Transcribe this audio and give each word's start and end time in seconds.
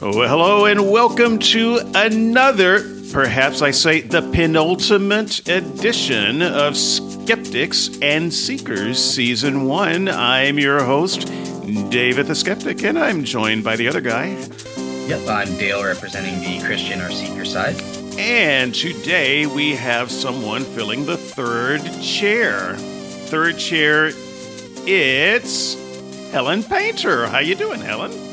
Oh, 0.00 0.12
hello, 0.12 0.66
and 0.66 0.92
welcome 0.92 1.40
to 1.40 1.80
another, 1.92 2.84
perhaps 3.10 3.62
I 3.62 3.72
say 3.72 4.00
the 4.00 4.22
penultimate 4.30 5.48
edition 5.48 6.40
of 6.40 6.76
Skeptics 6.76 7.98
and 8.00 8.32
Seekers 8.32 8.96
Season 8.96 9.64
1. 9.64 10.08
I'm 10.08 10.56
your 10.56 10.84
host, 10.84 11.26
David 11.90 12.28
the 12.28 12.36
Skeptic, 12.36 12.84
and 12.84 12.96
I'm 12.96 13.24
joined 13.24 13.64
by 13.64 13.74
the 13.74 13.88
other 13.88 14.00
guy. 14.00 14.36
Yep, 15.08 15.28
I'm 15.28 15.48
Dale 15.58 15.82
representing 15.82 16.38
the 16.44 16.64
Christian 16.64 17.00
or 17.00 17.10
Seeker 17.10 17.44
side. 17.44 17.74
And 18.16 18.72
today 18.72 19.46
we 19.46 19.74
have 19.74 20.12
someone 20.12 20.62
filling 20.62 21.06
the 21.06 21.16
third 21.16 21.80
chair. 22.00 22.76
Third 22.76 23.58
chair, 23.58 24.12
it's 24.86 25.74
Helen 26.30 26.62
Painter. 26.62 27.26
How 27.26 27.40
you 27.40 27.56
doing, 27.56 27.80
Helen? 27.80 28.27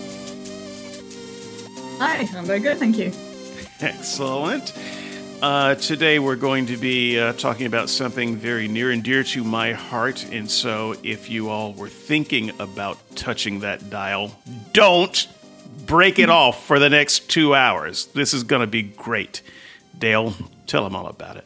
Hi, 1.97 2.27
I'm 2.35 2.43
very 2.43 2.59
good, 2.59 2.77
thank 2.77 2.97
you. 2.97 3.13
Excellent. 3.79 4.73
Uh, 5.41 5.75
today 5.75 6.19
we're 6.19 6.35
going 6.35 6.65
to 6.65 6.75
be 6.75 7.17
uh, 7.17 7.31
talking 7.33 7.67
about 7.67 7.89
something 7.89 8.35
very 8.35 8.67
near 8.67 8.91
and 8.91 9.01
dear 9.01 9.23
to 9.23 9.45
my 9.45 9.71
heart, 9.71 10.25
and 10.29 10.51
so 10.51 10.95
if 11.03 11.29
you 11.29 11.47
all 11.47 11.71
were 11.71 11.87
thinking 11.87 12.51
about 12.59 12.97
touching 13.15 13.61
that 13.61 13.89
dial, 13.89 14.37
don't 14.73 15.27
break 15.85 16.19
it 16.19 16.29
off 16.29 16.65
for 16.65 16.79
the 16.79 16.89
next 16.89 17.29
two 17.29 17.55
hours. 17.55 18.07
This 18.07 18.33
is 18.33 18.43
going 18.43 18.61
to 18.61 18.67
be 18.67 18.83
great. 18.83 19.41
Dale, 19.97 20.33
tell 20.67 20.83
them 20.83 20.97
all 20.97 21.07
about 21.07 21.37
it. 21.37 21.45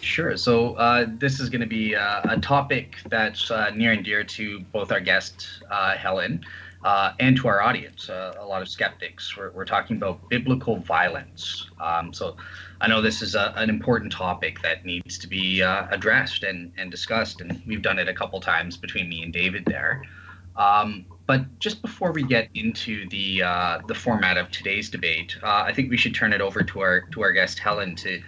Sure. 0.00 0.36
So 0.38 0.74
uh, 0.76 1.06
this 1.08 1.40
is 1.40 1.50
going 1.50 1.60
to 1.60 1.66
be 1.66 1.94
uh, 1.94 2.22
a 2.24 2.40
topic 2.40 2.96
that's 3.10 3.50
uh, 3.50 3.70
near 3.74 3.92
and 3.92 4.02
dear 4.02 4.24
to 4.24 4.60
both 4.72 4.90
our 4.90 5.00
guest 5.00 5.46
uh, 5.70 5.94
Helen 5.96 6.42
uh, 6.84 7.12
and 7.20 7.36
to 7.36 7.48
our 7.48 7.62
audience, 7.62 8.08
uh, 8.08 8.34
a 8.38 8.44
lot 8.44 8.62
of 8.62 8.68
skeptics. 8.68 9.36
We're, 9.36 9.50
we're 9.52 9.64
talking 9.64 9.96
about 9.96 10.28
biblical 10.28 10.76
violence. 10.76 11.66
Um, 11.80 12.12
so 12.12 12.36
I 12.80 12.88
know 12.88 13.00
this 13.00 13.22
is 13.22 13.34
a, 13.34 13.52
an 13.56 13.70
important 13.70 14.12
topic 14.12 14.60
that 14.62 14.84
needs 14.84 15.18
to 15.18 15.28
be 15.28 15.60
addressed 15.60 16.42
and, 16.42 16.72
and 16.76 16.90
discussed, 16.90 17.40
and 17.40 17.62
we've 17.66 17.82
done 17.82 17.98
it 17.98 18.08
a 18.08 18.14
couple 18.14 18.40
times 18.40 18.76
between 18.76 19.08
me 19.08 19.22
and 19.22 19.32
David 19.32 19.64
there. 19.66 20.02
Um, 20.56 21.06
but 21.26 21.58
just 21.60 21.80
before 21.80 22.12
we 22.12 22.24
get 22.24 22.48
into 22.54 23.08
the 23.08 23.38
the 23.86 23.94
format 23.94 24.36
of 24.36 24.50
today's 24.50 24.90
debate, 24.90 25.36
I 25.42 25.72
think 25.72 25.88
we 25.88 25.96
should 25.96 26.14
turn 26.14 26.32
it 26.32 26.40
over 26.40 26.62
to 26.62 26.80
our 26.80 27.02
to 27.12 27.22
our 27.22 27.32
guest 27.32 27.58
Helen 27.58 27.94
to 27.96 28.20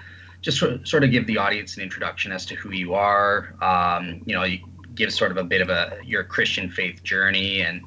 just 0.45 0.59
sort 0.59 1.03
of 1.03 1.11
give 1.11 1.27
the 1.27 1.39
audience 1.39 1.77
an 1.77 1.83
introduction 1.83 2.31
as 2.31 2.45
to 2.47 2.55
who 2.55 2.71
you 2.71 2.95
are. 2.95 3.55
Um, 3.63 4.23
you 4.27 4.35
know, 4.35 4.45
you 4.45 4.59
give 4.95 5.13
sort 5.13 5.31
of 5.31 5.39
a 5.39 5.45
bit 5.45 5.63
of 5.63 5.71
a 5.71 5.99
your 6.05 6.23
Christian 6.23 6.71
faith 6.71 7.03
journey 7.03 7.63
and 7.63 7.83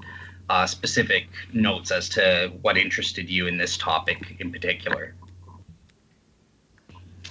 uh, 0.50 0.66
specific 0.66 1.28
notes 1.54 1.92
as 1.92 2.10
to 2.10 2.52
what 2.62 2.78
interested 2.78 3.30
you 3.30 3.48
in 3.48 3.58
this 3.58 3.78
topic 3.78 4.38
in 4.40 4.52
particular. 4.52 5.16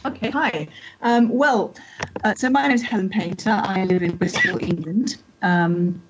Okay, 0.04 0.30
hi. 0.30 0.68
Um, 1.02 1.28
well, 1.30 1.74
uh, 2.22 2.34
so 2.34 2.48
my 2.48 2.62
name 2.62 2.72
is 2.72 2.82
Helen 2.82 3.08
Painter. 3.08 3.50
I 3.50 3.84
live 3.84 4.02
in 4.02 4.16
Bristol, 4.16 4.62
England. 4.62 5.16
Um. 5.42 6.02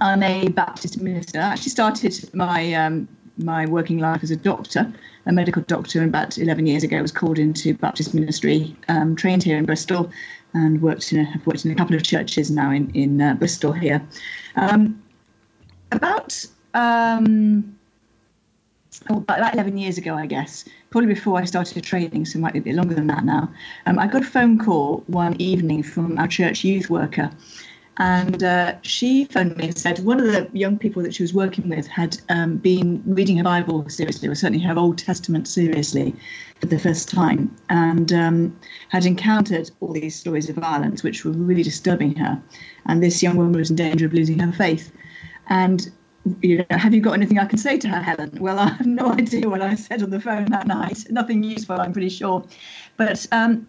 I'm 0.00 0.22
a 0.22 0.48
Baptist 0.48 1.00
minister. 1.00 1.40
I 1.40 1.52
actually 1.52 1.70
started 1.70 2.34
my 2.34 2.72
um, 2.74 3.08
my 3.38 3.66
working 3.66 3.98
life 3.98 4.22
as 4.22 4.30
a 4.30 4.36
doctor, 4.36 4.92
a 5.26 5.32
medical 5.32 5.62
doctor, 5.62 6.00
and 6.00 6.08
about 6.08 6.38
11 6.38 6.66
years 6.66 6.82
ago 6.82 6.98
I 6.98 7.02
was 7.02 7.12
called 7.12 7.38
into 7.38 7.74
Baptist 7.74 8.14
ministry, 8.14 8.74
um, 8.88 9.14
trained 9.14 9.42
here 9.42 9.58
in 9.58 9.64
Bristol, 9.64 10.10
and 10.54 10.80
worked 10.80 11.12
in 11.12 11.20
a, 11.20 11.24
have 11.24 11.46
worked 11.46 11.64
in 11.64 11.70
a 11.70 11.74
couple 11.74 11.96
of 11.96 12.02
churches 12.02 12.50
now 12.50 12.70
in 12.70 12.90
in 12.90 13.20
uh, 13.20 13.34
Bristol 13.34 13.72
here. 13.72 14.02
Um, 14.56 15.02
about 15.92 16.44
um, 16.74 17.76
oh, 19.10 19.18
about 19.18 19.54
11 19.54 19.78
years 19.78 19.98
ago, 19.98 20.14
I 20.14 20.26
guess, 20.26 20.64
probably 20.90 21.12
before 21.12 21.38
I 21.38 21.44
started 21.44 21.82
training, 21.82 22.26
so 22.26 22.38
it 22.38 22.42
might 22.42 22.52
be 22.52 22.58
a 22.58 22.62
bit 22.62 22.74
longer 22.74 22.94
than 22.94 23.06
that 23.08 23.24
now. 23.24 23.52
Um, 23.86 23.98
I 23.98 24.06
got 24.06 24.22
a 24.22 24.26
phone 24.26 24.58
call 24.58 25.04
one 25.06 25.40
evening 25.40 25.82
from 25.82 26.18
our 26.18 26.28
church 26.28 26.64
youth 26.64 26.90
worker 26.90 27.30
and 27.98 28.42
uh, 28.42 28.74
she 28.82 29.24
phoned 29.24 29.56
me 29.56 29.68
and 29.68 29.78
said 29.78 30.00
one 30.00 30.20
of 30.20 30.26
the 30.26 30.48
young 30.52 30.78
people 30.78 31.02
that 31.02 31.14
she 31.14 31.22
was 31.22 31.32
working 31.32 31.68
with 31.68 31.86
had 31.86 32.20
um, 32.28 32.58
been 32.58 33.02
reading 33.06 33.38
her 33.38 33.44
Bible 33.44 33.88
seriously, 33.88 34.28
or 34.28 34.34
certainly 34.34 34.62
her 34.64 34.78
Old 34.78 34.98
Testament 34.98 35.48
seriously, 35.48 36.14
for 36.60 36.66
the 36.66 36.78
first 36.78 37.08
time, 37.08 37.54
and 37.70 38.12
um, 38.12 38.58
had 38.90 39.06
encountered 39.06 39.70
all 39.80 39.94
these 39.94 40.14
stories 40.14 40.50
of 40.50 40.56
violence, 40.56 41.02
which 41.02 41.24
were 41.24 41.32
really 41.32 41.62
disturbing 41.62 42.14
her. 42.16 42.40
And 42.84 43.02
this 43.02 43.22
young 43.22 43.36
woman 43.36 43.52
was 43.52 43.70
in 43.70 43.76
danger 43.76 44.06
of 44.06 44.12
losing 44.12 44.38
her 44.40 44.52
faith. 44.52 44.92
And 45.48 45.90
you 46.40 46.58
know, 46.58 46.64
have 46.70 46.92
you 46.92 47.00
got 47.00 47.12
anything 47.12 47.38
I 47.38 47.46
can 47.46 47.58
say 47.58 47.78
to 47.78 47.88
her, 47.88 48.00
Helen? 48.00 48.36
Well, 48.40 48.58
I 48.66 48.68
have 48.68 48.86
no 48.86 49.12
idea 49.12 49.48
what 49.48 49.62
I 49.62 49.74
said 49.74 50.02
on 50.02 50.10
the 50.10 50.20
phone 50.20 50.46
that 50.46 50.66
night. 50.66 51.04
Nothing 51.10 51.42
useful, 51.42 51.80
I'm 51.80 51.92
pretty 51.92 52.08
sure. 52.08 52.44
But 52.96 53.26
um, 53.32 53.66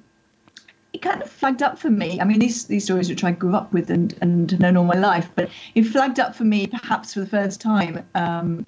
it 0.94 1.02
kind 1.02 1.22
of 1.22 1.30
flagged 1.30 1.62
up 1.62 1.78
for 1.78 1.90
me. 1.90 2.20
I 2.20 2.24
mean, 2.24 2.40
these 2.40 2.66
these 2.66 2.86
stories 2.86 3.10
which 3.10 3.24
I 3.24 3.32
grew 3.32 3.56
up 3.56 3.72
with 3.74 3.90
and 3.90 4.16
and 4.22 4.60
known 4.60 4.78
all 4.78 4.86
my 4.86 4.98
life, 4.98 5.30
but 5.36 5.50
it 5.76 5.84
flagged 5.84 6.20
up 6.20 6.36
for 6.36 6.44
me 6.44 6.68
perhaps 6.68 7.14
for 7.14 7.20
the 7.20 7.28
first 7.28 7.62
time. 7.62 8.06
Um, 8.16 8.66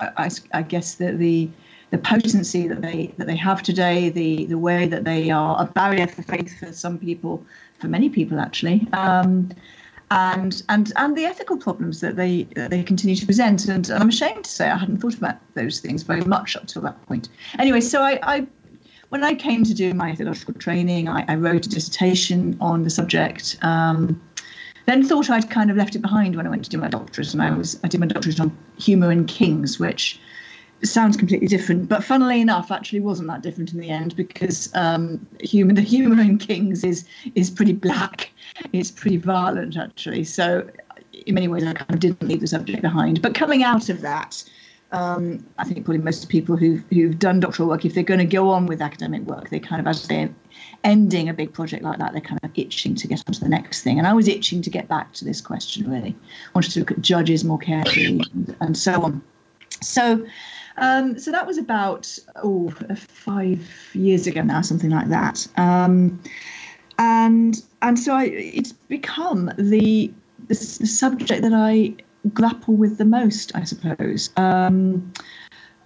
I, 0.00 0.30
I, 0.52 0.62
guess 0.62 0.96
that 0.96 1.18
the 1.18 1.48
the 1.90 1.98
potency 1.98 2.66
that 2.66 2.82
they 2.82 3.14
that 3.18 3.28
they 3.28 3.36
have 3.36 3.62
today, 3.62 4.08
the 4.08 4.46
the 4.46 4.58
way 4.58 4.86
that 4.86 5.04
they 5.04 5.30
are 5.30 5.62
a 5.62 5.66
barrier 5.66 6.08
for 6.08 6.22
faith 6.22 6.58
for 6.58 6.72
some 6.72 6.98
people, 6.98 7.44
for 7.78 7.86
many 7.86 8.08
people 8.08 8.40
actually. 8.40 8.86
Um, 8.92 9.50
and 10.12 10.62
and 10.68 10.92
and 10.96 11.16
the 11.16 11.24
ethical 11.24 11.56
problems 11.56 12.00
that 12.00 12.16
they 12.16 12.44
that 12.54 12.70
they 12.70 12.82
continue 12.82 13.16
to 13.16 13.26
present. 13.26 13.66
And 13.66 13.90
I'm 13.90 14.08
ashamed 14.08 14.44
to 14.44 14.50
say 14.50 14.68
I 14.68 14.76
hadn't 14.76 14.98
thought 14.98 15.16
about 15.16 15.36
those 15.54 15.80
things 15.80 16.02
very 16.02 16.20
much 16.22 16.54
up 16.54 16.66
till 16.66 16.82
that 16.82 17.00
point. 17.06 17.28
Anyway, 17.58 17.80
so 17.80 18.02
I, 18.02 18.18
I 18.22 18.46
when 19.08 19.24
I 19.24 19.34
came 19.34 19.64
to 19.64 19.74
do 19.74 19.94
my 19.94 20.14
theological 20.14 20.54
training, 20.54 21.08
I, 21.08 21.24
I 21.28 21.36
wrote 21.36 21.66
a 21.66 21.68
dissertation 21.68 22.56
on 22.60 22.82
the 22.82 22.90
subject. 22.90 23.56
Um, 23.62 24.20
then 24.84 25.04
thought 25.04 25.30
I'd 25.30 25.48
kind 25.48 25.70
of 25.70 25.76
left 25.76 25.94
it 25.94 26.00
behind 26.02 26.34
when 26.36 26.46
I 26.46 26.50
went 26.50 26.64
to 26.64 26.70
do 26.70 26.78
my 26.78 26.88
doctorate, 26.88 27.32
and 27.32 27.42
I 27.42 27.50
was 27.50 27.78
I 27.84 27.88
did 27.88 28.00
my 28.00 28.06
doctorate 28.06 28.40
on 28.40 28.56
humour 28.78 29.10
in 29.12 29.24
kings, 29.26 29.78
which 29.78 30.20
sounds 30.84 31.16
completely 31.16 31.46
different, 31.46 31.88
but 31.88 32.02
funnily 32.02 32.40
enough, 32.40 32.70
actually 32.70 33.00
wasn't 33.00 33.28
that 33.28 33.42
different 33.42 33.72
in 33.72 33.80
the 33.80 33.88
end 33.88 34.16
because 34.16 34.74
um, 34.74 35.24
human 35.40 35.76
the 35.76 35.82
humour 35.82 36.20
in 36.20 36.38
kings 36.38 36.84
is 36.84 37.06
is 37.34 37.50
pretty 37.50 37.72
black, 37.72 38.30
it's 38.72 38.90
pretty 38.90 39.16
violent 39.16 39.76
actually. 39.76 40.24
So 40.24 40.68
in 41.26 41.34
many 41.34 41.48
ways, 41.48 41.64
I 41.64 41.74
kind 41.74 41.92
of 41.92 42.00
didn't 42.00 42.22
leave 42.22 42.40
the 42.40 42.46
subject 42.46 42.82
behind. 42.82 43.22
But 43.22 43.34
coming 43.34 43.62
out 43.62 43.88
of 43.88 44.00
that, 44.00 44.42
um, 44.92 45.44
I 45.58 45.64
think 45.64 45.84
probably 45.84 46.02
most 46.02 46.28
people 46.28 46.56
who've, 46.56 46.84
who've 46.90 47.18
done 47.18 47.40
doctoral 47.40 47.68
work, 47.68 47.84
if 47.84 47.94
they're 47.94 48.02
going 48.02 48.20
to 48.20 48.26
go 48.26 48.50
on 48.50 48.66
with 48.66 48.82
academic 48.82 49.22
work, 49.22 49.48
they 49.50 49.58
kind 49.58 49.80
of, 49.80 49.86
as 49.86 50.06
they're 50.06 50.32
ending 50.84 51.28
a 51.28 51.34
big 51.34 51.52
project 51.52 51.82
like 51.82 51.98
that, 51.98 52.12
they're 52.12 52.20
kind 52.20 52.40
of 52.42 52.50
itching 52.54 52.94
to 52.96 53.08
get 53.08 53.22
on 53.26 53.32
to 53.34 53.40
the 53.40 53.48
next 53.48 53.82
thing. 53.82 53.98
And 53.98 54.06
I 54.06 54.12
was 54.12 54.28
itching 54.28 54.62
to 54.62 54.70
get 54.70 54.88
back 54.88 55.12
to 55.14 55.24
this 55.24 55.40
question, 55.40 55.90
really. 55.90 56.14
I 56.14 56.50
wanted 56.54 56.72
to 56.72 56.80
look 56.80 56.90
at 56.90 57.00
judges 57.00 57.42
more 57.44 57.58
carefully 57.58 58.06
and, 58.06 58.56
and 58.60 58.76
so 58.76 59.02
on. 59.02 59.22
So, 59.80 60.26
um, 60.76 61.18
so 61.18 61.30
that 61.30 61.46
was 61.46 61.58
about 61.58 62.18
oh 62.36 62.70
five 62.96 63.68
years 63.94 64.26
ago 64.26 64.42
now, 64.42 64.62
something 64.62 64.90
like 64.90 65.08
that. 65.08 65.46
Um, 65.56 66.20
and 66.98 67.62
and 67.82 67.98
so 67.98 68.14
I, 68.14 68.24
it's 68.24 68.72
become 68.72 69.50
the, 69.58 70.12
the, 70.48 70.54
subject 70.54 71.42
that 71.42 71.52
I 71.52 71.94
grapple 72.32 72.74
with 72.74 72.98
the 72.98 73.04
most, 73.04 73.54
I 73.54 73.64
suppose. 73.64 74.30
Um, 74.36 75.12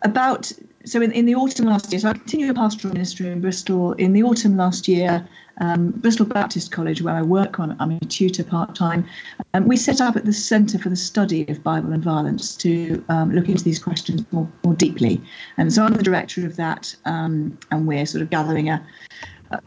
about 0.02 0.52
so 0.84 1.00
in, 1.00 1.10
in 1.12 1.24
the 1.24 1.34
autumn 1.34 1.66
last 1.66 1.90
year, 1.92 2.00
so 2.00 2.10
I 2.10 2.12
continue 2.12 2.50
a 2.50 2.54
pastoral 2.54 2.92
ministry 2.92 3.28
in 3.28 3.40
Bristol. 3.40 3.92
In 3.94 4.12
the 4.12 4.22
autumn 4.22 4.56
last 4.56 4.88
year, 4.88 5.26
um, 5.60 5.90
Bristol 5.92 6.26
Baptist 6.26 6.72
College, 6.72 7.02
where 7.02 7.14
I 7.14 7.22
work 7.22 7.58
on, 7.58 7.76
I'm 7.80 7.92
a 7.92 8.00
tutor 8.00 8.44
part 8.44 8.74
time. 8.74 9.06
Um, 9.54 9.66
we 9.66 9.76
set 9.76 10.00
up 10.00 10.16
at 10.16 10.24
the 10.24 10.32
Centre 10.32 10.78
for 10.78 10.88
the 10.88 10.96
Study 10.96 11.46
of 11.48 11.62
Bible 11.62 11.92
and 11.92 12.02
Violence 12.02 12.54
to 12.56 13.04
um, 13.08 13.32
look 13.32 13.48
into 13.48 13.64
these 13.64 13.78
questions 13.78 14.24
more, 14.32 14.50
more 14.64 14.74
deeply. 14.74 15.20
And 15.56 15.72
so 15.72 15.84
I'm 15.84 15.94
the 15.94 16.02
director 16.02 16.44
of 16.46 16.56
that, 16.56 16.94
um, 17.04 17.58
and 17.70 17.86
we're 17.86 18.06
sort 18.06 18.22
of 18.22 18.30
gathering 18.30 18.68
a, 18.68 18.84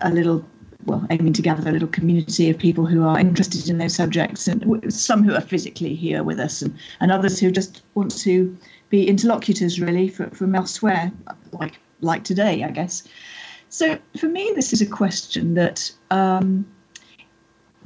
a 0.01 0.11
little 0.11 0.45
well, 0.85 1.05
aiming 1.09 1.33
to 1.33 1.41
gather 1.41 1.67
a 1.67 1.73
little 1.73 1.89
community 1.89 2.49
of 2.49 2.57
people 2.57 2.85
who 2.85 3.03
are 3.03 3.19
interested 3.19 3.69
in 3.69 3.79
those 3.79 3.93
subjects, 3.93 4.47
and 4.47 4.93
some 4.93 5.23
who 5.23 5.35
are 5.35 5.41
physically 5.41 5.93
here 5.93 6.23
with 6.23 6.39
us, 6.39 6.61
and, 6.61 6.73
and 7.01 7.11
others 7.11 7.37
who 7.39 7.51
just 7.51 7.83
want 7.95 8.17
to 8.19 8.57
be 8.89 9.07
interlocutors 9.07 9.79
really 9.79 10.07
for, 10.07 10.29
from 10.29 10.55
elsewhere, 10.55 11.11
like 11.51 11.79
like 12.01 12.23
today, 12.23 12.63
I 12.63 12.71
guess. 12.71 13.03
So 13.69 13.97
for 14.17 14.27
me, 14.27 14.51
this 14.55 14.73
is 14.73 14.81
a 14.81 14.85
question 14.85 15.53
that 15.53 15.91
um, 16.11 16.65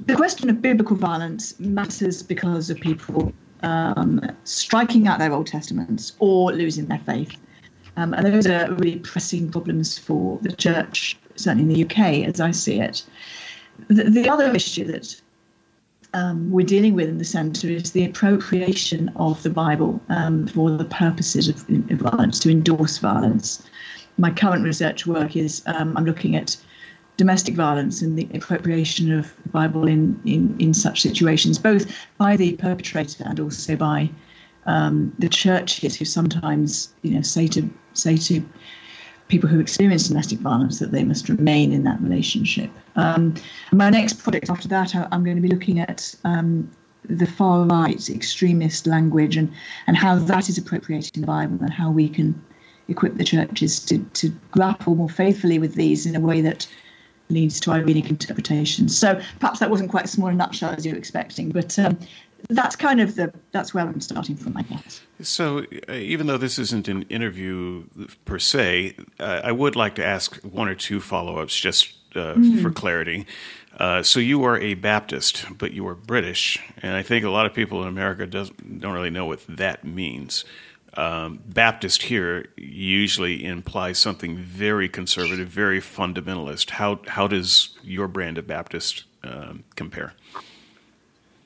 the 0.05 0.15
question 0.15 0.49
of 0.49 0.61
biblical 0.61 0.95
violence 0.95 1.59
matters 1.59 2.23
because 2.23 2.69
of 2.69 2.79
people 2.79 3.33
um, 3.63 4.21
striking 4.43 5.07
out 5.07 5.19
their 5.19 5.33
Old 5.33 5.47
Testaments 5.47 6.13
or 6.19 6.51
losing 6.51 6.85
their 6.85 6.99
faith. 6.99 7.37
Um, 7.95 8.13
and 8.13 8.25
those 8.25 8.47
are 8.47 8.73
really 8.73 8.99
pressing 8.99 9.51
problems 9.51 9.97
for 9.97 10.39
the 10.41 10.51
church 10.51 11.17
certainly 11.35 11.63
in 11.63 11.69
the 11.69 11.83
UK, 11.83 12.27
as 12.27 12.39
I 12.39 12.51
see 12.51 12.79
it. 12.79 13.03
The, 13.87 14.03
the 14.05 14.29
other 14.29 14.53
issue 14.53 14.85
that 14.85 15.21
um, 16.13 16.51
we're 16.51 16.65
dealing 16.65 16.93
with 16.93 17.09
in 17.09 17.17
the 17.17 17.25
centre 17.25 17.69
is 17.69 17.91
the 17.91 18.05
appropriation 18.05 19.11
of 19.15 19.41
the 19.43 19.49
Bible 19.49 20.01
um, 20.09 20.47
for 20.47 20.69
the 20.71 20.85
purposes 20.85 21.47
of, 21.47 21.67
of, 21.69 21.99
violence, 21.99 22.39
to 22.39 22.51
endorse 22.51 22.99
violence. 22.99 23.63
My 24.17 24.31
current 24.31 24.63
research 24.63 25.05
work 25.07 25.35
is 25.35 25.63
um, 25.65 25.97
I'm 25.97 26.05
looking 26.05 26.35
at 26.35 26.55
domestic 27.17 27.55
violence 27.55 28.01
and 28.01 28.17
the 28.17 28.27
appropriation 28.33 29.11
of 29.11 29.33
the 29.43 29.49
Bible 29.49 29.87
in, 29.87 30.19
in, 30.25 30.55
in 30.59 30.73
such 30.73 31.01
situations, 31.01 31.59
both 31.59 31.91
by 32.17 32.35
the 32.35 32.53
perpetrator 32.53 33.23
and 33.25 33.39
also 33.39 33.75
by 33.75 34.09
um, 34.65 35.13
the 35.19 35.29
churches 35.29 35.95
who 35.95 36.05
sometimes 36.05 36.93
you 37.01 37.11
know 37.11 37.21
say 37.21 37.47
to 37.47 37.69
say 37.93 38.17
to 38.17 38.43
people 39.27 39.49
who 39.49 39.59
experience 39.59 40.07
domestic 40.07 40.39
violence 40.39 40.79
that 40.79 40.91
they 40.91 41.03
must 41.03 41.29
remain 41.29 41.71
in 41.71 41.83
that 41.83 41.99
relationship. 42.01 42.69
Um, 42.95 43.33
my 43.71 43.89
next 43.89 44.13
project 44.13 44.49
after 44.49 44.67
that, 44.67 44.95
I, 44.95 45.07
am 45.11 45.23
going 45.23 45.37
to 45.37 45.41
be 45.41 45.47
looking 45.47 45.79
at 45.79 46.13
um, 46.23 46.69
the 47.05 47.25
far 47.25 47.65
right 47.65 48.09
extremist 48.09 48.85
language 48.85 49.37
and, 49.37 49.51
and 49.87 49.97
how 49.97 50.15
that 50.15 50.49
is 50.49 50.57
appropriated 50.57 51.15
in 51.15 51.21
the 51.21 51.27
Bible 51.27 51.57
and 51.61 51.73
how 51.73 51.89
we 51.91 52.09
can 52.09 52.39
equip 52.93 53.17
the 53.17 53.23
churches 53.23 53.79
to, 53.85 53.99
to 53.99 54.29
grapple 54.51 54.95
more 54.95 55.09
faithfully 55.09 55.59
with 55.59 55.75
these 55.75 56.05
in 56.05 56.15
a 56.15 56.19
way 56.19 56.41
that 56.41 56.67
leads 57.29 57.59
to 57.61 57.71
irenic 57.71 58.09
interpretation. 58.09 58.87
So 58.87 59.19
perhaps 59.39 59.59
that 59.59 59.69
wasn't 59.69 59.89
quite 59.89 60.05
as 60.05 60.11
small 60.11 60.29
a 60.29 60.33
nutshell 60.33 60.71
as 60.71 60.85
you 60.85 60.91
were 60.93 60.97
expecting, 60.97 61.49
but 61.49 61.77
um, 61.79 61.97
that's 62.49 62.75
kind 62.75 62.99
of 62.99 63.15
the 63.15 63.33
that's 63.51 63.73
where 63.73 63.85
I'm 63.85 64.01
starting 64.01 64.35
from, 64.35 64.57
I 64.57 64.63
guess. 64.63 65.01
So, 65.21 65.65
uh, 65.87 65.93
even 65.93 66.27
though 66.27 66.37
this 66.37 66.59
isn't 66.59 66.87
an 66.87 67.03
interview 67.03 67.85
per 68.25 68.39
se, 68.39 68.95
uh, 69.19 69.41
I 69.43 69.51
would 69.51 69.75
like 69.75 69.95
to 69.95 70.05
ask 70.05 70.35
one 70.43 70.67
or 70.67 70.75
two 70.75 70.99
follow 70.99 71.37
ups 71.37 71.57
just 71.57 71.93
uh, 72.15 72.35
mm. 72.35 72.61
for 72.61 72.71
clarity. 72.71 73.25
Uh, 73.77 74.03
so, 74.03 74.19
you 74.19 74.43
are 74.43 74.57
a 74.59 74.73
Baptist, 74.73 75.45
but 75.57 75.71
you 75.71 75.87
are 75.87 75.95
British, 75.95 76.59
and 76.81 76.95
I 76.95 77.01
think 77.01 77.25
a 77.25 77.29
lot 77.29 77.45
of 77.45 77.53
people 77.53 77.81
in 77.81 77.87
America 77.87 78.27
does, 78.27 78.51
don't 78.51 78.93
really 78.93 79.09
know 79.09 79.25
what 79.25 79.41
that 79.47 79.83
means. 79.83 80.43
Um, 80.95 81.39
Baptist 81.45 82.03
here 82.03 82.49
usually 82.55 83.43
implies 83.43 83.97
something 83.97 84.37
very 84.37 84.87
conservative, 84.87 85.47
very 85.47 85.79
fundamentalist. 85.79 86.71
How 86.71 86.99
how 87.07 87.27
does 87.27 87.77
your 87.83 88.07
brand 88.07 88.37
of 88.37 88.47
Baptist 88.47 89.03
um, 89.23 89.63
compare? 89.75 90.13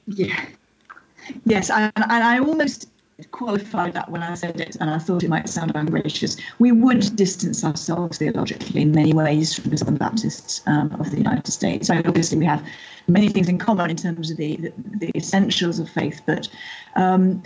Yeah, 0.07 0.45
Yes, 1.45 1.69
and, 1.69 1.91
and 1.95 2.23
I 2.23 2.39
almost 2.39 2.89
qualified 3.31 3.93
that 3.93 4.11
when 4.11 4.21
I 4.21 4.35
said 4.35 4.59
it, 4.59 4.77
and 4.79 4.89
I 4.89 4.99
thought 4.99 5.23
it 5.23 5.29
might 5.29 5.49
sound 5.49 5.71
ungracious. 5.73 6.37
We 6.59 6.71
would 6.71 7.15
distance 7.15 7.63
ourselves 7.63 8.19
theologically 8.19 8.81
in 8.81 8.91
many 8.91 9.13
ways 9.13 9.55
from 9.55 9.71
the 9.71 9.77
Southern 9.77 9.97
Baptists 9.97 10.61
um, 10.67 10.91
of 10.99 11.09
the 11.09 11.17
United 11.17 11.47
States. 11.51 11.87
So 11.87 11.95
obviously, 12.05 12.37
we 12.37 12.45
have 12.45 12.63
many 13.07 13.29
things 13.29 13.49
in 13.49 13.57
common 13.57 13.89
in 13.89 13.95
terms 13.95 14.29
of 14.29 14.37
the, 14.37 14.57
the, 14.57 14.73
the 14.97 15.11
essentials 15.15 15.79
of 15.79 15.89
faith, 15.89 16.21
but 16.25 16.47
um, 16.95 17.41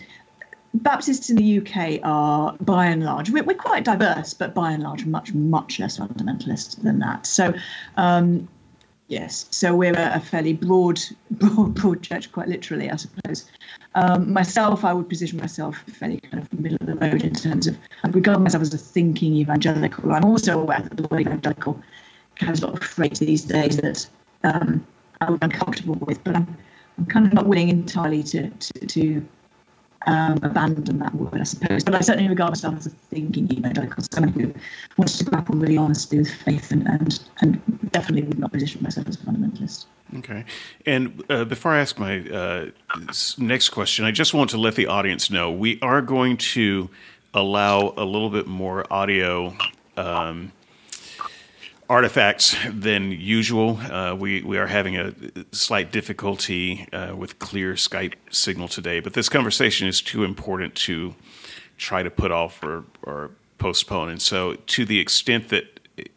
Baptists 0.73 1.29
in 1.29 1.35
the 1.35 1.59
UK 1.59 2.00
are, 2.03 2.56
by 2.62 2.85
and 2.85 3.03
large, 3.03 3.29
we're, 3.29 3.44
we're, 3.44 3.56
quite 3.56 3.83
diverse, 3.83 4.33
but 4.33 4.53
by 4.53 4.71
and 4.71 4.83
large, 4.83 5.06
much, 5.06 5.33
much 5.33 5.79
less 5.79 5.97
fundamentalist 5.97 6.81
than 6.81 7.00
that. 7.00 7.25
So, 7.25 7.53
um, 7.97 8.47
Yes, 9.12 9.45
so 9.51 9.75
we're 9.75 9.94
a, 9.94 10.21
fairly 10.21 10.53
broad, 10.53 11.01
broad, 11.31 11.73
broad 11.73 12.01
church, 12.01 12.31
quite 12.31 12.47
literally, 12.47 12.89
I 12.89 12.95
suppose. 12.95 13.51
Um, 13.94 14.31
myself, 14.31 14.85
I 14.85 14.94
would 14.94 15.09
position 15.09 15.38
myself 15.38 15.83
fairly 15.88 16.21
kind 16.21 16.41
of 16.41 16.53
middle 16.57 16.77
of 16.79 16.88
the 16.88 16.95
road 16.95 17.21
in 17.21 17.33
terms 17.33 17.67
of 17.67 17.77
I 18.06 18.07
regard 18.07 18.39
myself 18.39 18.62
as 18.62 18.74
a 18.74 18.77
thinking 18.77 19.35
evangelical. 19.35 20.13
I'm 20.13 20.24
also 20.24 20.62
aware 20.62 20.79
that 20.79 20.95
the 20.95 21.06
word 21.09 21.27
evangelical 21.27 21.77
carries 22.35 22.62
a 22.62 22.67
lot 22.67 22.77
of 22.77 22.83
freight 22.85 23.19
these 23.19 23.44
days 23.44 23.75
that 23.75 24.07
um, 24.45 24.88
I'm 25.19 25.38
uncomfortable 25.41 25.95
with, 25.95 26.24
but 26.24 26.38
I'm, 26.38 26.57
I'm 26.97 27.06
kind 27.07 27.27
of 27.27 27.33
not 27.33 27.47
willing 27.47 27.67
entirely 27.67 28.24
to 28.24 28.50
to, 28.50 28.88
to 28.88 29.27
um, 30.07 30.39
abandon 30.44 31.00
that 31.00 31.13
word, 31.15 31.39
I 31.39 31.44
suppose. 31.44 31.83
But 31.83 31.95
I 31.95 32.01
certainly 32.01 32.30
regard 32.30 32.51
myself 32.51 32.77
as 32.77 32.88
a 32.88 32.89
thinking 32.89 33.51
evangelical, 33.51 34.03
someone 34.12 34.33
who 34.33 34.53
wants 34.98 35.18
to 35.19 35.24
grapple 35.24 35.56
really 35.56 35.77
honestly 35.77 36.19
with 36.19 36.31
faith 36.31 36.71
and, 36.71 36.88
and, 36.88 37.19
and 37.42 37.92
definitely 37.92 38.24
would 38.24 38.39
not 38.39 38.51
position 38.51 38.81
myself 38.81 39.07
as 39.07 39.15
a 39.15 39.19
fundamentalist. 39.19 39.86
Okay. 40.18 40.44
And 40.86 41.24
uh, 41.30 41.45
before 41.45 41.71
I 41.71 41.80
ask 41.80 41.98
my 41.98 42.27
uh, 42.30 42.65
next 43.38 43.69
question, 43.69 44.06
I 44.06 44.12
just 44.12 44.33
want 44.33 44.50
to 44.51 44.57
let 44.57 44.75
the 44.75 44.88
audience 44.88 45.30
know 45.30 45.51
we 45.51 45.80
are 45.81 46.01
going 46.01 46.38
to 46.38 46.89
allow 47.33 47.94
a 47.95 48.03
little 48.03 48.30
bit 48.30 48.48
more 48.48 48.92
audio. 48.92 49.56
Um, 49.95 50.51
artifacts 51.91 52.55
than 52.69 53.11
usual. 53.11 53.77
Uh, 53.77 54.15
we 54.15 54.41
we 54.43 54.57
are 54.57 54.67
having 54.67 54.95
a 54.95 55.13
slight 55.51 55.91
difficulty 55.91 56.88
uh, 56.93 57.13
with 57.13 57.38
clear 57.38 57.73
Skype 57.73 58.13
signal 58.29 58.69
today, 58.69 59.01
but 59.01 59.13
this 59.13 59.27
conversation 59.27 59.89
is 59.89 60.01
too 60.01 60.23
important 60.23 60.73
to 60.73 61.13
try 61.77 62.01
to 62.01 62.09
put 62.09 62.31
off 62.31 62.63
or 62.63 62.85
or 63.03 63.31
postpone. 63.57 64.07
And 64.07 64.21
so, 64.21 64.55
to 64.55 64.85
the 64.85 64.99
extent 64.99 65.49
that 65.49 65.65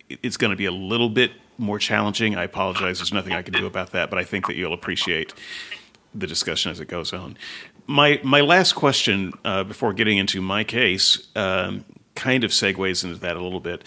it's 0.08 0.36
going 0.36 0.52
to 0.52 0.56
be 0.56 0.66
a 0.66 0.72
little 0.72 1.10
bit 1.10 1.32
more 1.58 1.80
challenging, 1.80 2.36
I 2.36 2.44
apologize. 2.44 2.98
There's 2.98 3.12
nothing 3.12 3.32
I 3.32 3.42
can 3.42 3.54
do 3.54 3.66
about 3.66 3.90
that, 3.90 4.10
but 4.10 4.18
I 4.18 4.24
think 4.24 4.46
that 4.46 4.54
you'll 4.54 4.74
appreciate 4.74 5.34
the 6.14 6.28
discussion 6.28 6.70
as 6.70 6.78
it 6.78 6.86
goes 6.86 7.12
on. 7.12 7.36
My 7.88 8.20
my 8.22 8.42
last 8.42 8.74
question 8.74 9.32
uh, 9.44 9.64
before 9.64 9.92
getting 9.92 10.18
into 10.18 10.40
my 10.40 10.62
case 10.62 11.26
um, 11.34 11.84
kind 12.14 12.44
of 12.44 12.52
segues 12.52 13.02
into 13.02 13.18
that 13.18 13.36
a 13.36 13.42
little 13.42 13.58
bit 13.58 13.82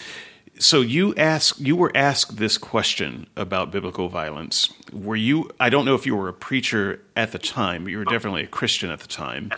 so 0.58 0.80
you 0.80 1.14
ask 1.16 1.58
you 1.58 1.76
were 1.76 1.92
asked 1.94 2.36
this 2.36 2.58
question 2.58 3.26
about 3.36 3.70
biblical 3.70 4.08
violence. 4.08 4.72
Were 4.92 5.16
you 5.16 5.50
i 5.60 5.68
don't 5.68 5.84
know 5.84 5.94
if 5.94 6.06
you 6.06 6.16
were 6.16 6.28
a 6.28 6.32
preacher 6.32 7.02
at 7.16 7.32
the 7.32 7.38
time 7.38 7.84
but 7.84 7.90
you 7.90 7.98
were 7.98 8.04
definitely 8.04 8.42
a 8.42 8.46
christian 8.46 8.90
at 8.90 9.00
the 9.00 9.08
time. 9.08 9.50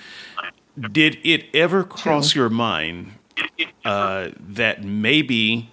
Did 0.79 1.19
it 1.25 1.47
ever 1.55 1.85
cross 1.85 2.35
your 2.35 2.49
mind 2.49 3.13
uh, 3.85 4.31
that 4.39 4.85
maybe 4.85 5.71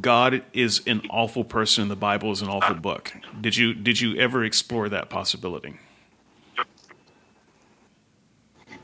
god 0.00 0.42
is 0.52 0.82
an 0.86 1.02
awful 1.10 1.44
person 1.44 1.82
and 1.82 1.90
the 1.90 1.96
bible 1.96 2.30
is 2.30 2.42
an 2.42 2.48
awful 2.48 2.76
book? 2.76 3.12
Did 3.40 3.56
you 3.56 3.74
did 3.74 4.00
you 4.00 4.16
ever 4.16 4.44
explore 4.44 4.88
that 4.88 5.08
possibility 5.08 5.78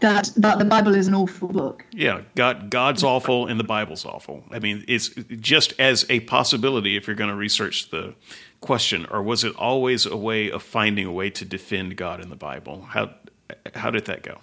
that 0.00 0.30
that 0.36 0.58
the 0.58 0.64
Bible 0.64 0.94
is 0.94 1.08
an 1.08 1.14
awful 1.14 1.48
book. 1.48 1.84
Yeah, 1.92 2.22
God 2.34 2.70
God's 2.70 3.02
awful 3.02 3.46
and 3.46 3.58
the 3.58 3.64
Bible's 3.64 4.04
awful. 4.04 4.44
I 4.50 4.58
mean, 4.58 4.84
it's 4.88 5.08
just 5.08 5.74
as 5.78 6.06
a 6.08 6.20
possibility 6.20 6.96
if 6.96 7.06
you're 7.06 7.16
going 7.16 7.30
to 7.30 7.36
research 7.36 7.90
the 7.90 8.14
question, 8.60 9.06
or 9.10 9.22
was 9.22 9.44
it 9.44 9.54
always 9.56 10.06
a 10.06 10.16
way 10.16 10.50
of 10.50 10.62
finding 10.62 11.06
a 11.06 11.12
way 11.12 11.30
to 11.30 11.44
defend 11.44 11.96
God 11.96 12.20
in 12.20 12.30
the 12.30 12.36
Bible? 12.36 12.82
How 12.90 13.14
how 13.74 13.90
did 13.90 14.04
that 14.06 14.22
go? 14.22 14.38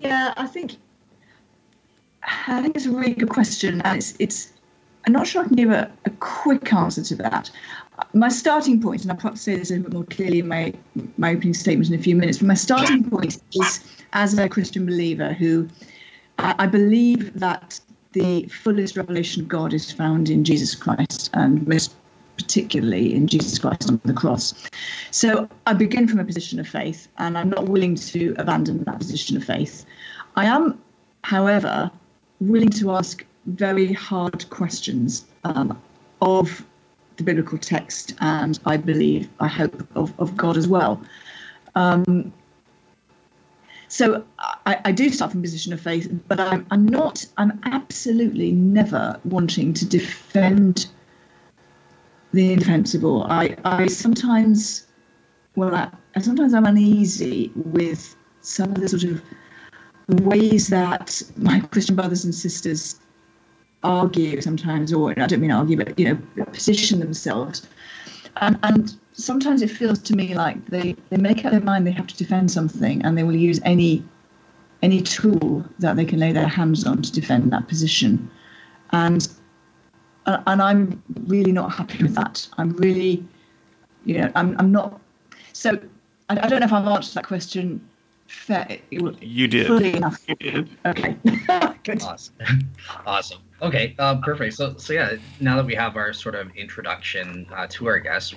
Yeah, 0.00 0.34
I 0.36 0.46
think 0.46 0.76
I 2.22 2.62
think 2.62 2.76
it's 2.76 2.86
a 2.86 2.90
really 2.90 3.14
good 3.14 3.28
question, 3.30 3.80
and 3.82 3.96
it's 3.96 4.14
it's. 4.18 4.53
I'm 5.06 5.12
not 5.12 5.26
sure 5.26 5.42
I 5.42 5.46
can 5.46 5.56
give 5.56 5.70
a, 5.70 5.90
a 6.04 6.10
quick 6.10 6.72
answer 6.72 7.02
to 7.02 7.14
that 7.16 7.50
my 8.12 8.28
starting 8.28 8.80
point, 8.80 9.02
and 9.02 9.10
I'll 9.10 9.16
perhaps 9.16 9.42
say 9.42 9.56
this 9.56 9.70
a 9.70 9.78
bit 9.78 9.92
more 9.92 10.04
clearly 10.04 10.40
in 10.40 10.48
my, 10.48 10.72
my 11.16 11.32
opening 11.32 11.54
statement 11.54 11.90
in 11.90 11.98
a 11.98 12.02
few 12.02 12.16
minutes, 12.16 12.38
but 12.38 12.46
my 12.46 12.54
starting 12.54 13.08
point 13.08 13.40
is 13.54 13.84
as 14.12 14.36
a 14.38 14.48
Christian 14.48 14.86
believer 14.86 15.32
who 15.32 15.68
I, 16.38 16.54
I 16.60 16.66
believe 16.66 17.38
that 17.38 17.80
the 18.12 18.46
fullest 18.46 18.96
revelation 18.96 19.42
of 19.42 19.48
God 19.48 19.72
is 19.72 19.90
found 19.90 20.30
in 20.30 20.44
Jesus 20.44 20.74
Christ, 20.74 21.30
and 21.34 21.66
most 21.66 21.94
particularly 22.36 23.14
in 23.14 23.26
Jesus 23.26 23.58
Christ 23.58 23.88
on 23.88 24.00
the 24.04 24.12
cross. 24.12 24.68
So 25.10 25.48
I 25.66 25.72
begin 25.72 26.08
from 26.08 26.18
a 26.18 26.24
position 26.24 26.58
of 26.58 26.68
faith, 26.68 27.08
and 27.18 27.38
I'm 27.38 27.50
not 27.50 27.68
willing 27.68 27.94
to 27.96 28.34
abandon 28.38 28.82
that 28.84 28.98
position 28.98 29.36
of 29.36 29.44
faith. 29.44 29.84
I 30.36 30.46
am, 30.46 30.80
however, 31.22 31.90
willing 32.40 32.70
to 32.70 32.92
ask 32.92 33.24
very 33.46 33.92
hard 33.92 34.48
questions 34.50 35.26
um, 35.44 35.80
of 36.20 36.64
the 37.16 37.22
biblical 37.22 37.58
text 37.58 38.14
and 38.20 38.58
I 38.66 38.76
believe, 38.76 39.28
I 39.40 39.48
hope, 39.48 39.86
of, 39.94 40.12
of 40.18 40.36
God 40.36 40.56
as 40.56 40.66
well. 40.66 41.02
Um, 41.74 42.32
so 43.88 44.24
I, 44.38 44.80
I, 44.86 44.92
do 44.92 45.08
start 45.10 45.30
from 45.30 45.40
a 45.40 45.42
position 45.42 45.72
of 45.72 45.80
faith, 45.80 46.10
but 46.26 46.40
I'm, 46.40 46.66
I'm 46.70 46.86
not, 46.86 47.24
I'm 47.36 47.60
absolutely 47.64 48.50
never 48.50 49.20
wanting 49.24 49.72
to 49.74 49.84
defend 49.84 50.86
the 52.32 52.52
indefensible. 52.52 53.24
I, 53.24 53.56
I 53.64 53.86
sometimes, 53.86 54.86
well, 55.54 55.74
I, 55.74 55.90
sometimes 56.20 56.54
I'm 56.54 56.64
uneasy 56.64 57.52
with 57.54 58.16
some 58.40 58.70
of 58.72 58.80
the 58.80 58.88
sort 58.88 59.04
of 59.04 59.22
ways 60.24 60.68
that 60.68 61.22
my 61.36 61.60
Christian 61.60 61.94
brothers 61.94 62.24
and 62.24 62.34
sisters 62.34 63.00
argue 63.84 64.40
sometimes, 64.40 64.92
or 64.92 65.10
I 65.18 65.26
don't 65.26 65.40
mean 65.40 65.50
argue, 65.50 65.76
but 65.76 65.98
you 65.98 66.18
know, 66.36 66.44
position 66.46 67.00
themselves. 67.00 67.68
And, 68.38 68.58
and 68.62 68.96
sometimes 69.12 69.62
it 69.62 69.70
feels 69.70 70.00
to 70.00 70.16
me 70.16 70.34
like 70.34 70.64
they, 70.66 70.96
they 71.10 71.16
make 71.16 71.44
up 71.44 71.52
their 71.52 71.60
mind 71.60 71.86
they 71.86 71.92
have 71.92 72.08
to 72.08 72.16
defend 72.16 72.50
something, 72.50 73.04
and 73.04 73.16
they 73.16 73.22
will 73.22 73.36
use 73.36 73.60
any 73.64 74.04
any 74.82 75.00
tool 75.00 75.64
that 75.78 75.96
they 75.96 76.04
can 76.04 76.18
lay 76.18 76.30
their 76.30 76.46
hands 76.46 76.84
on 76.84 77.00
to 77.00 77.10
defend 77.10 77.50
that 77.50 77.66
position. 77.68 78.30
And 78.90 79.26
uh, 80.26 80.42
and 80.46 80.60
I'm 80.60 81.02
really 81.26 81.52
not 81.52 81.72
happy 81.72 82.02
with 82.02 82.14
that. 82.16 82.46
I'm 82.58 82.70
really, 82.76 83.24
you 84.04 84.18
know, 84.18 84.30
I'm 84.34 84.56
I'm 84.58 84.72
not. 84.72 85.00
So 85.52 85.78
I, 86.28 86.38
I, 86.38 86.48
don't 86.48 86.60
know 86.60 86.66
if 86.66 86.72
I've 86.72 86.86
answered 86.86 87.14
that 87.14 87.26
question 87.26 87.80
fair, 88.34 88.78
you 88.90 89.48
did 89.48 89.66
fully 89.66 89.94
enough. 89.94 90.22
You 90.28 90.34
did. 90.36 90.68
Okay. 90.84 91.16
awesome. 92.02 92.34
awesome. 93.06 93.40
Okay. 93.62 93.94
Uh, 93.98 94.20
perfect. 94.20 94.54
So, 94.54 94.76
so 94.76 94.92
yeah. 94.92 95.16
Now 95.40 95.56
that 95.56 95.64
we 95.64 95.74
have 95.74 95.96
our 95.96 96.12
sort 96.12 96.34
of 96.34 96.54
introduction 96.56 97.46
uh, 97.54 97.66
to 97.70 97.86
our 97.86 97.98
guest, 97.98 98.34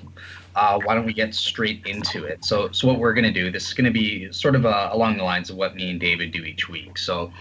uh, 0.55 0.79
why 0.83 0.95
don't 0.95 1.05
we 1.05 1.13
get 1.13 1.33
straight 1.33 1.85
into 1.85 2.23
it? 2.23 2.45
So, 2.45 2.71
so 2.71 2.87
what 2.87 2.99
we're 2.99 3.13
going 3.13 3.25
to 3.25 3.33
do, 3.33 3.51
this 3.51 3.67
is 3.67 3.73
going 3.73 3.85
to 3.85 3.91
be 3.91 4.31
sort 4.31 4.55
of 4.55 4.65
uh, 4.65 4.89
along 4.91 5.17
the 5.17 5.23
lines 5.23 5.49
of 5.49 5.57
what 5.57 5.75
me 5.75 5.91
and 5.91 5.99
David 5.99 6.31
do 6.31 6.43
each 6.43 6.69
week. 6.69 6.97
So, 6.97 7.31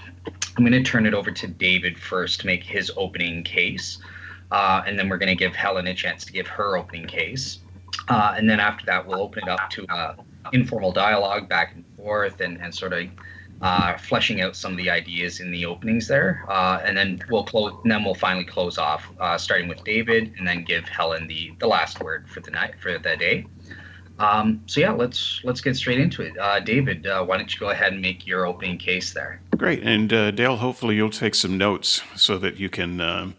I'm 0.57 0.65
going 0.65 0.73
to 0.73 0.83
turn 0.83 1.07
it 1.07 1.15
over 1.15 1.31
to 1.31 1.47
David 1.47 1.99
first 1.99 2.41
to 2.41 2.47
make 2.47 2.65
his 2.65 2.91
opening 2.97 3.45
case, 3.45 3.99
uh, 4.51 4.83
and 4.87 4.99
then 4.99 5.09
we're 5.09 5.19
going 5.19 5.29
to 5.29 5.37
give 5.37 5.55
Helen 5.55 5.87
a 5.87 5.95
chance 5.95 6.25
to 6.25 6.33
give 6.33 6.47
her 6.47 6.77
opening 6.77 7.07
case, 7.07 7.59
uh, 8.09 8.35
and 8.37 8.49
then 8.49 8.59
after 8.59 8.87
that, 8.87 9.07
we'll 9.07 9.21
open 9.21 9.43
it 9.45 9.49
up 9.49 9.69
to 9.71 9.87
uh, 9.87 10.17
informal 10.53 10.93
dialogue 10.93 11.49
back 11.49 11.75
and 11.75 11.85
forth, 12.07 12.41
and, 12.41 12.63
and 12.63 12.73
sort 12.73 12.93
of 12.93 13.09
uh, 13.63 13.97
fleshing 13.99 14.41
out 14.41 14.55
some 14.55 14.73
of 14.73 14.79
the 14.79 14.89
ideas 14.89 15.41
in 15.41 15.51
the 15.51 15.67
openings 15.67 16.07
there, 16.07 16.45
uh, 16.49 16.81
and 16.85 16.97
then 16.97 17.21
we'll 17.31 17.45
close. 17.45 17.73
Then 17.85 18.05
we'll 18.05 18.15
finally 18.15 18.45
close 18.45 18.79
off, 18.79 19.03
uh, 19.19 19.37
starting 19.37 19.69
with 19.69 19.83
David, 19.83 20.35
and 20.39 20.47
then 20.47 20.63
give 20.65 20.85
Helen 20.89 21.27
the 21.27 21.53
the 21.59 21.67
last 21.67 22.01
word 22.01 22.29
for 22.29 22.41
the 22.41 22.51
night 22.51 22.75
for 22.81 22.97
the 22.99 23.17
day. 23.17 23.47
Um, 24.19 24.63
so 24.67 24.81
yeah, 24.81 24.93
let's 24.93 25.41
let's 25.43 25.61
get 25.61 25.77
straight 25.77 25.99
into 25.99 26.23
it. 26.23 26.39
Uh, 26.39 26.61
David, 26.61 27.07
uh, 27.07 27.25
why 27.25 27.37
don't 27.39 27.53
you 27.53 27.59
go 27.59 27.71
ahead 27.71 27.93
and 27.93 28.01
make 28.01 28.27
your 28.27 28.47
opening 28.47 28.79
case 28.79 29.13
there? 29.13 29.41
Great, 29.57 29.83
and 29.83 30.13
uh, 30.13 30.31
Dale, 30.31 30.57
hopefully 30.57 30.95
you'll 30.97 31.11
take 31.11 31.35
some 31.35 31.59
notes 31.59 32.03
so 32.15 32.39
that 32.39 32.57
you 32.59 32.69
can 32.69 33.01
um, 33.01 33.35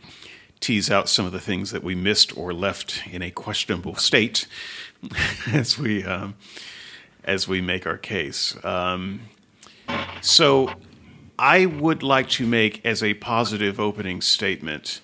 tease 0.59 0.89
out 0.91 1.09
some 1.09 1.25
of 1.25 1.31
the 1.31 1.39
things 1.39 1.71
that 1.71 1.83
we 1.83 1.95
missed 1.95 2.35
or 2.35 2.53
left 2.53 3.03
in 3.07 3.21
a 3.21 3.31
questionable 3.31 3.95
state 3.95 4.47
as 5.53 5.77
we 5.77 6.03
um, 6.03 6.35
as 7.27 7.47
we 7.47 7.61
make 7.61 7.85
our 7.85 7.97
case. 7.97 8.57
Um, 8.65 9.21
so, 10.21 10.73
I 11.37 11.67
would 11.67 12.01
like 12.01 12.29
to 12.29 12.47
make 12.47 12.83
as 12.83 13.03
a 13.03 13.13
positive 13.13 13.79
opening 13.79 14.21
statement. 14.21 15.01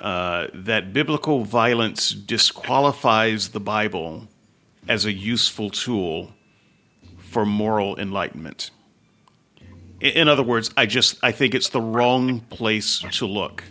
Uh, 0.00 0.48
that 0.52 0.92
biblical 0.92 1.44
violence 1.44 2.10
disqualifies 2.10 3.48
the 3.50 3.60
Bible 3.60 4.28
as 4.88 5.04
a 5.04 5.12
useful 5.12 5.70
tool 5.70 6.32
for 7.16 7.46
moral 7.46 7.98
enlightenment. 7.98 8.70
In 10.00 10.28
other 10.28 10.42
words, 10.42 10.70
I 10.76 10.84
just 10.86 11.18
I 11.22 11.32
think 11.32 11.54
it's 11.54 11.70
the 11.70 11.80
wrong 11.80 12.40
place 12.40 12.98
to 13.12 13.26
look 13.26 13.64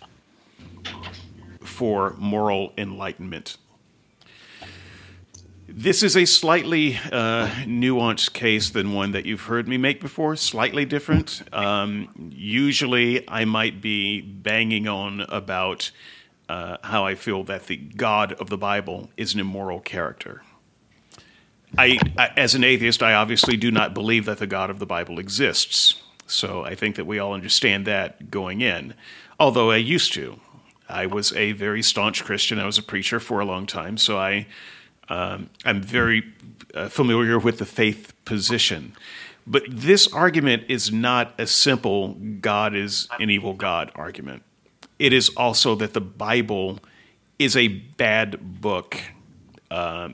for 1.61 2.15
moral 2.17 2.73
enlightenment. 2.77 3.57
This 5.67 6.03
is 6.03 6.15
a 6.15 6.25
slightly 6.25 6.95
uh, 7.11 7.47
nuanced 7.65 8.33
case 8.33 8.69
than 8.69 8.93
one 8.93 9.13
that 9.13 9.25
you've 9.25 9.41
heard 9.41 9.67
me 9.67 9.77
make 9.77 9.99
before, 9.99 10.35
slightly 10.35 10.85
different. 10.85 11.41
Um, 11.51 12.29
usually, 12.31 13.27
I 13.27 13.45
might 13.45 13.81
be 13.81 14.21
banging 14.21 14.87
on 14.87 15.21
about 15.21 15.89
uh, 16.47 16.77
how 16.83 17.05
I 17.05 17.15
feel 17.15 17.43
that 17.45 17.65
the 17.65 17.77
God 17.77 18.33
of 18.33 18.51
the 18.51 18.59
Bible 18.59 19.09
is 19.17 19.33
an 19.33 19.39
immoral 19.39 19.79
character. 19.79 20.43
I, 21.77 21.97
I, 22.15 22.29
as 22.37 22.53
an 22.53 22.63
atheist, 22.63 23.01
I 23.01 23.13
obviously 23.15 23.57
do 23.57 23.71
not 23.71 23.95
believe 23.95 24.25
that 24.25 24.37
the 24.37 24.47
God 24.47 24.69
of 24.69 24.77
the 24.77 24.85
Bible 24.85 25.17
exists. 25.17 26.01
So 26.27 26.63
I 26.63 26.75
think 26.75 26.95
that 26.95 27.05
we 27.05 27.17
all 27.17 27.33
understand 27.33 27.87
that 27.87 28.29
going 28.29 28.61
in. 28.61 28.93
Although 29.39 29.71
I 29.71 29.77
used 29.77 30.13
to. 30.13 30.39
I 30.87 31.07
was 31.07 31.33
a 31.33 31.53
very 31.53 31.81
staunch 31.81 32.23
Christian. 32.23 32.59
I 32.59 32.65
was 32.67 32.77
a 32.77 32.83
preacher 32.83 33.19
for 33.19 33.39
a 33.39 33.45
long 33.45 33.65
time. 33.65 33.97
So 33.97 34.19
I, 34.19 34.45
um, 35.09 35.49
I'm 35.63 35.81
very 35.81 36.23
uh, 36.73 36.89
familiar 36.89 37.39
with 37.39 37.57
the 37.57 37.65
faith 37.65 38.13
position. 38.25 38.95
But 39.47 39.63
this 39.69 40.11
argument 40.11 40.63
is 40.69 40.91
not 40.91 41.33
a 41.39 41.45
simple 41.45 42.13
God 42.41 42.75
is 42.75 43.07
an 43.19 43.29
evil 43.29 43.53
God 43.53 43.91
argument. 43.95 44.43
It 44.97 45.13
is 45.13 45.29
also 45.29 45.75
that 45.75 45.93
the 45.93 46.01
Bible 46.01 46.79
is 47.37 47.55
a 47.55 47.67
bad 47.67 48.61
book. 48.61 48.97
Uh, 49.69 50.09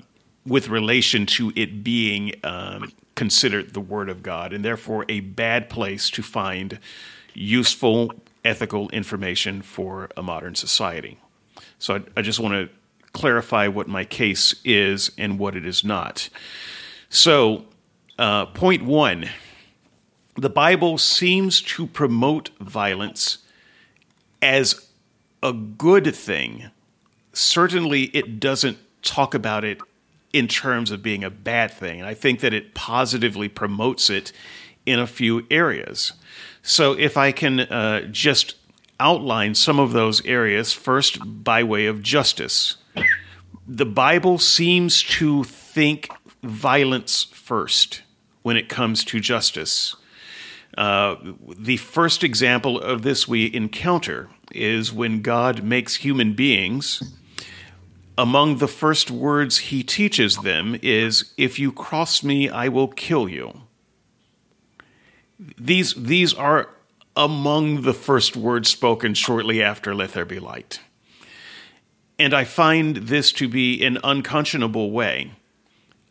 with 0.46 0.70
relation 0.70 1.26
to 1.26 1.54
it 1.56 1.84
being 1.84 2.34
um, 2.44 2.92
considered 3.16 3.74
the 3.74 3.80
Word 3.80 4.10
of 4.10 4.24
God, 4.24 4.54
and 4.54 4.66
therefore 4.66 5.06
a 5.08 5.20
bad 5.20 5.70
place 5.70 6.10
to 6.12 6.24
find 6.24 6.80
useful 7.34 8.14
ethical 8.44 8.90
information 8.90 9.62
for 9.62 10.10
a 10.18 10.24
modern 10.24 10.56
society. 10.56 11.20
So 11.78 11.96
I, 11.96 12.02
I 12.18 12.22
just 12.22 12.40
want 12.40 12.54
to 12.54 12.70
clarify 13.14 13.68
what 13.68 13.88
my 13.88 14.06
case 14.06 14.56
is 14.64 15.12
and 15.18 15.38
what 15.40 15.56
it 15.56 15.66
is 15.66 15.84
not. 15.84 16.30
So, 17.10 17.66
uh, 18.18 18.46
point 18.48 18.84
one 18.84 19.30
the 20.36 20.50
Bible 20.50 20.98
seems 20.98 21.62
to 21.62 21.86
promote 21.86 22.50
violence 22.60 23.40
as 24.42 24.88
a 25.44 25.52
good 25.52 26.16
thing. 26.16 26.72
Certainly, 27.34 28.04
it 28.06 28.40
doesn't 28.40 28.78
talk 29.02 29.34
about 29.34 29.64
it 29.64 29.80
in 30.34 30.48
terms 30.48 30.92
of 30.92 31.04
being 31.04 31.24
a 31.24 31.30
bad 31.30 31.72
thing. 31.72 32.00
And 32.00 32.08
I 32.08 32.14
think 32.14 32.40
that 32.40 32.54
it 32.54 32.74
positively 32.74 33.50
promotes 33.50 34.10
it 34.10 34.32
in 34.86 35.00
a 35.00 35.08
few 35.08 35.46
areas. 35.52 36.14
So 36.64 36.94
if 36.94 37.18
I 37.18 37.32
can 37.32 37.62
uh, 37.62 38.08
just 38.12 38.56
outline 39.02 39.56
some 39.56 39.80
of 39.80 39.92
those 39.92 40.24
areas, 40.26 40.72
first 40.72 41.18
by 41.44 41.64
way 41.64 41.88
of 41.88 42.04
justice. 42.04 42.78
The 43.68 43.86
Bible 43.86 44.38
seems 44.38 45.02
to 45.04 45.44
think 45.44 46.10
violence 46.44 47.24
first 47.34 48.04
when 48.44 48.58
it 48.58 48.70
comes 48.70 49.04
to 49.06 49.20
justice. 49.20 49.96
Uh, 50.78 51.16
the 51.58 51.78
first 51.78 52.24
example 52.24 52.80
of 52.80 53.02
this 53.02 53.28
we 53.28 53.54
encounter 53.54 54.30
is 54.54 54.94
when 54.94 55.22
God 55.22 55.64
makes 55.64 55.96
human 55.96 56.34
beings 56.34 57.02
among 58.18 58.58
the 58.58 58.68
first 58.68 59.10
words 59.10 59.58
he 59.58 59.84
teaches 59.84 60.38
them 60.38 60.78
is, 60.82 61.34
If 61.38 61.58
you 61.58 61.72
cross 61.72 62.24
me, 62.24 62.50
I 62.50 62.68
will 62.68 62.88
kill 62.88 63.28
you. 63.28 63.62
These, 65.58 65.96
these 65.96 66.34
are 66.34 66.70
among 67.16 67.82
the 67.82 67.94
first 67.94 68.38
words 68.38 68.70
spoken 68.70 69.14
shortly 69.14 69.62
after 69.62 69.94
Let 69.94 70.14
There 70.14 70.26
Be 70.26 70.40
Light. 70.40 70.80
And 72.18 72.34
I 72.34 72.44
find 72.44 72.98
this 72.98 73.32
to 73.34 73.48
be 73.48 73.84
an 73.84 73.98
unconscionable 74.04 74.92
way 74.92 75.32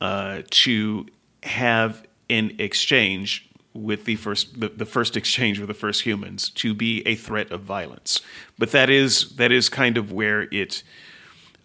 uh, 0.01 0.43
to 0.51 1.07
have 1.43 2.05
an 2.29 2.57
exchange 2.59 3.49
with 3.73 4.05
the 4.05 4.17
first 4.17 4.59
the, 4.59 4.69
the, 4.69 4.85
first 4.85 5.17
exchange 5.17 5.61
with 5.61 5.69
the 5.69 5.75
first 5.75 6.03
humans 6.03 6.51
to 6.51 6.75
be 6.75 7.07
a 7.07 7.15
threat 7.15 7.53
of 7.53 7.63
violence. 7.63 8.21
But 8.59 8.73
that 8.73 8.91
is 8.91 9.37
that 9.37 9.53
is 9.53 9.69
kind 9.69 9.97
of 9.97 10.11
where 10.11 10.43
it 10.53 10.83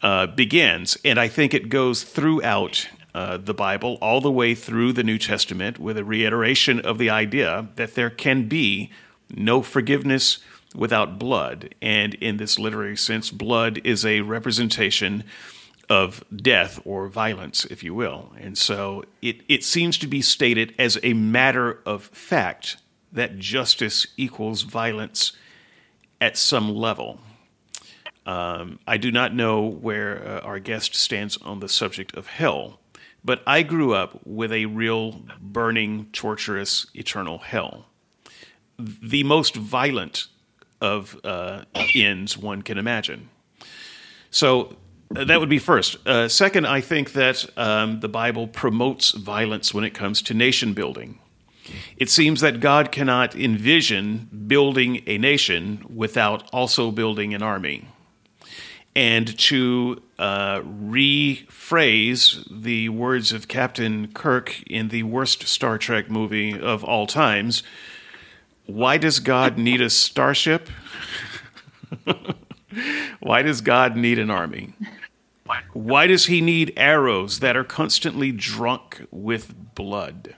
uh, 0.02 0.28
begins. 0.28 0.98
And 1.04 1.20
I 1.20 1.28
think 1.28 1.54
it 1.54 1.70
goes 1.70 2.04
throughout 2.04 2.88
uh, 3.16 3.38
the 3.38 3.54
Bible, 3.54 3.98
all 4.02 4.22
the 4.22 4.32
way 4.32 4.54
through 4.54 4.94
the 4.94 5.04
New 5.04 5.18
Testament, 5.18 5.80
with 5.80 5.98
a 5.98 6.04
reiteration 6.04 6.80
of 6.80 6.98
the 6.98 7.10
idea 7.10 7.70
that 7.76 7.96
there 7.96 8.10
can 8.10 8.48
be 8.48 8.92
no 9.30 9.62
forgiveness 9.62 10.40
without 10.76 11.18
blood. 11.18 11.74
And 11.82 12.14
in 12.16 12.38
this 12.38 12.60
literary 12.60 12.98
sense, 12.98 13.32
blood 13.32 13.80
is 13.84 14.06
a 14.06 14.22
representation 14.22 15.24
of 15.90 16.24
death 16.36 16.80
or 16.84 17.08
violence, 17.08 17.66
if 17.66 17.84
you 17.84 17.94
will. 17.94 18.34
And 18.40 18.58
so 18.58 19.06
it, 19.22 19.42
it 19.48 19.64
seems 19.64 19.98
to 20.00 20.08
be 20.08 20.22
stated 20.22 20.74
as 20.80 20.98
a 21.04 21.14
matter 21.14 21.82
of 21.86 22.06
fact 22.06 22.78
that 23.12 23.40
justice 23.40 24.08
equals 24.18 24.64
violence 24.64 25.32
at 26.20 26.38
some 26.38 26.74
level. 26.74 27.20
Um, 28.26 28.80
I 28.88 28.98
do 28.98 29.12
not 29.12 29.36
know 29.36 29.62
where 29.62 30.28
uh, 30.28 30.40
our 30.40 30.60
guest 30.60 30.96
stands 30.96 31.38
on 31.38 31.60
the 31.60 31.70
subject 31.70 32.16
of 32.16 32.28
hell, 32.28 32.80
but 33.24 33.44
I 33.46 33.62
grew 33.62 33.94
up 33.94 34.20
with 34.26 34.52
a 34.52 34.66
real 34.66 35.22
burning, 35.40 36.10
torturous, 36.12 36.88
eternal 36.96 37.40
hell. 37.40 37.86
The 38.78 39.24
most 39.24 39.56
violent 39.56 40.28
of 40.82 41.20
uh, 41.24 41.64
ends 41.96 42.38
one 42.38 42.62
can 42.62 42.78
imagine. 42.78 43.30
So 44.30 44.76
uh, 45.16 45.24
that 45.26 45.40
would 45.40 45.50
be 45.50 45.60
first. 45.60 46.06
Uh, 46.08 46.28
second, 46.28 46.68
I 46.68 46.82
think 46.82 47.14
that 47.14 47.46
um, 47.58 48.00
the 48.02 48.10
Bible 48.10 48.48
promotes 48.48 49.12
violence 49.12 49.74
when 49.74 49.84
it 49.84 49.94
comes 49.94 50.22
to 50.24 50.34
nation 50.34 50.74
building. 50.74 51.20
It 51.98 52.10
seems 52.10 52.42
that 52.42 52.60
God 52.60 52.92
cannot 52.92 53.36
envision 53.36 54.30
building 54.48 55.02
a 55.08 55.18
nation 55.18 55.84
without 55.94 56.48
also 56.52 56.92
building 56.92 57.34
an 57.34 57.42
army 57.42 57.88
and 58.96 59.38
to 59.38 60.02
uh, 60.18 60.62
rephrase 60.62 62.46
the 62.50 62.90
words 62.90 63.34
of 63.34 63.48
Captain 63.48 64.08
Kirk 64.14 64.64
in 64.68 64.88
the 64.90 65.04
worst 65.04 65.48
Star 65.48 65.78
Trek 65.78 66.10
movie 66.10 66.58
of 66.58 66.84
all 66.84 67.06
times 67.06 67.62
why 68.66 68.98
does 68.98 69.20
God 69.20 69.58
need 69.58 69.82
a 69.82 69.90
starship? 69.90 70.70
why 73.20 73.42
does 73.42 73.62
God 73.62 73.96
need 73.96 74.20
an 74.20 74.30
army? 74.30 74.74
Why 75.74 76.08
does 76.08 76.26
he 76.26 76.42
need 76.42 76.74
arrows 76.76 77.40
that 77.40 77.56
are 77.56 77.64
constantly 77.64 78.32
drunk 78.32 79.06
with 79.12 79.76
blood? 79.76 80.36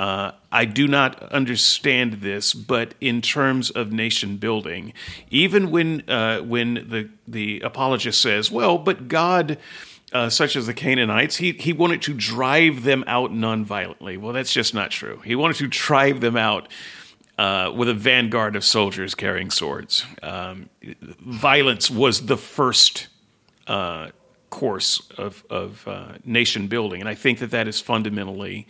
Uh, 0.00 0.32
I 0.50 0.64
do 0.64 0.88
not 0.88 1.22
understand 1.30 2.14
this, 2.14 2.54
but 2.54 2.94
in 3.02 3.20
terms 3.20 3.68
of 3.68 3.92
nation 3.92 4.38
building, 4.38 4.94
even 5.30 5.70
when 5.70 6.08
uh, 6.08 6.40
when 6.40 6.74
the 6.74 7.10
the 7.28 7.60
apologist 7.60 8.22
says, 8.22 8.50
"Well, 8.50 8.78
but 8.78 9.08
God." 9.08 9.58
Uh, 10.12 10.28
such 10.28 10.56
as 10.56 10.66
the 10.66 10.74
Canaanites, 10.74 11.36
he, 11.36 11.52
he 11.52 11.72
wanted 11.72 12.02
to 12.02 12.12
drive 12.12 12.82
them 12.82 13.04
out 13.06 13.30
nonviolently. 13.30 14.18
Well, 14.18 14.32
that's 14.32 14.52
just 14.52 14.74
not 14.74 14.90
true. 14.90 15.20
He 15.24 15.36
wanted 15.36 15.54
to 15.58 15.68
drive 15.68 16.20
them 16.20 16.36
out 16.36 16.66
uh, 17.40 17.72
with 17.74 17.88
a 17.88 17.94
vanguard 17.94 18.54
of 18.54 18.62
soldiers 18.62 19.14
carrying 19.14 19.50
swords. 19.50 20.04
Um, 20.22 20.68
violence 21.20 21.90
was 21.90 22.26
the 22.26 22.36
first 22.36 23.08
uh, 23.66 24.10
course 24.50 25.10
of, 25.16 25.42
of 25.48 25.88
uh, 25.88 26.18
nation 26.22 26.66
building, 26.66 27.00
and 27.00 27.08
I 27.08 27.14
think 27.14 27.38
that 27.38 27.50
that 27.52 27.66
is 27.66 27.80
fundamentally 27.80 28.68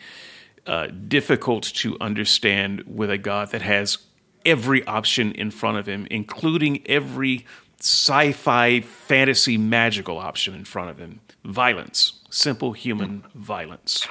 uh, 0.69 0.87
difficult 0.87 1.65
to 1.65 1.97
understand 2.01 2.85
with 2.87 3.11
a 3.11 3.19
God 3.19 3.51
that 3.51 3.63
has 3.63 3.99
every 4.47 4.87
option 4.87 5.33
in 5.33 5.51
front 5.51 5.79
of 5.79 5.87
him, 5.87 6.07
including 6.09 6.87
every 6.87 7.45
sci 7.81 8.31
fi, 8.31 8.81
fantasy, 8.83 9.59
magical 9.59 10.17
option 10.17 10.55
in 10.55 10.65
front 10.65 10.91
of 10.91 10.99
him. 10.99 11.19
Violence, 11.45 12.21
simple 12.31 12.73
human 12.75 13.25
violence, 13.35 14.07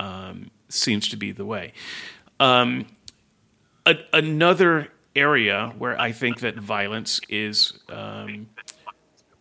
um, 0.00 0.50
seems 0.68 1.06
to 1.08 1.16
be 1.16 1.30
the 1.30 1.44
way. 1.44 1.72
Um, 2.40 2.86
a, 3.86 3.96
another 4.12 4.88
area 5.14 5.72
where 5.78 6.00
I 6.00 6.12
think 6.12 6.40
that 6.40 6.56
violence 6.56 7.20
is 7.28 7.74
um, 7.88 8.48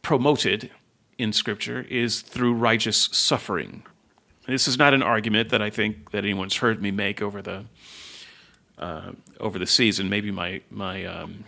promoted 0.02 0.72
in 1.18 1.34
Scripture 1.34 1.86
is 1.90 2.22
through 2.22 2.54
righteous 2.54 3.10
suffering. 3.12 3.84
This 4.48 4.68
is 4.68 4.78
not 4.78 4.94
an 4.94 5.04
argument 5.04 5.50
that 5.50 5.62
I 5.62 5.70
think 5.70 6.12
that 6.12 6.26
anyone's 6.26 6.58
heard 6.58 6.82
me 6.82 6.92
make 6.92 7.22
over 7.22 7.42
the 7.42 7.66
uh, 8.80 9.12
over 9.40 9.60
the 9.60 9.68
season. 9.68 10.10
Maybe 10.10 10.32
my 10.32 10.62
my 10.72 11.06
um, 11.06 11.46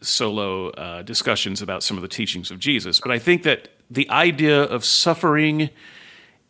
solo 0.00 0.70
uh, 0.70 1.02
discussions 1.02 1.60
about 1.60 1.82
some 1.82 1.98
of 1.98 2.02
the 2.02 2.08
teachings 2.08 2.50
of 2.50 2.58
Jesus, 2.58 3.00
but 3.00 3.10
I 3.10 3.18
think 3.18 3.42
that 3.42 3.68
the 3.90 4.08
idea 4.08 4.62
of 4.62 4.84
suffering 4.84 5.70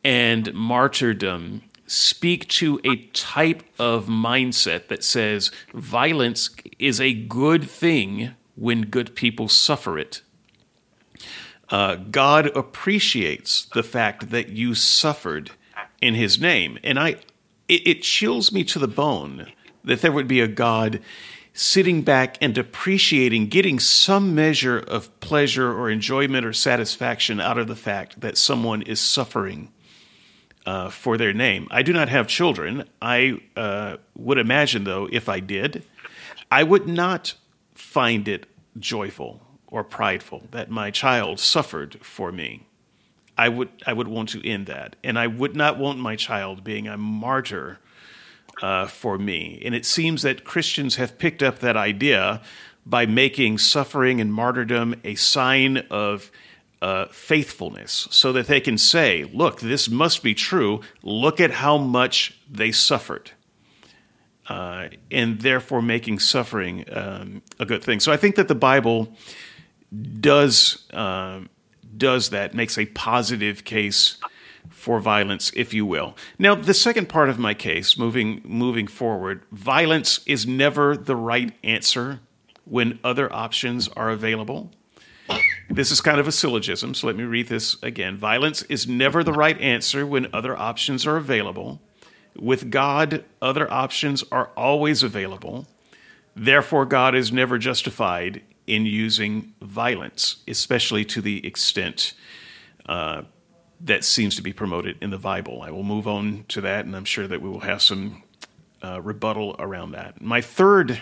and 0.05 0.55
martyrdom 0.55 1.63
speak 1.91 2.47
to 2.47 2.81
a 2.85 2.97
type 3.07 3.65
of 3.77 4.07
mindset 4.07 4.87
that 4.87 5.03
says 5.03 5.51
violence 5.75 6.51
is 6.79 7.01
a 7.01 7.13
good 7.13 7.69
thing 7.69 8.31
when 8.55 8.83
good 8.83 9.17
people 9.17 9.49
suffer 9.49 9.99
it. 9.99 10.23
Uh, 11.69 11.97
God 11.97 12.47
appreciates 12.57 13.65
the 13.75 13.83
fact 13.83 14.31
that 14.31 14.51
you 14.51 14.75
suffered 14.75 15.51
in 16.01 16.15
His 16.15 16.41
name, 16.41 16.79
and 16.85 16.99
I, 16.99 17.17
it, 17.69 17.87
it 17.87 18.03
chills 18.03 18.53
me 18.53 18.63
to 18.65 18.79
the 18.79 18.89
bone 18.89 19.51
that 19.83 20.01
there 20.01 20.13
would 20.13 20.29
be 20.29 20.41
a 20.41 20.49
God 20.49 21.01
sitting 21.53 22.03
back 22.03 22.39
and 22.41 22.57
appreciating, 22.57 23.49
getting 23.49 23.81
some 23.81 24.33
measure 24.33 24.79
of 24.79 25.19
pleasure 25.19 25.73
or 25.73 25.91
enjoyment 25.91 26.47
or 26.47 26.53
satisfaction 26.53 27.41
out 27.41 27.59
of 27.59 27.67
the 27.67 27.75
fact 27.75 28.21
that 28.21 28.39
someone 28.39 28.83
is 28.83 29.01
suffering 29.01 29.73
uh, 30.67 30.91
for 30.91 31.17
their 31.17 31.33
name. 31.33 31.67
I 31.71 31.83
do 31.83 31.93
not 31.93 32.09
have 32.09 32.27
children. 32.27 32.85
I 33.01 33.41
uh, 33.57 33.97
would 34.17 34.39
imagine, 34.39 34.85
though, 34.85 35.09
if 35.11 35.29
I 35.29 35.41
did, 35.41 35.85
I 36.51 36.63
would 36.63 36.87
not 36.87 37.35
find 37.75 38.29
it 38.29 38.47
joyful 38.79 39.41
or 39.69 39.85
prideful 39.85 40.45
that 40.51 40.71
my 40.71 40.91
child 40.91 41.41
suffered 41.41 41.99
for 42.03 42.33
me. 42.33 42.67
I 43.39 43.49
would 43.49 43.71
I 43.87 43.93
would 43.93 44.09
want 44.09 44.29
to 44.31 44.47
end 44.47 44.67
that, 44.67 44.97
and 45.03 45.19
I 45.19 45.27
would 45.27 45.57
not 45.57 45.79
want 45.79 45.99
my 45.99 46.15
child 46.15 46.63
being 46.63 46.87
a 46.87 46.99
martyr 46.99 47.79
uh, 48.61 48.87
for 48.87 49.17
me. 49.17 49.63
And 49.65 49.75
it 49.75 49.87
seems 49.87 50.23
that 50.23 50.45
Christians 50.45 50.97
have 50.97 51.19
picked 51.19 51.43
up 51.43 51.61
that 51.61 51.77
idea 51.77 52.43
by 52.85 53.07
making 53.07 53.59
suffering 53.59 54.21
and 54.21 54.33
martyrdom 54.33 54.95
a 55.05 55.15
sign 55.15 55.79
of 55.91 56.31
uh, 56.83 57.07
faithfulness 57.11 58.09
so 58.11 58.33
that 58.33 58.47
they 58.47 58.61
can 58.61 58.79
say, 58.79 59.25
look, 59.33 59.61
this 59.61 59.89
must 59.89 60.23
be 60.23 60.35
true. 60.35 60.81
Look 61.03 61.41
at 61.41 61.51
how 61.51 61.77
much 61.79 62.39
they 62.51 62.73
suffered. 62.73 63.33
Uh, 64.49 64.89
and 65.11 65.41
therefore 65.43 65.81
making 65.81 66.19
suffering 66.19 66.85
um, 66.91 67.43
a 67.61 67.65
good 67.65 67.85
thing. 67.85 68.01
So 68.01 68.11
I 68.11 68.17
think 68.17 68.35
that 68.35 68.49
the 68.49 68.55
Bible 68.55 69.13
does 70.21 70.87
uh, 70.93 71.41
does 71.97 72.31
that, 72.31 72.55
makes 72.55 72.79
a 72.79 72.87
positive 72.87 73.65
case 73.65 74.19
for 74.69 75.01
violence, 75.01 75.53
if 75.55 75.75
you 75.75 75.85
will. 75.87 76.17
Now, 76.39 76.55
the 76.55 76.75
second 76.75 77.09
part 77.09 77.29
of 77.29 77.39
my 77.39 77.55
case, 77.55 77.99
moving 77.99 78.41
moving 78.45 78.87
forward, 78.87 79.43
violence 79.53 80.21
is 80.27 80.47
never 80.47 80.97
the 80.97 81.17
right 81.17 81.53
answer 81.63 82.21
when 82.65 82.99
other 83.05 83.33
options 83.33 83.89
are 83.89 84.11
available. 84.11 84.73
This 85.69 85.93
is 85.93 86.01
kind 86.01 86.19
of 86.19 86.27
a 86.27 86.33
syllogism, 86.33 86.95
so 86.95 87.07
let 87.07 87.17
me 87.17 87.25
read 87.25 87.49
this 87.49 87.81
again. 87.83 88.17
Violence 88.17 88.63
is 88.63 88.89
never 88.89 89.23
the 89.23 89.33
right 89.33 89.59
answer 89.61 90.05
when 90.05 90.27
other 90.33 90.57
options 90.57 91.07
are 91.07 91.17
available. 91.17 91.81
With 92.37 92.71
God, 92.71 93.25
other 93.41 93.71
options 93.73 94.25
are 94.33 94.51
always 94.57 95.03
available. 95.03 95.69
Therefore, 96.35 96.87
God 96.87 97.15
is 97.15 97.33
never 97.33 97.57
justified 97.57 98.43
in 98.67 98.87
using 98.87 99.55
violence, 99.61 100.43
especially 100.49 101.05
to 101.05 101.21
the 101.21 101.47
extent 101.47 102.15
uh, 102.87 103.23
that 103.81 104.05
seems 104.05 104.37
to 104.37 104.43
be 104.43 104.53
promoted 104.53 104.97
in 105.01 105.11
the 105.11 105.19
Bible. 105.19 105.63
I 105.63 105.71
will 105.71 105.83
move 105.83 106.07
on 106.07 106.45
to 106.49 106.61
that, 106.63 106.85
and 106.85 106.97
I'm 106.97 107.05
sure 107.05 107.27
that 107.27 107.41
we 107.41 107.49
will 107.49 107.61
have 107.61 107.81
some 107.81 108.23
uh, 108.83 109.01
rebuttal 109.01 109.57
around 109.59 109.93
that. 109.93 110.21
My 110.21 110.41
third 110.41 111.01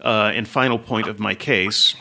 uh, 0.00 0.32
and 0.34 0.46
final 0.46 0.78
point 0.78 1.06
of 1.06 1.18
my 1.18 1.34
case 1.34 1.94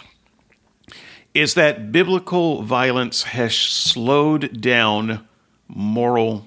is 1.34 1.54
that 1.54 1.91
biblical 1.91 2.62
violence 2.63 3.24
has 3.24 3.56
slowed 3.56 4.62
down 4.62 5.28
moral 5.67 6.46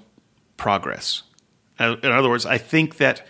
progress. 0.56 1.22
In 1.78 2.04
other 2.04 2.28
words, 2.28 2.46
I 2.46 2.58
think 2.58 2.98
that 2.98 3.26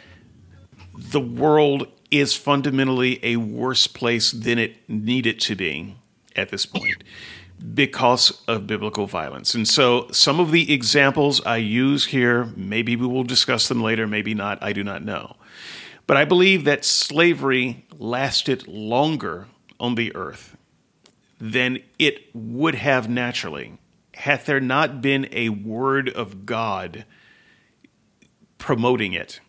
the 0.97 1.21
world 1.21 1.89
is 2.11 2.37
fundamentally 2.37 3.19
a 3.25 3.37
worse 3.37 3.87
place 3.87 4.31
than 4.31 4.59
it 4.59 4.77
needed 4.89 5.41
to 5.41 5.55
be 5.55 5.97
at 6.37 6.51
this 6.51 6.67
point 6.67 7.03
because 7.75 8.43
of 8.47 8.67
biblical 8.67 9.07
violence. 9.07 9.55
And 9.55 9.67
so 9.67 10.09
some 10.11 10.41
of 10.41 10.51
the 10.51 10.73
examples 10.73 11.41
I 11.47 11.57
use 11.57 12.07
here, 12.07 12.53
maybe 12.57 12.97
we 12.97 13.07
will 13.07 13.25
discuss 13.25 13.69
them 13.69 13.83
later, 13.83 14.07
maybe 14.07 14.35
not, 14.35 14.63
I 14.63 14.73
do 14.73 14.85
not 14.85 15.03
know. 15.03 15.37
But 16.07 16.17
I 16.17 16.25
believe 16.25 16.65
that 16.65 16.85
slavery 16.85 17.87
lasted 17.97 18.69
longer 18.69 19.47
on 19.81 19.95
the 19.95 20.15
earth 20.15 20.54
than 21.45 21.79
it 21.99 22.25
would 22.33 22.75
have 22.75 23.07
naturally 23.07 23.77
had 24.15 24.47
there 24.47 24.61
not 24.61 25.03
been 25.03 25.29
a 25.31 25.51
word 25.51 26.09
of 26.09 26.47
God 26.47 27.05
promoting 28.57 29.13
it. 29.13 29.41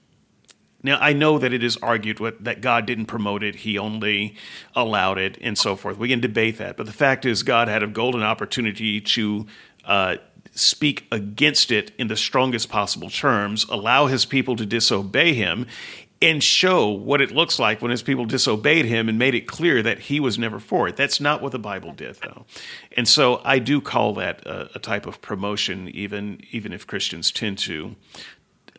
Now, 0.83 0.97
I 0.99 1.13
know 1.13 1.39
that 1.39 1.53
it 1.53 1.63
is 1.63 1.77
argued 1.77 2.19
that 2.41 2.59
God 2.59 2.85
didn't 2.85 3.05
promote 3.05 3.43
it, 3.43 3.55
He 3.55 3.77
only 3.77 4.35
allowed 4.75 5.17
it, 5.17 5.37
and 5.39 5.57
so 5.57 5.77
forth. 5.77 5.97
We 5.97 6.09
can 6.09 6.19
debate 6.19 6.57
that. 6.57 6.75
But 6.75 6.85
the 6.85 6.91
fact 6.91 7.25
is, 7.25 7.43
God 7.43 7.69
had 7.69 7.81
a 7.81 7.87
golden 7.87 8.23
opportunity 8.23 8.99
to 8.99 9.47
uh, 9.85 10.17
speak 10.51 11.07
against 11.13 11.71
it 11.71 11.91
in 11.97 12.07
the 12.07 12.17
strongest 12.17 12.67
possible 12.67 13.09
terms, 13.09 13.65
allow 13.69 14.07
His 14.07 14.25
people 14.25 14.57
to 14.57 14.65
disobey 14.65 15.33
Him, 15.33 15.65
and 16.21 16.41
show 16.41 16.89
what 16.89 17.21
it 17.21 17.31
looks 17.31 17.59
like 17.59 17.81
when 17.81 17.91
his 17.91 18.01
people 18.01 18.25
disobeyed 18.25 18.85
him 18.85 19.09
and 19.09 19.19
made 19.19 19.35
it 19.35 19.47
clear 19.47 19.83
that 19.83 19.99
he 19.99 20.19
was 20.19 20.39
never 20.39 20.59
for 20.59 20.87
it. 20.87 20.95
That's 20.95 21.19
not 21.19 21.41
what 21.41 21.51
the 21.51 21.59
Bible 21.59 21.91
did, 21.91 22.15
though. 22.15 22.45
And 22.95 23.07
so 23.07 23.41
I 23.43 23.59
do 23.59 23.81
call 23.81 24.13
that 24.15 24.45
a, 24.45 24.75
a 24.75 24.79
type 24.79 25.05
of 25.05 25.21
promotion, 25.21 25.89
even 25.89 26.41
even 26.51 26.71
if 26.71 26.87
Christians 26.87 27.31
tend 27.31 27.57
to 27.59 27.95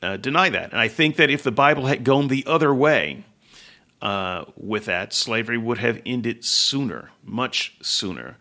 uh, 0.03 0.17
deny 0.17 0.49
that. 0.49 0.73
And 0.73 0.81
I 0.81 0.89
think 0.89 1.17
that 1.17 1.31
if 1.31 1.43
the 1.43 1.53
Bible 1.53 1.87
had 1.87 2.05
gone 2.05 2.29
the 2.29 2.45
other 2.47 2.75
way 2.75 3.25
uh, 4.01 4.47
with 4.57 4.87
that, 4.87 5.13
slavery 5.13 5.59
would 5.59 5.79
have 5.79 6.01
ended 6.07 6.45
sooner, 6.45 7.11
much 7.23 7.77
sooner. 7.83 8.37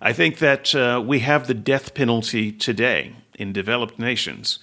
I 0.00 0.12
think 0.12 0.38
that 0.38 0.74
uh, 0.74 1.02
we 1.04 1.20
have 1.20 1.46
the 1.46 1.54
death 1.54 1.94
penalty 1.94 2.52
today 2.52 3.14
in 3.34 3.52
developed 3.52 3.98
nations. 3.98 4.58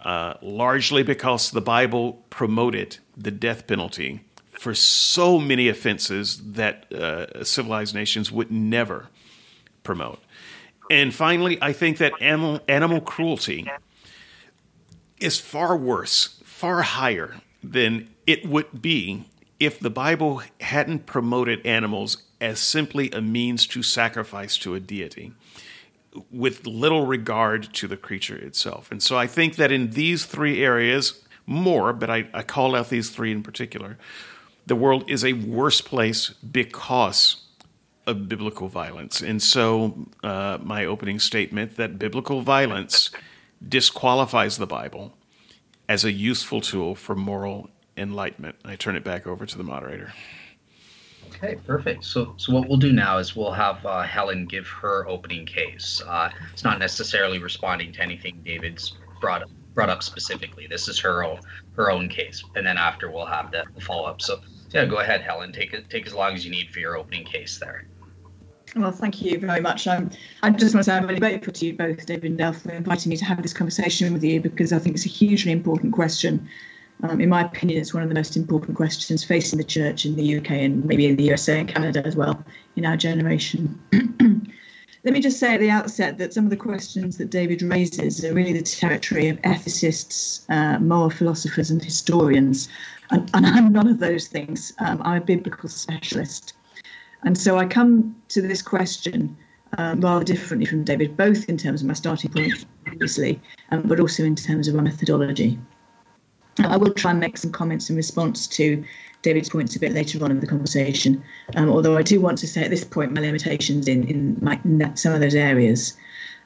Uh, 0.00 0.34
largely 0.42 1.02
because 1.02 1.50
the 1.50 1.60
Bible 1.60 2.24
promoted 2.38 2.98
the 3.16 3.32
death 3.32 3.66
penalty 3.66 4.20
for 4.52 4.72
so 4.72 5.40
many 5.40 5.68
offenses 5.68 6.52
that 6.52 6.74
uh, 6.92 7.42
civilized 7.42 7.96
nations 7.96 8.30
would 8.30 8.48
never 8.48 9.08
promote. 9.82 10.20
And 10.88 11.12
finally, 11.12 11.58
I 11.60 11.72
think 11.72 11.98
that 11.98 12.12
animal, 12.20 12.60
animal 12.68 13.00
cruelty 13.00 13.68
is 15.18 15.40
far 15.40 15.76
worse, 15.76 16.40
far 16.44 16.82
higher 16.82 17.40
than 17.60 18.08
it 18.24 18.46
would 18.46 18.80
be 18.80 19.24
if 19.58 19.80
the 19.80 19.90
Bible 19.90 20.42
hadn't 20.60 21.06
promoted 21.06 21.66
animals 21.66 22.18
as 22.40 22.60
simply 22.60 23.10
a 23.10 23.20
means 23.20 23.66
to 23.66 23.82
sacrifice 23.82 24.56
to 24.58 24.76
a 24.76 24.80
deity. 24.80 25.32
with 26.30 26.66
little 26.66 27.06
regard 27.06 27.72
to 27.74 27.86
the 27.86 27.96
creature 27.96 28.36
itself. 28.36 28.90
And 28.90 29.02
so 29.02 29.16
I 29.16 29.26
think 29.26 29.56
that 29.56 29.70
in 29.72 29.90
these 29.90 30.24
three 30.24 30.62
areas, 30.62 31.22
more, 31.48 31.92
but 31.92 32.10
I, 32.10 32.28
I 32.34 32.42
call 32.42 32.76
out 32.76 32.90
these 32.90 33.10
three 33.10 33.32
in 33.32 33.42
particular, 33.42 33.98
the 34.66 34.76
world 34.76 35.10
is 35.10 35.24
a 35.24 35.32
worse 35.32 35.80
place 35.80 36.28
because 36.30 37.42
of 38.06 38.28
biblical 38.28 38.68
violence. 38.68 39.20
And 39.20 39.42
so, 39.42 40.06
uh, 40.22 40.58
my 40.62 40.84
opening 40.84 41.18
statement 41.18 41.76
that 41.76 41.98
biblical 41.98 42.42
violence 42.42 43.10
disqualifies 43.66 44.58
the 44.58 44.66
Bible 44.66 45.12
as 45.88 46.04
a 46.04 46.12
useful 46.12 46.60
tool 46.60 46.94
for 46.94 47.14
moral 47.14 47.70
enlightenment. 47.96 48.56
I 48.64 48.76
turn 48.76 48.94
it 48.96 49.04
back 49.04 49.26
over 49.26 49.46
to 49.46 49.58
the 49.58 49.64
moderator. 49.64 50.12
Okay, 51.28 51.56
perfect. 51.66 52.04
So, 52.04 52.34
so 52.36 52.52
what 52.52 52.68
we'll 52.68 52.78
do 52.78 52.92
now 52.92 53.18
is 53.18 53.36
we'll 53.36 53.52
have 53.52 53.84
uh, 53.84 54.02
Helen 54.02 54.46
give 54.46 54.66
her 54.66 55.06
opening 55.08 55.46
case. 55.46 56.02
Uh, 56.06 56.30
it's 56.52 56.64
not 56.64 56.78
necessarily 56.78 57.38
responding 57.38 57.92
to 57.92 58.02
anything 58.02 58.40
David's 58.44 58.94
brought 59.20 59.42
up, 59.42 59.50
brought 59.78 59.90
up 59.90 60.02
specifically. 60.02 60.66
This 60.66 60.88
is 60.88 60.98
her 60.98 61.22
own 61.22 61.38
her 61.76 61.88
own 61.88 62.08
case, 62.08 62.42
and 62.56 62.66
then 62.66 62.76
after 62.76 63.08
we'll 63.12 63.26
have 63.26 63.52
the, 63.52 63.62
follow 63.80 64.08
up. 64.08 64.20
So, 64.20 64.40
yeah, 64.70 64.84
go 64.86 64.96
ahead, 64.96 65.20
Helen. 65.20 65.52
Take 65.52 65.72
it 65.72 65.88
take 65.88 66.04
as 66.04 66.12
long 66.12 66.34
as 66.34 66.44
you 66.44 66.50
need 66.50 66.70
for 66.70 66.80
your 66.80 66.96
opening 66.96 67.24
case 67.24 67.60
there. 67.60 67.86
Well, 68.74 68.90
thank 68.90 69.22
you 69.22 69.38
very 69.38 69.60
much. 69.60 69.86
Um, 69.86 70.10
I 70.42 70.50
just 70.50 70.74
want 70.74 70.84
to 70.84 70.90
say 70.90 70.96
I'm 70.96 71.06
really 71.06 71.20
grateful 71.20 71.52
to 71.52 71.66
you 71.66 71.74
both, 71.74 72.04
David 72.06 72.24
and 72.24 72.38
Dale, 72.38 72.54
for 72.54 72.72
inviting 72.72 73.10
me 73.10 73.16
to 73.18 73.24
have 73.24 73.40
this 73.40 73.54
conversation 73.54 74.12
with 74.12 74.24
you 74.24 74.40
because 74.40 74.72
I 74.72 74.80
think 74.80 74.96
it's 74.96 75.06
a 75.06 75.10
hugely 75.10 75.52
important 75.52 75.92
question. 75.92 76.48
Um, 77.04 77.20
in 77.20 77.28
my 77.28 77.42
opinion, 77.42 77.80
it's 77.80 77.94
one 77.94 78.02
of 78.02 78.08
the 78.08 78.16
most 78.16 78.36
important 78.36 78.76
questions 78.76 79.22
facing 79.22 79.58
the 79.58 79.64
church 79.64 80.04
in 80.04 80.16
the 80.16 80.38
UK 80.38 80.50
and 80.50 80.84
maybe 80.84 81.06
in 81.06 81.14
the 81.14 81.22
USA 81.22 81.60
and 81.60 81.68
Canada 81.68 82.04
as 82.04 82.16
well 82.16 82.44
in 82.74 82.84
our 82.84 82.96
generation. 82.96 83.80
Let 85.08 85.14
me 85.14 85.20
just 85.20 85.40
say 85.40 85.54
at 85.54 85.60
the 85.60 85.70
outset 85.70 86.18
that 86.18 86.34
some 86.34 86.44
of 86.44 86.50
the 86.50 86.56
questions 86.56 87.16
that 87.16 87.30
David 87.30 87.62
raises 87.62 88.22
are 88.26 88.34
really 88.34 88.52
the 88.52 88.60
territory 88.60 89.30
of 89.30 89.40
ethicists, 89.40 90.44
uh, 90.50 90.78
moral 90.80 91.08
philosophers, 91.08 91.70
and 91.70 91.82
historians. 91.82 92.68
And, 93.08 93.30
and, 93.32 93.46
I'm 93.46 93.72
none 93.72 93.88
of 93.88 94.00
those 94.00 94.28
things. 94.28 94.74
Um, 94.80 95.00
I'm 95.02 95.22
a 95.22 95.24
biblical 95.24 95.70
specialist. 95.70 96.52
And 97.22 97.38
so 97.38 97.56
I 97.56 97.64
come 97.64 98.14
to 98.28 98.42
this 98.42 98.60
question 98.60 99.34
um, 99.78 100.02
rather 100.02 100.26
differently 100.26 100.66
from 100.66 100.84
David, 100.84 101.16
both 101.16 101.48
in 101.48 101.56
terms 101.56 101.80
of 101.80 101.86
my 101.86 101.94
starting 101.94 102.30
point, 102.30 102.66
obviously, 102.86 103.40
um, 103.70 103.84
but 103.84 104.00
also 104.00 104.24
in 104.24 104.36
terms 104.36 104.68
of 104.68 104.74
my 104.74 104.82
methodology. 104.82 105.58
I 106.58 106.76
will 106.76 106.92
try 106.92 107.12
and 107.12 107.20
make 107.20 107.38
some 107.38 107.50
comments 107.50 107.88
in 107.88 107.96
response 107.96 108.46
to 108.48 108.84
David's 109.28 109.50
points 109.50 109.76
a 109.76 109.78
bit 109.78 109.92
later 109.92 110.24
on 110.24 110.30
in 110.30 110.40
the 110.40 110.46
conversation, 110.46 111.22
um, 111.54 111.68
although 111.68 111.98
I 111.98 112.02
do 112.02 112.18
want 112.18 112.38
to 112.38 112.46
say 112.46 112.64
at 112.64 112.70
this 112.70 112.82
point 112.82 113.12
my 113.12 113.20
limitations 113.20 113.86
in, 113.86 114.04
in, 114.04 114.38
my, 114.40 114.58
in 114.64 114.96
some 114.96 115.12
of 115.12 115.20
those 115.20 115.34
areas. 115.34 115.94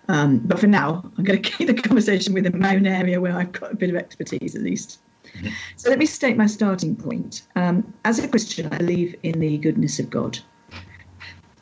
Um, 0.08 0.38
but 0.38 0.58
for 0.58 0.66
now, 0.66 1.08
I'm 1.16 1.22
going 1.22 1.40
to 1.42 1.48
keep 1.48 1.68
the 1.68 1.74
conversation 1.74 2.34
within 2.34 2.58
my 2.58 2.74
own 2.74 2.86
area 2.86 3.20
where 3.20 3.36
I've 3.36 3.52
got 3.52 3.70
a 3.70 3.76
bit 3.76 3.88
of 3.88 3.94
expertise 3.94 4.56
at 4.56 4.62
least. 4.62 4.98
Mm-hmm. 5.26 5.50
So 5.76 5.90
let 5.90 6.00
me 6.00 6.06
state 6.06 6.36
my 6.36 6.46
starting 6.46 6.96
point. 6.96 7.42
Um, 7.54 7.94
as 8.04 8.18
a 8.18 8.26
Christian, 8.26 8.66
I 8.72 8.78
believe 8.78 9.14
in 9.22 9.38
the 9.38 9.58
goodness 9.58 10.00
of 10.00 10.10
God. 10.10 10.40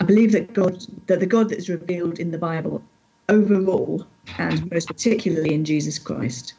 I 0.00 0.04
believe 0.04 0.33
that 0.33 0.54
God, 0.54 0.83
that 1.06 1.20
the 1.20 1.26
God 1.26 1.50
that 1.50 1.59
is 1.59 1.68
revealed 1.68 2.18
in 2.18 2.30
the 2.30 2.38
Bible 2.38 2.83
overall, 3.28 4.06
and 4.38 4.70
most 4.72 4.87
particularly 4.87 5.52
in 5.52 5.66
Jesus 5.66 5.98
Christ, 5.98 6.54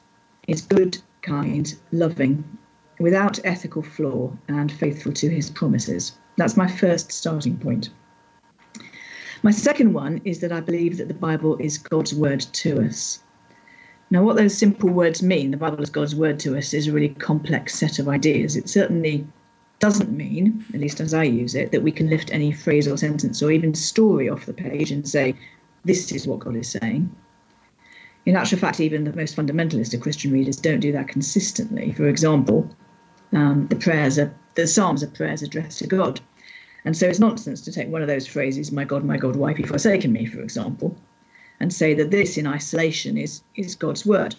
is 0.48 0.62
good, 0.62 1.00
kind, 1.24 1.74
loving, 1.92 2.44
without 3.02 3.40
ethical 3.44 3.82
flaw, 3.82 4.32
and 4.48 4.72
faithful 4.72 5.12
to 5.14 5.30
his 5.30 5.50
promises. 5.50 6.14
That's 6.38 6.58
my 6.58 6.68
first 6.68 7.12
starting 7.12 7.58
point. 7.58 7.90
My 9.44 9.52
second 9.52 9.94
one 9.94 10.22
is 10.24 10.40
that 10.40 10.52
I 10.52 10.60
believe 10.60 10.98
that 10.98 11.08
the 11.08 11.14
Bible 11.14 11.58
is 11.58 11.78
God's 11.78 12.14
word 12.14 12.42
to 12.42 12.82
us. 12.86 13.20
Now, 14.12 14.24
what 14.24 14.36
those 14.36 14.58
simple 14.58 14.90
words 14.90 15.24
mean, 15.24 15.52
the 15.52 15.58
Bible 15.58 15.82
is 15.82 15.90
God's 15.90 16.16
word 16.16 16.38
to 16.40 16.58
us, 16.58 16.74
is 16.74 16.88
a 16.88 16.92
really 16.92 17.10
complex 17.10 17.76
set 17.76 17.98
of 17.98 18.08
ideas. 18.08 18.56
It 18.56 18.70
certainly 18.70 19.26
doesn't 19.80 20.12
mean, 20.12 20.64
at 20.74 20.80
least 20.80 21.00
as 21.00 21.14
I 21.14 21.24
use 21.24 21.56
it, 21.56 21.72
that 21.72 21.82
we 21.82 21.92
can 21.92 22.10
lift 22.10 22.32
any 22.32 22.52
phrase 22.52 22.88
or 22.88 22.98
sentence 22.98 23.42
or 23.42 23.52
even 23.52 23.74
story 23.74 24.30
off 24.30 24.46
the 24.46 24.54
page 24.54 24.92
and 24.92 25.08
say, 25.08 25.34
this 25.86 26.12
is 26.12 26.28
what 26.28 26.40
God 26.40 26.56
is 26.56 26.70
saying. 26.70 27.10
In 28.28 28.36
actual 28.36 28.60
fact, 28.60 28.80
even 28.80 29.06
the 29.06 29.16
most 29.16 29.36
fundamentalist 29.36 29.96
of 29.96 30.02
Christian 30.02 30.32
readers 30.32 30.58
don't 30.58 30.82
do 30.82 30.92
that 30.92 31.08
consistently. 31.08 31.92
For 31.94 32.08
example, 32.08 32.70
um, 33.34 33.68
the 33.68 33.76
prayers 33.76 34.20
are 34.20 34.34
the 34.56 34.68
Psalms 34.68 35.02
are 35.04 35.08
prayers 35.08 35.42
addressed 35.42 35.80
to 35.80 35.88
God. 35.88 36.20
And 36.84 36.98
so 36.98 37.08
it's 37.08 37.20
nonsense 37.20 37.62
to 37.62 37.72
take 37.72 37.88
one 37.90 38.02
of 38.02 38.08
those 38.08 38.28
phrases, 38.28 38.72
my 38.72 38.84
God, 38.84 39.06
my 39.06 39.18
God, 39.18 39.36
why 39.36 39.50
have 39.52 39.60
you 39.60 39.66
forsaken 39.66 40.12
me, 40.12 40.26
for 40.26 40.42
example, 40.42 40.98
and 41.60 41.72
say 41.72 41.94
that 41.94 42.12
this 42.12 42.38
in 42.38 42.48
isolation 42.48 43.18
is, 43.18 43.44
is 43.56 43.76
God's 43.76 44.06
word. 44.06 44.36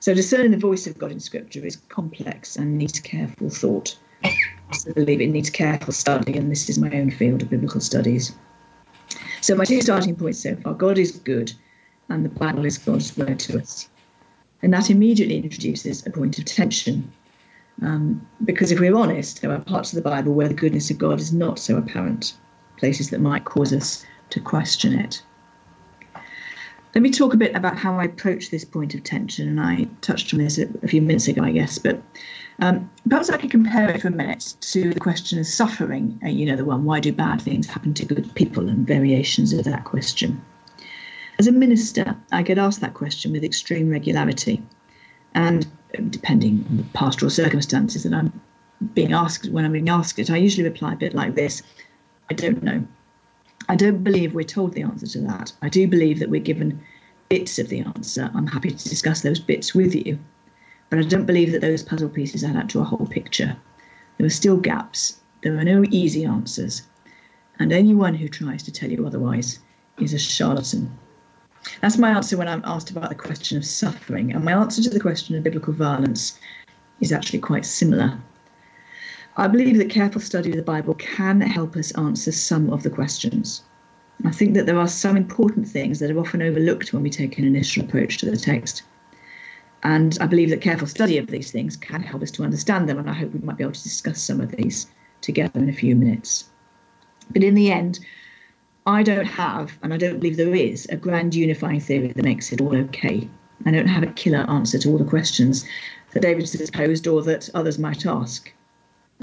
So 0.00 0.14
discerning 0.14 0.50
the 0.50 0.58
voice 0.58 0.86
of 0.86 0.98
God 0.98 1.10
in 1.10 1.20
Scripture 1.20 1.64
is 1.64 1.76
complex 1.88 2.56
and 2.56 2.76
needs 2.76 3.00
careful 3.00 3.48
thought. 3.48 3.96
I 4.22 4.92
believe 4.94 5.20
it 5.20 5.28
needs 5.28 5.50
careful 5.50 5.92
study, 5.92 6.36
and 6.36 6.50
this 6.50 6.68
is 6.68 6.78
my 6.78 6.90
own 6.90 7.10
field 7.10 7.42
of 7.42 7.50
biblical 7.50 7.80
studies. 7.80 8.34
So, 9.40 9.54
my 9.54 9.64
two 9.64 9.80
starting 9.80 10.16
points 10.16 10.40
so 10.40 10.56
far 10.56 10.74
God 10.74 10.98
is 10.98 11.12
good, 11.12 11.52
and 12.08 12.24
the 12.24 12.30
Bible 12.30 12.64
is 12.64 12.78
God's 12.78 13.16
word 13.16 13.38
to 13.40 13.58
us. 13.58 13.88
And 14.62 14.72
that 14.72 14.90
immediately 14.90 15.36
introduces 15.36 16.06
a 16.06 16.10
point 16.10 16.38
of 16.38 16.44
tension. 16.44 17.12
Um, 17.82 18.26
because 18.44 18.70
if 18.70 18.80
we're 18.80 18.96
honest, 18.96 19.42
there 19.42 19.52
are 19.52 19.58
parts 19.58 19.92
of 19.92 19.96
the 19.96 20.08
Bible 20.08 20.34
where 20.34 20.48
the 20.48 20.54
goodness 20.54 20.90
of 20.90 20.98
God 20.98 21.20
is 21.20 21.32
not 21.32 21.58
so 21.58 21.76
apparent, 21.76 22.34
places 22.76 23.10
that 23.10 23.20
might 23.20 23.44
cause 23.44 23.72
us 23.72 24.04
to 24.30 24.40
question 24.40 24.98
it. 24.98 25.22
Let 26.94 27.02
me 27.02 27.10
talk 27.10 27.34
a 27.34 27.36
bit 27.36 27.56
about 27.56 27.76
how 27.76 27.98
I 27.98 28.04
approach 28.04 28.50
this 28.50 28.64
point 28.64 28.94
of 28.94 29.02
tension, 29.02 29.48
and 29.48 29.60
I 29.60 29.88
touched 30.00 30.32
on 30.32 30.38
this 30.38 30.58
a, 30.58 30.68
a 30.84 30.88
few 30.88 31.02
minutes 31.02 31.26
ago, 31.26 31.42
I 31.42 31.50
guess. 31.50 31.76
But 31.76 32.00
um, 32.60 32.88
perhaps 33.08 33.30
I 33.30 33.36
could 33.36 33.50
compare 33.50 33.90
it 33.90 34.00
for 34.00 34.08
a 34.08 34.12
minute 34.12 34.54
to 34.60 34.94
the 34.94 35.00
question 35.00 35.40
of 35.40 35.46
suffering. 35.46 36.20
Uh, 36.24 36.28
you 36.28 36.46
know, 36.46 36.54
the 36.54 36.64
one, 36.64 36.84
why 36.84 37.00
do 37.00 37.12
bad 37.12 37.42
things 37.42 37.66
happen 37.66 37.94
to 37.94 38.06
good 38.06 38.32
people, 38.36 38.68
and 38.68 38.86
variations 38.86 39.52
of 39.52 39.64
that 39.64 39.84
question. 39.84 40.40
As 41.40 41.48
a 41.48 41.52
minister, 41.52 42.16
I 42.30 42.42
get 42.42 42.58
asked 42.58 42.80
that 42.80 42.94
question 42.94 43.32
with 43.32 43.42
extreme 43.42 43.90
regularity. 43.90 44.62
And 45.34 45.66
depending 46.10 46.64
on 46.70 46.76
the 46.78 46.84
pastoral 46.94 47.30
circumstances 47.30 48.02
that 48.02 48.12
I'm 48.12 48.40
being 48.94 49.12
asked, 49.12 49.50
when 49.50 49.64
I'm 49.64 49.72
being 49.72 49.88
asked 49.88 50.18
it, 50.18 50.30
I 50.30 50.36
usually 50.36 50.68
reply 50.68 50.92
a 50.92 50.96
bit 50.96 51.14
like 51.14 51.34
this 51.34 51.62
I 52.30 52.34
don't 52.34 52.62
know. 52.62 52.86
I 53.68 53.76
don't 53.76 54.02
believe 54.02 54.34
we're 54.34 54.44
told 54.44 54.72
the 54.72 54.82
answer 54.82 55.06
to 55.06 55.20
that. 55.20 55.52
I 55.62 55.68
do 55.68 55.86
believe 55.86 56.18
that 56.18 56.30
we're 56.30 56.40
given 56.40 56.80
bits 57.28 57.58
of 57.58 57.68
the 57.68 57.80
answer. 57.80 58.30
I'm 58.34 58.46
happy 58.46 58.70
to 58.70 58.88
discuss 58.88 59.20
those 59.20 59.40
bits 59.40 59.74
with 59.74 59.94
you. 59.94 60.18
But 60.90 60.98
I 60.98 61.02
don't 61.02 61.26
believe 61.26 61.52
that 61.52 61.60
those 61.60 61.82
puzzle 61.82 62.08
pieces 62.08 62.44
add 62.44 62.56
up 62.56 62.68
to 62.68 62.80
a 62.80 62.84
whole 62.84 63.06
picture. 63.06 63.56
There 64.16 64.26
are 64.26 64.30
still 64.30 64.56
gaps. 64.56 65.20
There 65.42 65.56
are 65.58 65.64
no 65.64 65.84
easy 65.90 66.24
answers. 66.24 66.82
And 67.58 67.72
anyone 67.72 68.14
who 68.14 68.28
tries 68.28 68.62
to 68.64 68.72
tell 68.72 68.90
you 68.90 69.06
otherwise 69.06 69.58
is 69.98 70.14
a 70.14 70.18
charlatan. 70.18 70.96
That's 71.80 71.98
my 71.98 72.10
answer 72.10 72.36
when 72.36 72.48
I'm 72.48 72.62
asked 72.64 72.90
about 72.90 73.08
the 73.08 73.14
question 73.14 73.56
of 73.56 73.64
suffering. 73.64 74.32
And 74.32 74.44
my 74.44 74.52
answer 74.52 74.82
to 74.82 74.90
the 74.90 75.00
question 75.00 75.36
of 75.36 75.42
biblical 75.42 75.72
violence 75.72 76.38
is 77.00 77.12
actually 77.12 77.40
quite 77.40 77.64
similar. 77.64 78.18
I 79.36 79.48
believe 79.48 79.78
that 79.78 79.90
careful 79.90 80.20
study 80.20 80.50
of 80.50 80.56
the 80.56 80.62
Bible 80.62 80.94
can 80.94 81.40
help 81.40 81.76
us 81.76 81.90
answer 81.92 82.30
some 82.32 82.70
of 82.70 82.82
the 82.82 82.90
questions. 82.90 83.62
I 84.24 84.30
think 84.30 84.54
that 84.54 84.66
there 84.66 84.78
are 84.78 84.86
some 84.86 85.16
important 85.16 85.66
things 85.66 85.98
that 85.98 86.10
are 86.10 86.18
often 86.18 86.40
overlooked 86.40 86.92
when 86.92 87.02
we 87.02 87.10
take 87.10 87.36
an 87.36 87.44
initial 87.44 87.84
approach 87.84 88.18
to 88.18 88.30
the 88.30 88.36
text. 88.36 88.82
And 89.82 90.16
I 90.20 90.26
believe 90.26 90.50
that 90.50 90.60
careful 90.60 90.86
study 90.86 91.18
of 91.18 91.26
these 91.26 91.50
things 91.50 91.76
can 91.76 92.02
help 92.02 92.22
us 92.22 92.30
to 92.32 92.44
understand 92.44 92.88
them, 92.88 92.98
and 92.98 93.10
I 93.10 93.12
hope 93.12 93.34
we 93.34 93.40
might 93.40 93.56
be 93.56 93.64
able 93.64 93.74
to 93.74 93.82
discuss 93.82 94.22
some 94.22 94.40
of 94.40 94.52
these 94.52 94.86
together 95.20 95.58
in 95.58 95.68
a 95.68 95.74
few 95.74 95.96
minutes. 95.96 96.48
But 97.30 97.42
in 97.42 97.54
the 97.54 97.72
end, 97.72 97.98
I 98.86 99.02
don't 99.02 99.26
have, 99.26 99.78
and 99.82 99.94
I 99.94 99.96
don't 99.96 100.20
believe 100.20 100.36
there 100.36 100.54
is, 100.54 100.86
a 100.90 100.96
grand 100.96 101.34
unifying 101.34 101.80
theory 101.80 102.08
that 102.08 102.24
makes 102.24 102.52
it 102.52 102.60
all 102.60 102.76
okay. 102.76 103.28
I 103.64 103.70
don't 103.70 103.86
have 103.86 104.02
a 104.02 104.08
killer 104.08 104.44
answer 104.50 104.78
to 104.78 104.90
all 104.90 104.98
the 104.98 105.04
questions 105.04 105.64
that 106.12 106.20
David 106.20 106.50
has 106.50 106.70
posed 106.70 107.06
or 107.06 107.22
that 107.22 107.48
others 107.54 107.78
might 107.78 108.04
ask. 108.04 108.52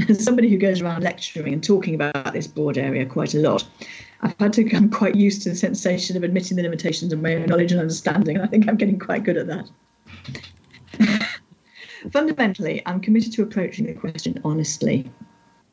as 0.10 0.24
somebody 0.24 0.50
who 0.50 0.58
goes 0.58 0.82
around 0.82 1.04
lecturing 1.04 1.54
and 1.54 1.63
talking 1.63 1.93
about 1.93 2.34
this 2.34 2.47
broad 2.47 2.78
area 2.78 3.06
quite 3.06 3.36
a 3.36 3.39
lot, 3.39 3.63
I've 4.21 4.36
had 4.39 4.54
to 4.54 4.63
become 4.63 4.89
quite 4.89 5.15
used 5.15 5.43
to 5.43 5.50
the 5.50 5.56
sensation 5.56 6.17
of 6.17 6.24
admitting 6.24 6.58
the 6.58 6.63
limitations 6.63 7.13
of 7.13 7.21
my 7.21 7.36
own 7.36 7.45
knowledge 7.45 7.71
and 7.71 7.82
understanding, 7.82 8.38
and 8.38 8.45
I 8.45 8.47
think 8.47 8.67
I'm 8.67 8.78
getting 8.78 8.97
quite 8.97 9.24
good 9.24 9.38
at 9.38 9.47
that. 9.47 9.69
Fundamentally, 12.12 12.82
I'm 12.88 13.00
committed 13.00 13.32
to 13.34 13.43
approaching 13.43 13.86
the 13.86 13.93
question 13.93 14.41
honestly. 14.43 15.12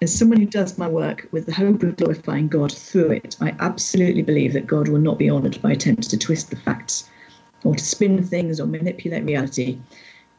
As 0.01 0.17
someone 0.17 0.39
who 0.39 0.47
does 0.47 0.79
my 0.79 0.87
work 0.87 1.27
with 1.33 1.47
the 1.47 1.55
hope 1.55 1.83
of 1.83 1.97
glorifying 1.97 2.47
God 2.47 2.71
through 2.71 3.11
it, 3.11 3.37
I 3.41 3.57
absolutely 3.59 4.23
believe 4.23 4.53
that 4.53 4.69
God 4.69 4.87
will 4.87 5.01
not 5.01 5.19
be 5.19 5.29
honoured 5.29 5.61
by 5.61 5.73
attempts 5.73 6.07
to 6.09 6.17
twist 6.17 6.51
the 6.51 6.57
facts, 6.57 7.11
or 7.65 7.75
to 7.75 7.85
spin 7.85 8.23
things, 8.23 8.61
or 8.61 8.67
manipulate 8.67 9.25
reality, 9.25 9.81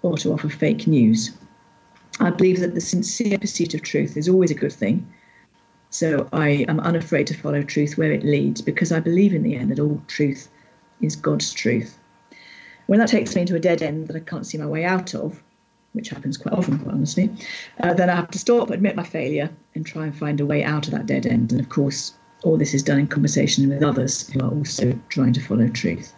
or 0.01 0.17
to 0.19 0.31
offer 0.31 0.47
fake 0.47 0.87
news. 0.87 1.31
I 2.21 2.29
believe 2.29 2.61
that 2.61 2.73
the 2.73 2.79
sincere 2.79 3.37
pursuit 3.37 3.73
of 3.73 3.81
truth 3.81 4.15
is 4.15 4.29
always 4.29 4.49
a 4.49 4.55
good 4.55 4.71
thing. 4.71 5.05
So 5.89 6.29
I 6.31 6.65
am 6.69 6.79
unafraid 6.79 7.27
to 7.27 7.33
follow 7.33 7.61
truth 7.61 7.97
where 7.97 8.13
it 8.13 8.23
leads 8.23 8.61
because 8.61 8.93
I 8.93 9.01
believe 9.01 9.33
in 9.33 9.43
the 9.43 9.55
end 9.55 9.71
that 9.71 9.79
all 9.79 10.01
truth 10.07 10.47
is 11.01 11.17
God's 11.17 11.51
truth. 11.51 11.99
When 12.87 12.99
that 12.99 13.09
takes 13.09 13.35
me 13.35 13.41
into 13.41 13.55
a 13.55 13.59
dead 13.59 13.81
end 13.81 14.07
that 14.07 14.15
I 14.15 14.21
can't 14.21 14.47
see 14.47 14.57
my 14.57 14.65
way 14.65 14.85
out 14.85 15.13
of, 15.13 15.43
which 15.93 16.09
happens 16.09 16.37
quite 16.37 16.53
often, 16.53 16.77
quite 16.79 16.93
honestly, 16.93 17.29
uh, 17.81 17.93
then 17.93 18.09
I 18.09 18.15
have 18.15 18.31
to 18.31 18.39
stop, 18.39 18.69
admit 18.69 18.95
my 18.95 19.03
failure, 19.03 19.49
and 19.75 19.85
try 19.85 20.03
and 20.03 20.15
find 20.15 20.39
a 20.39 20.45
way 20.45 20.63
out 20.63 20.87
of 20.87 20.93
that 20.93 21.05
dead 21.05 21.25
end. 21.25 21.51
And 21.51 21.59
of 21.59 21.69
course, 21.69 22.13
all 22.43 22.57
this 22.57 22.73
is 22.73 22.83
done 22.83 22.99
in 22.99 23.07
conversation 23.07 23.67
with 23.69 23.83
others 23.83 24.29
who 24.29 24.39
are 24.41 24.51
also 24.51 24.97
trying 25.09 25.33
to 25.33 25.41
follow 25.41 25.67
truth. 25.67 26.13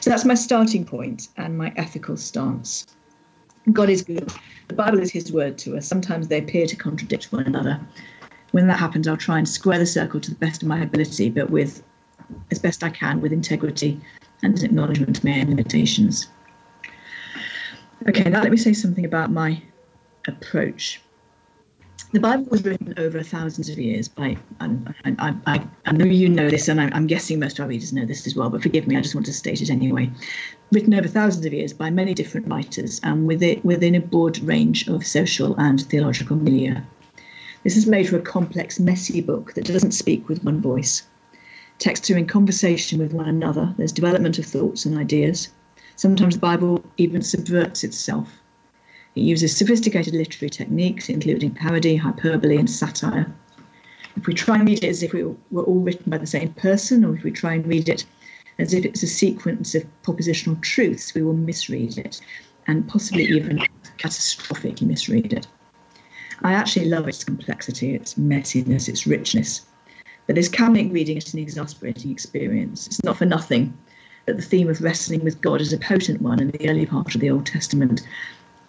So 0.00 0.10
that's 0.10 0.24
my 0.24 0.34
starting 0.34 0.84
point 0.84 1.28
and 1.36 1.56
my 1.56 1.72
ethical 1.76 2.16
stance. 2.16 2.86
God 3.72 3.90
is 3.90 4.02
good. 4.02 4.30
The 4.68 4.74
Bible 4.74 5.00
is 5.00 5.10
His 5.10 5.32
word 5.32 5.58
to 5.58 5.76
us. 5.76 5.86
Sometimes 5.86 6.28
they 6.28 6.38
appear 6.38 6.66
to 6.66 6.76
contradict 6.76 7.32
one 7.32 7.44
another. 7.44 7.80
When 8.52 8.68
that 8.68 8.78
happens, 8.78 9.08
I'll 9.08 9.16
try 9.16 9.38
and 9.38 9.48
square 9.48 9.78
the 9.78 9.86
circle 9.86 10.20
to 10.20 10.30
the 10.30 10.36
best 10.36 10.62
of 10.62 10.68
my 10.68 10.80
ability, 10.80 11.30
but 11.30 11.50
with 11.50 11.82
as 12.50 12.58
best 12.58 12.82
I 12.82 12.90
can, 12.90 13.20
with 13.20 13.32
integrity 13.32 14.00
and 14.42 14.58
an 14.58 14.64
acknowledgement 14.64 15.18
of 15.18 15.24
my 15.24 15.42
limitations. 15.42 16.28
Okay, 18.08 18.30
now 18.30 18.40
let 18.40 18.52
me 18.52 18.56
say 18.56 18.72
something 18.72 19.04
about 19.04 19.32
my 19.32 19.60
approach. 20.28 21.00
The 22.12 22.20
Bible 22.20 22.44
was 22.44 22.64
written 22.64 22.94
over 22.98 23.20
thousands 23.20 23.68
of 23.68 23.78
years 23.78 24.06
by, 24.06 24.36
I, 24.60 24.70
I, 25.04 25.34
I, 25.46 25.66
I 25.86 25.92
know 25.92 26.04
you 26.04 26.28
know 26.28 26.48
this, 26.48 26.68
and 26.68 26.80
I'm, 26.80 26.92
I'm 26.92 27.08
guessing 27.08 27.40
most 27.40 27.58
of 27.58 27.64
our 27.64 27.68
readers 27.68 27.92
know 27.92 28.06
this 28.06 28.24
as 28.28 28.36
well, 28.36 28.48
but 28.48 28.62
forgive 28.62 28.86
me, 28.86 28.96
I 28.96 29.00
just 29.00 29.16
want 29.16 29.26
to 29.26 29.32
state 29.32 29.60
it 29.60 29.70
anyway. 29.70 30.08
Written 30.70 30.94
over 30.94 31.08
thousands 31.08 31.46
of 31.46 31.52
years 31.52 31.72
by 31.72 31.90
many 31.90 32.14
different 32.14 32.46
writers 32.46 33.00
and 33.02 33.26
with 33.26 33.42
it, 33.42 33.64
within 33.64 33.96
a 33.96 34.00
broad 34.00 34.38
range 34.38 34.86
of 34.86 35.04
social 35.04 35.56
and 35.56 35.80
theological 35.80 36.36
milieu. 36.36 36.76
This 37.64 37.74
has 37.74 37.88
made 37.88 38.08
for 38.08 38.18
a 38.18 38.22
complex, 38.22 38.78
messy 38.78 39.20
book 39.20 39.54
that 39.54 39.64
doesn't 39.64 39.92
speak 39.92 40.28
with 40.28 40.44
one 40.44 40.60
voice. 40.60 41.02
Texts 41.80 42.08
are 42.12 42.16
in 42.16 42.28
conversation 42.28 43.00
with 43.00 43.12
one 43.12 43.28
another, 43.28 43.74
there's 43.76 43.90
development 43.90 44.38
of 44.38 44.46
thoughts 44.46 44.86
and 44.86 44.96
ideas. 44.96 45.48
Sometimes 45.96 46.34
the 46.34 46.40
Bible 46.40 46.84
even 46.98 47.22
subverts 47.22 47.82
itself. 47.82 48.30
It 49.14 49.22
uses 49.22 49.56
sophisticated 49.56 50.14
literary 50.14 50.50
techniques, 50.50 51.08
including 51.08 51.52
parody, 51.52 51.96
hyperbole, 51.96 52.58
and 52.58 52.68
satire. 52.68 53.34
If 54.14 54.26
we 54.26 54.34
try 54.34 54.56
and 54.58 54.68
read 54.68 54.84
it 54.84 54.88
as 54.88 55.02
if 55.02 55.14
we 55.14 55.24
were 55.24 55.64
all 55.64 55.80
written 55.80 56.10
by 56.10 56.18
the 56.18 56.26
same 56.26 56.52
person, 56.52 57.02
or 57.02 57.16
if 57.16 57.22
we 57.22 57.30
try 57.30 57.54
and 57.54 57.66
read 57.66 57.88
it 57.88 58.04
as 58.58 58.74
if 58.74 58.84
it's 58.84 59.02
a 59.02 59.06
sequence 59.06 59.74
of 59.74 59.86
propositional 60.02 60.60
truths, 60.60 61.14
we 61.14 61.22
will 61.22 61.32
misread 61.32 61.96
it 61.96 62.20
and 62.66 62.86
possibly 62.88 63.24
even 63.24 63.58
catastrophically 63.98 64.82
misread 64.82 65.32
it. 65.32 65.46
I 66.42 66.52
actually 66.52 66.86
love 66.86 67.08
its 67.08 67.24
complexity, 67.24 67.94
its 67.94 68.14
messiness, 68.14 68.88
its 68.88 69.06
richness. 69.06 69.62
But 70.26 70.36
this 70.36 70.48
can 70.48 70.74
make 70.74 70.92
reading 70.92 71.16
it 71.16 71.32
an 71.32 71.38
exasperating 71.38 72.10
experience. 72.10 72.86
It's 72.86 73.02
not 73.02 73.16
for 73.16 73.24
nothing 73.24 73.76
that 74.26 74.36
the 74.36 74.42
theme 74.42 74.68
of 74.68 74.80
wrestling 74.80 75.24
with 75.24 75.40
God 75.40 75.60
is 75.60 75.72
a 75.72 75.78
potent 75.78 76.20
one 76.20 76.40
in 76.40 76.50
the 76.50 76.68
early 76.68 76.84
part 76.84 77.14
of 77.14 77.20
the 77.20 77.30
Old 77.30 77.46
Testament, 77.46 78.06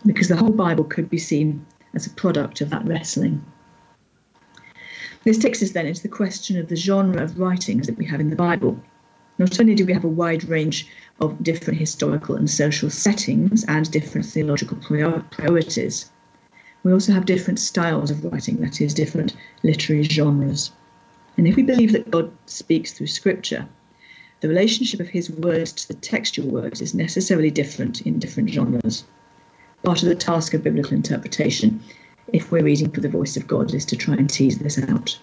because 0.06 0.28
the 0.28 0.38
whole 0.38 0.52
Bible 0.52 0.84
could 0.84 1.10
be 1.10 1.18
seen 1.18 1.66
as 1.94 2.06
a 2.06 2.12
product 2.12 2.62
of 2.62 2.70
that 2.70 2.86
wrestling. 2.86 3.44
This 5.24 5.38
takes 5.38 5.62
us 5.62 5.72
then 5.72 5.88
into 5.88 6.04
the 6.04 6.08
question 6.08 6.58
of 6.58 6.70
the 6.70 6.76
genre 6.76 7.22
of 7.22 7.40
writings 7.40 7.88
that 7.88 7.98
we 7.98 8.06
have 8.06 8.22
in 8.22 8.30
the 8.30 8.36
Bible. 8.36 8.80
Not 9.40 9.60
only 9.60 9.76
do 9.76 9.86
we 9.86 9.94
have 9.94 10.06
a 10.06 10.10
wide 10.10 10.44
range 10.46 10.88
of 11.20 11.44
different 11.44 11.80
historical 11.80 12.36
and 12.36 12.50
social 12.50 12.90
settings 12.90 13.66
and 13.66 13.90
different 13.92 14.26
theological 14.26 14.78
priorities, 14.78 16.12
we 16.84 16.94
also 16.94 17.12
have 17.12 17.26
different 17.26 17.60
styles 17.60 18.12
of 18.12 18.24
writing, 18.24 18.58
that 18.58 18.80
is, 18.80 18.94
different 18.94 19.36
literary 19.64 20.04
genres. 20.04 20.72
And 21.36 21.48
if 21.48 21.56
we 21.56 21.64
believe 21.64 21.92
that 21.92 22.10
God 22.10 22.32
speaks 22.46 22.94
through 22.94 23.08
Scripture, 23.08 23.68
the 24.40 24.48
relationship 24.48 25.00
of 25.00 25.08
his 25.08 25.32
words 25.32 25.72
to 25.72 25.88
the 25.88 25.96
textual 25.96 26.48
words 26.50 26.80
is 26.80 26.94
necessarily 26.94 27.50
different 27.50 28.02
in 28.02 28.20
different 28.20 28.50
genres. 28.50 29.04
Part 29.84 30.04
of 30.04 30.10
the 30.10 30.16
task 30.16 30.54
of 30.54 30.64
biblical 30.64 30.94
interpretation, 30.94 31.80
if 32.34 32.52
we're 32.52 32.64
reading 32.64 32.92
for 32.92 33.02
the 33.02 33.10
voice 33.10 33.36
of 33.36 33.48
God, 33.48 33.74
is 33.74 33.86
to 33.86 33.96
try 33.96 34.14
and 34.14 34.30
tease 34.30 34.60
this 34.60 34.78
out. 34.90 35.18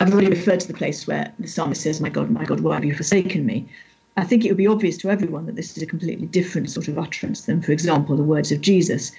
I've 0.00 0.12
already 0.12 0.28
referred 0.28 0.60
to 0.60 0.68
the 0.68 0.74
place 0.74 1.06
where 1.06 1.32
the 1.38 1.48
psalmist 1.48 1.82
says, 1.82 2.00
My 2.00 2.10
God, 2.10 2.30
my 2.30 2.44
God, 2.44 2.60
why 2.60 2.74
have 2.74 2.84
you 2.84 2.94
forsaken 2.94 3.46
me? 3.46 3.68
I 4.16 4.24
think 4.24 4.44
it 4.44 4.48
would 4.48 4.56
be 4.58 4.66
obvious 4.66 4.98
to 4.98 5.10
everyone 5.10 5.46
that 5.46 5.56
this 5.56 5.76
is 5.76 5.82
a 5.82 5.86
completely 5.86 6.26
different 6.26 6.70
sort 6.70 6.88
of 6.88 6.98
utterance 6.98 7.42
than, 7.42 7.62
for 7.62 7.72
example, 7.72 8.16
the 8.16 8.22
words 8.22 8.52
of 8.52 8.60
Jesus, 8.60 9.12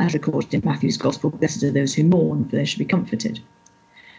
as 0.00 0.14
recorded 0.14 0.54
in 0.54 0.62
Matthew's 0.64 0.96
Gospel 0.96 1.30
Blessed 1.30 1.64
are 1.64 1.70
those 1.70 1.94
who 1.94 2.04
mourn, 2.04 2.48
for 2.48 2.56
they 2.56 2.64
shall 2.64 2.78
be 2.78 2.84
comforted 2.84 3.40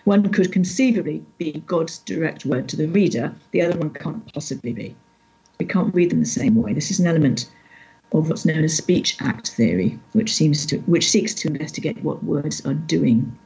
one 0.05 0.29
could 0.29 0.51
conceivably 0.51 1.23
be 1.37 1.63
God's 1.67 1.99
direct 1.99 2.45
word 2.45 2.69
to 2.69 2.75
the 2.75 2.87
reader, 2.87 3.33
the 3.51 3.61
other 3.61 3.77
one 3.77 3.91
can't 3.91 4.33
possibly 4.33 4.73
be. 4.73 4.95
We 5.59 5.65
can't 5.65 5.93
read 5.93 6.09
them 6.09 6.21
the 6.21 6.25
same 6.25 6.55
way. 6.55 6.73
This 6.73 6.91
is 6.91 6.99
an 6.99 7.07
element 7.07 7.49
of 8.13 8.29
what's 8.29 8.45
known 8.45 8.63
as 8.63 8.75
speech 8.75 9.17
act 9.19 9.51
theory, 9.51 9.99
which 10.13 10.33
seems 10.33 10.65
to 10.67 10.77
which 10.79 11.09
seeks 11.09 11.33
to 11.35 11.47
investigate 11.47 12.01
what 12.03 12.23
words 12.23 12.65
are 12.65 12.73
doing. 12.73 13.37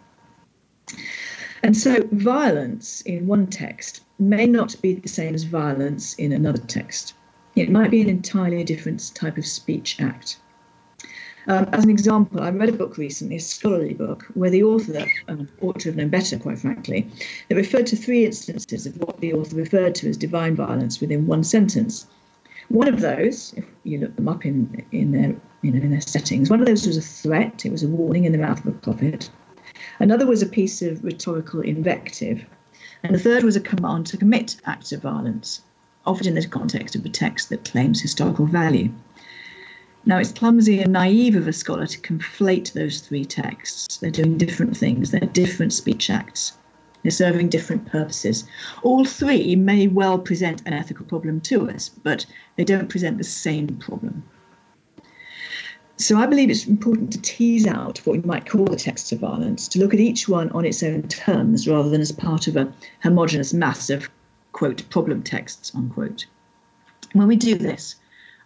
And 1.63 1.75
so 1.75 2.07
violence 2.11 3.01
in 3.01 3.25
one 3.25 3.47
text 3.47 4.01
may 4.19 4.45
not 4.45 4.75
be 4.81 4.93
the 4.93 5.07
same 5.07 5.33
as 5.33 5.43
violence 5.43 6.13
in 6.15 6.31
another 6.31 6.59
text. 6.59 7.13
It 7.55 7.71
might 7.71 7.91
be 7.91 8.01
an 8.01 8.09
entirely 8.09 8.63
different 8.63 9.13
type 9.15 9.37
of 9.37 9.45
speech 9.45 10.01
act. 10.01 10.37
Um, 11.47 11.67
as 11.73 11.83
an 11.83 11.89
example, 11.89 12.41
I 12.41 12.49
read 12.49 12.69
a 12.69 12.73
book 12.73 12.97
recently, 12.97 13.35
a 13.35 13.39
scholarly 13.39 13.93
book, 13.93 14.25
where 14.33 14.49
the 14.49 14.63
author 14.63 15.05
um, 15.27 15.49
ought 15.61 15.79
to 15.81 15.89
have 15.89 15.97
known 15.97 16.09
better, 16.09 16.37
quite 16.37 16.59
frankly. 16.59 17.09
It 17.49 17.55
referred 17.55 17.87
to 17.87 17.95
three 17.95 18.25
instances 18.25 18.85
of 18.85 18.97
what 18.97 19.19
the 19.19 19.33
author 19.33 19.57
referred 19.57 19.95
to 19.95 20.09
as 20.09 20.15
divine 20.15 20.55
violence 20.55 21.01
within 21.01 21.27
one 21.27 21.43
sentence. 21.43 22.07
One 22.69 22.87
of 22.87 23.01
those, 23.01 23.53
if 23.57 23.65
you 23.83 23.99
look 23.99 24.15
them 24.15 24.29
up 24.29 24.45
in, 24.45 24.85
in, 24.91 25.11
their, 25.11 25.35
you 25.61 25.71
know, 25.71 25.81
in 25.81 25.91
their 25.91 26.01
settings, 26.01 26.49
one 26.49 26.61
of 26.61 26.65
those 26.65 26.87
was 26.87 26.97
a 26.97 27.01
threat, 27.01 27.65
it 27.65 27.71
was 27.71 27.83
a 27.83 27.89
warning 27.89 28.23
in 28.23 28.31
the 28.31 28.37
mouth 28.37 28.65
of 28.65 28.67
a 28.67 28.77
prophet. 28.77 29.29
Another 29.99 30.25
was 30.25 30.41
a 30.41 30.47
piece 30.47 30.81
of 30.81 31.03
rhetorical 31.03 31.59
invective. 31.59 32.45
And 33.03 33.13
the 33.13 33.19
third 33.19 33.43
was 33.43 33.57
a 33.57 33.61
command 33.61 34.05
to 34.07 34.17
commit 34.17 34.55
acts 34.65 34.93
of 34.93 35.01
violence, 35.01 35.61
often 36.05 36.27
in 36.27 36.35
the 36.35 36.47
context 36.47 36.95
of 36.95 37.05
a 37.05 37.09
text 37.09 37.49
that 37.49 37.65
claims 37.65 38.01
historical 38.01 38.45
value. 38.45 38.91
Now, 40.05 40.17
it's 40.17 40.33
clumsy 40.33 40.81
and 40.81 40.91
naive 40.91 41.37
of 41.37 41.47
a 41.47 41.53
scholar 41.53 41.87
to 41.87 41.99
conflate 41.99 42.73
those 42.73 42.99
three 42.99 43.23
texts. 43.23 43.97
They're 43.97 44.11
doing 44.11 44.37
different 44.37 44.75
things, 44.75 45.11
they're 45.11 45.21
different 45.21 45.71
speech 45.71 46.09
acts, 46.09 46.57
they're 47.03 47.11
serving 47.11 47.47
different 47.47 47.85
purposes. 47.85 48.43
All 48.81 49.05
three 49.05 49.55
may 49.55 49.87
well 49.87 50.19
present 50.19 50.61
an 50.65 50.73
ethical 50.73 51.05
problem 51.05 51.39
to 51.41 51.69
us, 51.69 51.87
but 51.87 52.25
they 52.57 52.65
don't 52.65 52.89
present 52.89 53.17
the 53.17 53.23
same 53.23 53.67
problem. 53.77 54.23
So 55.95 56.17
I 56.17 56.25
believe 56.25 56.49
it's 56.49 56.67
important 56.67 57.13
to 57.13 57.21
tease 57.21 57.65
out 57.65 57.99
what 57.99 58.17
we 58.17 58.23
might 58.23 58.49
call 58.49 58.65
the 58.65 58.75
texts 58.75 59.13
of 59.13 59.19
violence, 59.19 59.69
to 59.69 59.79
look 59.79 59.93
at 59.93 60.01
each 60.01 60.27
one 60.27 60.49
on 60.49 60.65
its 60.65 60.83
own 60.83 61.03
terms 61.03 61.65
rather 61.65 61.89
than 61.89 62.01
as 62.01 62.11
part 62.11 62.47
of 62.47 62.57
a 62.57 62.73
homogenous 63.03 63.53
mass 63.53 63.89
of, 63.89 64.09
quote, 64.51 64.83
problem 64.89 65.23
texts, 65.23 65.71
unquote. 65.73 66.25
When 67.13 67.27
we 67.27 67.37
do 67.37 67.55
this, 67.55 67.95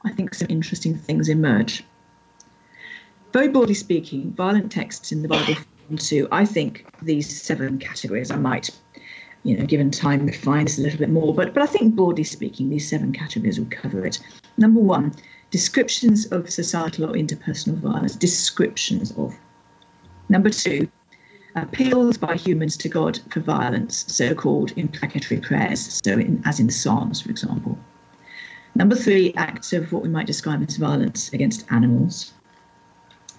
I 0.07 0.11
think 0.13 0.33
some 0.33 0.47
interesting 0.49 0.95
things 0.95 1.27
emerge. 1.27 1.83
Very 3.33 3.49
broadly 3.49 3.73
speaking, 3.73 4.31
violent 4.31 4.71
texts 4.71 5.11
in 5.11 5.21
the 5.21 5.27
Bible 5.27 5.55
fall 5.55 5.65
into, 5.89 6.29
I 6.31 6.45
think, 6.45 6.85
these 7.01 7.41
seven 7.41 7.77
categories. 7.77 8.31
I 8.31 8.37
might, 8.37 8.69
you 9.43 9.57
know, 9.57 9.65
given 9.65 9.91
time, 9.91 10.25
refine 10.25 10.63
this 10.63 10.77
a 10.77 10.81
little 10.81 10.99
bit 10.99 11.09
more, 11.09 11.35
but 11.35 11.53
but 11.53 11.61
I 11.61 11.65
think 11.65 11.95
broadly 11.95 12.23
speaking, 12.23 12.69
these 12.69 12.89
seven 12.89 13.11
categories 13.11 13.59
will 13.59 13.67
cover 13.69 14.05
it. 14.05 14.19
Number 14.57 14.79
one, 14.79 15.13
descriptions 15.51 16.25
of 16.27 16.49
societal 16.49 17.09
or 17.09 17.13
interpersonal 17.13 17.77
violence. 17.77 18.15
Descriptions 18.15 19.11
of. 19.17 19.35
Number 20.29 20.49
two, 20.49 20.87
appeals 21.55 22.17
by 22.17 22.35
humans 22.35 22.77
to 22.77 22.87
God 22.87 23.19
for 23.29 23.41
violence, 23.41 24.05
so-called 24.07 24.71
imprecatory 24.77 25.41
prayers, 25.41 25.99
so 26.01 26.13
in, 26.13 26.41
as 26.45 26.61
in 26.61 26.69
Psalms, 26.69 27.21
for 27.21 27.29
example. 27.29 27.77
Number 28.77 28.95
three, 28.95 29.33
acts 29.35 29.73
of 29.73 29.91
what 29.91 30.03
we 30.03 30.09
might 30.09 30.27
describe 30.27 30.61
as 30.61 30.77
violence 30.77 31.33
against 31.33 31.65
animals. 31.71 32.33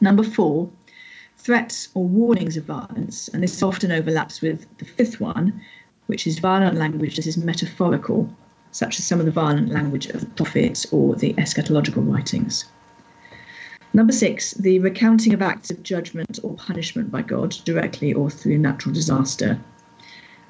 Number 0.01 0.25
four, 0.25 0.69
threats 1.37 1.91
or 1.95 2.05
warnings 2.09 2.57
of 2.57 2.65
violence, 2.65 3.29
and 3.29 3.41
this 3.41 3.63
often 3.63 3.93
overlaps 3.93 4.41
with 4.41 4.67
the 4.79 4.85
fifth 4.85 5.21
one, 5.21 5.61
which 6.09 6.27
is 6.27 6.41
violent 6.41 6.77
language 6.77 7.15
that 7.15 7.27
is 7.29 7.37
metaphorical, 7.37 8.29
such 8.73 8.99
as 8.99 9.07
some 9.07 9.21
of 9.21 9.27
the 9.27 9.31
violent 9.31 9.69
language 9.69 10.07
of 10.07 10.23
the 10.23 10.27
prophets 10.27 10.93
or 10.93 11.15
the 11.15 11.35
eschatological 11.35 12.05
writings. 12.13 12.65
Number 13.95 14.13
six, 14.13 14.55
the 14.55 14.81
recounting 14.81 15.35
of 15.35 15.41
acts 15.41 15.71
of 15.71 15.85
judgment 15.85 16.41
or 16.43 16.55
punishment 16.55 17.13
by 17.13 17.23
God, 17.23 17.57
directly 17.65 18.13
or 18.13 18.29
through 18.29 18.59
natural 18.59 18.93
disaster. 18.93 19.61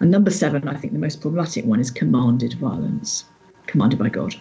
And 0.01 0.11
number 0.11 0.31
seven, 0.31 0.66
I 0.66 0.79
think 0.79 0.94
the 0.94 0.98
most 0.98 1.20
problematic 1.20 1.66
one, 1.66 1.79
is 1.79 1.90
commanded 1.90 2.55
violence, 2.55 3.27
commanded 3.66 3.98
by 3.98 4.09
God. 4.09 4.35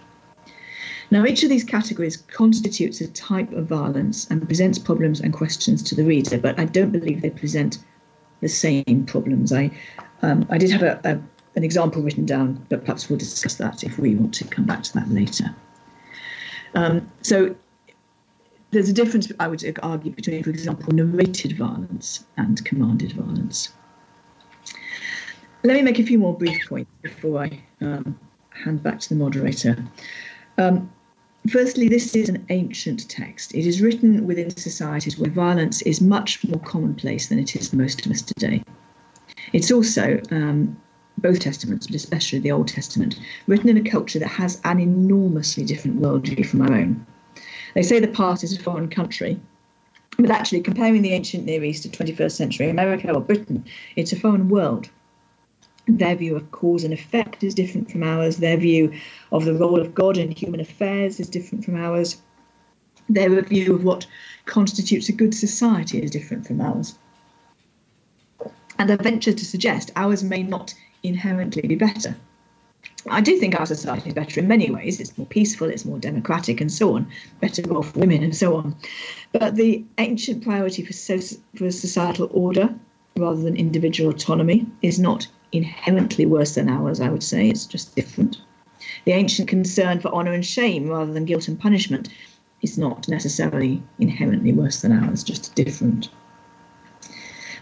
Now, 1.09 1.25
each 1.25 1.43
of 1.43 1.49
these 1.49 1.63
categories 1.63 2.17
constitutes 2.17 2.99
a 2.99 3.07
type 3.07 3.51
of 3.53 3.67
violence 3.67 4.29
and 4.29 4.45
presents 4.45 4.77
problems 4.77 5.21
and 5.21 5.31
questions 5.31 5.81
to 5.83 5.95
the 5.95 6.03
reader, 6.03 6.37
but 6.37 6.59
I 6.59 6.65
don't 6.65 6.91
believe 6.91 7.21
they 7.21 7.29
present 7.29 7.79
the 8.41 8.49
same 8.49 9.05
problems. 9.07 9.53
I, 9.53 9.71
um, 10.21 10.45
I 10.49 10.57
did 10.57 10.71
have 10.71 10.83
a, 10.83 10.99
a, 11.05 11.11
an 11.55 11.63
example 11.63 12.01
written 12.01 12.25
down, 12.25 12.65
but 12.69 12.81
perhaps 12.81 13.09
we'll 13.09 13.19
discuss 13.19 13.55
that 13.55 13.83
if 13.83 13.97
we 13.97 14.15
want 14.15 14.33
to 14.35 14.43
come 14.45 14.65
back 14.65 14.83
to 14.83 14.93
that 14.95 15.09
later. 15.09 15.55
Um, 16.75 17.09
so 17.21 17.55
there's 18.71 18.89
a 18.89 18.93
difference, 18.93 19.31
I 19.39 19.47
would 19.47 19.63
argue, 19.81 20.11
between, 20.11 20.43
for 20.43 20.49
example, 20.49 20.93
narrated 20.93 21.57
violence 21.57 22.25
and 22.35 22.63
commanded 22.65 23.13
violence. 23.13 23.73
Let 25.63 25.75
me 25.75 25.81
make 25.81 25.99
a 25.99 26.03
few 26.03 26.19
more 26.19 26.37
brief 26.37 26.67
points 26.67 26.91
before 27.01 27.43
I 27.43 27.63
um, 27.81 28.19
hand 28.49 28.83
back 28.83 28.99
to 28.99 29.09
the 29.09 29.15
moderator. 29.15 29.83
Um, 30.57 30.91
firstly, 31.51 31.87
this 31.87 32.15
is 32.15 32.29
an 32.29 32.45
ancient 32.49 33.07
text. 33.09 33.53
It 33.53 33.65
is 33.65 33.81
written 33.81 34.25
within 34.25 34.49
societies 34.49 35.17
where 35.17 35.29
violence 35.29 35.81
is 35.83 36.01
much 36.01 36.43
more 36.43 36.59
commonplace 36.59 37.27
than 37.27 37.39
it 37.39 37.55
is 37.55 37.73
most 37.73 38.05
of 38.05 38.11
us 38.11 38.21
today. 38.21 38.63
It's 39.53 39.71
also, 39.71 40.21
um, 40.31 40.77
both 41.17 41.39
testaments, 41.39 41.87
but 41.87 41.95
especially 41.95 42.39
the 42.39 42.51
Old 42.51 42.67
Testament, 42.67 43.19
written 43.47 43.69
in 43.69 43.77
a 43.77 43.89
culture 43.89 44.19
that 44.19 44.27
has 44.27 44.61
an 44.63 44.79
enormously 44.79 45.63
different 45.63 45.99
worldview 45.99 46.45
from 46.45 46.61
our 46.61 46.73
own. 46.73 47.05
They 47.73 47.83
say 47.83 47.99
the 47.99 48.07
past 48.07 48.43
is 48.43 48.57
a 48.57 48.61
foreign 48.61 48.89
country, 48.89 49.39
but 50.17 50.31
actually, 50.31 50.61
comparing 50.61 51.01
the 51.03 51.13
ancient 51.13 51.45
Near 51.45 51.63
East 51.63 51.83
to 51.83 51.89
21st 51.89 52.31
century 52.31 52.69
America 52.69 53.13
or 53.13 53.21
Britain, 53.21 53.63
it's 53.95 54.11
a 54.11 54.19
foreign 54.19 54.49
world. 54.49 54.89
Their 55.87 56.15
view 56.15 56.35
of 56.35 56.51
cause 56.51 56.83
and 56.83 56.93
effect 56.93 57.43
is 57.43 57.55
different 57.55 57.89
from 57.89 58.03
ours. 58.03 58.37
Their 58.37 58.57
view 58.57 58.91
of 59.31 59.45
the 59.45 59.53
role 59.53 59.79
of 59.79 59.95
God 59.95 60.17
in 60.17 60.31
human 60.31 60.59
affairs 60.59 61.19
is 61.19 61.29
different 61.29 61.63
from 61.63 61.77
ours. 61.77 62.21
Their 63.09 63.41
view 63.41 63.73
of 63.73 63.85
what 63.85 64.05
constitutes 64.45 65.07
a 65.07 65.13
good 65.13 65.33
society 65.33 66.01
is 66.01 66.11
different 66.11 66.45
from 66.45 66.59
ours. 66.59 66.97
And 68.77 68.91
I 68.91 68.97
venture 68.97 69.31
to 69.31 69.45
suggest 69.45 69.91
ours 69.95 70.23
may 70.23 70.43
not 70.43 70.73
inherently 71.03 71.61
be 71.61 71.75
better. 71.75 72.15
I 73.09 73.21
do 73.21 73.37
think 73.39 73.57
our 73.57 73.65
society 73.65 74.09
is 74.09 74.13
better 74.13 74.39
in 74.41 74.47
many 74.47 74.69
ways. 74.69 74.99
It's 74.99 75.17
more 75.17 75.27
peaceful, 75.27 75.69
it's 75.69 75.85
more 75.85 75.99
democratic, 75.99 76.59
and 76.59 76.71
so 76.71 76.95
on, 76.95 77.07
better 77.39 77.63
for 77.63 77.81
women, 77.97 78.23
and 78.23 78.35
so 78.35 78.57
on. 78.57 78.75
But 79.31 79.55
the 79.55 79.85
ancient 79.97 80.43
priority 80.43 80.83
for, 80.83 80.93
so- 80.93 81.37
for 81.55 81.71
societal 81.71 82.29
order 82.31 82.75
rather 83.15 83.41
than 83.41 83.55
individual 83.55 84.09
autonomy 84.11 84.65
is 84.81 84.99
not 84.99 85.27
inherently 85.51 86.25
worse 86.25 86.55
than 86.55 86.69
ours, 86.69 86.99
I 86.99 87.09
would 87.09 87.23
say. 87.23 87.49
It's 87.49 87.65
just 87.65 87.95
different. 87.95 88.37
The 89.05 89.13
ancient 89.13 89.47
concern 89.47 89.99
for 89.99 90.09
honour 90.09 90.33
and 90.33 90.45
shame 90.45 90.87
rather 90.87 91.11
than 91.11 91.25
guilt 91.25 91.47
and 91.47 91.59
punishment 91.59 92.09
is 92.61 92.77
not 92.77 93.07
necessarily 93.07 93.81
inherently 93.99 94.51
worse 94.51 94.81
than 94.81 94.91
ours, 94.91 95.23
just 95.23 95.55
different. 95.55 96.09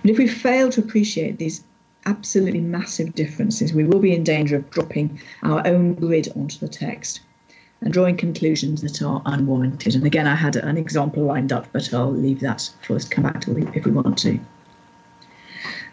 But 0.02 0.12
if 0.12 0.17
we 0.17 0.28
fail 0.28 0.69
to 0.71 0.82
appreciate 0.82 1.38
these 1.38 1.63
absolutely 2.06 2.62
massive 2.62 3.15
differences, 3.15 3.74
we 3.74 3.84
will 3.84 4.00
be 4.00 4.13
in 4.13 4.24
danger 4.24 4.56
of 4.58 4.69
dropping 4.69 5.19
our 5.43 5.65
own 5.65 5.95
grid 5.95 6.32
onto 6.36 6.60
the 6.60 6.67
text 6.67 7.21
and 7.82 7.91
drawing 7.91 8.15
conclusions 8.17 8.82
that 8.82 9.02
are 9.02 9.21
unwarranted. 9.26 9.95
And 9.95 10.06
again, 10.06 10.28
I 10.28 10.36
had 10.36 10.56
an 10.56 10.78
example 10.78 11.24
lined 11.24 11.52
up, 11.52 11.67
but 11.71 11.93
I'll 11.93 12.12
leave 12.12 12.39
that 12.41 12.69
for 12.82 12.95
us 12.95 13.06
to 13.06 13.15
come 13.15 13.24
back 13.24 13.41
to 13.41 13.58
if 13.74 13.86
we 13.86 13.91
want 13.91 14.17
to. 14.19 14.39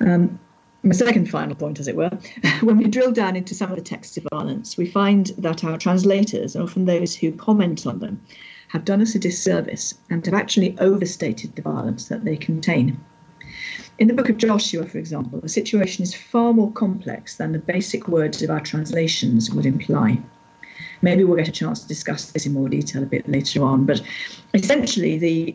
Um, 0.01 0.39
my 0.83 0.93
second 0.93 1.31
final 1.31 1.55
point, 1.55 1.79
as 1.79 1.89
it 1.89 1.97
were, 1.97 2.11
when 2.63 2.79
we 2.79 2.89
drill 2.89 3.13
down 3.13 3.37
into 3.37 3.55
some 3.55 3.71
of 3.71 3.77
the 3.77 3.83
texts 3.83 4.17
of 4.17 4.27
violence, 4.33 4.77
we 4.77 4.87
find 4.87 5.27
that 5.39 5.65
our 5.65 5.79
translators, 5.79 6.55
and 6.55 6.65
often 6.65 6.85
those 6.87 7.15
who 7.15 7.33
comment 7.33 7.87
on 7.87 8.01
them, 8.01 8.21
have 8.69 8.85
done 8.85 9.03
us 9.03 9.15
a 9.15 9.19
disservice 9.19 9.95
and 10.11 10.25
have 10.25 10.35
actually 10.35 10.77
overstated 10.79 11.55
the 11.55 11.63
violence 11.63 12.09
that 12.09 12.25
they 12.25 12.37
contain. 12.37 12.99
In 13.99 14.09
the 14.09 14.15
book 14.15 14.31
of 14.31 14.39
Joshua, 14.39 14.87
for 14.87 14.99
example, 14.99 15.41
the 15.41 15.49
situation 15.49 16.03
is 16.03 16.15
far 16.15 16.53
more 16.53 16.73
complex 16.73 17.37
than 17.37 17.53
the 17.53 17.59
basic 17.59 18.09
words 18.09 18.43
of 18.43 18.51
our 18.51 18.61
translations 18.61 19.51
would 19.51 19.67
imply. 19.67 20.19
Maybe 21.03 21.23
we'll 21.23 21.37
get 21.37 21.49
a 21.49 21.53
chance 21.53 21.81
to 21.83 21.89
discuss 21.89 22.33
this 22.33 22.47
in 22.47 22.55
more 22.55 22.69
detail 22.69 23.03
a 23.03 23.07
bit 23.07 23.29
later 23.29 23.63
on, 23.63 23.85
but 23.85 24.01
essentially, 24.55 25.19
the 25.19 25.55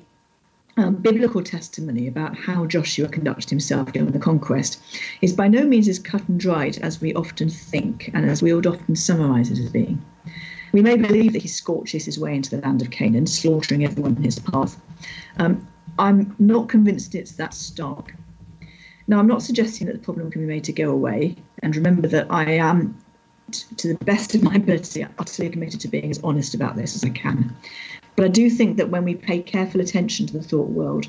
um, 0.77 0.95
biblical 0.95 1.43
testimony 1.43 2.07
about 2.07 2.37
how 2.37 2.65
Joshua 2.65 3.07
conducted 3.07 3.49
himself 3.49 3.91
during 3.91 4.11
the 4.11 4.19
conquest 4.19 4.81
is 5.21 5.33
by 5.33 5.47
no 5.47 5.65
means 5.65 5.87
as 5.87 5.99
cut 5.99 6.27
and 6.27 6.39
dried 6.39 6.77
as 6.77 7.01
we 7.01 7.13
often 7.15 7.49
think 7.49 8.11
and 8.13 8.29
as 8.29 8.41
we 8.41 8.53
would 8.53 8.67
often 8.67 8.95
summarize 8.95 9.49
it 9.49 9.59
as 9.59 9.69
being. 9.69 10.03
We 10.73 10.81
may 10.81 10.97
believe 10.97 11.33
that 11.33 11.41
he 11.41 11.47
scorches 11.47 12.05
his 12.05 12.19
way 12.19 12.35
into 12.35 12.55
the 12.55 12.61
land 12.61 12.81
of 12.81 12.91
Canaan, 12.91 13.25
slaughtering 13.25 13.83
everyone 13.83 14.17
in 14.17 14.23
his 14.23 14.39
path. 14.39 14.79
Um, 15.37 15.67
I'm 15.97 16.35
not 16.39 16.69
convinced 16.69 17.15
it's 17.15 17.33
that 17.33 17.53
stark. 17.53 18.13
Now, 19.07 19.19
I'm 19.19 19.27
not 19.27 19.41
suggesting 19.41 19.87
that 19.87 19.93
the 19.93 19.99
problem 19.99 20.29
can 20.29 20.41
be 20.41 20.47
made 20.47 20.65
to 20.65 20.73
go 20.73 20.91
away, 20.91 21.37
and 21.63 21.75
remember 21.75 22.07
that 22.09 22.27
I 22.29 22.51
am, 22.51 22.97
to 23.51 23.87
the 23.87 24.03
best 24.03 24.35
of 24.35 24.43
my 24.43 24.55
ability, 24.55 25.05
utterly 25.17 25.49
committed 25.49 25.79
to 25.81 25.87
being 25.87 26.11
as 26.11 26.19
honest 26.23 26.53
about 26.53 26.75
this 26.75 26.95
as 26.95 27.05
I 27.05 27.09
can. 27.09 27.55
But 28.17 28.25
I 28.25 28.29
do 28.29 28.49
think 28.49 28.77
that 28.77 28.89
when 28.89 29.05
we 29.05 29.13
pay 29.13 29.43
careful 29.43 29.79
attention 29.79 30.25
to 30.25 30.33
the 30.33 30.41
thought 30.41 30.71
world 30.71 31.07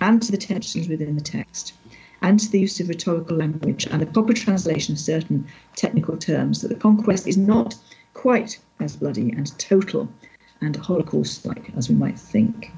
and 0.00 0.22
to 0.22 0.30
the 0.30 0.38
tensions 0.38 0.88
within 0.88 1.16
the 1.16 1.20
text 1.20 1.74
and 2.22 2.38
to 2.38 2.48
the 2.48 2.60
use 2.60 2.78
of 2.78 2.88
rhetorical 2.88 3.36
language 3.36 3.86
and 3.90 4.00
the 4.00 4.06
proper 4.06 4.32
translation 4.32 4.92
of 4.92 5.00
certain 5.00 5.48
technical 5.74 6.16
terms, 6.16 6.62
that 6.62 6.68
the 6.68 6.76
conquest 6.76 7.26
is 7.26 7.36
not 7.36 7.74
quite 8.14 8.60
as 8.78 8.94
bloody 8.94 9.32
and 9.32 9.58
total 9.58 10.08
and 10.60 10.76
Holocaust 10.76 11.44
like 11.44 11.72
as 11.76 11.88
we 11.88 11.96
might 11.96 12.16
think. 12.16 12.70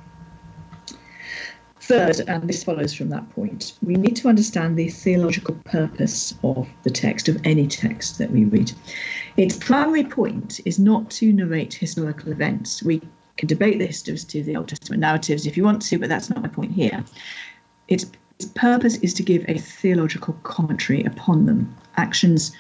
Third, 1.81 2.21
and 2.27 2.49
this 2.49 2.65
follows 2.65 2.95
from 2.95 3.11
that 3.11 3.29
point, 3.31 3.75
we 3.83 3.95
need 3.95 4.17
to 4.17 4.29
understand 4.29 4.79
the 4.79 4.89
theological 4.89 5.55
purpose 5.67 6.35
of 6.43 6.67
the 6.83 6.91
text, 6.91 7.29
of 7.29 7.39
any 7.45 7.67
text 7.67 8.17
that 8.17 8.31
we 8.31 8.47
read. 8.47 8.73
Its 9.37 9.59
primary 9.59 10.03
point 10.03 10.61
is 10.65 10.79
not 10.79 11.11
to 11.11 11.31
narrate 11.31 11.75
historical 11.75 12.33
events. 12.33 12.83
We 12.83 13.03
can 13.37 13.49
debate 13.49 13.79
the 13.79 13.87
historicity 13.87 14.41
of 14.41 14.47
the 14.47 14.57
Old 14.57 14.69
Testament 14.69 15.01
narratives 15.01 15.47
if 15.47 15.57
you 15.57 15.65
want 15.65 15.83
to, 15.83 15.99
but 15.99 16.09
that's 16.09 16.31
not 16.31 16.43
my 16.43 16.49
point 16.49 16.73
here. 16.73 17.05
Its, 17.89 18.07
its 18.39 18.51
purpose 18.55 18.97
is 18.99 19.15
to 19.15 19.23
give 19.23 19.45
a 19.49 19.59
theological 19.59 20.35
commentary 20.43 21.03
upon 21.05 21.47
them. 21.47 21.75
Actions 21.97 22.53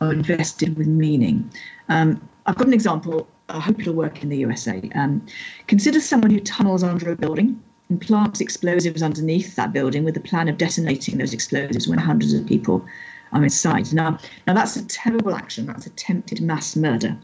are 0.00 0.12
invested 0.12 0.76
with 0.78 0.86
meaning. 0.86 1.50
Um, 1.88 2.26
I've 2.46 2.56
got 2.56 2.66
an 2.66 2.72
example. 2.72 3.28
I 3.48 3.60
hope 3.60 3.80
it'll 3.80 3.94
work 3.94 4.22
in 4.22 4.28
the 4.28 4.38
USA. 4.38 4.80
Um, 4.94 5.26
consider 5.66 6.00
someone 6.00 6.30
who 6.30 6.40
tunnels 6.40 6.82
under 6.82 7.10
a 7.10 7.16
building 7.16 7.60
and 7.88 8.00
plants 8.00 8.40
explosives 8.40 9.02
underneath 9.02 9.56
that 9.56 9.72
building 9.72 10.04
with 10.04 10.14
the 10.14 10.20
plan 10.20 10.48
of 10.48 10.56
detonating 10.56 11.18
those 11.18 11.34
explosives 11.34 11.88
when 11.88 11.98
hundreds 11.98 12.32
of 12.32 12.46
people 12.46 12.84
are 13.32 13.42
inside. 13.42 13.92
Now, 13.92 14.18
now 14.46 14.54
that's 14.54 14.76
a 14.76 14.86
terrible 14.86 15.34
action. 15.34 15.66
That's 15.66 15.86
attempted 15.86 16.40
mass 16.40 16.76
murder. 16.76 17.16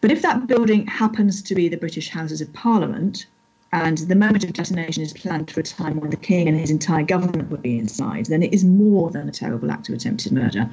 But 0.00 0.10
if 0.10 0.22
that 0.22 0.46
building 0.46 0.86
happens 0.86 1.42
to 1.42 1.54
be 1.54 1.68
the 1.68 1.76
British 1.76 2.08
Houses 2.08 2.40
of 2.40 2.52
Parliament, 2.52 3.26
and 3.72 3.98
the 3.98 4.16
moment 4.16 4.44
of 4.44 4.52
detonation 4.52 5.02
is 5.02 5.12
planned 5.12 5.50
for 5.50 5.60
a 5.60 5.62
time 5.62 6.00
when 6.00 6.10
the 6.10 6.16
king 6.16 6.48
and 6.48 6.58
his 6.58 6.70
entire 6.70 7.04
government 7.04 7.50
would 7.50 7.62
be 7.62 7.78
inside, 7.78 8.26
then 8.26 8.42
it 8.42 8.52
is 8.52 8.64
more 8.64 9.10
than 9.10 9.28
a 9.28 9.32
terrible 9.32 9.70
act 9.70 9.88
of 9.88 9.94
attempted 9.94 10.32
murder. 10.32 10.68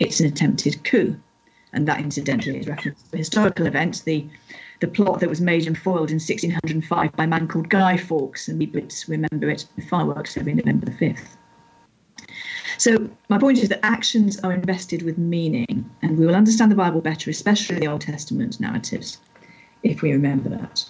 It's 0.00 0.20
an 0.20 0.26
attempted 0.26 0.84
coup. 0.84 1.16
And 1.72 1.88
that, 1.88 2.00
incidentally, 2.00 2.58
is 2.58 2.66
to 2.66 2.94
a 3.14 3.16
historical 3.16 3.66
event, 3.66 4.02
the, 4.04 4.26
the 4.80 4.88
plot 4.88 5.20
that 5.20 5.30
was 5.30 5.40
made 5.40 5.66
and 5.66 5.78
foiled 5.78 6.10
in 6.10 6.16
1605 6.16 7.12
by 7.12 7.24
a 7.24 7.26
man 7.26 7.48
called 7.48 7.70
Guy 7.70 7.96
Fawkes, 7.96 8.48
and 8.48 8.58
we 8.58 8.70
remember 9.08 9.48
it 9.48 9.64
fireworks 9.88 10.36
every 10.36 10.52
November 10.52 10.86
the 10.86 10.92
5th. 10.92 11.36
So, 12.82 13.08
my 13.28 13.38
point 13.38 13.58
is 13.58 13.68
that 13.68 13.78
actions 13.84 14.40
are 14.40 14.52
invested 14.52 15.02
with 15.02 15.16
meaning, 15.16 15.88
and 16.02 16.18
we 16.18 16.26
will 16.26 16.34
understand 16.34 16.68
the 16.68 16.74
Bible 16.74 17.00
better, 17.00 17.30
especially 17.30 17.78
the 17.78 17.86
Old 17.86 18.00
Testament 18.00 18.58
narratives, 18.58 19.18
if 19.84 20.02
we 20.02 20.10
remember 20.10 20.48
that. 20.48 20.84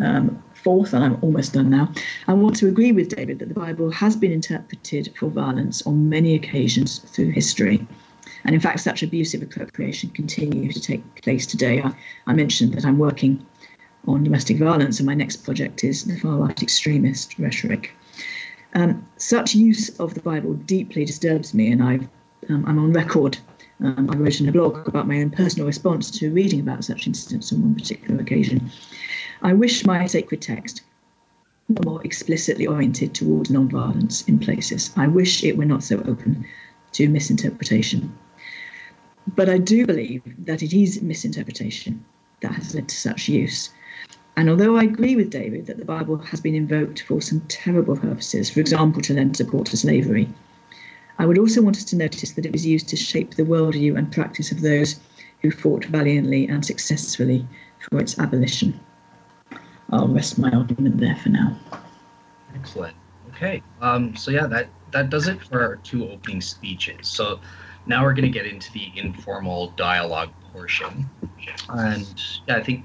Um, 0.00 0.42
fourth, 0.52 0.92
and 0.92 1.04
I'm 1.04 1.16
almost 1.22 1.52
done 1.52 1.70
now, 1.70 1.92
I 2.26 2.32
want 2.32 2.56
to 2.56 2.66
agree 2.66 2.90
with 2.90 3.14
David 3.14 3.38
that 3.38 3.46
the 3.46 3.54
Bible 3.54 3.92
has 3.92 4.16
been 4.16 4.32
interpreted 4.32 5.14
for 5.16 5.28
violence 5.28 5.80
on 5.86 6.08
many 6.08 6.34
occasions 6.34 6.98
through 6.98 7.30
history. 7.30 7.86
And 8.42 8.52
in 8.52 8.60
fact, 8.60 8.80
such 8.80 9.04
abusive 9.04 9.42
appropriation 9.42 10.10
continues 10.10 10.74
to 10.74 10.80
take 10.80 11.22
place 11.22 11.46
today. 11.46 11.80
I, 11.80 11.94
I 12.26 12.32
mentioned 12.32 12.74
that 12.74 12.84
I'm 12.84 12.98
working 12.98 13.46
on 14.08 14.24
domestic 14.24 14.58
violence, 14.58 14.98
and 14.98 15.06
my 15.06 15.14
next 15.14 15.44
project 15.44 15.84
is 15.84 16.02
the 16.06 16.18
far 16.18 16.38
right 16.38 16.60
extremist 16.60 17.38
rhetoric. 17.38 17.94
Um, 18.74 19.06
such 19.16 19.54
use 19.54 19.98
of 19.98 20.14
the 20.14 20.20
Bible 20.20 20.54
deeply 20.54 21.04
disturbs 21.04 21.54
me, 21.54 21.72
and 21.72 21.82
i 21.82 21.94
am 22.48 22.64
um, 22.66 22.78
on 22.78 22.92
record. 22.92 23.38
Um, 23.82 24.08
I 24.10 24.16
wrote 24.16 24.40
in 24.40 24.48
a 24.48 24.52
blog 24.52 24.86
about 24.86 25.08
my 25.08 25.20
own 25.20 25.30
personal 25.30 25.66
response 25.66 26.10
to 26.18 26.32
reading 26.32 26.60
about 26.60 26.84
such 26.84 27.06
incidents 27.06 27.52
on 27.52 27.62
one 27.62 27.74
particular 27.74 28.20
occasion. 28.20 28.70
I 29.42 29.54
wish 29.54 29.86
my 29.86 30.06
sacred 30.06 30.42
text 30.42 30.82
were 31.68 31.84
more 31.84 32.04
explicitly 32.04 32.66
oriented 32.66 33.14
towards 33.14 33.50
non-violence 33.50 34.22
in 34.28 34.38
places. 34.38 34.90
I 34.96 35.06
wish 35.08 35.42
it 35.42 35.56
were 35.56 35.64
not 35.64 35.82
so 35.82 35.98
open 36.00 36.44
to 36.92 37.08
misinterpretation. 37.08 38.16
But 39.34 39.48
I 39.48 39.58
do 39.58 39.86
believe 39.86 40.22
that 40.44 40.62
it 40.62 40.74
is 40.74 41.02
misinterpretation 41.02 42.04
that 42.42 42.52
has 42.52 42.74
led 42.74 42.88
to 42.88 42.96
such 42.96 43.28
use. 43.28 43.70
And 44.36 44.48
although 44.48 44.76
I 44.76 44.84
agree 44.84 45.16
with 45.16 45.30
David 45.30 45.66
that 45.66 45.78
the 45.78 45.84
Bible 45.84 46.16
has 46.18 46.40
been 46.40 46.54
invoked 46.54 47.02
for 47.02 47.20
some 47.20 47.40
terrible 47.48 47.96
purposes, 47.96 48.50
for 48.50 48.60
example, 48.60 49.02
to 49.02 49.14
lend 49.14 49.36
support 49.36 49.66
to 49.66 49.76
slavery, 49.76 50.28
I 51.18 51.26
would 51.26 51.38
also 51.38 51.60
want 51.60 51.76
us 51.76 51.84
to 51.84 51.96
notice 51.96 52.32
that 52.32 52.46
it 52.46 52.52
was 52.52 52.64
used 52.64 52.88
to 52.88 52.96
shape 52.96 53.34
the 53.34 53.42
worldview 53.42 53.98
and 53.98 54.10
practice 54.10 54.50
of 54.50 54.62
those 54.62 54.98
who 55.42 55.50
fought 55.50 55.84
valiantly 55.84 56.48
and 56.48 56.64
successfully 56.64 57.46
for 57.78 58.00
its 58.00 58.18
abolition. 58.18 58.78
I'll 59.90 60.08
rest 60.08 60.38
my 60.38 60.50
argument 60.50 60.98
there 60.98 61.16
for 61.16 61.30
now. 61.30 61.58
Excellent. 62.54 62.96
Okay. 63.34 63.62
Um, 63.80 64.16
so 64.16 64.30
yeah, 64.30 64.46
that 64.46 64.68
that 64.92 65.10
does 65.10 65.28
it 65.28 65.42
for 65.42 65.62
our 65.62 65.76
two 65.76 66.08
opening 66.08 66.40
speeches. 66.40 67.08
So 67.08 67.40
now 67.86 68.02
we're 68.04 68.14
going 68.14 68.30
to 68.30 68.38
get 68.38 68.46
into 68.46 68.72
the 68.72 68.92
informal 68.96 69.68
dialogue 69.76 70.30
portion, 70.52 71.08
and 71.68 72.22
yeah, 72.46 72.56
I 72.56 72.62
think 72.62 72.84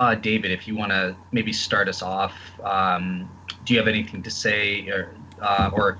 uh, 0.00 0.14
David, 0.14 0.50
if 0.50 0.66
you 0.66 0.74
want 0.74 0.90
to 0.90 1.14
maybe 1.30 1.52
start 1.52 1.88
us 1.88 2.02
off, 2.02 2.34
um, 2.64 3.30
do 3.64 3.74
you 3.74 3.78
have 3.78 3.86
anything 3.86 4.22
to 4.22 4.30
say 4.30 4.88
or 4.88 5.14
uh, 5.40 5.70
or 5.72 5.98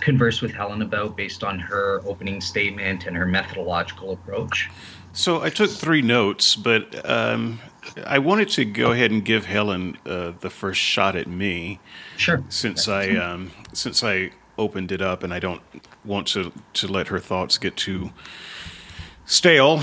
converse 0.00 0.42
with 0.42 0.52
Helen 0.52 0.82
about 0.82 1.16
based 1.16 1.42
on 1.42 1.58
her 1.58 2.02
opening 2.04 2.40
statement 2.40 3.06
and 3.06 3.16
her 3.16 3.26
methodological 3.26 4.12
approach? 4.12 4.70
So 5.14 5.42
I 5.42 5.48
took 5.48 5.70
three 5.70 6.02
notes, 6.02 6.56
but 6.56 7.08
um, 7.08 7.60
I 8.04 8.18
wanted 8.18 8.50
to 8.50 8.64
go 8.64 8.92
ahead 8.92 9.10
and 9.10 9.24
give 9.24 9.46
Helen 9.46 9.96
uh, 10.06 10.32
the 10.40 10.50
first 10.50 10.80
shot 10.80 11.16
at 11.16 11.26
me. 11.26 11.80
Sure. 12.18 12.42
Since 12.50 12.86
I 12.86 13.16
um, 13.16 13.50
since 13.72 14.04
I 14.04 14.32
opened 14.58 14.92
it 14.92 15.00
up, 15.00 15.22
and 15.22 15.32
I 15.32 15.38
don't 15.38 15.62
want 16.04 16.26
to 16.28 16.52
to 16.74 16.86
let 16.86 17.08
her 17.08 17.18
thoughts 17.18 17.56
get 17.56 17.78
too 17.78 18.10
stale, 19.24 19.82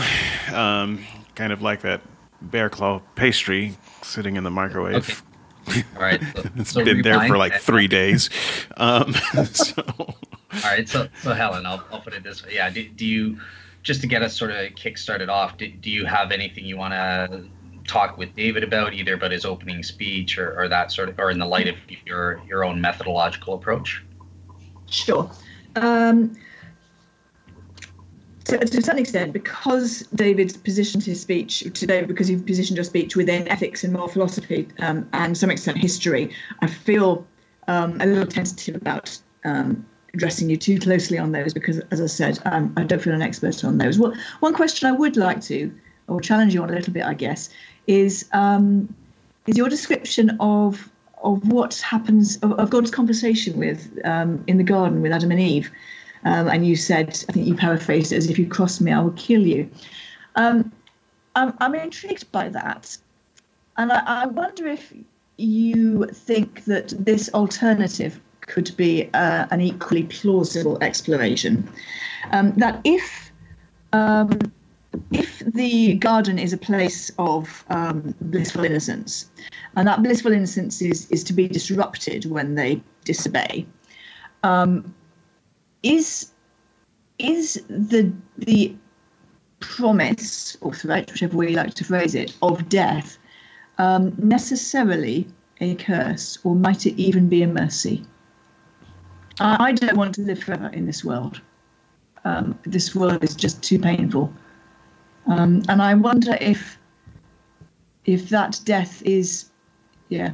um, 0.54 1.04
kind 1.34 1.52
of 1.52 1.64
like 1.64 1.82
that 1.82 2.02
bear 2.42 2.70
claw 2.70 3.02
pastry 3.16 3.78
sitting 4.02 4.36
in 4.36 4.44
the 4.44 4.52
microwave. 4.52 5.24
Okay. 5.68 5.84
All 5.96 6.02
right. 6.02 6.22
So, 6.22 6.44
it's 6.56 6.72
so 6.72 6.84
been 6.84 7.02
there 7.02 7.16
for 7.16 7.20
rewind 7.22 7.40
like 7.40 7.52
that. 7.54 7.62
three 7.62 7.88
days. 7.88 8.30
Um, 8.78 9.14
so, 9.52 9.84
All 9.98 10.16
right. 10.64 10.88
So, 10.88 11.08
so 11.22 11.34
Helen, 11.34 11.66
I'll, 11.66 11.84
I'll 11.92 12.02
put 12.02 12.14
it 12.14 12.24
this 12.24 12.44
way. 12.44 12.56
Yeah. 12.56 12.70
Do, 12.70 12.88
do 12.88 13.06
you, 13.06 13.40
just 13.84 14.02
to 14.02 14.08
get 14.08 14.22
us 14.24 14.36
sort 14.36 14.52
of 14.52 14.74
kick 14.76 14.98
started 14.98 15.30
off, 15.30 15.58
do, 15.58 15.70
do 15.70 15.90
you 15.90 16.06
have 16.06 16.32
anything 16.32 16.66
you 16.66 16.78
want 16.78 16.94
to 16.94 17.46
talk 17.88 18.18
with 18.18 18.36
David 18.36 18.64
about, 18.64 18.94
either 18.94 19.16
about 19.16 19.32
his 19.32 19.46
opening 19.46 19.84
speech 19.84 20.38
or, 20.38 20.60
or 20.60 20.68
that 20.68 20.92
sort 20.92 21.10
of, 21.10 21.20
or 21.20 21.32
in 21.32 21.40
the 21.40 21.46
light 21.46 21.68
of 21.68 21.76
your 22.06 22.42
your 22.48 22.64
own 22.64 22.80
methodological 22.80 23.56
approach? 23.56 24.04
Sure. 24.88 25.30
Um, 25.76 26.36
to, 28.50 28.82
certain 28.82 29.00
extent, 29.00 29.34
because 29.34 30.02
David's 30.16 30.58
positioned 30.58 31.04
his 31.04 31.22
speech 31.22 31.66
today, 31.74 32.04
because 32.04 32.30
you've 32.30 32.46
positioned 32.46 32.78
your 32.78 32.84
speech 32.84 33.16
within 33.16 33.48
ethics 33.48 33.84
and 33.84 33.94
moral 33.94 34.08
philosophy 34.08 34.68
um, 34.80 35.08
and 35.14 35.38
some 35.38 35.50
extent 35.50 35.78
history, 35.78 36.34
I 36.62 36.68
feel 36.68 37.26
um, 37.68 38.00
a 38.02 38.06
little 38.06 38.26
tentative 38.26 38.76
about 38.76 39.18
um, 39.46 39.86
addressing 40.14 40.50
you 40.50 40.58
too 40.58 40.80
closely 40.80 41.18
on 41.18 41.32
those 41.32 41.54
because, 41.54 41.80
as 41.92 42.02
I 42.02 42.08
said, 42.08 42.40
um, 42.46 42.74
I 42.78 42.84
don't 42.84 43.02
feel 43.02 43.14
an 43.14 43.22
expert 43.22 43.64
on 43.64 43.78
those. 43.78 44.00
Well, 44.00 44.14
one 44.40 44.54
question 44.54 44.88
I 44.88 44.92
would 44.92 45.18
like 45.18 45.42
to, 45.44 45.72
or 46.08 46.20
challenge 46.20 46.54
you 46.54 46.64
on 46.64 46.70
a 46.70 46.74
little 46.74 46.94
bit, 46.94 47.04
I 47.04 47.14
guess, 47.14 47.50
is 47.88 48.28
um, 48.34 48.94
is 49.48 49.58
your 49.58 49.70
description 49.70 50.36
of 50.40 50.90
of 51.24 51.46
what 51.52 51.76
happens 51.82 52.38
of, 52.38 52.54
of 52.54 52.70
God's 52.70 52.92
conversation 52.92 53.58
with 53.58 54.00
um, 54.06 54.44
in 54.48 54.58
the 54.58 54.64
garden 54.64 55.02
with 55.02 55.12
Adam 55.12 55.32
and 55.32 55.40
Eve. 55.40 55.72
Um, 56.26 56.48
and 56.48 56.66
you 56.66 56.76
said, 56.76 57.24
I 57.30 57.32
think 57.32 57.48
you 57.48 57.56
paraphrased 57.56 58.12
it 58.12 58.18
as 58.18 58.30
if 58.30 58.38
you 58.38 58.48
cross 58.48 58.82
me, 58.82 58.92
I 58.92 59.02
will 59.02 59.12
kill 59.12 59.46
you. 59.46 59.70
Um, 60.36 60.72
I'm, 61.36 61.54
I'm 61.60 61.76
intrigued 61.76 62.32
by 62.32 62.50
that. 62.50 62.98
And 63.78 63.92
I, 63.92 64.24
I 64.24 64.26
wonder 64.26 64.68
if 64.68 64.94
you 65.38 66.06
think 66.08 66.66
that 66.66 66.94
this 66.98 67.30
alternative 67.34 68.20
could 68.42 68.76
be 68.76 69.10
uh, 69.14 69.48
an 69.52 69.62
equally 69.62 70.04
plausible 70.04 70.78
exploration. 70.82 71.70
Um, 72.32 72.54
that 72.58 72.82
if 72.84 73.32
um, 73.94 74.38
if 75.12 75.40
the 75.40 75.96
garden 75.96 76.40
is 76.40 76.52
a 76.52 76.58
place 76.58 77.12
of 77.20 77.64
um, 77.70 78.14
blissful 78.22 78.66
innocence, 78.66 79.30
and 79.76 79.88
that 79.88 80.04
blissful 80.04 80.34
innocence 80.34 80.82
is, 80.82 81.10
is 81.12 81.24
to 81.26 81.34
be 81.34 81.48
disrupted 81.48 82.26
when 82.26 82.56
they 82.56 82.82
disobey, 83.06 83.66
um, 84.44 84.94
is 85.84 86.32
is 87.18 87.64
the 87.70 88.12
the 88.38 88.76
promise 89.60 90.58
or 90.62 90.74
threat, 90.74 91.12
whichever 91.12 91.38
way 91.38 91.50
you 91.50 91.56
like 91.56 91.74
to 91.74 91.84
phrase 91.84 92.16
it, 92.16 92.36
of 92.42 92.70
death 92.70 93.18
um, 93.78 94.14
necessarily 94.18 95.28
a 95.62 95.76
curse, 95.76 96.38
or 96.44 96.56
might 96.56 96.86
it 96.86 96.96
even 96.96 97.28
be 97.28 97.44
a 97.44 97.48
mercy? 97.48 98.06
I, 99.40 99.70
I 99.70 99.72
don't 99.74 99.98
want 99.98 100.16
to 100.16 100.22
live 100.22 100.44
forever 100.44 100.68
in 100.68 100.86
this 100.86 101.04
world. 101.04 101.42
Um, 102.26 102.58
this 102.64 102.96
world 102.96 103.24
is 103.24 103.36
just 103.36 103.64
too 103.64 103.80
painful. 103.80 104.34
Um, 105.28 105.64
and 105.70 105.82
I 105.82 105.94
wonder 105.94 106.38
if 106.42 106.78
if 108.06 108.30
that 108.30 108.60
death 108.66 109.04
is, 109.04 109.52
yeah, 110.08 110.32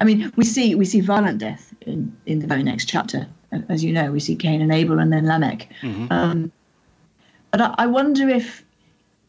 I 0.00 0.04
mean, 0.04 0.32
we 0.36 0.44
see 0.44 0.74
we 0.74 0.84
see 0.84 1.00
violent 1.00 1.38
death 1.38 1.74
in, 1.82 2.14
in 2.26 2.40
the 2.40 2.46
very 2.46 2.62
next 2.62 2.86
chapter, 2.86 3.26
as 3.68 3.84
you 3.84 3.92
know. 3.92 4.10
We 4.12 4.20
see 4.20 4.36
Cain 4.36 4.60
and 4.60 4.72
Abel, 4.72 4.98
and 4.98 5.12
then 5.12 5.26
Lamech. 5.26 5.68
Um, 6.10 6.52
but 7.50 7.60
I, 7.60 7.74
I 7.78 7.86
wonder 7.86 8.28
if 8.28 8.64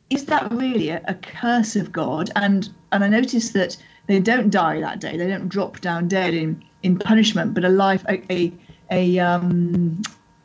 is 0.09 0.25
that 0.25 0.51
really 0.51 0.89
a, 0.89 1.01
a 1.07 1.13
curse 1.15 1.75
of 1.75 1.91
God? 1.91 2.29
And 2.35 2.69
and 2.91 3.03
I 3.03 3.07
notice 3.07 3.51
that 3.51 3.77
they 4.07 4.19
don't 4.19 4.49
die 4.49 4.79
that 4.81 4.99
day; 4.99 5.17
they 5.17 5.27
don't 5.27 5.49
drop 5.49 5.81
down 5.81 6.07
dead 6.07 6.33
in 6.33 6.63
in 6.83 6.97
punishment, 6.97 7.53
but 7.53 7.63
a 7.65 7.69
life 7.69 8.05
a 8.07 8.21
a, 8.31 8.53
a 8.91 9.19
um 9.19 10.01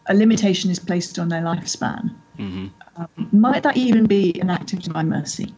a 0.06 0.14
limitation 0.14 0.70
is 0.70 0.78
placed 0.78 1.18
on 1.18 1.28
their 1.28 1.42
lifespan. 1.42 2.14
Um, 2.96 3.08
might 3.32 3.62
that 3.62 3.76
even 3.76 4.06
be 4.06 4.38
an 4.40 4.50
act 4.50 4.72
of 4.72 4.80
divine 4.80 5.08
mercy? 5.08 5.54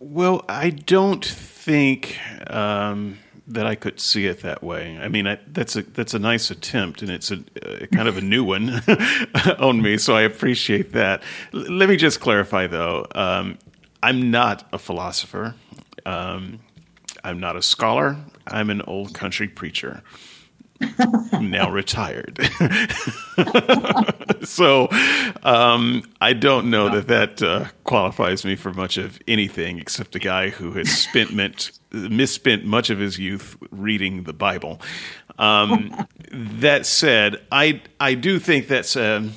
Well, 0.00 0.44
I 0.48 0.70
don't 0.70 1.24
think 1.24 2.18
um, 2.48 3.18
that 3.52 3.66
I 3.66 3.74
could 3.74 4.00
see 4.00 4.26
it 4.26 4.42
that 4.42 4.62
way. 4.62 4.98
I 5.00 5.08
mean, 5.08 5.26
I, 5.26 5.38
that's 5.46 5.76
a 5.76 5.82
that's 5.82 6.14
a 6.14 6.18
nice 6.18 6.50
attempt, 6.50 7.02
and 7.02 7.10
it's 7.10 7.30
a, 7.30 7.42
a 7.62 7.86
kind 7.88 8.08
of 8.08 8.16
a 8.16 8.20
new 8.20 8.44
one 8.44 8.82
on 9.58 9.82
me. 9.82 9.98
So 9.98 10.16
I 10.16 10.22
appreciate 10.22 10.92
that. 10.92 11.22
L- 11.54 11.60
let 11.70 11.88
me 11.88 11.96
just 11.96 12.20
clarify, 12.20 12.66
though. 12.66 13.06
Um, 13.14 13.58
I'm 14.02 14.30
not 14.30 14.68
a 14.72 14.78
philosopher. 14.78 15.54
Um, 16.04 16.60
I'm 17.24 17.38
not 17.38 17.56
a 17.56 17.62
scholar. 17.62 18.16
I'm 18.46 18.70
an 18.70 18.82
old 18.82 19.14
country 19.14 19.48
preacher. 19.48 20.02
Now 21.40 21.70
retired. 21.70 22.40
so 24.42 24.88
um, 25.44 26.02
I 26.20 26.32
don't 26.32 26.70
know 26.70 26.88
that 26.88 27.06
that 27.06 27.42
uh, 27.42 27.66
qualifies 27.84 28.44
me 28.44 28.56
for 28.56 28.72
much 28.72 28.98
of 28.98 29.20
anything 29.28 29.78
except 29.78 30.16
a 30.16 30.18
guy 30.18 30.50
who 30.50 30.72
has 30.72 30.90
spent 30.90 31.32
misspent 31.92 32.64
much 32.64 32.90
of 32.90 32.98
his 32.98 33.18
youth 33.18 33.56
reading 33.70 34.24
the 34.24 34.32
Bible. 34.32 34.80
Um, 35.38 36.06
that 36.32 36.86
said, 36.86 37.42
I 37.50 37.82
I 38.00 38.14
do 38.14 38.38
think 38.38 38.68
that's 38.68 38.96
a, 38.96 39.28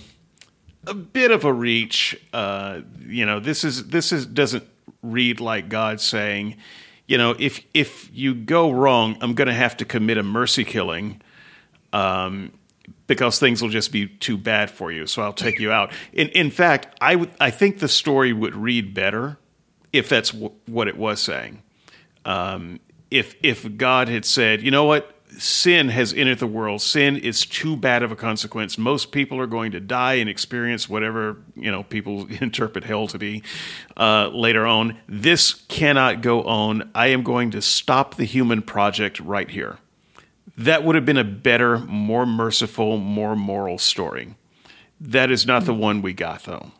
a 0.88 0.93
bit 0.93 1.32
of 1.32 1.45
a 1.45 1.53
reach. 1.53 2.20
Uh, 2.34 2.82
you 3.06 3.26
know, 3.26 3.39
this 3.39 3.64
is 3.64 3.88
this 3.88 4.12
is 4.12 4.26
doesn't 4.26 4.64
read 5.01 5.39
like 5.39 5.70
God 5.70 6.01
saying, 6.01 6.58
you 7.08 7.18
know, 7.18 7.36
if 7.38 7.66
if 7.74 8.10
you 8.14 8.34
go 8.34 8.72
wrong, 8.72 9.18
I'm 9.22 9.34
going 9.34 9.47
to 9.47 9.53
have 9.53 9.78
to 9.78 9.86
commit 9.86 10.18
a 10.18 10.24
mercy 10.24 10.64
killing 10.64 11.22
um, 11.93 12.51
because 13.08 13.39
things 13.39 13.62
will 13.62 13.70
just 13.70 13.91
be 13.91 14.08
too 14.08 14.38
bad 14.38 14.70
for 14.72 14.91
you. 14.91 15.08
So 15.08 15.22
I'll 15.22 15.34
take 15.34 15.60
you 15.60 15.72
out. 15.72 15.91
In, 16.14 16.30
in 16.30 16.51
fact, 16.51 16.95
I 16.99 17.16
would 17.16 17.32
I 17.39 17.51
think 17.51 17.80
the 17.80 17.88
story 17.88 18.34
would 18.34 18.56
read 18.56 18.93
better 18.93 19.38
if 19.93 20.10
that's 20.10 20.32
w- 20.32 20.51
what 20.66 20.88
it 20.88 20.97
was 20.97 21.22
saying. 21.22 21.62
Um, 22.26 22.80
if 23.11 23.36
if 23.41 23.78
God 23.78 24.09
had 24.09 24.26
said, 24.26 24.61
you 24.61 24.71
know 24.71 24.86
what, 24.86 25.11
sin 25.38 25.89
has 25.89 26.13
entered 26.13 26.39
the 26.39 26.47
world. 26.47 26.82
Sin 26.82 27.17
is 27.17 27.45
too 27.45 27.78
bad 27.78 28.03
of 28.03 28.11
a 28.11 28.15
consequence. 28.15 28.78
Most 28.78 29.11
people 29.11 29.39
are 29.39 29.47
going 29.47 29.71
to 29.71 29.80
die 29.80 30.15
and 30.15 30.30
experience 30.30 30.89
whatever 30.89 31.38
you 31.55 31.71
know 31.71 31.84
people 31.84 32.28
interpret 32.41 32.84
hell 32.84 33.07
to 33.07 33.17
be 33.17 33.43
uh, 33.95 34.30
later 34.34 34.65
on. 34.65 34.97
This 35.07 35.53
cannot 35.53 36.21
go 36.21 36.43
on. 36.43 36.89
I 36.95 37.07
am 37.07 37.23
going 37.23 37.51
to 37.51 37.61
stop 37.61 38.15
the 38.15 38.26
human 38.26 38.61
project 38.61 39.19
right 39.19 39.49
here 39.49 39.78
that 40.57 40.84
would 40.84 40.95
have 40.95 41.05
been 41.05 41.17
a 41.17 41.23
better, 41.23 41.80
more 41.80 42.26
merciful, 42.26 42.97
more 42.97 43.36
moral 43.36 43.78
story. 43.78 44.36
That 44.99 45.30
is 45.30 45.45
not 45.45 45.65
the 45.65 45.73
one 45.73 46.01
we 46.01 46.13
got, 46.13 46.43
though. 46.43 46.71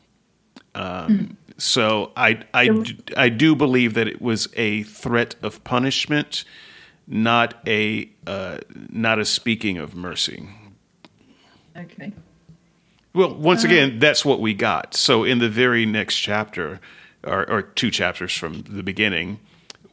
Um, 0.74 1.38
so 1.58 2.12
I, 2.16 2.44
I, 2.54 2.70
I 3.16 3.30
do 3.30 3.56
believe 3.56 3.94
that 3.94 4.08
it 4.08 4.22
was 4.22 4.50
a 4.56 4.84
threat 4.84 5.36
of 5.42 5.64
punishment, 5.64 6.44
not 7.08 7.56
a 7.66 8.10
uh, 8.28 8.60
not 8.90 9.20
a 9.20 9.26
speaking 9.26 9.78
of 9.78 9.96
mercy. 9.96 10.50
Okay. 11.78 12.14
Well, 13.14 13.34
once 13.36 13.64
again, 13.64 14.00
that's 14.00 14.26
what 14.26 14.42
we 14.42 14.54
got. 14.54 14.94
So 14.94 15.24
in 15.24 15.40
the 15.40 15.50
very 15.50 15.86
next 15.86 16.18
chapter, 16.18 16.82
or, 17.24 17.50
or 17.50 17.62
two 17.62 17.90
chapters 17.90 18.34
from 18.34 18.64
the 18.64 18.84
beginning, 18.84 19.40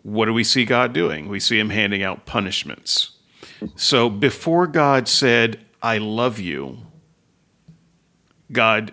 what 0.02 0.26
do 0.26 0.32
we 0.32 0.42
see 0.42 0.64
God 0.64 0.92
doing? 0.92 1.28
We 1.28 1.38
see 1.38 1.58
Him 1.58 1.70
handing 1.70 2.02
out 2.02 2.26
punishments. 2.26 3.12
So 3.76 4.10
before 4.10 4.66
God 4.66 5.06
said, 5.06 5.64
I 5.80 5.98
love 5.98 6.40
you, 6.40 6.78
God 8.50 8.92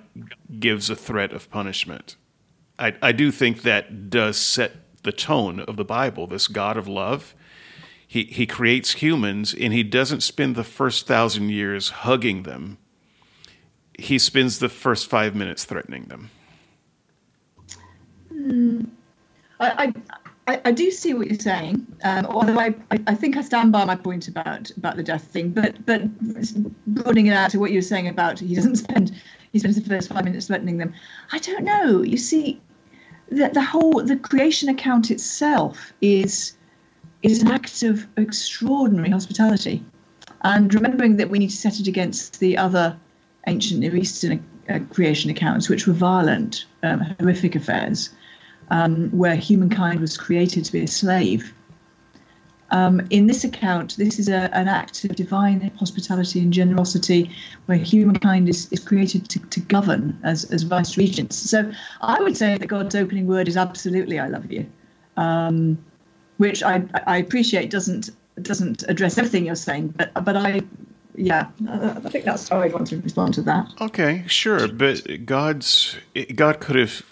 gives 0.59 0.89
a 0.89 0.95
threat 0.95 1.33
of 1.33 1.49
punishment. 1.49 2.15
I, 2.79 2.95
I 3.01 3.11
do 3.11 3.29
think 3.29 3.63
that 3.63 4.09
does 4.09 4.37
set 4.37 4.71
the 5.03 5.11
tone 5.11 5.59
of 5.59 5.75
the 5.75 5.85
Bible. 5.85 6.27
This 6.27 6.47
God 6.47 6.77
of 6.77 6.87
love, 6.87 7.35
he, 8.07 8.23
he 8.23 8.47
creates 8.47 8.93
humans 8.93 9.53
and 9.53 9.73
he 9.73 9.83
doesn't 9.83 10.21
spend 10.21 10.55
the 10.55 10.63
first 10.63 11.05
thousand 11.05 11.49
years 11.49 11.89
hugging 11.89 12.43
them. 12.43 12.77
He 13.97 14.17
spends 14.17 14.59
the 14.59 14.69
first 14.69 15.09
five 15.09 15.35
minutes 15.35 15.65
threatening 15.65 16.05
them. 16.05 16.31
Mm, 18.33 18.87
I, 19.59 19.93
I, 20.47 20.61
I, 20.63 20.71
do 20.71 20.89
see 20.89 21.13
what 21.13 21.27
you're 21.27 21.37
saying, 21.37 21.85
um, 22.05 22.25
although 22.27 22.57
I, 22.57 22.73
I, 22.91 23.13
think 23.13 23.35
I 23.35 23.41
stand 23.41 23.73
by 23.73 23.83
my 23.83 23.95
point 23.95 24.29
about 24.29 24.71
about 24.71 24.95
the 24.95 25.03
death 25.03 25.25
thing. 25.25 25.49
But 25.49 25.85
but 25.85 26.01
broadening 26.87 27.27
it 27.27 27.33
out 27.33 27.51
to 27.51 27.59
what 27.59 27.71
you 27.71 27.79
were 27.79 27.83
saying 27.83 28.07
about 28.07 28.39
he 28.39 28.55
doesn't 28.55 28.77
spend 28.77 29.11
he 29.51 29.59
spends 29.59 29.75
the 29.75 29.87
first 29.87 30.09
five 30.09 30.23
minutes 30.23 30.47
threatening 30.47 30.77
them. 30.77 30.93
I 31.33 31.39
don't 31.39 31.65
know. 31.65 32.01
You 32.01 32.17
see, 32.17 32.61
the, 33.31 33.49
the 33.53 33.61
whole 33.61 34.03
the 34.03 34.15
creation 34.15 34.69
account 34.69 35.11
itself 35.11 35.93
is 36.01 36.53
is 37.21 37.41
an 37.41 37.49
act 37.49 37.83
of 37.83 38.07
extraordinary 38.17 39.09
hospitality, 39.09 39.83
and 40.41 40.73
remembering 40.73 41.17
that 41.17 41.29
we 41.29 41.39
need 41.39 41.49
to 41.49 41.57
set 41.57 41.79
it 41.79 41.87
against 41.87 42.39
the 42.39 42.57
other 42.57 42.95
ancient 43.47 43.81
Near 43.81 43.95
Eastern 43.95 44.43
uh, 44.69 44.79
creation 44.91 45.29
accounts, 45.29 45.69
which 45.69 45.85
were 45.85 45.93
violent, 45.93 46.65
um, 46.83 47.01
horrific 47.19 47.55
affairs, 47.55 48.09
um, 48.69 49.09
where 49.09 49.35
humankind 49.35 49.99
was 49.99 50.17
created 50.17 50.65
to 50.65 50.71
be 50.71 50.81
a 50.81 50.87
slave. 50.87 51.53
Um, 52.71 53.01
in 53.09 53.27
this 53.27 53.43
account, 53.43 53.97
this 53.97 54.19
is 54.19 54.29
a, 54.29 54.53
an 54.55 54.67
act 54.67 55.03
of 55.05 55.15
divine 55.15 55.71
hospitality 55.79 56.39
and 56.39 56.53
generosity 56.53 57.31
where 57.65 57.77
humankind 57.77 58.47
is, 58.47 58.71
is 58.71 58.79
created 58.79 59.27
to, 59.29 59.39
to 59.39 59.59
govern 59.61 60.17
as, 60.23 60.45
as 60.51 60.63
vice 60.63 60.97
regents. 60.97 61.35
So 61.35 61.71
I 62.01 62.21
would 62.21 62.37
say 62.37 62.57
that 62.57 62.67
God's 62.67 62.95
opening 62.95 63.27
word 63.27 63.47
is 63.47 63.57
absolutely, 63.57 64.19
I 64.19 64.27
love 64.27 64.51
you, 64.51 64.65
um, 65.17 65.77
which 66.37 66.61
I, 66.63 66.83
I 67.07 67.17
appreciate 67.17 67.69
doesn't 67.69 68.11
doesn't 68.41 68.83
address 68.87 69.17
everything 69.17 69.45
you're 69.45 69.55
saying, 69.55 69.89
but 69.97 70.13
but 70.23 70.37
I 70.37 70.61
yeah, 71.15 71.47
I 71.69 71.99
think 71.99 72.25
that's 72.25 72.47
how 72.47 72.61
I'd 72.61 72.73
want 72.73 72.87
to 72.87 73.01
respond 73.01 73.33
to 73.35 73.41
that. 73.43 73.67
Okay, 73.81 74.23
sure, 74.27 74.67
but 74.67 75.25
God's 75.25 75.97
God 76.35 76.59
could 76.59 76.77
have 76.77 77.03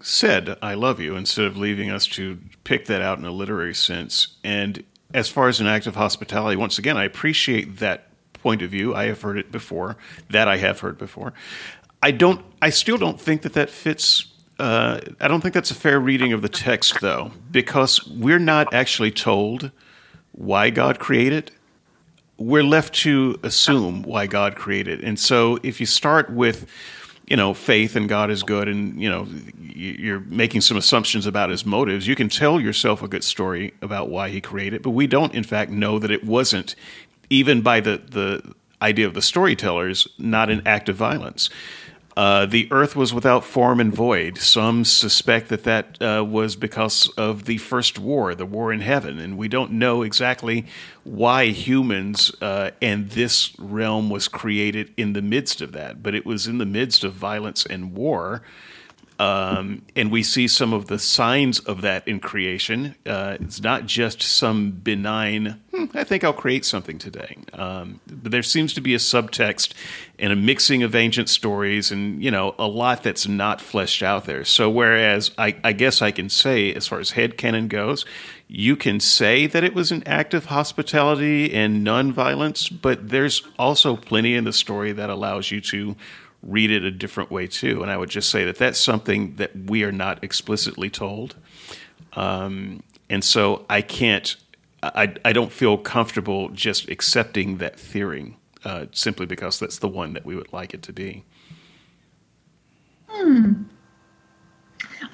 said 0.00 0.58
"I 0.60 0.74
love 0.74 1.00
you" 1.00 1.14
instead 1.16 1.44
of 1.44 1.56
leaving 1.56 1.90
us 1.90 2.06
to 2.08 2.38
pick 2.64 2.86
that 2.86 3.00
out 3.00 3.18
in 3.18 3.24
a 3.24 3.30
literary 3.30 3.74
sense. 3.74 4.36
And 4.42 4.82
as 5.14 5.28
far 5.28 5.48
as 5.48 5.60
an 5.60 5.66
act 5.66 5.86
of 5.86 5.96
hospitality, 5.96 6.56
once 6.56 6.78
again, 6.78 6.96
I 6.96 7.04
appreciate 7.04 7.78
that 7.78 8.08
point 8.34 8.62
of 8.62 8.70
view. 8.70 8.94
I 8.94 9.04
have 9.04 9.22
heard 9.22 9.38
it 9.38 9.52
before. 9.52 9.96
That 10.30 10.48
I 10.48 10.56
have 10.56 10.80
heard 10.80 10.98
before. 10.98 11.32
I 12.02 12.10
don't. 12.10 12.44
I 12.60 12.70
still 12.70 12.98
don't 12.98 13.20
think 13.20 13.42
that 13.42 13.54
that 13.54 13.70
fits. 13.70 14.26
Uh, 14.58 15.00
I 15.20 15.28
don't 15.28 15.40
think 15.40 15.54
that's 15.54 15.70
a 15.70 15.74
fair 15.74 15.98
reading 15.98 16.32
of 16.32 16.42
the 16.42 16.48
text, 16.48 17.00
though, 17.00 17.32
because 17.50 18.06
we're 18.08 18.38
not 18.38 18.72
actually 18.74 19.10
told 19.10 19.70
why 20.32 20.70
God 20.70 20.98
created. 20.98 21.50
We're 22.38 22.64
left 22.64 22.94
to 22.96 23.38
assume 23.42 24.02
why 24.02 24.26
God 24.26 24.56
created, 24.56 25.02
and 25.04 25.18
so 25.18 25.58
if 25.62 25.78
you 25.80 25.86
start 25.86 26.30
with 26.30 26.66
you 27.32 27.36
know, 27.36 27.54
faith 27.54 27.96
and 27.96 28.10
God 28.10 28.30
is 28.30 28.42
good, 28.42 28.68
and 28.68 29.00
you 29.00 29.08
know, 29.08 29.26
you're 29.58 30.20
making 30.20 30.60
some 30.60 30.76
assumptions 30.76 31.24
about 31.24 31.48
his 31.48 31.64
motives. 31.64 32.06
You 32.06 32.14
can 32.14 32.28
tell 32.28 32.60
yourself 32.60 33.02
a 33.02 33.08
good 33.08 33.24
story 33.24 33.72
about 33.80 34.10
why 34.10 34.28
he 34.28 34.38
created, 34.42 34.82
but 34.82 34.90
we 34.90 35.06
don't, 35.06 35.34
in 35.34 35.42
fact, 35.42 35.70
know 35.70 35.98
that 35.98 36.10
it 36.10 36.24
wasn't, 36.24 36.76
even 37.30 37.62
by 37.62 37.80
the 37.80 38.02
the 38.06 38.54
idea 38.82 39.06
of 39.06 39.14
the 39.14 39.22
storytellers, 39.22 40.06
not 40.18 40.50
an 40.50 40.60
act 40.66 40.90
of 40.90 40.96
violence. 40.96 41.48
Uh, 42.16 42.44
the 42.44 42.68
earth 42.70 42.94
was 42.94 43.14
without 43.14 43.44
form 43.44 43.80
and 43.80 43.94
void. 43.94 44.36
Some 44.38 44.84
suspect 44.84 45.48
that 45.48 45.64
that 45.64 46.02
uh, 46.02 46.24
was 46.24 46.56
because 46.56 47.08
of 47.16 47.44
the 47.44 47.56
first 47.58 47.98
war, 47.98 48.34
the 48.34 48.44
war 48.44 48.72
in 48.72 48.80
heaven, 48.80 49.18
and 49.18 49.38
we 49.38 49.48
don't 49.48 49.72
know 49.72 50.02
exactly 50.02 50.66
why 51.04 51.46
humans 51.46 52.30
uh, 52.42 52.70
and 52.82 53.10
this 53.10 53.58
realm 53.58 54.10
was 54.10 54.28
created 54.28 54.92
in 54.96 55.14
the 55.14 55.22
midst 55.22 55.60
of 55.62 55.72
that. 55.72 56.02
But 56.02 56.14
it 56.14 56.26
was 56.26 56.46
in 56.46 56.58
the 56.58 56.66
midst 56.66 57.02
of 57.02 57.14
violence 57.14 57.64
and 57.64 57.94
war 57.94 58.42
um, 59.22 59.82
and 59.94 60.10
we 60.10 60.24
see 60.24 60.48
some 60.48 60.72
of 60.72 60.88
the 60.88 60.98
signs 60.98 61.60
of 61.60 61.80
that 61.82 62.06
in 62.08 62.18
creation. 62.18 62.96
Uh, 63.06 63.36
it's 63.40 63.60
not 63.60 63.86
just 63.86 64.20
some 64.20 64.72
benign, 64.72 65.60
hmm, 65.70 65.84
I 65.94 66.02
think 66.02 66.24
I'll 66.24 66.32
create 66.32 66.64
something 66.64 66.98
today. 66.98 67.36
Um, 67.52 68.00
but 68.08 68.32
there 68.32 68.42
seems 68.42 68.74
to 68.74 68.80
be 68.80 68.94
a 68.94 68.98
subtext 68.98 69.74
and 70.18 70.32
a 70.32 70.36
mixing 70.36 70.82
of 70.82 70.96
ancient 70.96 71.28
stories 71.28 71.92
and, 71.92 72.20
you 72.20 72.32
know, 72.32 72.56
a 72.58 72.66
lot 72.66 73.04
that's 73.04 73.28
not 73.28 73.60
fleshed 73.60 74.02
out 74.02 74.24
there. 74.24 74.44
So, 74.44 74.68
whereas 74.68 75.30
I, 75.38 75.54
I 75.62 75.72
guess 75.72 76.02
I 76.02 76.10
can 76.10 76.28
say, 76.28 76.74
as 76.74 76.88
far 76.88 76.98
as 76.98 77.12
head 77.12 77.38
canon 77.38 77.68
goes, 77.68 78.04
you 78.48 78.74
can 78.74 78.98
say 78.98 79.46
that 79.46 79.62
it 79.62 79.72
was 79.72 79.92
an 79.92 80.02
act 80.04 80.34
of 80.34 80.46
hospitality 80.46 81.54
and 81.54 81.86
nonviolence, 81.86 82.68
but 82.82 83.10
there's 83.10 83.46
also 83.56 83.94
plenty 83.94 84.34
in 84.34 84.42
the 84.42 84.52
story 84.52 84.90
that 84.90 85.10
allows 85.10 85.52
you 85.52 85.60
to 85.60 85.94
read 86.42 86.70
it 86.70 86.84
a 86.84 86.90
different 86.90 87.30
way 87.30 87.46
too. 87.46 87.82
And 87.82 87.90
I 87.90 87.96
would 87.96 88.10
just 88.10 88.30
say 88.30 88.44
that 88.44 88.56
that's 88.56 88.80
something 88.80 89.36
that 89.36 89.56
we 89.56 89.84
are 89.84 89.92
not 89.92 90.22
explicitly 90.22 90.90
told. 90.90 91.36
Um, 92.14 92.82
and 93.08 93.24
so 93.24 93.64
I 93.70 93.82
can't, 93.82 94.36
I, 94.82 95.14
I 95.24 95.32
don't 95.32 95.52
feel 95.52 95.78
comfortable 95.78 96.48
just 96.50 96.88
accepting 96.88 97.58
that 97.58 97.78
theory 97.78 98.36
uh, 98.64 98.86
simply 98.92 99.26
because 99.26 99.58
that's 99.58 99.78
the 99.78 99.88
one 99.88 100.12
that 100.14 100.24
we 100.24 100.36
would 100.36 100.52
like 100.52 100.74
it 100.74 100.82
to 100.82 100.92
be. 100.92 101.24
Hmm. 103.08 103.64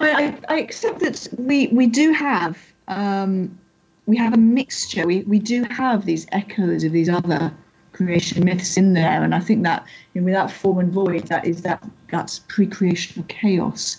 I, 0.00 0.38
I, 0.48 0.58
accept 0.60 1.00
that 1.00 1.26
we, 1.36 1.66
we 1.68 1.86
do 1.86 2.12
have 2.12 2.56
um, 2.86 3.58
we 4.06 4.16
have 4.16 4.32
a 4.32 4.38
mixture. 4.38 5.06
We, 5.06 5.20
we 5.22 5.38
do 5.38 5.64
have 5.64 6.06
these 6.06 6.26
echoes 6.32 6.84
of 6.84 6.92
these 6.92 7.08
other 7.08 7.52
creation 7.98 8.44
myths 8.44 8.76
in 8.76 8.94
there, 8.94 9.22
and 9.22 9.34
I 9.34 9.40
think 9.40 9.64
that 9.64 9.84
you 10.14 10.20
know, 10.20 10.24
without 10.24 10.50
form 10.50 10.78
and 10.78 10.92
void, 10.92 11.24
that 11.24 11.44
is 11.44 11.62
that 11.62 11.82
that's 12.10 12.38
pre-creational 12.38 13.26
chaos. 13.28 13.96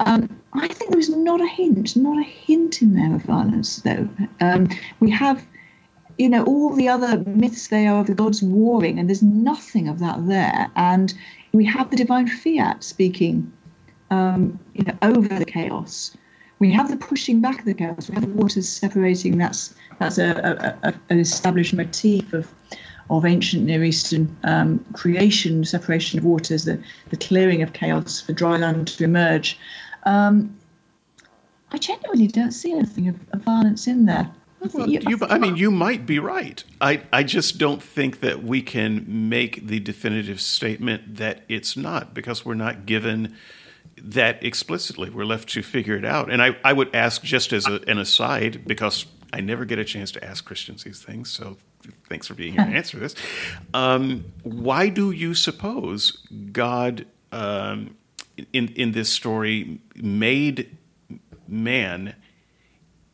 Um, 0.00 0.28
I 0.52 0.68
think 0.68 0.90
there 0.90 1.00
is 1.00 1.08
not 1.08 1.40
a 1.40 1.46
hint, 1.46 1.96
not 1.96 2.18
a 2.18 2.22
hint 2.22 2.82
in 2.82 2.94
there 2.94 3.14
of 3.14 3.22
violence, 3.22 3.76
though. 3.82 4.08
Um, 4.40 4.68
we 5.00 5.10
have, 5.10 5.44
you 6.18 6.28
know, 6.28 6.44
all 6.44 6.70
the 6.74 6.88
other 6.88 7.18
myths 7.26 7.68
they 7.68 7.86
are 7.86 8.00
of 8.00 8.06
the 8.06 8.14
gods 8.14 8.42
warring, 8.42 8.98
and 8.98 9.08
there's 9.08 9.22
nothing 9.22 9.88
of 9.88 9.98
that 10.00 10.26
there. 10.26 10.70
And 10.76 11.14
we 11.52 11.64
have 11.64 11.90
the 11.90 11.96
divine 11.96 12.28
fiat 12.28 12.84
speaking, 12.84 13.52
um, 14.10 14.58
you 14.74 14.84
know, 14.84 14.96
over 15.02 15.28
the 15.38 15.44
chaos. 15.44 16.16
We 16.60 16.72
have 16.72 16.90
the 16.90 16.96
pushing 16.96 17.40
back 17.40 17.60
of 17.60 17.64
the 17.66 17.74
chaos. 17.74 18.08
We 18.08 18.14
have 18.14 18.26
the 18.26 18.34
waters 18.34 18.68
separating. 18.68 19.38
That's 19.38 19.74
that's 20.00 20.18
a, 20.18 20.76
a, 20.82 20.88
a, 20.88 20.94
an 21.08 21.18
established 21.18 21.74
motif 21.74 22.32
of 22.32 22.52
of 23.10 23.24
ancient 23.24 23.64
Near 23.64 23.84
Eastern 23.84 24.36
um, 24.44 24.84
creation, 24.92 25.64
separation 25.64 26.18
of 26.18 26.24
waters, 26.24 26.64
the, 26.64 26.82
the 27.10 27.16
clearing 27.16 27.62
of 27.62 27.72
chaos 27.72 28.20
for 28.20 28.32
dry 28.32 28.56
land 28.56 28.88
to 28.88 29.04
emerge. 29.04 29.58
Um, 30.04 30.56
I 31.70 31.78
genuinely 31.78 32.28
don't 32.28 32.52
see 32.52 32.72
anything 32.72 33.08
of, 33.08 33.16
of 33.32 33.40
violence 33.40 33.86
in 33.86 34.06
there. 34.06 34.30
Well, 34.74 34.88
you, 34.88 35.18
I 35.22 35.38
mean, 35.38 35.56
you 35.56 35.70
might 35.70 36.04
be 36.04 36.18
right. 36.18 36.64
I, 36.80 37.02
I 37.12 37.22
just 37.22 37.58
don't 37.58 37.80
think 37.82 38.20
that 38.20 38.42
we 38.42 38.60
can 38.60 39.28
make 39.28 39.68
the 39.68 39.78
definitive 39.78 40.40
statement 40.40 41.16
that 41.16 41.44
it's 41.48 41.76
not 41.76 42.12
because 42.12 42.44
we're 42.44 42.54
not 42.54 42.84
given 42.84 43.36
that 43.96 44.42
explicitly. 44.42 45.10
We're 45.10 45.24
left 45.24 45.48
to 45.50 45.62
figure 45.62 45.96
it 45.96 46.04
out. 46.04 46.30
And 46.30 46.42
I, 46.42 46.56
I 46.64 46.72
would 46.72 46.92
ask, 46.94 47.22
just 47.22 47.52
as 47.52 47.68
a, 47.68 47.80
an 47.86 47.98
aside, 47.98 48.66
because 48.66 49.06
I 49.32 49.40
never 49.40 49.64
get 49.64 49.78
a 49.78 49.84
chance 49.84 50.10
to 50.12 50.24
ask 50.24 50.44
Christians 50.44 50.82
these 50.82 51.02
things, 51.02 51.30
so 51.30 51.56
thanks 52.08 52.26
for 52.26 52.34
being 52.34 52.54
here 52.54 52.64
to 52.64 52.70
answer 52.70 52.98
this. 52.98 53.14
Um, 53.74 54.24
why 54.42 54.88
do 54.88 55.10
you 55.10 55.34
suppose 55.34 56.18
God, 56.52 57.06
um, 57.32 57.96
in 58.52 58.68
in 58.68 58.92
this 58.92 59.10
story, 59.10 59.80
made 59.96 60.76
man 61.46 62.14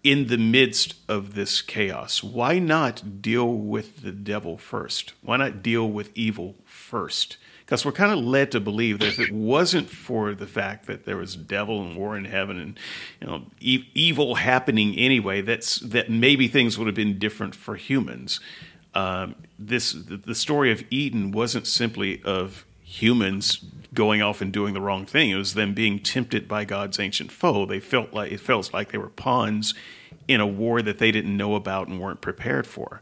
in 0.03 0.27
the 0.27 0.39
midst 0.39 0.95
of 1.09 1.35
this 1.35 1.63
chaos? 1.63 2.23
Why 2.23 2.59
not 2.59 3.23
deal 3.23 3.53
with 3.53 4.03
the 4.03 4.13
devil 4.13 4.59
first? 4.59 5.15
Why 5.23 5.39
not 5.39 5.63
deal 5.63 5.89
with 5.89 6.11
evil 6.15 6.57
first? 6.65 7.39
Because 7.65 7.85
we're 7.85 7.93
kind 7.93 8.13
of 8.13 8.19
led 8.19 8.53
to 8.53 8.61
believe 8.61 8.99
that 8.99 9.09
if 9.09 9.19
it 9.19 9.33
wasn't 9.33 9.89
for 9.89 10.35
the 10.35 10.47
fact 10.47 10.87
that 10.87 11.07
there 11.07 11.17
was 11.17 11.35
devil 11.35 11.83
and 11.83 11.97
war 11.97 12.17
in 12.17 12.27
heaven 12.27 12.59
and 12.59 12.79
you 13.21 13.27
know 13.27 13.43
e- 13.61 13.89
evil 13.95 14.37
happening 14.37 14.95
anyway, 14.97 15.41
that's 15.41 15.77
that 15.81 16.11
maybe 16.11 16.49
things 16.49 16.79
would 16.79 16.87
have 16.87 16.97
been 16.97 17.19
different 17.19 17.55
for 17.55 17.77
humans. 17.77 18.41
Um, 18.95 19.35
this 19.59 19.93
the, 19.93 20.17
the 20.17 20.35
story 20.35 20.71
of 20.71 20.85
Eden 20.91 21.33
wasn't 21.33 21.67
simply 21.67 22.23
of 22.23 22.67
humans 22.83 23.65
going 23.95 24.21
off 24.21 24.41
and 24.41 24.53
doing 24.53 24.75
the 24.75 24.81
wrong 24.81 25.07
thing. 25.07 25.31
It 25.31 25.37
was 25.37 25.55
them 25.55 25.73
being 25.73 25.99
tempted 25.99 26.47
by 26.47 26.65
God's 26.65 27.01
ancient 27.01 27.33
foe. 27.33 27.65
They 27.65 27.81
felt 27.81 28.13
like 28.13 28.31
it 28.31 28.41
felt 28.41 28.73
like 28.73 28.93
they 28.93 28.99
were 28.99 29.09
pawns 29.09 29.75
in 30.29 30.41
a 30.41 30.47
war 30.47 30.83
that 30.83 30.99
they 30.99 31.11
didn't 31.11 31.37
know 31.37 31.55
about 31.55 31.89
and 31.89 32.01
weren't 32.01 32.21
prepared 32.21 32.67
for. 32.67 33.01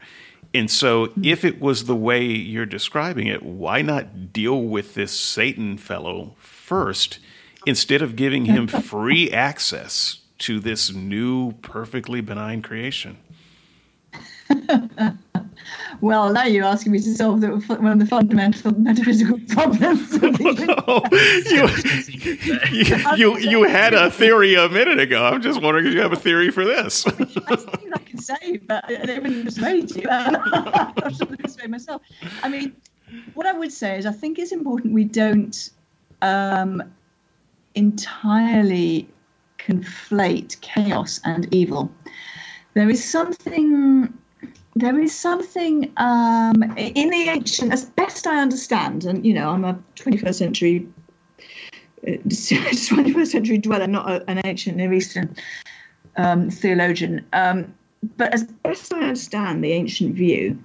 And 0.55 0.70
so, 0.70 1.07
mm-hmm. 1.07 1.24
if 1.24 1.44
it 1.44 1.61
was 1.61 1.84
the 1.84 1.96
way 1.96 2.24
you're 2.24 2.66
describing 2.66 3.26
it, 3.26 3.42
why 3.42 3.82
not 3.82 4.32
deal 4.32 4.62
with 4.62 4.94
this 4.94 5.18
Satan 5.18 5.78
fellow 5.78 6.34
first 6.38 7.18
instead 7.66 8.03
of 8.03 8.16
giving 8.16 8.44
him 8.44 8.66
free 8.68 9.30
access 9.30 10.18
to 10.38 10.61
this 10.61 10.92
new, 10.92 11.53
perfectly 11.62 12.20
benign 12.20 12.62
creation? 12.62 13.18
well, 16.03 16.32
now 16.32 16.42
you're 16.44 16.64
asking 16.64 16.90
me 16.90 16.98
to 16.98 17.14
solve 17.14 17.40
the, 17.40 17.50
one 17.50 17.92
of 17.92 17.98
the 18.00 18.07
fundamental 18.07 18.72
metaphysical 18.78 19.38
problems. 19.48 20.18
oh, 20.88 21.00
you, 21.48 21.68
you, 22.72 23.07
you, 23.16 23.38
you, 23.38 23.62
had 23.62 23.94
a 23.94 24.11
theory 24.11 24.57
a 24.57 24.68
minute 24.68 24.98
ago. 24.98 25.24
I'm 25.24 25.40
just 25.40 25.62
wondering 25.62 25.86
if 25.86 25.94
you 25.94 26.00
have 26.00 26.12
a 26.12 26.16
theory 26.16 26.50
for 26.50 26.64
this. 26.64 27.07
I 27.07 27.11
think 27.12 27.94
I 27.94 27.98
can 27.98 28.18
say, 28.18 28.57
but 28.66 28.84
I 28.84 29.07
don't 29.07 29.22
really 29.22 29.44
persuade 29.44 29.94
you. 29.94 30.09
I'm 30.11 31.14
sure 31.14 31.26
persuade 31.26 31.70
myself. 31.70 32.03
I 32.42 32.48
mean, 32.48 32.74
what 33.34 33.46
I 33.46 33.53
would 33.53 33.72
say 33.72 33.96
is 33.96 34.05
I 34.05 34.12
think 34.12 34.40
it's 34.40 34.50
important 34.50 34.94
we 34.94 35.05
don't 35.05 35.70
um, 36.20 36.82
entirely 37.76 39.09
conflate 39.59 40.61
chaos 40.62 41.20
and 41.24 41.46
evil. 41.55 41.92
There 42.74 42.90
is 42.90 43.05
something 43.05 44.12
there 44.75 44.99
is 44.99 45.14
something 45.14 45.93
um, 45.99 46.62
in 46.77 47.11
the 47.11 47.29
ancient, 47.29 47.73
as 47.73 47.85
best 47.85 48.27
I 48.27 48.41
understand, 48.41 49.05
and 49.05 49.25
you 49.25 49.35
know, 49.35 49.51
I'm 49.51 49.64
a 49.64 49.79
21st 49.97 50.35
century, 50.35 50.89
21st 52.07 53.16
uh, 53.16 53.25
century 53.27 53.59
dweller, 53.59 53.87
not 53.87 54.11
a, 54.11 54.31
an 54.31 54.41
ancient 54.45 54.77
Near 54.77 54.93
Eastern 54.93 55.37
um, 56.16 56.51
theologian. 56.51 57.25
Um, 57.33 57.75
but 58.16 58.33
as 58.35 58.45
best 58.45 58.93
I 58.95 59.01
understand 59.01 59.62
the 59.62 59.73
ancient 59.73 60.14
view, 60.14 60.59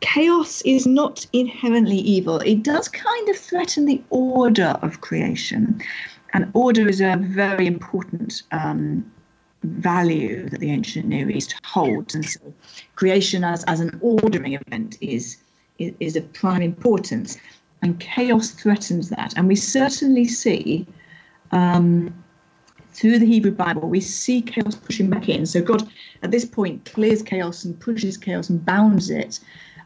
chaos 0.00 0.60
is 0.62 0.86
not 0.86 1.26
inherently 1.32 1.96
evil. 1.96 2.38
It 2.40 2.62
does 2.62 2.88
kind 2.88 3.28
of 3.28 3.36
threaten 3.36 3.86
the 3.86 4.02
order 4.10 4.76
of 4.82 5.00
creation, 5.00 5.80
and 6.34 6.50
order 6.52 6.88
is 6.88 7.00
a 7.00 7.16
very 7.18 7.66
important 7.66 8.42
um, 8.52 9.10
value 9.62 10.48
that 10.48 10.60
the 10.60 10.70
ancient 10.70 11.06
Near 11.06 11.30
East 11.30 11.54
holds. 11.64 12.14
And 12.14 12.24
so 12.24 12.40
creation 13.02 13.42
as, 13.42 13.64
as 13.64 13.80
an 13.80 13.98
ordering 14.00 14.52
event 14.52 14.96
is, 15.00 15.38
is, 15.80 15.92
is 15.98 16.14
of 16.14 16.32
prime 16.34 16.62
importance. 16.62 17.36
And 17.82 17.98
chaos 17.98 18.52
threatens 18.52 19.08
that. 19.08 19.34
And 19.36 19.48
we 19.48 19.56
certainly 19.56 20.24
see 20.24 20.86
um, 21.50 22.14
through 22.92 23.18
the 23.18 23.26
Hebrew 23.26 23.50
Bible, 23.50 23.88
we 23.88 24.00
see 24.00 24.40
chaos 24.40 24.76
pushing 24.76 25.10
back 25.10 25.28
in. 25.28 25.46
So 25.46 25.60
God, 25.60 25.82
at 26.22 26.30
this 26.30 26.44
point, 26.44 26.84
clears 26.84 27.22
chaos 27.22 27.64
and 27.64 27.78
pushes 27.80 28.16
chaos 28.16 28.48
and 28.48 28.64
bounds 28.64 29.10
it. 29.10 29.40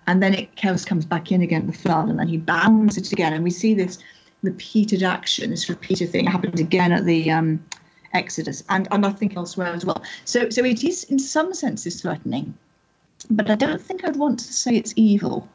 And 0.07 0.23
then 0.23 0.35
it, 0.35 0.55
chaos 0.57 0.85
comes 0.85 1.07
back 1.07 1.33
in 1.33 1.41
again 1.41 1.67
the 1.67 1.73
flood, 1.73 2.11
and 2.11 2.19
then 2.19 2.29
he 2.29 2.37
bounds 2.37 2.99
it 2.99 3.13
again. 3.13 3.33
And 3.33 3.43
we 3.43 3.51
see 3.51 3.73
this 3.73 3.99
repeated 4.43 5.03
action, 5.03 5.49
this 5.49 5.71
repeated 5.71 6.11
thing 6.11 6.27
happens 6.27 6.61
again 6.61 6.93
at 6.93 7.07
the 7.07 7.31
um, 7.31 7.65
Exodus 8.13 8.63
and, 8.69 8.87
and 8.91 9.07
I 9.07 9.11
think 9.11 9.37
elsewhere 9.37 9.73
as 9.73 9.87
well. 9.87 10.03
So, 10.27 10.51
so 10.51 10.63
it 10.65 10.85
is 10.85 11.05
in 11.05 11.19
some 11.19 11.55
senses 11.55 12.03
threatening, 12.03 12.55
but 13.31 13.51
I 13.51 13.55
don't 13.55 13.81
think 13.81 14.05
I'd 14.05 14.17
want 14.17 14.39
to 14.41 14.53
say 14.53 14.77
it's 14.77 14.93
evil 14.97 15.49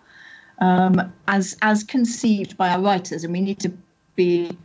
um, 0.59 1.11
as, 1.27 1.57
as 1.61 1.83
conceived 1.83 2.57
by 2.57 2.69
our 2.69 2.81
writers. 2.81 3.23
And 3.23 3.33
we 3.33 3.41
need 3.41 3.59
to 3.59 3.71
be, 4.15 4.57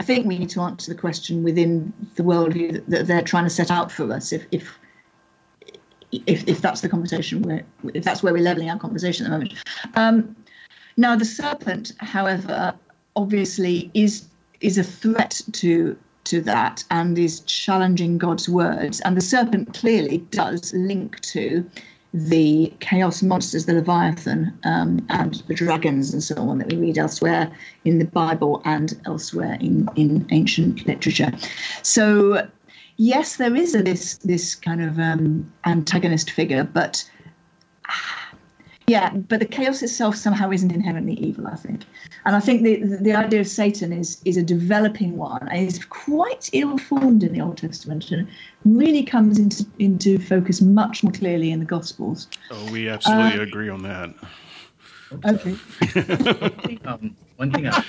I 0.00 0.04
think 0.04 0.26
we 0.26 0.38
need 0.38 0.50
to 0.50 0.60
answer 0.60 0.92
the 0.92 0.98
question 0.98 1.42
within 1.42 1.92
the 2.16 2.22
worldview 2.22 2.72
that, 2.72 2.90
that 2.90 3.06
they're 3.06 3.22
trying 3.22 3.44
to 3.44 3.50
set 3.50 3.70
out 3.70 3.90
for 3.90 4.12
us. 4.12 4.32
If, 4.32 4.46
if, 4.52 4.78
if, 6.12 6.46
if 6.48 6.60
that's 6.60 6.80
the 6.80 6.88
conversation 6.88 7.42
where, 7.42 7.64
if 7.94 8.04
that's 8.04 8.22
where 8.22 8.32
we're 8.32 8.42
leveling 8.42 8.70
our 8.70 8.78
conversation 8.78 9.26
at 9.26 9.30
the 9.30 9.38
moment. 9.38 9.54
Um, 9.94 10.36
now, 10.96 11.14
the 11.14 11.24
serpent, 11.24 11.92
however, 11.98 12.74
obviously 13.16 13.90
is 13.94 14.26
is 14.60 14.78
a 14.78 14.84
threat 14.84 15.42
to 15.52 15.96
to 16.24 16.40
that 16.40 16.82
and 16.90 17.18
is 17.18 17.40
challenging 17.40 18.18
God's 18.18 18.48
words. 18.48 19.00
And 19.00 19.16
the 19.16 19.20
serpent 19.20 19.74
clearly 19.74 20.18
does 20.30 20.72
link 20.74 21.20
to 21.20 21.68
the 22.16 22.72
chaos 22.80 23.22
monsters, 23.22 23.66
the 23.66 23.74
Leviathan, 23.74 24.58
um, 24.64 25.04
and 25.10 25.34
the 25.48 25.54
dragons, 25.54 26.14
and 26.14 26.22
so 26.22 26.34
on, 26.36 26.58
that 26.58 26.72
we 26.72 26.78
read 26.78 26.96
elsewhere 26.96 27.52
in 27.84 27.98
the 27.98 28.06
Bible 28.06 28.62
and 28.64 28.98
elsewhere 29.04 29.58
in, 29.60 29.86
in 29.96 30.26
ancient 30.30 30.86
literature. 30.86 31.30
So, 31.82 32.48
yes, 32.96 33.36
there 33.36 33.54
is 33.54 33.74
a, 33.74 33.82
this 33.82 34.16
this 34.18 34.54
kind 34.54 34.82
of 34.82 34.98
um, 34.98 35.52
antagonist 35.66 36.30
figure, 36.30 36.64
but 36.64 37.08
yeah, 38.88 39.10
but 39.14 39.40
the 39.40 39.46
chaos 39.46 39.82
itself 39.82 40.14
somehow 40.14 40.50
isn't 40.50 40.70
inherently 40.70 41.14
evil, 41.14 41.46
I 41.48 41.56
think. 41.56 41.84
And 42.24 42.36
I 42.36 42.40
think 42.40 42.62
the, 42.62 42.76
the, 42.76 42.96
the 42.98 43.12
idea 43.14 43.40
of 43.40 43.48
Satan 43.48 43.92
is 43.92 44.20
is 44.24 44.36
a 44.36 44.42
developing 44.42 45.16
one 45.16 45.48
and 45.48 45.66
is 45.66 45.84
quite 45.84 46.48
ill 46.52 46.78
formed 46.78 47.24
in 47.24 47.32
the 47.32 47.40
Old 47.40 47.58
Testament 47.58 48.10
and 48.12 48.28
really 48.64 49.02
comes 49.02 49.38
into 49.38 49.66
into 49.80 50.18
focus 50.18 50.60
much 50.60 51.02
more 51.02 51.12
clearly 51.12 51.50
in 51.50 51.58
the 51.58 51.64
Gospels. 51.64 52.28
Oh, 52.50 52.70
we 52.70 52.88
absolutely 52.88 53.40
uh, 53.40 53.42
agree 53.42 53.68
on 53.68 53.82
that. 53.82 54.14
Okay. 55.24 55.56
um, 56.84 57.16
one 57.36 57.52
thing 57.52 57.68
I, 57.68 57.84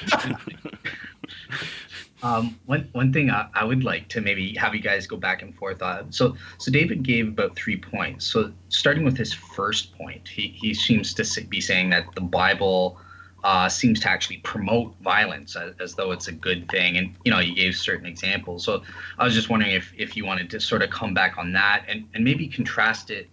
um, 2.24 2.60
one 2.66 2.90
one 2.94 3.14
thing 3.14 3.30
I, 3.30 3.48
I, 3.54 3.64
would 3.64 3.84
like 3.84 4.08
to 4.10 4.22
maybe 4.22 4.56
have 4.56 4.74
you 4.74 4.82
guys 4.82 5.06
go 5.06 5.18
back 5.18 5.44
and 5.44 5.56
forth 5.56 5.84
on. 5.84 6.12
So 6.12 6.36
so 6.58 6.72
David 6.72 7.04
gave 7.04 7.28
about 7.28 7.56
three 7.56 7.78
points. 7.78 8.26
So 8.26 8.52
starting 8.70 9.04
with 9.04 9.16
his 9.16 9.34
first 9.34 9.96
point, 9.96 10.28
he 10.28 10.48
he 10.48 10.74
seems 10.74 11.14
to 11.16 11.42
be 11.46 11.62
saying 11.62 11.92
that 11.92 12.14
the 12.16 12.22
Bible 12.22 13.00
uh, 13.44 13.70
seems 13.70 14.00
to 14.00 14.10
actually 14.10 14.38
promote 14.38 14.96
violence 15.02 15.56
as, 15.56 15.76
as, 15.80 15.94
though 15.94 16.12
it's 16.12 16.28
a 16.28 16.32
good 16.32 16.68
thing, 16.70 16.98
and 16.98 17.14
you 17.24 17.32
know 17.32 17.38
he 17.38 17.54
gave 17.54 17.76
certain 17.76 18.08
examples. 18.08 18.64
So 18.64 18.82
I 19.20 19.24
was 19.24 19.36
just 19.36 19.50
wondering 19.50 19.74
if 19.74 19.94
if 19.96 20.18
you 20.18 20.26
wanted 20.26 20.50
to 20.50 20.60
sort 20.60 20.82
of 20.82 20.90
come 20.90 21.14
back 21.14 21.38
on 21.38 21.54
that 21.54 21.86
and 21.88 22.08
and 22.14 22.24
maybe 22.24 22.48
contrast 22.48 23.12
it. 23.12 23.30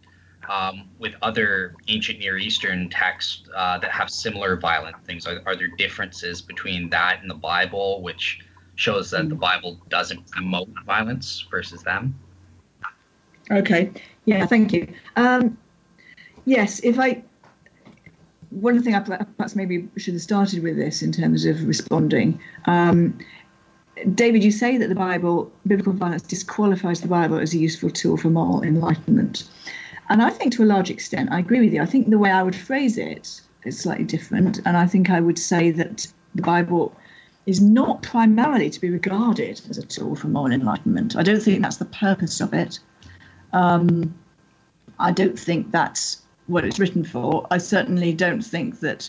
Um, 0.47 0.91
with 0.99 1.15
other 1.23 1.75
ancient 1.89 2.19
Near 2.19 2.37
Eastern 2.37 2.91
texts 2.91 3.49
uh, 3.57 3.79
that 3.79 3.91
have 3.91 4.11
similar 4.11 4.59
violent 4.59 5.03
things, 5.07 5.27
are, 5.27 5.41
are 5.47 5.57
there 5.57 5.69
differences 5.79 6.43
between 6.43 6.91
that 6.91 7.23
and 7.23 7.31
the 7.31 7.35
Bible, 7.35 8.03
which 8.03 8.41
shows 8.77 9.11
that 9.11 9.29
the 9.29 9.37
mm. 9.37 9.41
Bible 9.41 9.81
doesn't 9.89 10.31
promote 10.31 10.69
violence 10.85 11.47
versus 11.51 11.83
them. 11.83 12.19
Okay. 13.51 13.91
Yeah. 14.25 14.47
Thank 14.47 14.73
you. 14.73 14.93
Um, 15.17 15.57
yes. 16.45 16.81
If 16.81 16.99
I 16.99 17.23
one 18.51 18.81
thing 18.83 18.95
I 18.95 19.01
perhaps 19.01 19.57
maybe 19.57 19.89
should 19.97 20.15
have 20.15 20.23
started 20.23 20.63
with 20.63 20.77
this 20.77 21.03
in 21.03 21.13
terms 21.13 21.45
of 21.45 21.67
responding. 21.67 22.41
Um, 22.67 23.19
David, 24.15 24.43
you 24.43 24.51
say 24.51 24.77
that 24.77 24.89
the 24.89 24.95
Bible, 24.95 25.53
biblical 25.67 25.93
violence, 25.93 26.23
disqualifies 26.23 27.01
the 27.01 27.09
Bible 27.09 27.39
as 27.39 27.55
a 27.55 27.59
useful 27.59 27.91
tool 27.91 28.17
for 28.17 28.29
moral 28.29 28.63
enlightenment. 28.63 29.49
And 30.09 30.23
I 30.23 30.31
think 30.31 30.53
to 30.55 30.63
a 30.63 30.67
large 30.67 30.91
extent, 30.91 31.31
I 31.33 31.39
agree 31.39 31.61
with 31.61 31.73
you. 31.73 31.83
I 31.83 31.87
think 31.87 32.11
the 32.11 32.19
way 32.19 32.31
I 32.31 32.43
would 32.43 32.57
phrase 32.57 32.99
it 32.99 33.41
is 33.65 33.79
slightly 33.79 34.05
different. 34.05 34.61
And 34.65 34.77
I 34.77 34.87
think 34.87 35.11
I 35.11 35.21
would 35.21 35.39
say 35.39 35.71
that 35.73 36.07
the 36.35 36.43
Bible 36.43 36.95
is 37.47 37.61
not 37.61 38.03
primarily 38.03 38.71
to 38.71 38.81
be 38.81 38.91
regarded 38.91 39.61
as 39.69 39.79
a 39.79 39.85
tool 39.85 40.17
for 40.17 40.29
moral 40.29 40.53
enlightenment. 40.53 41.17
I 41.17 41.23
don't 41.23 41.41
think 41.41 41.63
that's 41.63 41.77
the 41.77 41.85
purpose 41.87 42.41
of 42.41 42.55
it. 42.55 42.79
Um, 43.53 44.15
I 44.99 45.13
don't 45.13 45.39
think 45.39 45.71
that's 45.71 46.23
what 46.47 46.65
it's 46.65 46.79
written 46.79 47.05
for. 47.05 47.47
I 47.51 47.59
certainly 47.59 48.13
don't 48.13 48.43
think 48.43 48.81
that 48.81 49.09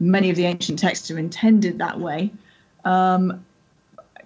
many 0.00 0.30
of 0.30 0.36
the 0.36 0.44
ancient 0.44 0.78
texts 0.78 1.10
are 1.10 1.18
intended 1.18 1.78
that 1.78 1.98
way. 1.98 2.32
Um, 2.84 3.44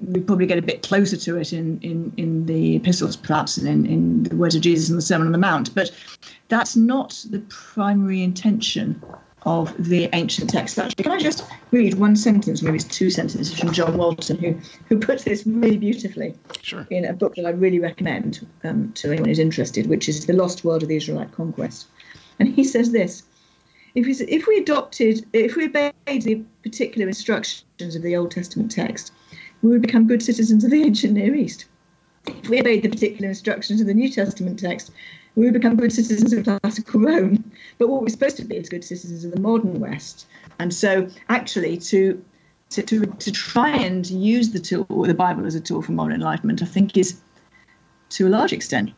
we 0.01 0.21
probably 0.21 0.47
get 0.47 0.59
a 0.59 0.63
bit 0.63 0.83
closer 0.83 1.17
to 1.17 1.37
it 1.39 1.53
in, 1.53 1.81
in, 1.81 2.13
in 2.17 2.47
the 2.47 2.77
epistles, 2.77 3.17
perhaps, 3.17 3.57
and 3.57 3.67
in, 3.67 3.87
in 3.87 4.23
the 4.25 4.37
words 4.37 4.55
of 4.55 4.63
Jesus 4.63 4.89
in 4.91 4.97
the 4.97 5.03
Sermon 5.03 5.27
on 5.27 5.33
the 5.33 5.39
Mount. 5.39 5.75
But 5.75 5.91
that's 6.49 6.77
not 6.77 7.25
the 7.31 7.41
primary 7.49 8.23
intention 8.23 9.03
of 9.43 9.73
the 9.79 10.09
ancient 10.13 10.51
text. 10.51 10.79
Actually, 10.79 11.05
can 11.05 11.13
I 11.13 11.19
just 11.19 11.45
read 11.71 11.95
one 11.95 12.17
sentence, 12.17 12.63
maybe 12.63 12.77
it's 12.77 12.85
two 12.85 13.11
sentences 13.11 13.59
from 13.59 13.73
John 13.73 13.97
Walton, 13.97 14.37
who 14.39 14.59
who 14.87 14.99
puts 14.99 15.25
this 15.25 15.47
really 15.47 15.79
beautifully 15.79 16.35
sure. 16.63 16.87
in 16.91 17.05
a 17.05 17.13
book 17.13 17.35
that 17.37 17.47
I 17.47 17.51
really 17.51 17.79
recommend 17.79 18.47
um, 18.65 18.93
to 18.95 19.09
anyone 19.09 19.29
who's 19.29 19.39
interested, 19.39 19.87
which 19.87 20.09
is 20.09 20.27
The 20.27 20.33
Lost 20.33 20.65
World 20.65 20.83
of 20.83 20.89
the 20.89 20.97
Israelite 20.97 21.33
Conquest. 21.33 21.87
And 22.39 22.49
he 22.49 22.65
says 22.65 22.93
this: 22.93 23.23
if 23.95 24.07
we, 24.07 24.13
if 24.27 24.47
we 24.47 24.59
adopted, 24.59 25.27
if 25.33 25.57
we 25.57 25.67
obeyed 25.67 26.23
the 26.23 26.43
particular 26.63 27.09
instructions 27.09 27.97
of 27.97 28.03
the 28.03 28.17
Old 28.17 28.31
Testament 28.31 28.71
text, 28.71 29.13
we 29.63 29.71
would 29.71 29.83
become 29.83 30.07
good 30.07 30.23
citizens 30.23 30.65
of 30.65 30.71
the 30.71 30.83
ancient 30.83 31.15
Near 31.15 31.35
East. 31.35 31.65
If 32.27 32.49
we 32.49 32.61
obeyed 32.61 32.83
the 32.83 32.91
particular 32.91 33.29
instructions 33.29 33.81
of 33.81 33.87
the 33.87 33.95
New 33.95 34.11
Testament 34.11 34.59
text, 34.59 34.93
we 35.39 35.51
become 35.51 35.77
good 35.77 35.93
citizens 35.93 36.33
of 36.33 36.45
classical 36.45 37.01
Rome. 37.01 37.51
But 37.79 37.89
what 37.89 38.03
we're 38.03 38.09
supposed 38.09 38.37
to 38.39 38.45
be 38.45 38.57
is 38.57 38.69
good 38.69 38.85
citizens 38.85 39.25
of 39.25 39.33
the 39.33 39.41
modern 39.41 39.79
West. 39.81 40.27
And 40.59 40.75
so, 40.75 41.09
actually, 41.29 41.77
to 41.79 42.23
to, 42.71 42.83
to, 42.83 43.07
to 43.07 43.33
try 43.33 43.71
and 43.71 44.09
use 44.11 44.51
the 44.51 44.59
tool, 44.59 44.87
the 44.89 45.15
Bible 45.15 45.47
as 45.47 45.55
a 45.55 45.61
tool 45.61 45.81
for 45.81 45.93
moral 45.93 46.15
enlightenment, 46.15 46.63
I 46.63 46.67
think 46.67 46.99
is, 46.99 47.19
to 48.11 48.27
a 48.27 48.29
large 48.29 48.53
extent, 48.53 48.93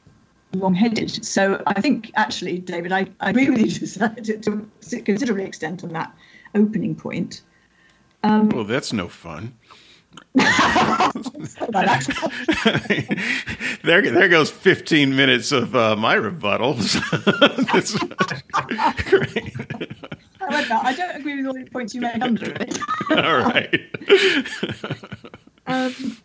wrong-headed. 0.57 1.25
So 1.25 1.63
I 1.67 1.81
think 1.81 2.11
actually, 2.17 2.59
David, 2.59 2.91
I, 2.91 3.07
I 3.21 3.31
agree 3.31 3.49
with 3.49 3.61
you 3.61 3.87
to, 3.87 4.39
to, 4.39 4.69
to 4.81 5.03
considerable 5.03 5.45
extent 5.45 5.85
on 5.85 5.93
that 5.93 6.13
opening 6.57 6.97
point. 6.97 7.43
Um, 8.25 8.49
well, 8.49 8.65
that's 8.65 8.93
no 8.93 9.09
fun. 9.09 9.57
there, 13.83 14.03
there 14.03 14.29
goes 14.29 14.51
15 14.51 15.15
minutes 15.17 15.51
of 15.53 15.75
uh, 15.75 15.97
my 15.97 16.17
rebuttals. 16.17 17.01
great. 19.09 19.55
I 20.41 20.55
like 20.55 20.69
that. 20.69 20.85
I 20.85 20.95
don't 20.95 21.17
agree 21.17 21.37
with 21.37 21.47
all 21.47 21.55
the 21.55 21.65
points 21.71 21.95
you 21.95 22.01
made 22.01 22.23
under 22.23 22.53
it. 22.53 22.79
all 23.11 23.39
right. 23.39 23.81
Um, 25.67 26.17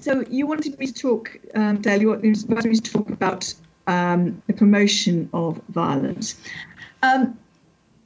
so 0.00 0.24
you 0.28 0.46
wanted 0.46 0.78
me 0.78 0.86
to 0.86 0.92
talk, 0.92 1.38
um, 1.54 1.80
Dale, 1.80 2.00
you 2.00 2.08
wanted 2.08 2.66
me 2.66 2.76
to 2.76 2.92
talk 2.92 3.10
about 3.10 3.52
um, 3.86 4.42
the 4.46 4.52
promotion 4.52 5.28
of 5.32 5.60
violence. 5.68 6.38
Um, 7.02 7.38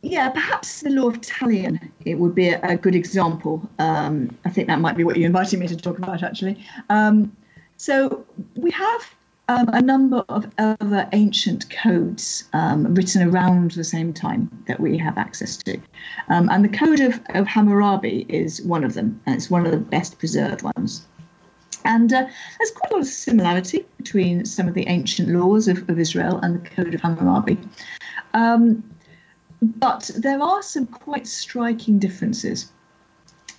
yeah, 0.02 0.28
perhaps 0.28 0.80
the 0.80 0.90
law 0.90 1.08
of 1.08 1.20
Talion 1.20 1.90
it 2.04 2.16
would 2.18 2.34
be 2.34 2.48
a, 2.48 2.60
a 2.62 2.76
good 2.76 2.94
example. 2.94 3.68
Um, 3.78 4.36
I 4.44 4.50
think 4.50 4.66
that 4.66 4.80
might 4.80 4.96
be 4.96 5.04
what 5.04 5.16
you 5.16 5.24
invited 5.24 5.58
me 5.60 5.68
to 5.68 5.76
talk 5.76 5.96
about, 5.98 6.22
actually. 6.22 6.64
Um, 6.90 7.34
so 7.76 8.24
we 8.56 8.72
have 8.72 9.14
um, 9.48 9.68
a 9.72 9.80
number 9.80 10.24
of 10.28 10.50
other 10.58 11.08
ancient 11.12 11.70
codes 11.70 12.44
um, 12.52 12.94
written 12.94 13.28
around 13.28 13.72
the 13.72 13.84
same 13.84 14.12
time 14.12 14.50
that 14.66 14.80
we 14.80 14.98
have 14.98 15.18
access 15.18 15.56
to. 15.58 15.80
Um, 16.28 16.48
and 16.50 16.64
the 16.64 16.76
Code 16.76 17.00
of, 17.00 17.20
of, 17.34 17.46
Hammurabi 17.46 18.26
is 18.28 18.62
one 18.62 18.84
of 18.84 18.94
them, 18.94 19.20
and 19.26 19.36
it's 19.36 19.50
one 19.50 19.64
of 19.66 19.72
the 19.72 19.78
best 19.78 20.18
preserved 20.18 20.62
ones. 20.62 21.06
And 21.84 22.12
uh, 22.12 22.26
there's 22.58 22.70
quite 22.70 22.92
a 22.92 22.94
lot 22.94 23.02
of 23.02 23.08
similarity 23.08 23.84
between 23.98 24.44
some 24.44 24.68
of 24.68 24.74
the 24.74 24.86
ancient 24.86 25.28
laws 25.28 25.66
of, 25.68 25.88
of 25.88 25.98
Israel 25.98 26.38
and 26.38 26.62
the 26.62 26.70
Code 26.70 26.94
of 26.94 27.00
Hammurabi. 27.00 27.58
Um, 28.34 28.84
but 29.62 30.10
there 30.16 30.42
are 30.42 30.62
some 30.62 30.86
quite 30.86 31.26
striking 31.26 31.98
differences. 31.98 32.72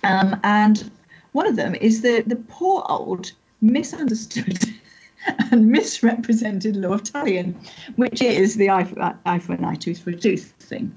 Um, 0.02 0.38
and 0.44 0.90
one 1.32 1.46
of 1.46 1.56
them 1.56 1.74
is 1.76 2.02
the, 2.02 2.22
the 2.26 2.36
poor 2.36 2.84
old 2.88 3.32
misunderstood 3.62 4.64
and 5.50 5.68
misrepresented 5.68 6.76
law 6.76 6.92
of 6.92 7.02
Talion, 7.02 7.54
which 7.96 8.20
is 8.20 8.56
the 8.56 8.68
eye 8.68 8.84
for, 8.84 9.16
eye 9.24 9.38
for 9.38 9.54
an 9.54 9.64
eye, 9.64 9.76
tooth 9.76 10.00
for 10.00 10.10
a 10.10 10.16
tooth 10.16 10.52
thing. 10.60 10.96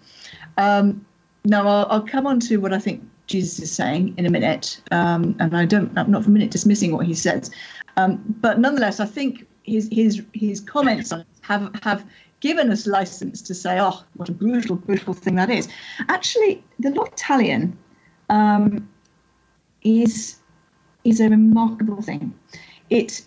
Um, 0.57 1.05
now, 1.45 1.65
I'll, 1.65 1.87
I'll, 1.89 2.01
come 2.01 2.27
on 2.27 2.41
to 2.41 2.57
what 2.57 2.73
I 2.73 2.79
think 2.79 3.01
Jesus 3.27 3.59
is 3.59 3.71
saying 3.71 4.13
in 4.17 4.25
a 4.25 4.29
minute, 4.29 4.81
um, 4.91 5.35
and 5.39 5.55
I 5.55 5.65
don't, 5.65 5.97
I'm 5.97 6.11
not 6.11 6.23
for 6.23 6.29
a 6.29 6.33
minute 6.33 6.51
dismissing 6.51 6.91
what 6.91 7.05
he 7.05 7.13
says, 7.13 7.49
um, 7.95 8.21
but 8.41 8.59
nonetheless, 8.59 8.99
I 8.99 9.05
think 9.05 9.47
his 9.63 9.87
his 9.91 10.21
his 10.33 10.61
comments 10.61 11.13
have 11.41 11.71
have 11.83 12.05
given 12.39 12.71
us 12.71 12.85
license 12.85 13.41
to 13.41 13.53
say, 13.53 13.79
oh, 13.79 14.03
what 14.15 14.29
a 14.29 14.31
brutal, 14.31 14.75
brutal 14.75 15.13
thing 15.13 15.35
that 15.35 15.49
is. 15.49 15.67
Actually, 16.07 16.63
the 16.79 16.91
law 16.91 17.05
Talion 17.15 17.73
um, 18.29 18.87
is 19.83 20.37
is 21.03 21.21
a 21.21 21.29
remarkable 21.29 22.01
thing. 22.01 22.33
It 22.89 23.23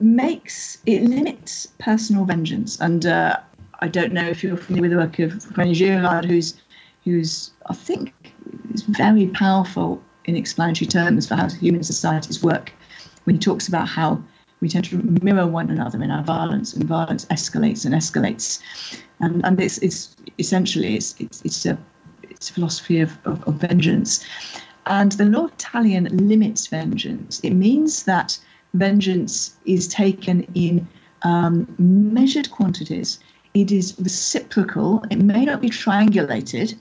makes 0.00 0.78
it 0.86 1.02
limits 1.02 1.68
personal 1.78 2.24
vengeance, 2.24 2.80
and 2.80 3.06
uh, 3.06 3.38
I 3.80 3.88
don't 3.88 4.12
know 4.12 4.26
if 4.28 4.42
you're 4.42 4.56
familiar 4.56 4.82
with 4.82 4.90
the 4.90 4.96
work 4.96 5.18
of 5.18 5.42
René 5.54 5.74
Girard, 5.74 6.24
who's 6.24 6.54
who's 7.04 7.50
I 7.66 7.74
think 7.74 8.12
is 8.72 8.82
very 8.82 9.26
powerful 9.28 10.02
in 10.24 10.36
explanatory 10.36 10.86
terms 10.86 11.26
for 11.26 11.34
how 11.34 11.48
human 11.48 11.82
societies 11.82 12.42
work. 12.42 12.72
When 13.24 13.36
he 13.36 13.40
talks 13.40 13.68
about 13.68 13.88
how 13.88 14.22
we 14.62 14.68
tend 14.68 14.86
to 14.86 14.96
mirror 15.22 15.46
one 15.46 15.68
another 15.68 16.02
in 16.02 16.10
our 16.10 16.22
violence, 16.22 16.72
and 16.72 16.84
violence 16.84 17.26
escalates 17.26 17.84
and 17.84 17.94
escalates. 17.94 18.62
And, 19.20 19.44
and 19.44 19.60
it's, 19.60 19.78
it's 19.78 20.16
essentially 20.38 20.94
it's, 20.96 21.14
it's, 21.18 21.42
it's 21.42 21.66
a 21.66 21.76
it's 22.22 22.48
a 22.48 22.54
philosophy 22.54 23.00
of, 23.00 23.18
of, 23.24 23.42
of 23.44 23.54
vengeance. 23.54 24.24
And 24.86 25.12
the 25.12 25.26
law 25.26 25.44
of 25.44 25.56
Talion 25.58 26.08
limits 26.28 26.66
vengeance. 26.66 27.40
It 27.40 27.50
means 27.50 28.04
that 28.04 28.38
vengeance 28.74 29.54
is 29.64 29.86
taken 29.86 30.46
in 30.54 30.88
um, 31.22 31.72
measured 31.78 32.50
quantities. 32.50 33.18
It 33.54 33.70
is 33.70 33.94
reciprocal. 33.98 35.04
It 35.10 35.18
may 35.18 35.44
not 35.44 35.60
be 35.60 35.70
triangulated 35.70 36.78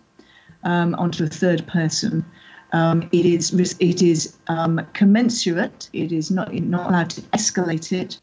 um, 0.64 0.96
onto 0.96 1.24
a 1.26 1.28
third 1.28 1.68
person, 1.68 2.26
um, 2.74 3.08
it 3.12 3.26
is 3.26 3.54
it 3.80 4.02
is 4.02 4.38
um, 4.48 4.86
commensurate. 4.94 5.90
It 5.94 6.12
is 6.12 6.32
not 6.32 6.54
not 6.54 6.90
allowed 6.90 7.10
to 7.12 7.22
escalate 7.34 7.92
it. 7.92 8.20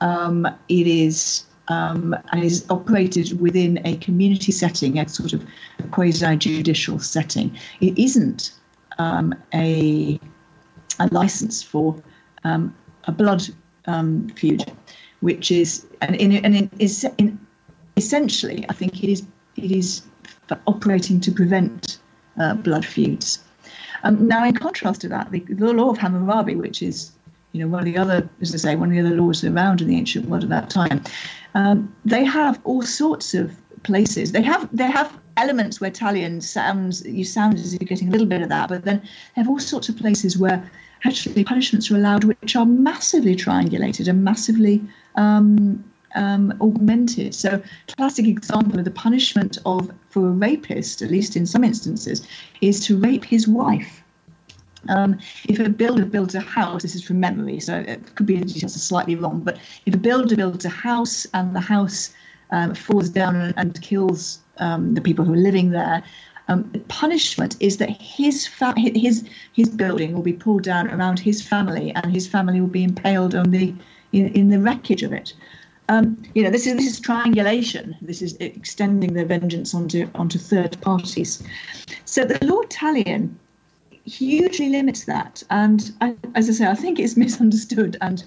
Um, 0.00 0.46
it 0.68 0.86
is 0.86 1.44
um, 1.68 2.14
and 2.32 2.44
is 2.44 2.66
operated 2.70 3.40
within 3.40 3.80
a 3.86 3.96
community 3.96 4.52
setting, 4.52 4.98
a 4.98 5.08
sort 5.08 5.32
of 5.32 5.46
quasi 5.90 6.36
judicial 6.36 6.98
setting. 6.98 7.56
It 7.80 7.98
isn't 7.98 8.52
um, 8.98 9.34
a 9.52 10.20
a 11.00 11.06
license 11.08 11.62
for 11.62 11.96
um, 12.44 12.74
a 13.04 13.12
blood 13.12 13.42
feud, 14.36 14.72
which 15.20 15.50
is 15.50 15.86
and 16.00 16.16
in 16.16 16.32
and 16.44 16.56
in, 16.56 16.70
is 16.78 17.06
in, 17.18 17.38
essentially, 17.96 18.64
I 18.68 18.72
think 18.72 19.02
it 19.02 19.10
is 19.10 19.26
it 19.56 19.70
is 19.70 20.02
operating 20.66 21.20
to 21.20 21.32
prevent 21.32 21.98
uh, 22.38 22.54
blood 22.54 22.84
feuds. 22.84 23.38
Um, 24.04 24.28
now, 24.28 24.44
in 24.44 24.54
contrast 24.54 25.00
to 25.00 25.08
that, 25.08 25.30
the, 25.32 25.40
the 25.48 25.72
law 25.72 25.90
of 25.90 25.98
Hammurabi, 25.98 26.54
which 26.54 26.82
is 26.82 27.12
you 27.52 27.60
know, 27.60 27.68
one 27.68 27.80
of 27.80 27.86
the 27.86 27.96
other, 27.96 28.28
as 28.40 28.54
I 28.54 28.58
say, 28.58 28.76
one 28.76 28.90
of 28.90 28.94
the 28.94 29.00
other 29.00 29.16
laws 29.16 29.44
around 29.44 29.80
in 29.80 29.88
the 29.88 29.96
ancient 29.96 30.28
world 30.28 30.42
at 30.42 30.50
that 30.50 30.70
time. 30.70 31.02
Um, 31.54 31.94
they 32.04 32.24
have 32.24 32.60
all 32.64 32.82
sorts 32.82 33.32
of 33.32 33.56
places. 33.84 34.32
They 34.32 34.42
have 34.42 34.68
they 34.76 34.90
have 34.90 35.18
elements 35.36 35.80
where 35.80 35.90
Talion 35.90 36.42
sounds 36.42 37.04
you 37.06 37.24
sound 37.24 37.54
as 37.54 37.72
if 37.72 37.80
you're 37.80 37.86
getting 37.86 38.08
a 38.08 38.10
little 38.10 38.26
bit 38.26 38.42
of 38.42 38.48
that, 38.48 38.68
but 38.68 38.84
then 38.84 39.00
they 39.00 39.42
have 39.42 39.48
all 39.48 39.60
sorts 39.60 39.88
of 39.88 39.96
places 39.96 40.36
where 40.36 40.68
actually 41.04 41.44
punishments 41.44 41.90
are 41.90 41.96
allowed 41.96 42.24
which 42.24 42.56
are 42.56 42.66
massively 42.66 43.36
triangulated 43.36 44.08
and 44.08 44.24
massively 44.24 44.82
um, 45.16 45.84
um, 46.14 46.56
augmented. 46.60 47.34
So, 47.34 47.62
classic 47.96 48.26
example 48.26 48.78
of 48.78 48.84
the 48.84 48.90
punishment 48.90 49.58
of 49.66 49.90
for 50.10 50.28
a 50.28 50.30
rapist, 50.30 51.02
at 51.02 51.10
least 51.10 51.36
in 51.36 51.46
some 51.46 51.64
instances, 51.64 52.26
is 52.60 52.84
to 52.86 52.96
rape 52.98 53.24
his 53.24 53.48
wife. 53.48 54.02
Um, 54.88 55.18
if 55.48 55.58
a 55.58 55.68
builder 55.68 56.04
builds 56.04 56.34
a 56.34 56.40
house, 56.40 56.82
this 56.82 56.94
is 56.94 57.02
from 57.02 57.20
memory, 57.20 57.58
so 57.60 57.76
it 57.76 58.14
could 58.14 58.26
be 58.26 58.40
are 58.42 58.68
slightly 58.68 59.16
wrong, 59.16 59.40
but 59.40 59.58
if 59.86 59.94
a 59.94 59.98
builder 59.98 60.36
builds 60.36 60.64
a 60.64 60.68
house 60.68 61.26
and 61.32 61.56
the 61.56 61.60
house 61.60 62.12
um, 62.50 62.74
falls 62.74 63.08
down 63.08 63.34
and, 63.34 63.54
and 63.56 63.80
kills 63.80 64.40
um, 64.58 64.94
the 64.94 65.00
people 65.00 65.24
who 65.24 65.32
are 65.32 65.38
living 65.38 65.70
there, 65.70 66.02
um, 66.48 66.68
the 66.72 66.80
punishment 66.80 67.56
is 67.60 67.78
that 67.78 67.88
his 67.88 68.46
fa- 68.46 68.74
his 68.76 69.26
his 69.54 69.70
building 69.70 70.12
will 70.12 70.22
be 70.22 70.34
pulled 70.34 70.62
down 70.62 70.90
around 70.90 71.18
his 71.18 71.40
family, 71.40 71.92
and 71.94 72.12
his 72.12 72.26
family 72.26 72.60
will 72.60 72.68
be 72.68 72.84
impaled 72.84 73.34
on 73.34 73.50
the 73.50 73.74
in, 74.12 74.28
in 74.28 74.50
the 74.50 74.60
wreckage 74.60 75.02
of 75.02 75.12
it. 75.12 75.32
Um, 75.88 76.22
you 76.34 76.42
know, 76.42 76.50
this 76.50 76.66
is 76.66 76.76
this 76.76 76.86
is 76.86 77.00
triangulation. 77.00 77.96
This 78.00 78.22
is 78.22 78.36
extending 78.40 79.12
their 79.12 79.26
vengeance 79.26 79.74
onto 79.74 80.08
onto 80.14 80.38
third 80.38 80.80
parties. 80.80 81.42
So 82.04 82.24
the 82.24 82.44
law 82.44 82.62
Talion 82.62 83.34
hugely 84.06 84.70
limits 84.70 85.04
that, 85.04 85.42
and 85.50 85.92
I, 86.00 86.14
as 86.34 86.48
I 86.48 86.52
say, 86.52 86.66
I 86.66 86.74
think 86.74 86.98
it's 86.98 87.16
misunderstood. 87.26 87.96
And 88.00 88.24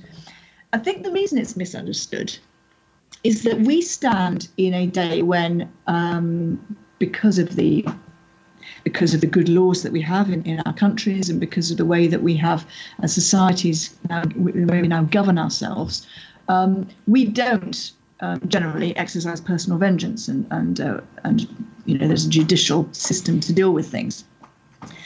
I 0.74 0.78
think 0.78 1.04
the 1.04 1.12
reason 1.12 1.40
it's 1.40 1.58
misunderstood 1.58 2.38
is 3.24 3.44
that 3.44 3.60
we 3.62 3.82
stand 3.82 4.48
in 4.58 4.74
a 4.74 4.86
day 4.86 5.22
when, 5.22 5.72
um, 5.88 6.78
because 7.00 7.40
of 7.40 7.56
the 7.56 7.86
because 8.84 9.14
of 9.14 9.22
the 9.22 9.28
good 9.28 9.50
laws 9.50 9.84
that 9.84 9.92
we 9.92 10.02
have 10.02 10.30
in, 10.30 10.44
in 10.44 10.62
our 10.66 10.74
countries 10.74 11.30
and 11.30 11.40
because 11.40 11.72
of 11.72 11.78
the 11.78 11.86
way 11.86 12.08
that 12.08 12.22
we 12.22 12.36
have 12.36 12.66
as 13.02 13.14
societies 13.14 13.98
now, 14.10 14.24
the 14.24 14.66
way 14.66 14.82
we 14.82 14.88
now 14.88 15.04
govern 15.04 15.38
ourselves, 15.38 16.08
um, 16.48 16.88
we 17.08 17.26
don't 17.26 17.92
um, 18.20 18.42
generally 18.48 18.96
exercise 18.98 19.42
personal 19.42 19.78
vengeance, 19.78 20.28
and 20.28 20.48
and 20.52 20.80
uh, 20.82 21.02
and 21.24 21.48
you 21.86 21.98
know 21.98 22.08
there's 22.08 22.26
a 22.26 22.30
judicial 22.30 22.88
system 22.94 23.40
to 23.42 23.54
deal 23.54 23.72
with 23.74 23.90
things. 23.90 24.24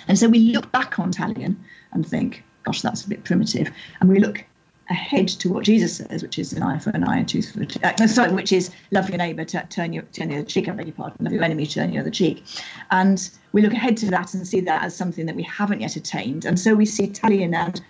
And 0.08 0.18
so 0.18 0.28
we 0.28 0.40
look 0.40 0.72
back 0.72 1.00
on 1.00 1.12
Talion 1.12 1.56
and 1.94 2.06
think, 2.06 2.44
gosh, 2.64 2.82
that's 2.82 3.06
a 3.06 3.10
bit 3.10 3.24
primitive, 3.24 3.70
and 4.00 4.10
we 4.10 4.20
look 4.20 4.46
ahead 4.90 5.28
to 5.28 5.50
what 5.52 5.64
Jesus 5.64 5.98
says, 5.98 6.22
which 6.22 6.38
is 6.38 6.54
an 6.54 6.64
eye 6.64 6.78
for 6.78 6.90
an 6.92 7.04
eye, 7.04 7.22
a 7.22 7.26
tooth 7.26 7.54
for 7.54 7.64
a 7.64 7.66
tooth. 7.66 7.84
Uh, 7.84 8.08
sorry, 8.08 8.32
which 8.34 8.52
is 8.52 8.72
love 8.92 9.10
your 9.10 9.18
neighbour, 9.18 9.46
t- 9.46 9.60
turn 9.70 9.94
your 9.94 10.04
turn 10.04 10.30
your 10.30 10.44
cheek. 10.44 10.68
I 10.68 10.72
beg 10.72 10.88
your 10.88 10.96
pardon, 10.96 11.18
love 11.24 11.34
your 11.34 11.44
enemy, 11.44 11.66
turn 11.66 11.92
your 11.92 12.02
other 12.02 12.12
cheek. 12.12 12.44
And 12.92 13.30
we 13.54 13.62
look 13.62 13.74
ahead 13.74 13.98
to 13.98 14.06
that 14.12 14.34
and 14.34 14.48
see 14.48 14.60
that 14.62 14.84
as 14.84 14.96
something 14.96 15.26
that 15.26 15.36
we 15.36 15.44
haven't 15.44 15.82
yet 15.82 15.96
attained. 15.96 16.46
And 16.46 16.60
so 16.60 16.76
we 16.76 16.86
see 16.86 17.08
Talion 17.08 17.56
and 17.56 17.82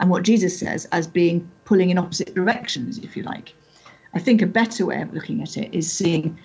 and 0.00 0.10
what 0.10 0.22
Jesus 0.22 0.58
says 0.58 0.86
as 0.86 1.06
being 1.06 1.50
pulling 1.64 1.90
in 1.90 1.98
opposite 1.98 2.34
directions, 2.34 2.98
if 2.98 3.16
you 3.16 3.22
like. 3.22 3.54
I 4.14 4.18
think 4.18 4.42
a 4.42 4.46
better 4.46 4.86
way 4.86 5.02
of 5.02 5.12
looking 5.12 5.42
at 5.42 5.56
it 5.56 5.74
is 5.74 5.92
seeing 5.92 6.38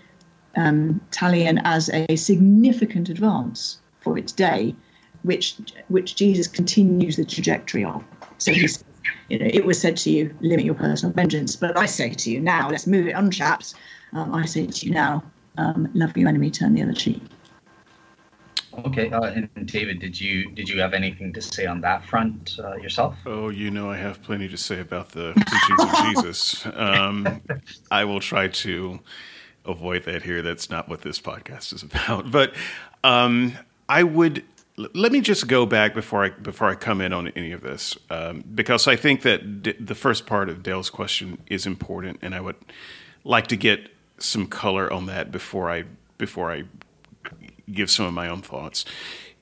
um, 0.55 0.99
Talion 1.11 1.61
as 1.63 1.89
a 1.89 2.15
significant 2.15 3.09
advance 3.09 3.79
for 3.99 4.17
its 4.17 4.31
day, 4.31 4.75
which 5.23 5.57
which 5.89 6.15
Jesus 6.15 6.47
continues 6.47 7.15
the 7.17 7.25
trajectory 7.25 7.83
of. 7.83 8.03
So 8.37 8.51
you 9.29 9.37
know, 9.39 9.49
it 9.53 9.65
was 9.65 9.79
said 9.79 9.97
to 9.97 10.09
you, 10.09 10.35
limit 10.41 10.65
your 10.65 10.75
personal 10.75 11.13
vengeance. 11.13 11.55
But 11.55 11.77
I 11.77 11.85
say 11.85 12.11
to 12.11 12.31
you 12.31 12.39
now, 12.39 12.69
let's 12.69 12.87
move 12.87 13.07
it 13.07 13.13
on, 13.13 13.29
chaps. 13.29 13.75
Um, 14.13 14.33
I 14.33 14.45
say 14.45 14.65
to 14.65 14.85
you 14.85 14.91
now, 14.91 15.23
um, 15.57 15.89
love 15.93 16.17
your 16.17 16.27
enemy, 16.27 16.49
turn 16.49 16.73
the 16.73 16.81
other 16.81 16.93
cheek. 16.93 17.21
Okay, 18.85 19.09
uh, 19.11 19.21
and 19.21 19.49
David, 19.65 19.99
did 19.99 20.19
you 20.19 20.51
did 20.51 20.69
you 20.69 20.79
have 20.79 20.93
anything 20.93 21.33
to 21.33 21.41
say 21.41 21.65
on 21.65 21.81
that 21.81 22.05
front 22.05 22.57
uh, 22.63 22.75
yourself? 22.75 23.15
Oh, 23.25 23.49
you 23.49 23.71
know, 23.71 23.89
I 23.89 23.97
have 23.97 24.21
plenty 24.21 24.47
to 24.49 24.57
say 24.57 24.79
about 24.79 25.09
the 25.11 25.33
teachings 25.49 25.83
of 25.83 25.95
Jesus. 26.05 26.65
Um, 26.73 27.41
I 27.91 28.05
will 28.05 28.19
try 28.19 28.47
to 28.47 28.99
avoid 29.65 30.03
that 30.05 30.23
here. 30.23 30.41
That's 30.41 30.69
not 30.69 30.89
what 30.89 31.01
this 31.01 31.19
podcast 31.19 31.73
is 31.73 31.83
about. 31.83 32.31
But 32.39 32.53
um, 33.03 33.53
I 33.87 34.03
would 34.03 34.43
let 34.77 35.11
me 35.11 35.19
just 35.19 35.47
go 35.47 35.65
back 35.65 35.93
before 35.93 36.25
I 36.25 36.29
before 36.29 36.69
I 36.69 36.75
come 36.75 37.01
in 37.01 37.11
on 37.11 37.27
any 37.29 37.51
of 37.51 37.61
this, 37.61 37.97
um, 38.09 38.43
because 38.55 38.87
I 38.87 38.95
think 38.95 39.23
that 39.23 39.61
d- 39.63 39.75
the 39.79 39.95
first 39.95 40.25
part 40.25 40.49
of 40.49 40.63
Dale's 40.63 40.89
question 40.89 41.39
is 41.47 41.65
important, 41.65 42.19
and 42.21 42.33
I 42.33 42.41
would 42.41 42.55
like 43.23 43.47
to 43.47 43.57
get 43.57 43.89
some 44.17 44.47
color 44.47 44.91
on 44.91 45.05
that 45.07 45.31
before 45.31 45.69
I 45.69 45.83
before 46.17 46.51
I 46.51 46.63
give 47.71 47.89
some 47.89 48.05
of 48.05 48.13
my 48.13 48.27
own 48.27 48.41
thoughts. 48.41 48.85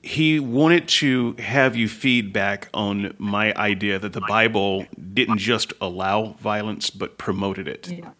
He 0.00 0.38
wanted 0.38 0.86
to 0.88 1.34
have 1.38 1.74
you 1.74 1.88
feedback 1.88 2.68
on 2.72 3.14
my 3.18 3.52
idea 3.54 3.98
that 3.98 4.12
the 4.12 4.20
Bible 4.20 4.86
didn't 5.12 5.38
just 5.38 5.72
allow 5.80 6.34
violence 6.40 6.88
but 6.88 7.18
promoted 7.18 7.66
it. 7.66 7.90
Yeah. 7.90 8.10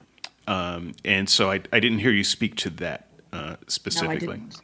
Um, 0.48 0.94
and 1.04 1.28
so 1.28 1.50
I, 1.50 1.60
I 1.72 1.78
didn't 1.78 1.98
hear 1.98 2.10
you 2.10 2.24
speak 2.24 2.56
to 2.56 2.70
that 2.70 3.08
uh, 3.32 3.38
No, 3.38 3.50
I 3.50 3.56
specifically. 3.68 4.26
didn't. 4.26 4.56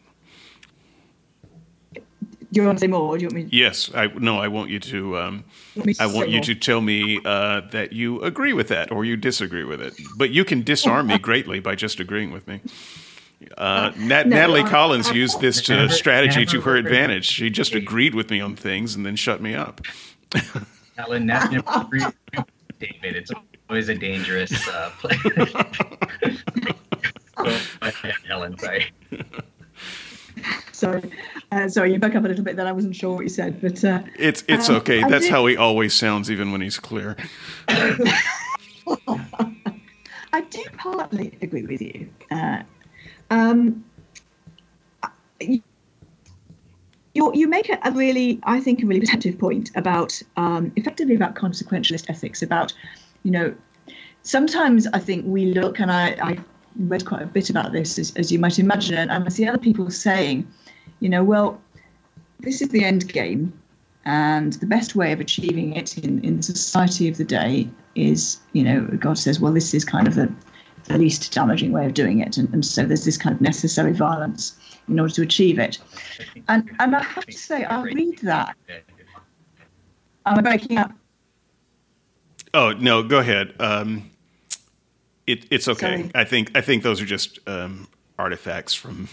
Do 2.55 2.61
you 2.61 2.67
want 2.67 2.79
to 2.79 2.81
say 2.83 2.87
more? 2.87 3.01
Or 3.01 3.19
do 3.19 3.23
you 3.23 3.29
want 3.29 3.35
me? 3.35 3.51
To... 3.51 3.57
Yes, 3.57 3.91
I 3.95 4.07
no, 4.07 4.39
I 4.39 4.47
want 4.47 4.71
you 4.71 4.79
to. 4.79 5.19
Um, 5.19 5.45
want 5.75 6.01
I 6.01 6.07
want 6.07 6.29
you 6.29 6.37
more? 6.37 6.45
to 6.45 6.55
tell 6.55 6.81
me 6.81 7.21
uh, 7.25 7.63
that 7.73 7.93
you 7.93 8.23
agree 8.23 8.53
with 8.53 8.69
that 8.69 8.93
or 8.93 9.05
you 9.05 9.17
disagree 9.17 9.65
with 9.65 9.81
it. 9.81 9.95
But 10.17 10.31
you 10.31 10.45
can 10.45 10.63
disarm 10.63 11.09
me 11.09 11.19
greatly 11.29 11.59
by 11.59 11.75
just 11.75 11.99
agreeing 11.99 12.31
with 12.31 12.47
me. 12.47 12.61
Uh, 13.59 13.91
Nat- 13.97 14.27
no, 14.27 14.37
Natalie 14.37 14.63
I- 14.63 14.69
Collins 14.71 15.09
I- 15.09 15.13
used 15.15 15.41
this 15.41 15.61
to 15.63 15.75
Never- 15.77 15.93
strategy 15.93 16.45
to 16.47 16.61
her 16.63 16.77
advantage. 16.77 17.25
She 17.27 17.51
just 17.51 17.75
agreed 17.75 18.15
with 18.15 18.31
me 18.31 18.41
on 18.41 18.57
things 18.57 18.95
and 18.95 19.05
then 19.05 19.17
shut 19.17 19.41
me 19.41 19.55
up. 19.55 19.81
Alan, 20.99 21.27
that's 21.27 21.51
never 21.51 22.13
David. 22.79 23.17
It's 23.17 23.31
always 23.69 23.89
a 23.89 23.95
dangerous 23.95 24.69
uh, 24.69 24.91
play. 24.99 25.17
Go 27.37 27.51
Helen, 28.29 28.57
sorry. 28.59 28.93
Sorry, 30.73 31.03
uh, 31.53 31.69
sorry, 31.69 31.93
you 31.93 31.99
back 31.99 32.15
up 32.15 32.25
a 32.25 32.29
little 32.29 32.45
bit. 32.45 32.57
Then 32.57 32.67
I 32.67 32.73
wasn't 32.73 32.95
sure 32.97 33.15
what 33.15 33.23
you 33.23 33.29
said, 33.29 33.61
but 33.61 33.83
uh, 33.85 34.03
It's 34.19 34.45
it's 34.49 34.69
Um, 34.69 34.77
okay. 34.77 35.03
I 35.03 35.09
That's 35.09 35.25
did- 35.25 35.31
how 35.33 35.47
he 35.47 35.57
always 35.57 35.95
sounds, 35.95 36.31
even 36.31 36.53
when 36.53 36.61
he's 36.61 36.79
clear. 36.79 37.17
I 40.33 40.41
do 40.51 40.63
partly 40.77 41.37
agree 41.43 41.63
with 41.65 41.81
you. 41.81 42.09
Uh, 42.31 42.63
um, 43.31 43.85
you, 45.41 45.63
you 47.15 47.49
make 47.49 47.69
a, 47.69 47.91
really, 47.93 48.41
I 48.43 48.61
think, 48.61 48.83
a 48.83 48.87
really 48.87 49.01
perceptive 49.01 49.39
point 49.39 49.71
about 49.77 50.21
um, 50.37 50.73
effectively 50.77 51.15
about 51.15 51.35
consequentialist 51.35 52.11
ethics. 52.11 52.43
About, 52.43 52.73
you 53.23 53.31
know, 53.31 53.55
sometimes 54.23 54.87
I 54.93 54.99
think 54.99 55.25
we 55.27 55.47
look, 55.47 55.79
and 55.79 55.91
I, 55.91 56.17
I 56.21 56.39
read 56.77 57.05
quite 57.07 57.23
a 57.23 57.27
bit 57.27 57.51
about 57.51 57.73
this, 57.73 57.99
as, 57.99 58.15
as 58.17 58.33
you 58.33 58.39
might 58.39 58.59
imagine, 58.59 59.11
and 59.11 59.25
I 59.25 59.29
see 59.29 59.47
other 59.47 59.59
people 59.59 59.91
saying, 59.91 60.47
you 61.01 61.09
know, 61.09 61.23
well, 61.23 61.61
this 62.41 62.61
is 62.61 62.69
the 62.71 62.85
end 62.85 63.13
game, 63.13 63.53
and 64.05 64.55
the 64.55 64.67
best 64.67 64.97
way 64.97 65.13
of 65.13 65.21
achieving 65.21 65.75
it 65.77 65.97
in, 65.99 66.23
in 66.25 66.39
the 66.39 66.43
society 66.43 67.09
of 67.09 67.17
the 67.17 67.25
day 67.25 67.69
is, 67.95 68.41
you 68.53 68.65
know, 68.65 68.83
God 68.99 69.19
says, 69.19 69.41
well, 69.41 69.53
this 69.53 69.73
is 69.73 69.85
kind 69.85 70.09
of 70.09 70.17
the, 70.17 70.33
the 70.85 70.99
least 70.99 71.33
damaging 71.33 71.73
way 71.73 71.87
of 71.87 71.95
doing 71.95 72.21
it. 72.21 72.37
And, 72.37 72.53
and 72.53 72.65
so 72.65 72.85
there's 72.85 73.05
this 73.05 73.17
kind 73.17 73.35
of 73.35 73.41
necessary 73.41 73.93
violence 73.93 74.59
in 74.89 75.01
order 75.01 75.13
to 75.15 75.23
achieve 75.23 75.59
it. 75.59 75.79
And, 76.49 76.71
and 76.79 76.95
I 76.95 77.03
have 77.03 77.27
to 77.27 77.33
say, 77.33 77.65
I 77.65 77.83
read 77.83 78.19
that. 78.19 78.57
I'm 80.27 80.43
breaking 80.43 80.79
up? 80.79 80.93
Oh 82.55 82.73
no, 82.73 83.03
go 83.03 83.19
ahead. 83.19 83.55
Um, 83.59 84.11
it, 85.27 85.47
it's 85.51 85.69
okay. 85.69 86.03
Sorry. 86.03 86.11
I 86.15 86.25
think 86.25 86.57
I 86.57 86.61
think 86.61 86.83
those 86.83 87.03
are 87.03 87.07
just 87.07 87.39
um, 87.49 87.89
artifacts 88.19 88.75
from 88.75 89.09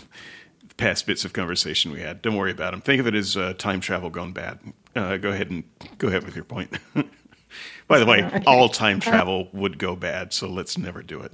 past 0.77 1.05
bits 1.05 1.25
of 1.25 1.33
conversation 1.33 1.91
we 1.91 2.01
had. 2.01 2.21
Don't 2.21 2.35
worry 2.35 2.51
about 2.51 2.71
them. 2.71 2.81
Think 2.81 2.99
of 2.99 3.07
it 3.07 3.15
as 3.15 3.35
uh, 3.35 3.53
time 3.57 3.81
travel 3.81 4.09
gone 4.09 4.31
bad. 4.31 4.59
Uh, 4.95 5.17
go 5.17 5.29
ahead 5.29 5.49
and 5.49 5.63
go 5.97 6.07
ahead 6.07 6.23
with 6.23 6.35
your 6.35 6.45
point. 6.45 6.77
By 7.91 7.99
the 7.99 8.05
way, 8.05 8.23
Okay. 8.25 8.43
all 8.47 8.69
time 8.69 9.01
travel 9.01 9.49
would 9.51 9.77
go 9.77 9.97
bad, 9.97 10.31
so 10.31 10.47
let's 10.47 10.77
never 10.77 11.03
do 11.03 11.19
it. 11.21 11.33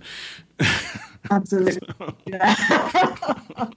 Absolutely. 1.32 1.88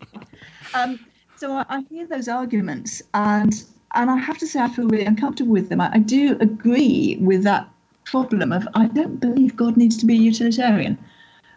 Um, 0.72 1.00
so 1.34 1.52
I, 1.52 1.64
I 1.68 1.84
hear 1.90 2.06
those 2.06 2.28
arguments, 2.28 3.02
and 3.12 3.52
and 3.94 4.08
I 4.08 4.16
have 4.16 4.38
to 4.38 4.46
say 4.46 4.60
I 4.60 4.68
feel 4.68 4.86
really 4.86 5.04
uncomfortable 5.04 5.50
with 5.50 5.68
them. 5.68 5.80
I, 5.80 5.90
I 5.94 5.98
do 5.98 6.36
agree 6.40 7.18
with 7.20 7.42
that 7.42 7.68
problem 8.04 8.52
of 8.52 8.68
I 8.74 8.86
don't 8.86 9.18
believe 9.20 9.56
God 9.56 9.76
needs 9.76 9.96
to 9.98 10.06
be 10.06 10.14
a 10.14 10.18
utilitarian. 10.18 10.96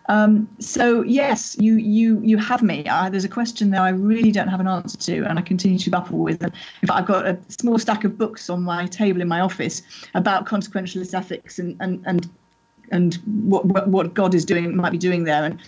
Um, 0.10 0.50
so 0.60 1.02
yes, 1.04 1.56
you 1.60 1.76
you 1.76 2.20
you 2.22 2.38
have 2.38 2.62
me. 2.62 2.86
Uh, 2.86 3.10
there's 3.10 3.24
a 3.24 3.30
question 3.30 3.72
there 3.72 3.82
I 3.82 3.90
really 3.90 4.32
don't 4.32 4.50
have 4.50 4.60
an 4.60 4.68
answer 4.68 4.98
to, 4.98 5.24
and 5.24 5.40
I 5.40 5.42
continue 5.42 5.80
to 5.80 5.90
grapple 5.90 6.20
with. 6.20 6.44
And 6.44 6.52
in 6.82 6.88
fact, 6.88 7.00
I've 7.00 7.06
got 7.06 7.26
a 7.26 7.38
small 7.48 7.78
stack 7.80 8.04
of 8.04 8.18
books 8.18 8.50
on 8.50 8.64
my 8.64 8.86
table 8.88 9.22
in 9.22 9.28
my 9.28 9.40
office 9.40 9.82
about 10.14 10.46
consequentialist 10.46 11.18
ethics 11.18 11.60
and 11.60 11.78
and 11.80 12.04
and 12.06 12.30
and 12.92 13.16
what 13.46 13.66
what, 13.66 13.88
what 13.88 14.14
God 14.14 14.36
is 14.36 14.46
doing 14.46 14.76
might 14.76 14.92
be 14.92 14.98
doing 14.98 15.24
there. 15.24 15.46
And 15.46 15.60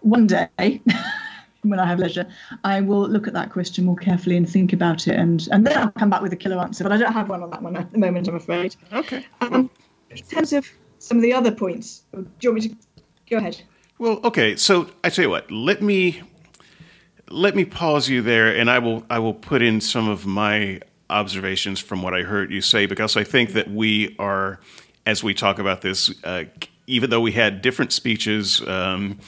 one 0.00 0.26
day, 0.26 0.48
when 1.62 1.80
I 1.80 1.86
have 1.86 1.98
leisure, 1.98 2.26
I 2.64 2.82
will 2.82 3.08
look 3.08 3.26
at 3.26 3.32
that 3.32 3.50
question 3.50 3.86
more 3.86 3.96
carefully 3.96 4.36
and 4.36 4.48
think 4.48 4.74
about 4.74 5.08
it, 5.08 5.16
and 5.16 5.48
and 5.52 5.66
then 5.66 5.78
I'll 5.78 5.90
come 5.92 6.10
back 6.10 6.20
with 6.20 6.32
a 6.34 6.36
killer 6.36 6.60
answer. 6.60 6.84
But 6.84 6.92
I 6.92 6.98
don't 6.98 7.12
have 7.12 7.30
one 7.30 7.42
on 7.42 7.50
that 7.50 7.62
one 7.62 7.76
at 7.76 7.90
the 7.92 7.98
moment, 7.98 8.28
I'm 8.28 8.36
afraid. 8.36 8.76
Okay. 8.92 9.24
Um, 9.40 9.70
in 10.10 10.18
terms 10.18 10.52
of 10.52 10.66
some 10.98 11.16
of 11.16 11.22
the 11.22 11.32
other 11.32 11.50
points, 11.50 12.02
do 12.12 12.26
you 12.42 12.50
want 12.50 12.62
me 12.62 12.68
to 12.68 12.76
go 13.34 13.38
ahead? 13.38 13.62
Well, 13.98 14.20
okay. 14.24 14.56
So 14.56 14.88
I 15.02 15.10
tell 15.10 15.24
you 15.24 15.30
what. 15.30 15.50
Let 15.50 15.82
me 15.82 16.22
let 17.30 17.54
me 17.56 17.64
pause 17.64 18.08
you 18.08 18.22
there, 18.22 18.54
and 18.54 18.70
I 18.70 18.78
will 18.78 19.04
I 19.10 19.18
will 19.18 19.34
put 19.34 19.62
in 19.62 19.80
some 19.80 20.08
of 20.08 20.26
my 20.26 20.80
observations 21.10 21.80
from 21.80 22.02
what 22.02 22.14
I 22.14 22.22
heard 22.22 22.50
you 22.50 22.60
say 22.60 22.86
because 22.86 23.16
I 23.16 23.24
think 23.24 23.52
that 23.52 23.70
we 23.70 24.16
are, 24.18 24.58
as 25.06 25.22
we 25.22 25.34
talk 25.34 25.58
about 25.58 25.80
this, 25.82 26.12
uh, 26.24 26.44
even 26.86 27.10
though 27.10 27.20
we 27.20 27.32
had 27.32 27.62
different 27.62 27.92
speeches. 27.92 28.60
Um, 28.66 29.18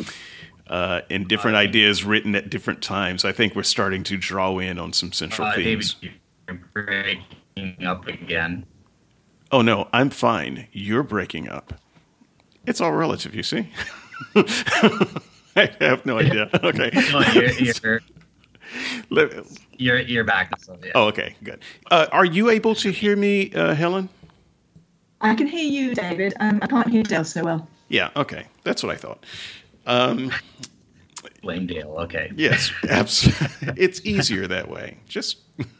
uh, 0.69 1.01
and 1.11 1.29
different 1.29 1.57
ideas 1.57 2.03
written 2.05 2.35
at 2.35 2.51
different 2.51 2.83
times. 2.83 3.25
I 3.25 3.31
think 3.31 3.55
we're 3.55 3.63
starting 3.63 4.03
to 4.03 4.17
draw 4.17 4.59
in 4.59 4.81
on 4.81 4.93
some 4.93 5.13
central 5.13 5.47
Uh, 5.47 5.55
David, 5.55 5.85
themes. 5.85 5.97
you're 6.01 6.59
breaking 6.75 7.87
up 7.87 8.09
again. 8.09 8.67
Oh 9.53 9.63
no, 9.63 9.89
I'm 9.93 10.11
fine. 10.11 10.67
You're 10.73 11.05
breaking 11.05 11.49
up. 11.49 11.81
It's 12.67 12.81
all 12.81 12.93
relative, 12.93 13.35
you 13.35 13.43
see. 13.43 13.69
I 15.57 15.71
have 15.81 16.05
no 16.05 16.19
idea. 16.19 16.51
Okay. 16.65 16.91
No, 17.13 17.21
you're, 17.33 17.51
you're, 17.51 19.43
you're, 19.79 19.99
you're 20.01 20.25
back. 20.25 20.51
So, 20.61 20.77
yeah. 20.85 20.93
Oh, 20.95 21.05
okay, 21.09 21.37
good. 21.43 21.61
Uh, 21.91 22.07
are 22.13 22.25
you 22.25 22.51
able 22.51 22.75
to 22.77 22.91
hear 22.91 23.17
me, 23.17 23.53
uh, 23.55 23.75
Helen? 23.75 24.09
I 25.21 25.35
can 25.35 25.47
hear 25.47 25.65
you, 25.65 25.95
David. 25.95 26.35
Um, 26.41 26.59
I 26.63 26.67
can't 26.67 26.89
hear 26.89 27.03
Dale 27.03 27.25
so 27.25 27.45
well. 27.45 27.69
Yeah, 27.89 28.11
okay. 28.17 28.47
That's 28.65 28.83
what 28.83 28.93
I 28.93 28.97
thought. 28.97 29.25
Um, 29.87 30.33
Blame 31.43 31.67
Dale. 31.67 31.95
Okay. 32.01 32.33
yes, 32.35 32.73
absolutely. 32.89 33.75
It's 33.83 34.05
easier 34.05 34.47
that 34.49 34.69
way. 34.69 34.99
Just 35.09 35.39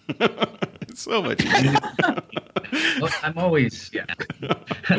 it's 0.09 0.86
so 1.03 1.23
much 1.23 1.45
easier. 1.45 1.79
Well, 3.01 3.13
I'm 3.23 3.39
always 3.39 3.91
yeah. 3.93 4.07
All 4.51 4.99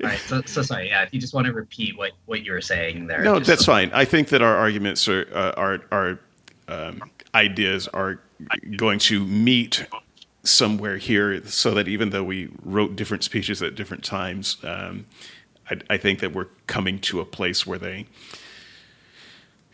right. 0.00 0.18
So, 0.20 0.42
so 0.46 0.62
sorry. 0.62 0.88
Yeah. 0.88 1.02
If 1.02 1.12
you 1.12 1.20
just 1.20 1.34
want 1.34 1.46
to 1.46 1.52
repeat 1.52 1.98
what 1.98 2.12
what 2.26 2.44
you 2.44 2.52
were 2.52 2.60
saying 2.60 3.08
there. 3.08 3.22
No, 3.22 3.40
that's 3.40 3.64
so- 3.64 3.72
fine. 3.72 3.90
I 3.92 4.04
think 4.04 4.28
that 4.28 4.42
our 4.42 4.56
arguments 4.56 5.08
are 5.08 5.26
uh, 5.34 5.52
our 5.56 5.80
our 5.90 6.20
um, 6.68 7.02
ideas 7.34 7.88
are 7.88 8.20
going 8.76 8.98
to 9.00 9.24
meet 9.24 9.86
somewhere 10.44 10.98
here, 10.98 11.44
so 11.46 11.72
that 11.72 11.88
even 11.88 12.10
though 12.10 12.22
we 12.24 12.50
wrote 12.62 12.94
different 12.94 13.24
speeches 13.24 13.60
at 13.62 13.74
different 13.74 14.04
times, 14.04 14.58
um, 14.62 15.06
I, 15.68 15.80
I 15.90 15.96
think 15.96 16.20
that 16.20 16.32
we're 16.32 16.48
coming 16.66 17.00
to 17.00 17.20
a 17.20 17.24
place 17.24 17.66
where 17.66 17.78
they 17.78 18.06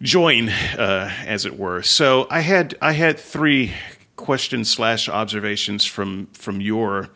join, 0.00 0.48
uh, 0.48 1.12
as 1.26 1.44
it 1.44 1.58
were. 1.58 1.82
So 1.82 2.26
I 2.30 2.40
had 2.40 2.76
I 2.80 2.92
had 2.92 3.18
three 3.18 3.72
questions 4.20 4.70
slash 4.70 5.08
observations 5.08 5.84
from 5.84 6.26
from 6.32 6.60
your 6.60 7.08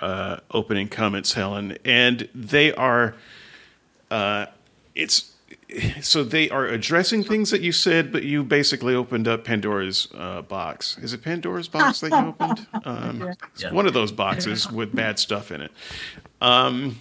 uh, 0.00 0.38
opening 0.52 0.88
comments, 0.88 1.34
Helen, 1.34 1.76
and 1.84 2.28
they 2.34 2.72
are 2.72 3.14
uh, 4.10 4.46
it's 4.94 5.32
so 6.00 6.24
they 6.24 6.48
are 6.48 6.66
addressing 6.66 7.22
things 7.22 7.50
that 7.50 7.60
you 7.60 7.72
said, 7.72 8.10
but 8.10 8.22
you 8.22 8.42
basically 8.42 8.94
opened 8.94 9.28
up 9.28 9.44
Pandora's 9.44 10.08
uh, 10.14 10.40
box. 10.42 10.96
Is 10.98 11.12
it 11.12 11.22
Pandora's 11.22 11.68
box 11.68 12.00
that 12.00 12.10
you 12.10 12.28
opened? 12.28 12.66
Um, 12.84 13.34
Yeah. 13.58 13.72
One 13.72 13.86
of 13.86 13.92
those 13.92 14.12
boxes 14.12 14.70
with 14.70 14.94
bad 14.94 15.18
stuff 15.18 15.50
in 15.50 15.60
it. 15.60 15.72
Um, 16.40 17.00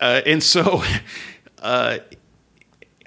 uh, 0.00 0.20
and 0.26 0.42
so 0.42 0.82
uh, 1.62 1.98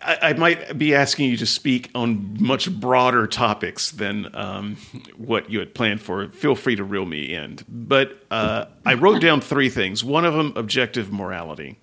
I, 0.05 0.29
I 0.29 0.33
might 0.33 0.77
be 0.77 0.93
asking 0.93 1.29
you 1.29 1.37
to 1.37 1.45
speak 1.45 1.89
on 1.95 2.37
much 2.39 2.71
broader 2.71 3.27
topics 3.27 3.91
than 3.91 4.33
um, 4.35 4.77
what 5.17 5.49
you 5.49 5.59
had 5.59 5.73
planned 5.73 6.01
for. 6.01 6.29
Feel 6.29 6.55
free 6.55 6.75
to 6.75 6.83
reel 6.83 7.05
me 7.05 7.33
in. 7.33 7.59
But 7.67 8.23
uh, 8.29 8.65
I 8.85 8.93
wrote 8.93 9.21
down 9.21 9.41
three 9.41 9.69
things. 9.69 10.03
One 10.03 10.25
of 10.25 10.33
them, 10.33 10.53
objective 10.55 11.11
morality. 11.11 11.79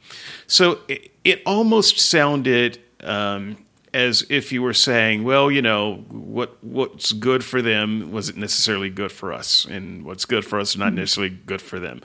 So 0.47 0.79
it, 0.89 1.11
it 1.25 1.43
almost 1.45 1.99
sounded 1.99 2.81
um, 3.03 3.57
as 3.93 4.25
if 4.31 4.53
you 4.53 4.63
were 4.63 4.75
saying, 4.75 5.25
well, 5.25 5.51
you 5.51 5.61
know, 5.61 5.97
what 6.09 6.63
what's 6.63 7.13
good 7.13 7.45
for 7.45 7.61
them 7.61 8.13
wasn't 8.13 8.39
necessarily 8.39 8.89
good 8.91 9.13
for 9.13 9.33
us, 9.33 9.65
and 9.65 10.05
what's 10.05 10.25
good 10.25 10.45
for 10.45 10.59
us 10.61 10.71
is 10.71 10.77
not 10.77 10.95
necessarily 10.95 11.37
good 11.47 11.61
for 11.61 11.79
them. 11.79 12.01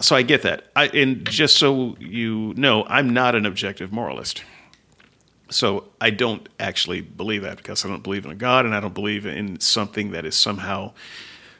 So 0.00 0.16
I 0.16 0.22
get 0.22 0.42
that. 0.42 0.64
I, 0.76 0.88
and 0.88 1.28
just 1.28 1.56
so 1.56 1.96
you 1.98 2.54
know, 2.56 2.84
I'm 2.86 3.12
not 3.12 3.34
an 3.34 3.46
objective 3.46 3.92
moralist. 3.92 4.42
So 5.52 5.88
I 6.00 6.10
don't 6.10 6.48
actually 6.58 7.00
believe 7.00 7.42
that 7.42 7.58
because 7.58 7.84
I 7.84 7.88
don't 7.88 8.02
believe 8.02 8.24
in 8.24 8.30
a 8.30 8.36
God 8.36 8.64
and 8.64 8.74
I 8.74 8.80
don't 8.80 8.94
believe 8.94 9.26
in 9.26 9.60
something 9.60 10.10
that 10.12 10.24
is 10.24 10.34
somehow 10.34 10.92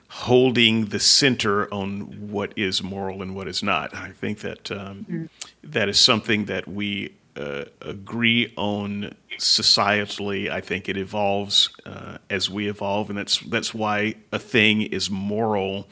holding 0.09 0.86
the 0.86 1.01
center 1.01 1.72
on 1.72 2.30
what 2.30 2.53
is 2.57 2.82
moral 2.82 3.22
and 3.22 3.34
what 3.34 3.49
is 3.49 3.62
not. 3.62 3.95
I 3.95 4.11
think 4.11 4.40
that 4.40 4.70
um, 4.70 5.30
that 5.64 5.88
is 5.88 5.99
something 5.99 6.45
that 6.47 6.68
we 6.68 7.14
uh, 7.34 7.64
agree 7.80 8.53
on 8.57 9.14
societally. 9.38 10.51
I 10.51 10.61
think 10.61 10.88
it 10.88 10.99
evolves 10.99 11.70
uh, 11.86 12.18
as 12.28 12.51
we 12.51 12.68
evolve, 12.68 13.09
and 13.09 13.18
that's 13.18 13.38
that's 13.38 13.72
why 13.72 14.16
a 14.30 14.38
thing 14.38 14.82
is 14.82 15.11
moral 15.11 15.88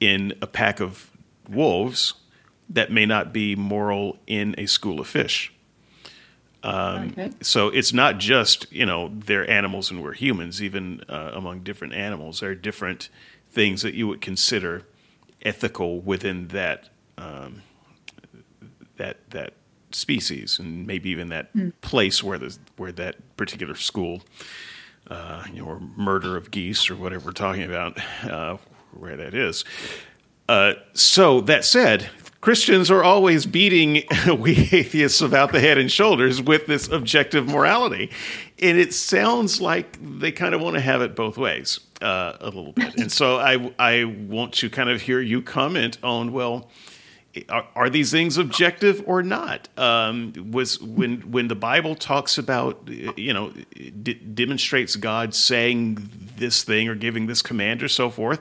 in 0.00 0.32
a 0.42 0.46
pack 0.48 0.80
of 0.80 1.10
wolves 1.48 2.14
that 2.68 2.90
may 2.90 3.06
not 3.06 3.32
be 3.32 3.54
moral 3.54 4.18
in 4.26 4.56
a 4.58 4.66
school 4.66 4.98
of 4.98 5.06
fish. 5.06 5.52
Okay. 6.66 7.30
So 7.42 7.68
it's 7.68 7.92
not 7.92 8.18
just 8.18 8.70
you 8.72 8.86
know 8.86 9.10
they're 9.14 9.48
animals 9.48 9.90
and 9.90 10.02
we're 10.02 10.14
humans. 10.14 10.62
Even 10.62 11.02
uh, 11.08 11.32
among 11.34 11.60
different 11.60 11.94
animals, 11.94 12.40
there 12.40 12.50
are 12.50 12.54
different 12.54 13.08
things 13.48 13.82
that 13.82 13.94
you 13.94 14.08
would 14.08 14.20
consider 14.20 14.82
ethical 15.42 16.00
within 16.00 16.48
that 16.48 16.88
um, 17.18 17.62
that 18.96 19.30
that 19.30 19.54
species, 19.92 20.58
and 20.58 20.86
maybe 20.86 21.10
even 21.10 21.28
that 21.28 21.50
place 21.80 22.22
where 22.22 22.38
the 22.38 22.56
where 22.76 22.92
that 22.92 23.36
particular 23.36 23.74
school, 23.74 24.22
uh, 25.08 25.44
you 25.52 25.62
know, 25.62 25.68
or 25.68 25.80
murder 25.80 26.36
of 26.36 26.50
geese 26.50 26.90
or 26.90 26.96
whatever 26.96 27.26
we're 27.26 27.32
talking 27.32 27.62
about, 27.62 27.98
uh, 28.24 28.56
where 28.92 29.16
that 29.16 29.34
is. 29.34 29.64
Uh, 30.48 30.74
so 30.92 31.40
that 31.40 31.64
said, 31.64 32.08
Christians 32.40 32.90
are 32.90 33.02
always 33.02 33.46
beating 33.46 34.04
we 34.38 34.52
atheists 34.72 35.20
about 35.20 35.52
the 35.52 35.60
head 35.60 35.78
and 35.78 35.90
shoulders 35.90 36.42
with 36.42 36.66
this 36.66 36.88
objective 36.88 37.48
morality, 37.48 38.10
and 38.58 38.78
it 38.78 38.94
sounds 38.94 39.60
like 39.60 39.98
they 40.00 40.32
kind 40.32 40.54
of 40.54 40.60
want 40.60 40.74
to 40.74 40.80
have 40.80 41.02
it 41.02 41.16
both 41.16 41.38
ways 41.38 41.80
uh, 42.02 42.36
a 42.40 42.46
little 42.46 42.72
bit. 42.72 42.96
And 42.96 43.10
so 43.10 43.38
I 43.38 43.72
I 43.78 44.04
want 44.04 44.54
to 44.54 44.70
kind 44.70 44.90
of 44.90 45.02
hear 45.02 45.20
you 45.20 45.42
comment 45.42 45.98
on 46.02 46.32
well. 46.32 46.68
Are, 47.50 47.66
are 47.74 47.90
these 47.90 48.10
things 48.10 48.38
objective 48.38 49.02
or 49.06 49.22
not? 49.22 49.68
Um, 49.78 50.32
was 50.52 50.80
when 50.80 51.30
when 51.30 51.48
the 51.48 51.54
Bible 51.54 51.94
talks 51.94 52.38
about 52.38 52.88
you 52.88 53.32
know 53.32 53.52
d- 54.02 54.14
demonstrates 54.14 54.96
God 54.96 55.34
saying 55.34 56.08
this 56.36 56.64
thing 56.64 56.88
or 56.88 56.94
giving 56.94 57.26
this 57.26 57.42
command 57.42 57.82
or 57.82 57.88
so 57.88 58.08
forth, 58.08 58.40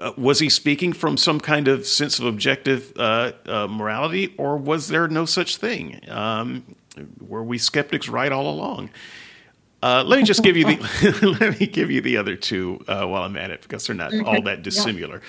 uh, 0.00 0.12
was 0.16 0.38
he 0.38 0.48
speaking 0.48 0.92
from 0.92 1.16
some 1.16 1.38
kind 1.38 1.68
of 1.68 1.86
sense 1.86 2.18
of 2.18 2.24
objective 2.24 2.92
uh, 2.96 3.32
uh, 3.46 3.66
morality, 3.68 4.34
or 4.38 4.56
was 4.56 4.88
there 4.88 5.06
no 5.08 5.24
such 5.24 5.56
thing? 5.58 6.00
Um, 6.08 6.64
were 7.20 7.44
we 7.44 7.58
skeptics 7.58 8.08
right 8.08 8.32
all 8.32 8.50
along? 8.50 8.90
Uh, 9.82 10.04
let 10.06 10.18
me 10.18 10.24
just 10.24 10.42
give 10.42 10.56
you 10.56 10.64
the 10.64 11.36
let 11.40 11.60
me 11.60 11.66
give 11.66 11.90
you 11.90 12.00
the 12.00 12.16
other 12.16 12.36
two 12.36 12.82
uh, 12.88 13.06
while 13.06 13.22
I'm 13.22 13.36
at 13.36 13.50
it 13.50 13.62
because 13.62 13.86
they're 13.86 13.96
not 13.96 14.12
all 14.24 14.42
that 14.42 14.62
dissimilar. 14.62 15.22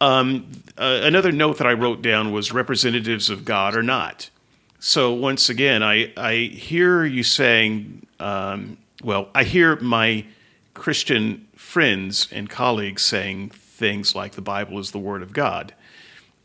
Um, 0.00 0.50
uh, 0.78 1.00
another 1.02 1.32
note 1.32 1.58
that 1.58 1.66
I 1.66 1.74
wrote 1.74 2.00
down 2.00 2.32
was 2.32 2.52
representatives 2.52 3.28
of 3.28 3.44
God 3.44 3.76
or 3.76 3.82
not. 3.82 4.30
So 4.78 5.12
once 5.12 5.50
again, 5.50 5.82
I 5.82 6.12
I 6.16 6.34
hear 6.36 7.04
you 7.04 7.22
saying, 7.22 8.06
um, 8.18 8.78
well, 9.02 9.28
I 9.34 9.44
hear 9.44 9.76
my 9.76 10.24
Christian 10.72 11.46
friends 11.54 12.28
and 12.32 12.48
colleagues 12.48 13.02
saying 13.02 13.50
things 13.80 14.14
like 14.14 14.34
the 14.34 14.42
Bible 14.42 14.78
is 14.78 14.92
the 14.92 14.98
Word 14.98 15.22
of 15.22 15.32
God, 15.32 15.74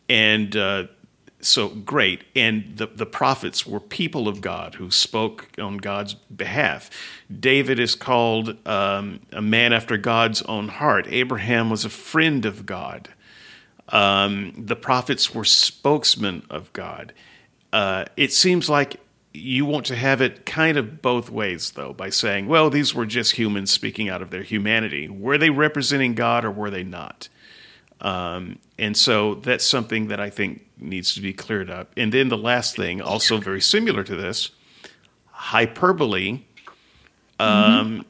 and 0.10 0.56
uh, 0.56 0.86
so 1.42 1.68
great. 1.68 2.24
And 2.36 2.78
the, 2.78 2.88
the 2.88 3.06
prophets 3.06 3.68
were 3.68 3.80
people 3.80 4.28
of 4.28 4.42
God 4.42 4.76
who 4.76 4.90
spoke 4.90 5.50
on 5.60 5.78
God's 5.78 6.16
behalf. 6.16 6.90
David 7.30 7.80
is 7.80 7.94
called 7.94 8.58
um, 8.66 9.20
a 9.32 9.42
man 9.42 9.74
after 9.74 9.98
God's 9.98 10.42
own 10.44 10.70
heart. 10.70 11.06
Abraham 11.10 11.70
was 11.70 11.86
a 11.86 11.90
friend 11.90 12.46
of 12.46 12.66
God. 12.66 13.10
Um, 13.90 14.54
the 14.58 14.76
prophets 14.76 15.36
were 15.36 15.46
spokesmen 15.46 16.44
of 16.50 16.74
God. 16.74 17.14
Uh, 17.72 18.06
it 18.16 18.34
seems 18.34 18.70
like 18.70 18.96
you 19.36 19.66
want 19.66 19.86
to 19.88 19.96
have 19.96 20.22
it 20.22 20.46
kind 20.46 20.78
of 20.78 21.02
both 21.02 21.30
ways, 21.30 21.72
though, 21.72 21.94
by 21.94 22.10
saying, 22.10 22.48
well, 22.48 22.70
these 22.70 22.96
were 22.96 23.06
just 23.06 23.34
humans 23.34 23.72
speaking 23.72 24.10
out 24.10 24.22
of 24.22 24.30
their 24.30 24.44
humanity. 24.44 25.10
Were 25.10 25.38
they 25.38 25.50
representing 25.50 26.16
God 26.16 26.46
or 26.46 26.52
were 26.52 26.70
they 26.70 26.84
not? 26.84 27.30
Um, 28.02 28.60
and 28.78 28.96
so 28.98 29.36
that's 29.36 29.66
something 29.66 30.08
that 30.08 30.20
I 30.20 30.30
think 30.30 30.66
needs 30.80 31.14
to 31.16 31.22
be 31.22 31.34
cleared 31.34 31.70
up. 31.70 31.92
And 31.96 32.12
then 32.12 32.30
the 32.30 32.38
last 32.38 32.76
thing, 32.76 33.02
also 33.02 33.38
very 33.38 33.62
similar 33.62 34.04
to 34.04 34.16
this, 34.16 34.52
hyperbole. 35.32 36.42
Um, 37.40 38.06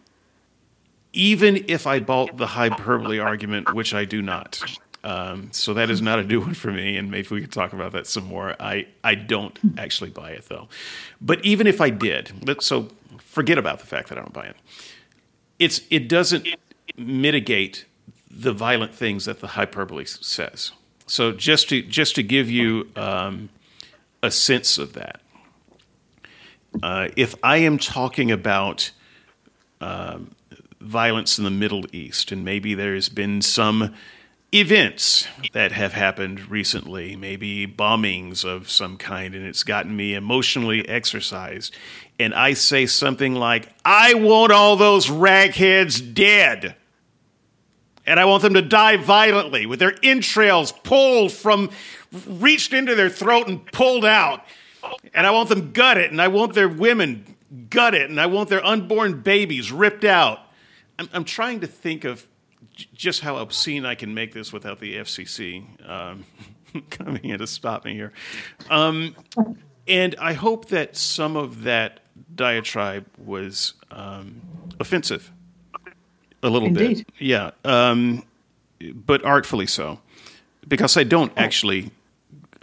Even 1.17 1.63
if 1.69 1.87
I 1.87 2.01
bought 2.01 2.35
the 2.35 2.47
hyperbole 2.47 3.19
argument, 3.19 3.73
which 3.73 3.93
I 3.93 4.03
do 4.03 4.21
not. 4.21 4.61
Um, 5.05 5.49
so 5.51 5.75
that 5.75 5.91
is 5.91 6.01
not 6.01 6.17
a 6.17 6.23
new 6.23 6.41
one 6.41 6.55
for 6.55 6.71
me, 6.71 6.97
and 6.97 7.11
maybe 7.11 7.27
we 7.29 7.41
could 7.41 7.51
talk 7.51 7.73
about 7.73 7.91
that 7.91 8.07
some 8.07 8.25
more. 8.25 8.55
I, 8.59 8.87
I 9.03 9.13
don't 9.13 9.57
actually 9.77 10.09
buy 10.09 10.31
it 10.31 10.45
though, 10.49 10.67
but 11.21 11.45
even 11.45 11.67
if 11.67 11.79
I 11.79 11.91
did, 11.91 12.31
so 12.59 12.89
forget 13.19 13.59
about 13.59 13.79
the 13.79 13.85
fact 13.85 14.09
that 14.09 14.17
I 14.17 14.21
don't 14.21 14.33
buy 14.33 14.45
it. 14.45 14.55
It's 15.59 15.81
it 15.91 16.09
doesn't 16.09 16.47
mitigate 16.97 17.85
the 18.31 18.51
violent 18.51 18.95
things 18.95 19.25
that 19.25 19.41
the 19.41 19.47
hyperbole 19.47 20.05
says. 20.05 20.71
So 21.05 21.31
just 21.31 21.69
to 21.69 21.83
just 21.83 22.15
to 22.15 22.23
give 22.23 22.49
you 22.49 22.89
um, 22.95 23.49
a 24.23 24.31
sense 24.31 24.79
of 24.79 24.93
that, 24.93 25.21
uh, 26.81 27.09
if 27.15 27.35
I 27.43 27.57
am 27.57 27.77
talking 27.77 28.31
about 28.31 28.89
um, 29.81 30.33
violence 30.81 31.37
in 31.37 31.43
the 31.43 31.51
Middle 31.51 31.85
East, 31.95 32.31
and 32.31 32.43
maybe 32.43 32.73
there's 32.73 33.07
been 33.07 33.43
some 33.43 33.93
events 34.53 35.27
that 35.53 35.71
have 35.71 35.93
happened 35.93 36.49
recently, 36.49 37.15
maybe 37.15 37.67
bombings 37.67 38.45
of 38.45 38.69
some 38.69 38.97
kind, 38.97 39.35
and 39.35 39.45
it's 39.45 39.63
gotten 39.63 39.95
me 39.95 40.13
emotionally 40.13 40.87
exercised. 40.87 41.75
And 42.19 42.33
I 42.33 42.53
say 42.53 42.85
something 42.85 43.35
like, 43.35 43.69
I 43.83 44.13
want 44.13 44.51
all 44.51 44.75
those 44.75 45.07
ragheads 45.07 46.13
dead. 46.13 46.75
And 48.07 48.19
I 48.19 48.25
want 48.25 48.43
them 48.43 48.53
to 48.53 48.61
die 48.61 48.97
violently 48.97 49.65
with 49.65 49.79
their 49.79 49.95
entrails 50.03 50.71
pulled 50.71 51.31
from, 51.31 51.71
reached 52.27 52.71
into 52.71 52.95
their 52.95 53.09
throat 53.09 53.47
and 53.47 53.65
pulled 53.71 54.05
out. 54.05 54.45
And 55.13 55.25
I 55.25 55.31
want 55.31 55.49
them 55.49 55.71
gutted, 55.71 56.11
and 56.11 56.21
I 56.21 56.27
want 56.27 56.53
their 56.53 56.69
women 56.69 57.35
gutted, 57.69 58.09
and 58.09 58.21
I 58.21 58.27
want 58.27 58.49
their 58.49 58.63
unborn 58.63 59.21
babies 59.21 59.71
ripped 59.71 60.03
out. 60.03 60.39
I'm, 60.99 61.09
I'm 61.13 61.25
trying 61.25 61.61
to 61.61 61.67
think 61.67 62.03
of 62.03 62.27
just 62.75 63.21
how 63.21 63.37
obscene 63.37 63.85
I 63.85 63.95
can 63.95 64.13
make 64.13 64.33
this 64.33 64.51
without 64.51 64.79
the 64.79 64.95
FCC 64.97 65.89
um, 65.89 66.25
coming 66.89 67.25
in 67.25 67.39
to 67.39 67.47
stop 67.47 67.85
me 67.85 67.93
here. 67.93 68.13
Um, 68.69 69.15
and 69.87 70.15
I 70.19 70.33
hope 70.33 70.69
that 70.69 70.95
some 70.95 71.35
of 71.37 71.63
that 71.63 71.99
diatribe 72.33 73.05
was 73.17 73.73
um, 73.91 74.41
offensive 74.79 75.31
a 76.43 76.49
little 76.49 76.67
Indeed. 76.67 76.97
bit. 76.97 77.07
Yeah. 77.19 77.51
Um, 77.63 78.23
but 78.93 79.23
artfully 79.23 79.67
so. 79.67 79.99
Because 80.67 80.97
I 80.97 81.03
don't 81.03 81.31
actually 81.37 81.91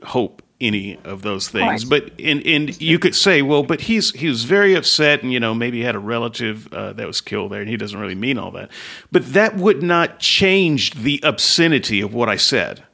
hope 0.03 0.42
any 0.63 0.99
of 1.05 1.23
those 1.23 1.49
things. 1.49 1.85
Right. 1.85 2.03
But 2.03 2.21
and 2.21 2.47
and 2.47 2.81
you 2.81 2.99
could 2.99 3.15
say, 3.15 3.43
well, 3.43 3.63
but 3.63 3.83
he's 3.83 4.13
he 4.13 4.29
was 4.29 4.45
very 4.45 4.75
upset, 4.75 5.23
and 5.23 5.33
you 5.33 5.41
know 5.41 5.55
maybe 5.55 5.79
he 5.79 5.85
had 5.85 5.95
a 5.95 6.01
relative 6.01 6.73
uh, 6.73 6.93
that 6.95 7.07
was 7.07 7.21
killed 7.21 7.53
there, 7.53 7.61
and 7.61 7.69
he 7.69 7.77
doesn't 7.77 7.99
really 7.99 8.15
mean 8.15 8.39
all 8.39 8.51
that. 8.53 8.71
But 9.11 9.33
that 9.33 9.57
would 9.57 9.83
not 9.83 10.21
change 10.21 10.93
the 10.95 11.21
obscenity 11.23 12.01
of 12.01 12.15
what 12.15 12.29
I 12.29 12.37
said, 12.37 12.85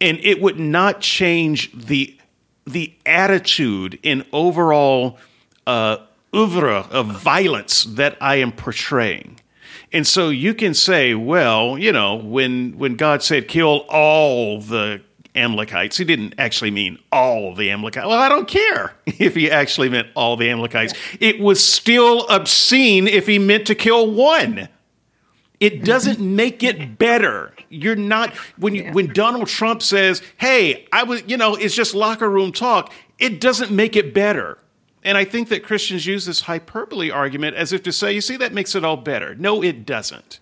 and 0.00 0.18
it 0.18 0.40
would 0.40 0.58
not 0.58 1.00
change 1.00 1.72
the 1.72 2.16
the 2.66 2.94
attitude 3.06 3.98
and 4.04 4.24
overall 4.32 5.18
uh, 5.66 5.96
oeuvre 6.34 6.86
of 6.90 7.06
violence 7.06 7.84
that 7.84 8.16
I 8.20 8.36
am 8.36 8.52
portraying. 8.52 9.40
And 9.92 10.06
so 10.06 10.30
you 10.30 10.54
can 10.54 10.72
say, 10.72 11.14
well, 11.14 11.78
you 11.78 11.92
know, 11.92 12.14
when 12.14 12.78
when 12.78 12.96
God 12.96 13.22
said 13.22 13.46
kill 13.46 13.84
all 13.88 14.60
the 14.60 15.02
Amalekites, 15.34 15.96
he 15.96 16.04
didn't 16.04 16.34
actually 16.38 16.70
mean 16.70 16.98
all 17.10 17.54
the 17.54 17.70
Amalekites. 17.70 18.06
Well, 18.06 18.18
I 18.18 18.28
don't 18.28 18.48
care 18.48 18.94
if 19.06 19.34
he 19.34 19.50
actually 19.50 19.88
meant 19.88 20.08
all 20.14 20.36
the 20.36 20.50
Amalekites. 20.50 20.94
It 21.20 21.40
was 21.40 21.64
still 21.64 22.26
obscene 22.28 23.08
if 23.08 23.26
he 23.26 23.38
meant 23.38 23.66
to 23.68 23.74
kill 23.74 24.10
one. 24.10 24.68
It 25.58 25.84
doesn't 25.84 26.18
make 26.18 26.64
it 26.64 26.98
better. 26.98 27.54
You're 27.68 27.94
not 27.94 28.34
when 28.58 28.74
you, 28.74 28.90
when 28.90 29.12
Donald 29.12 29.46
Trump 29.46 29.80
says, 29.80 30.20
"Hey, 30.36 30.88
I 30.90 31.04
was," 31.04 31.22
you 31.28 31.36
know, 31.36 31.54
it's 31.54 31.74
just 31.74 31.94
locker 31.94 32.28
room 32.28 32.50
talk. 32.50 32.92
It 33.20 33.40
doesn't 33.40 33.70
make 33.70 33.94
it 33.94 34.12
better. 34.12 34.58
And 35.04 35.18
I 35.18 35.24
think 35.24 35.48
that 35.48 35.64
Christians 35.64 36.06
use 36.06 36.26
this 36.26 36.42
hyperbole 36.42 37.10
argument 37.10 37.56
as 37.56 37.72
if 37.72 37.82
to 37.84 37.92
say, 37.92 38.12
you 38.12 38.20
see, 38.20 38.36
that 38.36 38.52
makes 38.52 38.74
it 38.74 38.84
all 38.84 38.96
better. 38.96 39.34
No, 39.34 39.62
it 39.62 39.84
doesn't. 39.84 40.38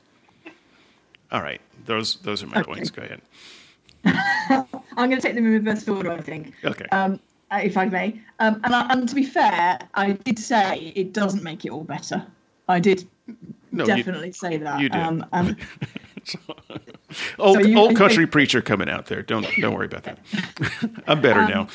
All 1.32 1.40
right, 1.40 1.60
those 1.86 2.16
those 2.16 2.42
are 2.42 2.46
my 2.46 2.60
okay. 2.60 2.72
points. 2.72 2.90
Go 2.90 3.02
ahead. 3.02 4.66
I'm 5.00 5.08
going 5.08 5.20
to 5.20 5.26
take 5.26 5.34
them 5.34 5.46
in 5.46 5.52
reverse 5.52 5.88
order, 5.88 6.12
I 6.12 6.20
think. 6.20 6.52
Okay. 6.64 6.84
Um, 6.92 7.18
uh, 7.50 7.60
if 7.62 7.76
I 7.76 7.86
may. 7.86 8.20
Um, 8.38 8.60
and, 8.64 8.74
I, 8.74 8.92
and 8.92 9.08
to 9.08 9.14
be 9.14 9.24
fair, 9.24 9.78
I 9.94 10.12
did 10.12 10.38
say 10.38 10.92
it 10.94 11.12
doesn't 11.12 11.42
make 11.42 11.64
it 11.64 11.70
all 11.70 11.84
better. 11.84 12.24
I 12.68 12.80
did 12.80 13.08
no, 13.72 13.84
definitely 13.84 14.28
you, 14.28 14.32
say 14.32 14.56
that. 14.58 14.78
You 14.78 14.88
did. 14.90 15.00
Um, 15.00 15.24
um, 15.32 15.56
old, 17.38 17.56
so 17.56 17.66
you, 17.66 17.78
old 17.78 17.96
country 17.96 18.26
preacher 18.26 18.60
coming 18.60 18.88
out 18.88 19.06
there. 19.06 19.22
Don't 19.22 19.46
don't 19.60 19.74
worry 19.74 19.86
about 19.86 20.04
that. 20.04 20.18
I'm 21.08 21.20
better 21.20 21.40
um, 21.40 21.50
now. 21.50 21.68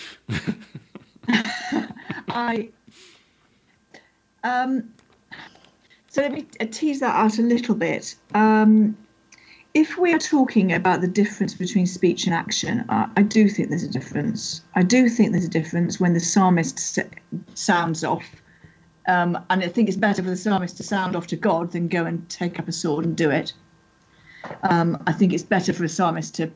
I 2.30 2.70
um, 4.44 4.94
so 6.08 6.22
let 6.22 6.32
me 6.32 6.44
tease 6.44 7.02
that 7.02 7.16
out 7.16 7.40
a 7.40 7.42
little 7.42 7.76
bit. 7.76 8.16
Um, 8.34 8.96
if 9.76 9.98
we 9.98 10.14
are 10.14 10.20
talking 10.20 10.72
about 10.72 11.02
the 11.02 11.08
difference 11.08 11.54
between 11.54 11.86
speech 11.86 12.26
and 12.26 12.34
action, 12.34 12.86
uh, 12.88 13.08
I 13.18 13.22
do 13.22 13.50
think 13.50 13.70
there's 13.70 13.84
a 13.84 13.90
difference. 13.90 14.62
I 14.74 14.84
do 14.84 15.10
think 15.10 15.34
there's 15.34 15.44
a 15.44 15.50
difference 15.50 16.00
when 16.00 16.14
the 16.14 16.20
psalmist 16.22 16.98
sounds 17.56 18.04
off. 18.06 18.24
Um, 19.08 19.38
and 19.50 19.62
I 19.62 19.68
think 19.68 19.90
it's 19.90 19.98
better 19.98 20.24
for 20.24 20.30
the 20.30 20.38
psalmist 20.38 20.78
to 20.78 20.84
sound 20.84 21.14
off 21.14 21.28
to 21.28 21.36
God 21.36 21.74
than 21.74 21.90
go 21.90 22.06
and 22.06 22.28
take 22.30 22.58
up 22.58 22.70
a 22.70 22.72
sword 22.72 23.04
and 23.04 23.18
do 23.18 23.30
it. 23.30 23.52
Um, 24.64 25.04
I 25.08 25.12
think 25.12 25.34
it's 25.34 25.44
better 25.44 25.74
for 25.74 25.84
a 25.84 25.90
psalmist 25.90 26.34
to 26.36 26.50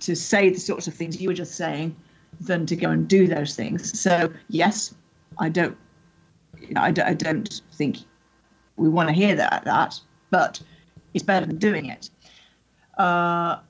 to 0.00 0.14
say 0.14 0.50
the 0.50 0.60
sorts 0.60 0.86
of 0.86 0.92
things 0.92 1.18
you 1.18 1.28
were 1.28 1.34
just 1.34 1.54
saying 1.54 1.96
than 2.40 2.66
to 2.66 2.76
go 2.76 2.90
and 2.90 3.08
do 3.08 3.26
those 3.26 3.56
things. 3.56 3.98
So 3.98 4.30
yes, 4.48 4.94
I 5.38 5.48
don't 5.48 5.76
I, 6.76 6.88
I 6.88 7.14
don't 7.14 7.62
think 7.72 7.96
we 8.76 8.90
want 8.90 9.08
to 9.08 9.14
hear 9.14 9.34
that, 9.36 9.64
that, 9.64 9.98
but 10.30 10.60
it's 11.14 11.24
better 11.24 11.46
than 11.46 11.56
doing 11.56 11.86
it. 11.86 12.10
Uh, 12.98 13.60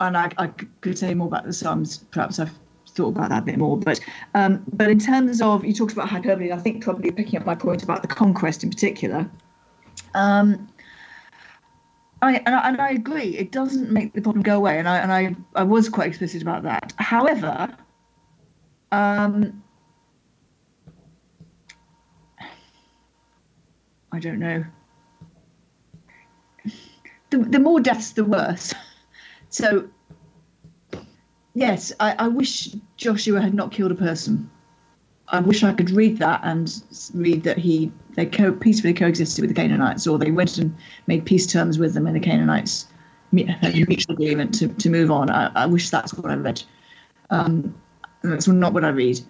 and 0.00 0.16
I, 0.16 0.30
I, 0.38 0.46
could 0.80 0.98
say 0.98 1.14
more 1.14 1.28
about 1.28 1.44
the 1.44 1.52
Psalms. 1.52 1.98
Perhaps 2.10 2.38
I've 2.38 2.52
thought 2.90 3.08
about 3.08 3.28
that 3.30 3.42
a 3.42 3.44
bit 3.44 3.58
more. 3.58 3.78
But 3.78 4.00
um, 4.34 4.64
but 4.72 4.90
in 4.90 4.98
terms 4.98 5.40
of 5.40 5.64
you 5.64 5.72
talked 5.72 5.92
about 5.92 6.08
hyperbole, 6.08 6.52
I 6.52 6.58
think 6.58 6.82
probably 6.82 7.10
picking 7.10 7.38
up 7.38 7.46
my 7.46 7.54
point 7.54 7.82
about 7.82 8.02
the 8.02 8.08
conquest 8.08 8.64
in 8.64 8.70
particular. 8.70 9.30
Um, 10.14 10.68
I, 12.22 12.36
and, 12.46 12.54
I, 12.54 12.68
and 12.68 12.80
I 12.80 12.90
agree. 12.90 13.36
It 13.36 13.52
doesn't 13.52 13.90
make 13.90 14.14
the 14.14 14.22
problem 14.22 14.42
go 14.42 14.56
away, 14.56 14.78
and 14.78 14.88
I 14.88 14.98
and 14.98 15.12
I, 15.12 15.36
I 15.54 15.62
was 15.62 15.88
quite 15.88 16.08
explicit 16.08 16.42
about 16.42 16.62
that. 16.62 16.94
However, 16.98 17.68
um, 18.92 19.62
I 24.12 24.18
don't 24.18 24.38
know. 24.38 24.64
The, 27.36 27.44
the 27.50 27.58
more 27.58 27.80
deaths, 27.80 28.12
the 28.12 28.24
worse. 28.24 28.74
So, 29.48 29.88
yes, 31.54 31.92
I, 32.00 32.16
I 32.18 32.28
wish 32.28 32.74
Joshua 32.96 33.40
had 33.40 33.54
not 33.54 33.70
killed 33.70 33.92
a 33.92 33.94
person. 33.94 34.50
I 35.28 35.38
wish 35.38 35.62
I 35.62 35.72
could 35.72 35.90
read 35.90 36.18
that 36.18 36.40
and 36.42 36.82
read 37.14 37.44
that 37.44 37.56
he 37.56 37.92
they 38.16 38.26
co- 38.26 38.52
peacefully 38.52 38.92
coexisted 38.92 39.40
with 39.40 39.50
the 39.50 39.54
Canaanites, 39.54 40.06
or 40.08 40.18
they 40.18 40.32
went 40.32 40.58
and 40.58 40.76
made 41.06 41.24
peace 41.24 41.46
terms 41.46 41.78
with 41.78 41.94
them, 41.94 42.08
and 42.08 42.16
the 42.16 42.20
Canaanites 42.20 42.88
had 43.32 43.74
a 43.74 43.86
mutual 43.86 44.14
agreement 44.14 44.52
to, 44.54 44.66
to 44.66 44.90
move 44.90 45.12
on. 45.12 45.30
I, 45.30 45.52
I 45.54 45.66
wish 45.66 45.90
that's 45.90 46.12
what 46.12 46.30
I 46.30 46.34
read. 46.34 46.60
Um, 47.30 47.72
that's 48.22 48.48
not 48.48 48.72
what 48.74 48.84
I 48.84 48.88
read 48.88 49.20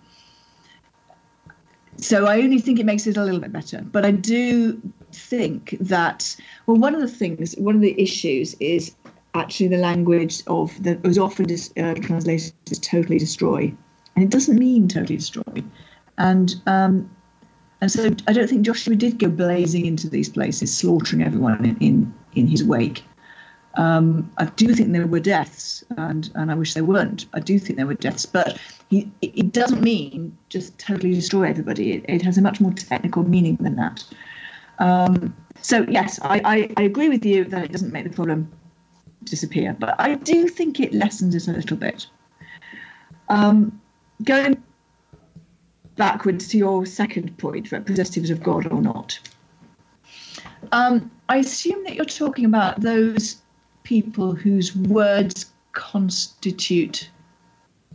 so 1.99 2.27
I 2.27 2.39
only 2.39 2.59
think 2.59 2.79
it 2.79 2.87
makes 2.87 3.07
it 3.07 3.17
a 3.17 3.25
little 3.25 3.41
bit 3.41 3.53
better. 3.53 3.83
But 3.83 4.05
I 4.05 4.11
do 4.11 4.81
think 5.17 5.77
that 5.81 6.37
well, 6.67 6.77
one 6.77 6.95
of 6.95 7.01
the 7.01 7.09
things, 7.09 7.55
one 7.57 7.75
of 7.75 7.81
the 7.81 8.01
issues 8.01 8.55
is 8.61 8.95
actually 9.35 9.69
the 9.69 9.79
language 9.79 10.43
of 10.47 10.83
that 10.83 11.03
was 11.03 11.19
often 11.19 11.47
dis, 11.47 11.73
uh, 11.77 11.95
translated 11.95 12.53
as 12.71 12.79
"totally 12.79 13.19
destroy," 13.19 13.73
and 14.15 14.25
it 14.25 14.31
doesn't 14.31 14.59
mean 14.59 14.89
totally 14.89 15.17
destroy. 15.17 15.63
And 16.19 16.55
um, 16.67 17.11
and 17.81 17.91
so 17.91 18.11
I 18.27 18.33
don't 18.33 18.49
think 18.49 18.63
Joshua 18.65 18.97
did 18.97 19.19
go 19.19 19.29
blazing 19.29 19.87
into 19.87 20.09
these 20.09 20.29
places, 20.29 20.77
slaughtering 20.77 21.23
everyone 21.23 21.65
in 21.65 21.77
in, 21.79 22.15
in 22.35 22.47
his 22.47 22.65
wake. 22.65 23.03
Um, 23.77 24.31
I 24.39 24.47
do 24.47 24.75
think 24.75 24.93
there 24.93 25.07
were 25.07 25.21
deaths, 25.21 25.85
and, 25.99 26.31
and 26.35 26.51
I 26.51 26.55
wish 26.55 26.73
there 26.73 26.85
weren't. 26.85 27.27
I 27.35 27.41
do 27.41 27.59
think 27.59 27.77
there 27.77 27.87
were 27.87 27.95
deaths, 27.95 28.25
but 28.25 28.59
he, 28.89 29.11
it 29.21 29.53
doesn't 29.53 29.83
mean 29.83 30.37
just 30.49 30.79
totally 30.79 31.13
destroy 31.13 31.45
everybody. 31.45 31.93
It, 31.93 32.05
it 32.09 32.23
has 32.23 32.39
a 32.39 32.43
much 32.43 32.61
more 32.61 32.73
technical 32.73 33.23
meaning 33.25 33.57
than 33.61 33.77
that. 33.77 34.03
Um, 34.79 35.35
so, 35.61 35.85
yes, 35.89 36.19
I, 36.23 36.41
I, 36.45 36.71
I, 36.77 36.83
agree 36.83 37.09
with 37.09 37.25
you 37.25 37.45
that 37.45 37.65
it 37.65 37.73
doesn't 37.73 37.93
make 37.93 38.05
the 38.05 38.11
problem 38.11 38.51
disappear, 39.25 39.75
but 39.79 39.95
I 39.99 40.15
do 40.15 40.49
think 40.49 40.81
it 40.81 40.93
lessens 40.93 41.35
it 41.35 41.49
a 41.49 41.53
little 41.53 41.77
bit. 41.77 42.07
Um, 43.29 43.81
going 44.23 44.63
backwards 45.97 46.49
to 46.49 46.59
your 46.59 46.87
second 46.87 47.37
point, 47.39 47.73
representatives 47.73 48.31
of 48.31 48.43
God 48.43 48.71
or 48.71 48.81
not. 48.81 49.19
Um, 50.73 51.11
I 51.29 51.39
assume 51.39 51.83
that 51.85 51.95
you're 51.95 52.05
talking 52.05 52.45
about 52.45 52.81
those 52.81 53.37
people 53.83 54.35
whose 54.35 54.77
words 54.77 55.47
constitute 55.73 57.11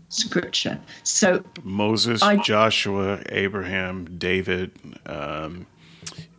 scripture. 0.09 0.79
So 1.03 1.43
Moses, 1.63 2.21
I, 2.21 2.37
Joshua, 2.37 3.21
Abraham, 3.29 4.17
David, 4.17 4.71
um, 5.05 5.65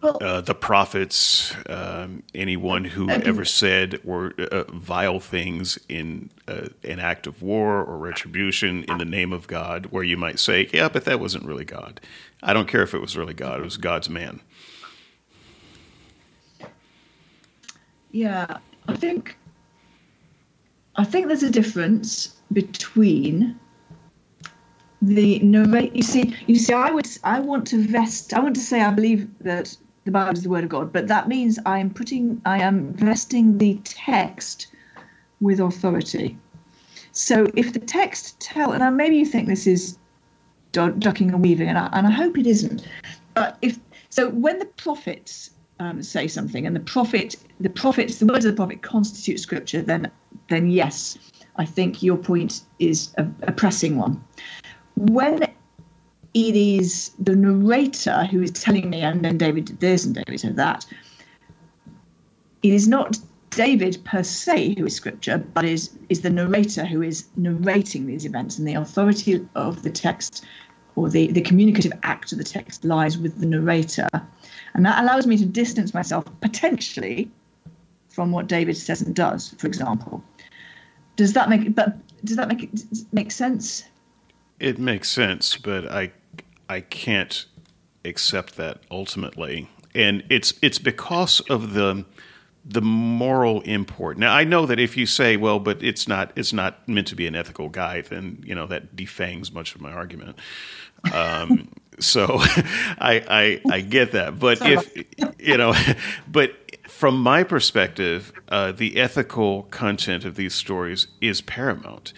well, 0.03 0.19
uh, 0.21 0.41
the 0.41 0.55
prophets, 0.55 1.55
um, 1.69 2.25
anyone 2.35 2.85
who 2.85 3.09
ever 3.09 3.45
said 3.45 4.01
or 4.05 4.33
uh, 4.39 4.65
vile 4.73 5.21
things 5.21 5.79
in 5.89 6.29
uh, 6.49 6.69
an 6.83 6.99
act 6.99 7.29
of 7.29 7.41
war 7.41 7.85
or 7.85 7.97
retribution 7.99 8.85
in 8.89 8.99
the 8.99 9.05
name 9.05 9.33
of 9.33 9.47
God, 9.47 9.87
where 9.87 10.03
you 10.03 10.17
might 10.17 10.41
say, 10.41 10.69
"Yeah, 10.73 10.89
but 10.89 11.05
that 11.05 11.21
wasn't 11.21 11.45
really 11.45 11.65
God." 11.65 12.01
I 12.43 12.53
don't 12.53 12.67
care 12.67 12.83
if 12.83 12.95
it 12.95 13.01
was 13.01 13.17
really 13.17 13.35
God; 13.35 13.61
it 13.61 13.65
was 13.65 13.77
God's 13.77 14.11
man. 14.11 14.41
Yeah, 18.11 18.59
I 18.89 18.97
think 18.97 19.37
I 20.97 21.05
think 21.05 21.29
there's 21.29 21.45
a 21.45 21.51
difference 21.51 22.37
between 22.53 23.59
the 25.01 25.39
narrate. 25.41 25.95
You 25.95 26.03
see, 26.03 26.37
you 26.47 26.57
see, 26.57 26.73
I 26.73 26.91
would, 26.91 27.09
I 27.25 27.41
want 27.41 27.67
to 27.69 27.87
vest. 27.87 28.35
I 28.35 28.41
want 28.41 28.55
to 28.57 28.61
say 28.61 28.83
I 28.83 28.91
believe 28.91 29.29
that 29.41 29.77
the 30.05 30.11
Bible 30.11 30.33
is 30.33 30.43
the 30.43 30.49
word 30.49 30.65
of 30.65 30.71
God, 30.71 30.93
but 30.93 31.09
that 31.09 31.29
means 31.29 31.59
I 31.65 31.79
am 31.79 31.91
putting, 31.91 32.41
I 32.45 32.59
am 32.59 32.93
vesting 32.95 33.59
the 33.59 33.79
text 33.85 34.69
with 35.41 35.61
authority. 35.61 36.37
So 37.13 37.47
if 37.55 37.73
the 37.73 37.79
text 37.79 38.41
tell, 38.41 38.73
and 38.73 38.97
maybe 38.97 39.17
you 39.17 39.27
think 39.27 39.49
this 39.49 39.67
is 39.67 39.99
ducking 40.73 41.31
and 41.31 41.43
weaving, 41.43 41.69
and 41.69 41.79
I, 41.79 41.89
and 41.93 42.07
I 42.07 42.11
hope 42.11 42.39
it 42.39 42.47
isn't, 42.47 42.87
but 43.35 43.59
if 43.63 43.79
so, 44.09 44.29
when 44.31 44.59
the 44.59 44.67
prophets 44.67 45.51
um, 45.79 46.03
say 46.03 46.29
something, 46.29 46.67
and 46.67 46.77
the 46.77 46.81
prophet, 46.81 47.37
the 47.61 47.71
prophets, 47.71 48.19
the 48.19 48.27
words 48.27 48.45
of 48.45 48.53
the 48.53 48.57
prophet 48.57 48.83
constitute 48.83 49.41
scripture, 49.41 49.83
then 49.83 50.11
then 50.49 50.71
yes, 50.71 51.19
I 51.57 51.65
think 51.65 52.03
your 52.03 52.17
point 52.17 52.63
is 52.79 53.15
a, 53.19 53.27
a 53.43 53.53
pressing 53.53 53.97
one. 53.97 54.23
When 54.97 55.47
it 56.35 56.57
is 56.57 57.11
the 57.19 57.37
narrator 57.37 58.25
who 58.25 58.43
is 58.43 58.51
telling 58.51 58.89
me, 58.91 59.01
and 59.01 59.25
then 59.25 59.39
David 59.39 59.67
did 59.67 59.81
this 59.81 60.05
and 60.05 60.15
David 60.15 60.41
said 60.41 60.57
that, 60.57 60.87
it 62.63 62.73
is 62.73 62.89
not 62.89 63.19
David 63.51 64.03
per 64.05 64.23
se 64.23 64.77
who 64.79 64.87
is 64.87 64.95
scripture, 64.95 65.39
but 65.39 65.65
is 65.65 65.91
is 66.09 66.23
the 66.23 66.31
narrator 66.31 66.87
who 66.87 67.03
is 67.03 67.27
narrating 67.37 68.07
these 68.07 68.25
events, 68.25 68.59
and 68.59 68.67
the 68.67 68.75
authority 68.75 69.47
of 69.55 69.83
the 69.83 69.91
text 69.91 70.45
or 70.97 71.09
the, 71.09 71.33
the 71.33 71.41
communicative 71.41 71.93
act 72.03 72.33
of 72.33 72.39
the 72.39 72.45
text 72.45 72.85
lies 72.85 73.17
with 73.17 73.41
the 73.41 73.47
narrator. 73.47 74.09
And 74.75 74.85
that 74.85 75.03
allows 75.03 75.27
me 75.27 75.37
to 75.39 75.47
distance 75.47 75.95
myself 75.95 76.25
potentially 76.41 77.31
from 78.11 78.31
what 78.31 78.47
David 78.47 78.77
says 78.77 79.01
and 79.03 79.15
does, 79.15 79.55
for 79.59 79.67
example. 79.67 80.23
Does 81.17 81.33
that 81.35 81.51
make 81.51 81.75
but 81.75 81.97
does 82.25 82.37
that 82.37 82.49
make 82.49 82.71
make 83.13 83.31
sense? 83.31 83.85
It 84.61 84.79
makes 84.79 85.11
sense, 85.11 85.57
but 85.57 85.91
I 85.91 86.13
I 86.69 86.81
can't 86.81 87.45
accept 88.05 88.57
that 88.57 88.81
ultimately, 88.91 89.69
and 89.95 90.25
it's 90.29 90.55
it's 90.63 90.79
because 90.79 91.41
of 91.41 91.75
the 91.75 92.05
the 92.65 92.81
moral 92.81 93.61
import. 93.63 94.19
Now, 94.19 94.35
I 94.35 94.45
know 94.45 94.67
that 94.67 94.79
if 94.79 94.97
you 94.97 95.07
say, 95.07 95.37
"Well, 95.37 95.59
but 95.59 95.83
it's 95.83 96.07
not 96.07 96.33
it's 96.37 96.53
not 96.53 96.89
meant 96.89 97.09
to 97.09 97.17
be 97.17 97.27
an 97.27 97.35
ethical 97.35 97.69
guide," 97.69 98.07
then 98.07 98.43
you 98.45 98.55
know 98.55 98.67
that 98.67 98.95
defangs 98.95 99.53
much 99.53 99.75
of 99.75 99.81
my 99.81 99.93
argument. 99.93 100.39
Um, 101.13 101.69
so, 101.99 102.27
I, 102.39 103.61
I 103.69 103.75
I 103.75 103.81
get 103.81 104.13
that, 104.13 104.39
but 104.39 104.59
if 104.63 104.93
you 105.39 105.57
know, 105.57 105.75
but 106.31 106.53
from 106.89 107.21
my 107.21 107.43
perspective, 107.43 108.33
uh, 108.49 108.73
the 108.73 109.01
ethical 109.01 109.65
content 109.65 110.25
of 110.25 110.37
these 110.37 110.55
stories 110.55 111.09
is 111.21 111.41
paramount. 111.41 112.13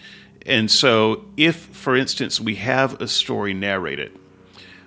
And 0.45 0.69
so, 0.69 1.25
if, 1.37 1.55
for 1.55 1.95
instance, 1.95 2.39
we 2.39 2.55
have 2.55 3.01
a 3.01 3.07
story 3.07 3.55
narrated 3.55 4.15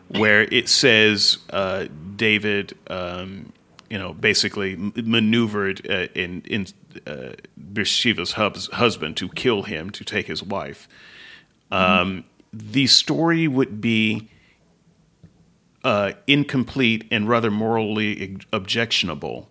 where 0.09 0.43
it 0.43 0.69
says 0.69 1.39
uh, 1.51 1.87
David, 2.17 2.77
um, 2.89 3.53
you 3.91 3.99
know, 3.99 4.13
basically 4.13 4.77
maneuvered 4.77 5.89
uh, 5.91 6.09
in 6.15 6.43
in 6.43 6.67
uh, 7.07 7.35
Bathsheba's 7.57 8.33
husband 8.33 9.17
to 9.19 9.29
kill 9.29 9.63
him 9.63 9.91
to 9.91 10.05
take 10.05 10.27
his 10.27 10.43
wife, 10.43 10.89
um, 11.71 11.81
mm-hmm. 11.81 12.73
the 12.73 12.87
story 12.87 13.47
would 13.49 13.81
be 13.81 14.29
uh, 15.85 16.13
incomplete 16.27 17.07
and 17.11 17.29
rather 17.29 17.51
morally 17.51 18.39
objectionable 18.53 19.49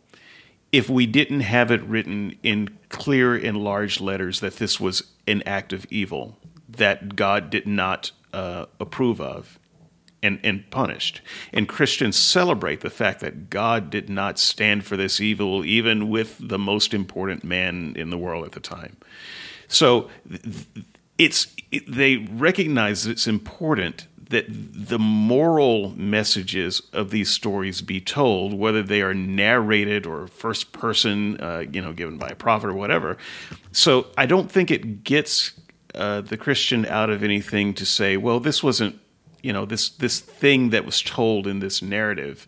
if 0.72 0.90
we 0.90 1.06
didn't 1.06 1.42
have 1.42 1.72
it 1.72 1.82
written 1.84 2.36
in 2.44 2.78
clear 2.90 3.36
and 3.36 3.58
large 3.58 4.02
letters 4.02 4.42
that 4.42 4.58
this 4.58 4.80
was 4.80 5.04
an 5.26 5.42
act 5.46 5.72
of 5.72 5.86
evil 5.90 6.38
that 6.68 7.16
God 7.16 7.50
did 7.50 7.66
not 7.66 8.12
uh, 8.34 8.66
approve 8.80 9.22
of 9.22 9.58
and, 10.24 10.40
and 10.44 10.70
punished. 10.72 11.22
And 11.54 11.68
Christians 11.68 12.18
celebrate 12.18 12.82
the 12.82 12.90
fact 12.90 13.20
that 13.22 13.50
God 13.50 13.90
did 13.90 14.10
not 14.10 14.40
stand 14.40 14.84
for 14.86 14.98
this 14.98 15.22
evil, 15.22 15.64
even 15.64 16.10
with 16.10 16.38
the 16.40 16.60
most 16.60 16.94
important 16.94 17.44
man 17.44 17.94
in 17.96 18.10
the 18.10 18.18
world 18.18 18.46
at 18.46 18.54
the 18.54 18.60
time. 18.60 18.98
So 19.68 20.10
it's 21.18 21.48
they 21.88 22.18
recognize 22.18 23.04
that 23.04 23.12
it's 23.12 23.28
important 23.28 24.08
that 24.30 24.46
the 24.50 25.00
moral 25.00 25.92
messages 25.96 26.82
of 26.92 27.12
these 27.12 27.30
stories 27.30 27.82
be 27.82 28.02
told, 28.02 28.54
whether 28.54 28.84
they 28.84 29.02
are 29.02 29.14
narrated 29.14 30.06
or 30.06 30.28
first 30.28 30.74
person, 30.74 31.40
uh, 31.40 31.64
you 31.72 31.82
know, 31.82 31.94
given 31.94 32.18
by 32.18 32.28
a 32.28 32.36
prophet 32.36 32.70
or 32.70 32.74
whatever. 32.74 33.18
So 33.72 34.08
I 34.18 34.26
don't 34.26 34.52
think 34.52 34.70
it 34.70 35.04
gets 35.04 35.54
uh, 35.96 36.22
the 36.22 36.38
Christian 36.38 36.86
out 36.86 37.10
of 37.10 37.24
anything 37.24 37.74
to 37.76 37.86
say, 37.86 38.18
well, 38.18 38.40
this 38.40 38.62
wasn't, 38.62 39.00
you 39.48 39.54
know, 39.54 39.64
this 39.64 39.88
this 39.88 40.20
thing 40.20 40.72
that 40.72 40.84
was 40.84 41.02
told 41.02 41.48
in 41.48 41.60
this 41.60 41.82
narrative. 41.82 42.46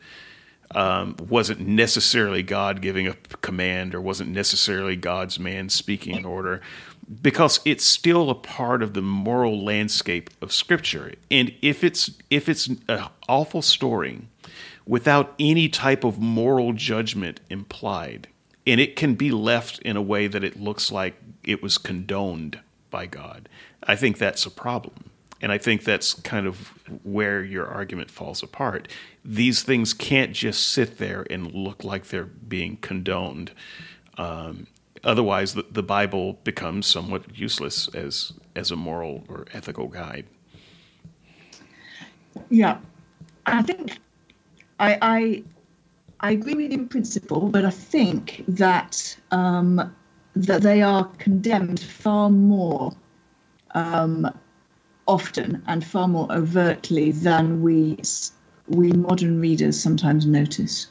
Um, 0.72 1.16
wasn't 1.18 1.62
necessarily 1.62 2.44
God 2.44 2.80
giving 2.80 3.08
a 3.08 3.16
command 3.42 3.96
or 3.96 4.02
wasn't 4.02 4.30
necessarily 4.30 4.96
God's 4.96 5.40
man 5.40 5.70
speaking 5.70 6.16
an 6.16 6.26
order 6.26 6.62
because 7.24 7.60
it's 7.66 7.84
still 7.84 8.30
a 8.30 8.36
part 8.36 8.84
of 8.84 8.94
the 8.94 9.02
moral 9.02 9.64
landscape 9.64 10.30
of 10.44 10.54
scripture 10.54 11.14
and 11.32 11.52
if 11.64 11.84
it's 11.84 12.12
if 12.30 12.48
it's 12.48 12.68
an 12.68 13.04
awful 13.28 13.64
story 13.64 14.22
without 14.86 15.34
any 15.40 15.68
type 15.68 16.04
of 16.04 16.20
moral 16.20 16.74
judgment 16.74 17.40
implied 17.50 18.28
and 18.68 18.80
it 18.80 18.96
can 18.96 19.16
be 19.16 19.32
left 19.32 19.80
in 19.80 19.98
a 19.98 20.04
way 20.04 20.28
that 20.28 20.44
it 20.44 20.62
looks 20.62 20.92
like 20.92 21.16
it 21.44 21.64
was 21.64 21.80
condoned 21.80 22.60
by 22.92 23.08
God 23.08 23.50
i 23.82 23.96
think 23.96 24.20
that's 24.20 24.46
a 24.46 24.52
problem 24.52 25.09
and 25.42 25.52
i 25.52 25.58
think 25.58 25.84
that's 25.84 26.14
kind 26.14 26.48
of 26.48 26.74
where 27.04 27.44
your 27.44 27.68
argument 27.68 28.12
falls 28.12 28.44
apart. 28.44 28.88
These 29.24 29.64
things 29.64 29.94
can't 29.94 30.34
just 30.34 30.70
sit 30.70 30.98
there 30.98 31.26
and 31.30 31.54
look 31.54 31.84
like 31.84 32.08
they're 32.08 32.26
being 32.26 32.78
condoned. 32.78 33.52
Um, 34.18 34.68
Otherwise, 35.04 35.54
the, 35.54 35.66
the 35.72 35.84
Bible 35.84 36.34
becomes 36.44 36.86
somewhat 36.86 37.38
useless 37.38 37.88
as 37.96 38.34
as 38.56 38.72
a 38.72 38.76
moral 38.76 39.24
or 39.30 39.46
ethical 39.54 39.88
guide. 39.88 40.26
Yeah, 42.50 42.80
I 43.46 43.62
think 43.62 43.98
I 44.80 44.98
I, 45.02 45.44
I 46.20 46.32
agree 46.32 46.54
with 46.54 46.72
you 46.72 46.80
in 46.80 46.90
principle, 46.90 47.48
but 47.48 47.64
I 47.64 47.70
think 47.70 48.44
that 48.50 49.18
um, 49.32 49.96
that 50.36 50.62
they 50.64 50.82
are 50.82 51.06
condemned 51.18 51.80
far 51.80 52.30
more 52.30 52.92
um, 53.76 54.28
often 55.10 55.62
and 55.66 55.84
far 55.84 56.08
more 56.08 56.32
overtly 56.32 57.12
than 57.12 57.62
we 57.62 57.98
we 58.68 58.92
modern 58.92 59.42
readers 59.42 59.82
sometimes 59.82 60.28
notice. 60.28 60.88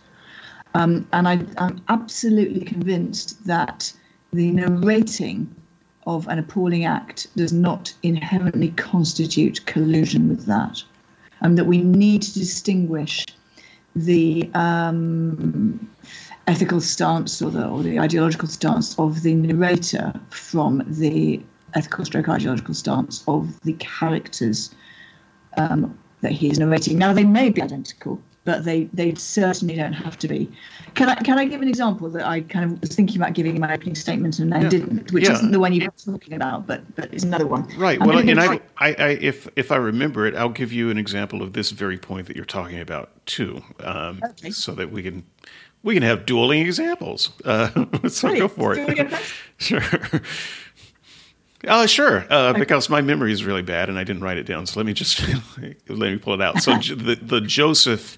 Um, 0.74 1.07
and 1.12 1.28
I, 1.28 1.35
am 1.57 1.81
absolutely 1.89 2.62
convinced 2.62 3.47
that 3.47 3.93
the 4.32 4.51
narrating 4.51 5.55
of 6.07 6.27
an 6.27 6.40
appalling 6.40 6.85
act 6.85 7.28
does 7.36 7.53
not 7.53 7.95
inherently 8.03 8.70
constitute 8.70 9.65
collusion 9.66 10.28
with 10.28 10.47
that, 10.47 10.82
and 11.40 11.57
that 11.57 11.66
we 11.66 11.78
need 11.78 12.23
to 12.23 12.35
distinguish 12.35 13.24
the 13.95 14.51
um, 14.55 15.89
ethical 16.49 16.81
stance 16.81 17.40
or 17.40 17.51
the, 17.51 17.66
or 17.66 17.82
the 17.82 18.01
ideological 18.01 18.49
stance 18.49 18.99
of 18.99 19.23
the 19.23 19.35
narrator 19.35 20.12
from 20.31 20.82
the 20.89 21.40
ethical 21.74 22.05
stroke 22.05 22.28
ideological 22.28 22.74
stance 22.74 23.24
of 23.28 23.61
the 23.61 23.74
characters 23.74 24.74
um, 25.57 25.99
that 26.20 26.32
he 26.32 26.51
is 26.51 26.59
narrating. 26.59 26.99
Now, 26.99 27.12
they 27.12 27.24
may 27.24 27.51
be 27.51 27.62
identical, 27.62 28.20
but 28.49 28.65
they 28.65 28.85
they 28.95 29.15
certainly 29.15 29.77
don't 29.77 29.93
have 29.93 30.19
to 30.19 30.27
be. 30.27 30.51
Can 30.95 31.11
I 31.11 31.16
can 31.16 31.39
I 31.39 31.45
give 31.45 31.61
an 31.61 31.69
example 31.69 32.09
that 32.09 32.27
I 32.27 32.40
kind 32.40 32.65
of 32.65 32.81
was 32.81 32.95
thinking 32.95 33.20
about 33.20 33.35
giving 33.35 33.55
in 33.55 33.61
my 33.61 33.74
opening 33.74 33.95
statement 33.95 34.39
and 34.39 34.51
then 34.51 34.62
yeah. 34.62 34.69
didn't, 34.70 35.12
which 35.12 35.24
yeah. 35.24 35.35
isn't 35.35 35.51
the 35.51 35.61
one 35.61 35.74
you 35.74 35.85
were 35.85 36.12
talking 36.12 36.32
about, 36.32 36.66
but 36.66 36.81
but 36.97 37.12
is 37.12 37.24
another 37.24 37.47
one. 37.47 37.69
Right. 37.77 38.01
I'm 38.01 38.09
well, 38.09 38.19
and 38.19 38.40
I, 38.40 38.55
I, 38.78 38.95
I, 38.95 39.09
if 39.20 39.49
if 39.55 39.70
I 39.70 39.77
remember 39.77 40.27
it, 40.27 40.35
I'll 40.35 40.49
give 40.49 40.73
you 40.73 40.89
an 40.89 40.97
example 40.97 41.43
of 41.43 41.53
this 41.53 41.73
very 41.73 41.99
point 41.99 42.27
that 42.28 42.36
you're 42.36 42.47
talking 42.47 42.81
about 42.81 43.11
too, 43.27 43.62
um, 43.81 44.23
okay. 44.24 44.51
so 44.51 44.73
that 44.73 44.90
we 44.90 45.03
can 45.03 45.24
we 45.82 45.93
can 45.95 46.03
have 46.03 46.24
dueling 46.24 46.62
examples. 46.62 47.32
Uh, 47.45 47.85
so 48.09 48.35
go 48.35 48.49
for 48.49 48.74
it. 48.74 49.12
sure. 49.59 49.82
Uh, 51.67 51.87
sure, 51.87 52.25
uh, 52.31 52.53
because 52.53 52.89
my 52.89 53.01
memory 53.01 53.33
is 53.33 53.45
really 53.45 53.63
bad 53.63 53.89
and 53.89 53.99
I 53.99 54.05
didn't 54.05 54.23
write 54.23 54.37
it 54.37 54.45
down. 54.45 54.67
So 54.67 54.79
let 54.79 54.87
me 54.87 54.93
just 54.93 55.21
let 55.89 56.13
me 56.13 56.17
pull 56.17 56.35
it 56.35 56.43
out. 56.43 56.63
So 56.63 56.77
the 56.77 57.19
the 57.21 57.41
Joseph 57.41 58.17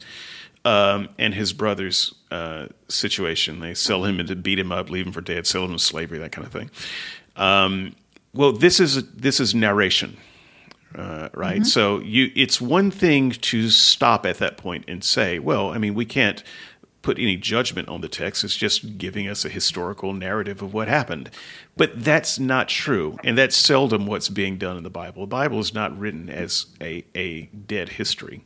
um, 0.65 1.09
and 1.19 1.35
his 1.35 1.53
brothers 1.53 2.15
uh, 2.31 2.67
situation, 2.89 3.61
they 3.61 3.75
sell 3.75 4.05
him 4.05 4.25
to 4.27 4.37
beat 4.37 4.59
him 4.59 4.71
up, 4.73 4.91
leave 4.91 5.07
him 5.07 5.13
for 5.13 5.23
dead, 5.23 5.47
sell 5.47 5.65
him 5.65 5.73
to 5.73 5.79
slavery, 5.79 6.19
that 6.19 6.33
kind 6.33 6.47
of 6.47 6.53
thing. 6.53 6.71
Um, 7.37 7.97
well, 8.35 8.53
this 8.53 8.79
is 8.79 9.11
this 9.13 9.41
is 9.41 9.55
narration, 9.55 10.19
uh, 10.95 11.31
right? 11.35 11.61
Mm-hmm. 11.61 11.65
So 11.65 12.01
you, 12.01 12.31
it's 12.37 12.61
one 12.61 12.91
thing 12.91 13.31
to 13.31 13.71
stop 13.71 14.27
at 14.27 14.39
that 14.39 14.59
point 14.59 14.85
and 14.87 15.03
say, 15.03 15.39
well, 15.39 15.71
I 15.71 15.79
mean, 15.79 15.95
we 15.95 16.05
can't 16.05 16.43
put 17.03 17.19
any 17.19 17.37
judgment 17.37 17.89
on 17.89 18.01
the 18.01 18.09
text. 18.09 18.45
It's 18.45 18.57
just 18.57 18.99
giving 18.99 19.29
us 19.29 19.45
a 19.45 19.49
historical 19.49 20.13
narrative 20.13 20.63
of 20.63 20.75
what 20.75 20.89
happened. 20.89 21.31
But 21.77 22.05
that's 22.05 22.39
not 22.39 22.69
true. 22.69 23.17
And 23.25 23.39
that's 23.39 23.57
seldom 23.57 24.07
what's 24.07 24.29
being 24.29 24.59
done 24.59 24.77
in 24.77 24.83
the 24.83 24.91
Bible. 24.91 25.23
The 25.23 25.29
Bible 25.29 25.61
is 25.61 25.73
not 25.73 25.99
written 25.99 26.29
as 26.29 26.67
a, 26.81 27.05
a 27.15 27.43
dead 27.47 27.91
history. 27.91 28.45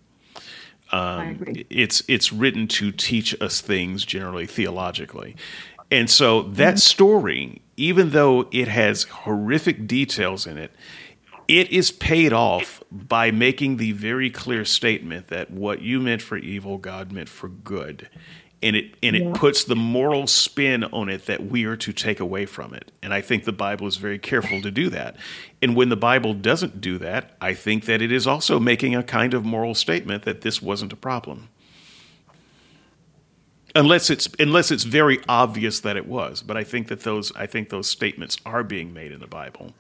Um, 0.93 1.43
it's 1.71 2.05
it's 2.07 2.33
written 2.33 2.69
to 2.69 2.93
teach 2.93 3.35
us 3.41 3.61
things 3.61 4.05
generally 4.05 4.47
theologically, 4.47 5.35
and 5.91 6.09
so 6.09 6.43
that 6.43 6.75
mm-hmm. 6.75 6.77
story, 6.77 7.63
even 7.77 8.11
though 8.11 8.49
it 8.53 8.69
has 8.69 9.05
horrific 9.05 9.89
details 9.89 10.47
in 10.47 10.57
it, 10.57 10.71
it 11.49 11.71
is 11.71 11.91
paid 11.91 12.33
off 12.33 12.83
by 12.93 13.31
making 13.31 13.79
the 13.79 13.93
very 13.93 14.31
clear 14.31 14.65
statement 14.65 15.29
that 15.29 15.51
what 15.51 15.83
you 15.83 16.01
meant 16.01 16.23
for 16.23 16.37
evil, 16.37 16.79
God 16.79 17.11
meant 17.11 17.29
for 17.29 17.49
good, 17.49 18.09
and 18.65 18.75
it 18.77 18.95
and 19.03 19.15
yeah. 19.15 19.29
it 19.29 19.35
puts 19.35 19.63
the 19.63 19.77
moral 19.77 20.27
spin 20.27 20.85
on 20.85 21.11
it 21.11 21.27
that 21.27 21.45
we 21.47 21.67
are 21.67 21.77
to 21.77 21.93
take 21.93 22.19
away 22.19 22.47
from 22.47 22.73
it. 22.73 22.91
And 23.03 23.13
I 23.13 23.21
think 23.21 23.45
the 23.45 23.53
Bible 23.53 23.87
is 23.87 23.99
very 23.99 24.19
careful 24.19 24.63
to 24.63 24.71
do 24.71 24.89
that. 24.89 25.17
And 25.63 25.77
when 25.77 25.91
the 25.91 25.97
Bible 25.97 26.33
doesn't 26.33 26.81
do 26.81 26.97
that, 26.99 27.37
I 27.41 27.53
think 27.53 27.85
that 27.85 28.01
it 28.01 28.11
is 28.11 28.27
also 28.27 28.59
making 28.59 28.97
a 28.97 29.03
kind 29.03 29.35
of 29.35 29.45
moral 29.45 29.75
statement 29.75 30.25
that 30.25 30.41
this 30.41 30.63
wasn't 30.63 30.95
a 30.95 30.97
problem. 30.97 31.51
Unless 33.77 34.09
it's 34.09 34.29
unless 34.39 34.71
it's 34.71 34.85
very 34.85 35.21
obvious 35.29 35.81
that 35.81 35.97
it 35.97 36.07
was, 36.07 36.43
but 36.43 36.57
I 36.57 36.65
think 36.65 36.89
that 36.89 37.01
those 37.01 37.37
I 37.37 37.47
think 37.47 37.69
those 37.69 37.89
statements 37.89 38.39
are 38.47 38.65
being 38.65 38.95
made 38.95 39.13
in 39.13 39.21
the 39.21 39.27
Bible, 39.27 39.75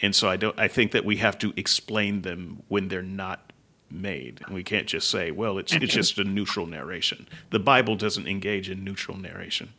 and 0.00 0.14
so 0.14 0.28
I 0.28 0.36
don't 0.36 0.58
I 0.58 0.68
think 0.68 0.92
that 0.92 1.04
we 1.04 1.16
have 1.16 1.38
to 1.38 1.52
explain 1.56 2.22
them 2.22 2.62
when 2.68 2.88
they're 2.88 3.02
not 3.02 3.47
made. 3.90 4.40
And 4.46 4.54
we 4.54 4.62
can't 4.62 4.86
just 4.86 5.10
say, 5.10 5.30
well, 5.30 5.58
it's 5.58 5.72
it's 5.72 5.92
just 5.92 6.18
a 6.18 6.24
neutral 6.24 6.66
narration. 6.66 7.28
The 7.50 7.58
Bible 7.58 7.96
doesn't 7.96 8.26
engage 8.26 8.70
in 8.70 8.84
neutral 8.84 9.16
narration. 9.16 9.72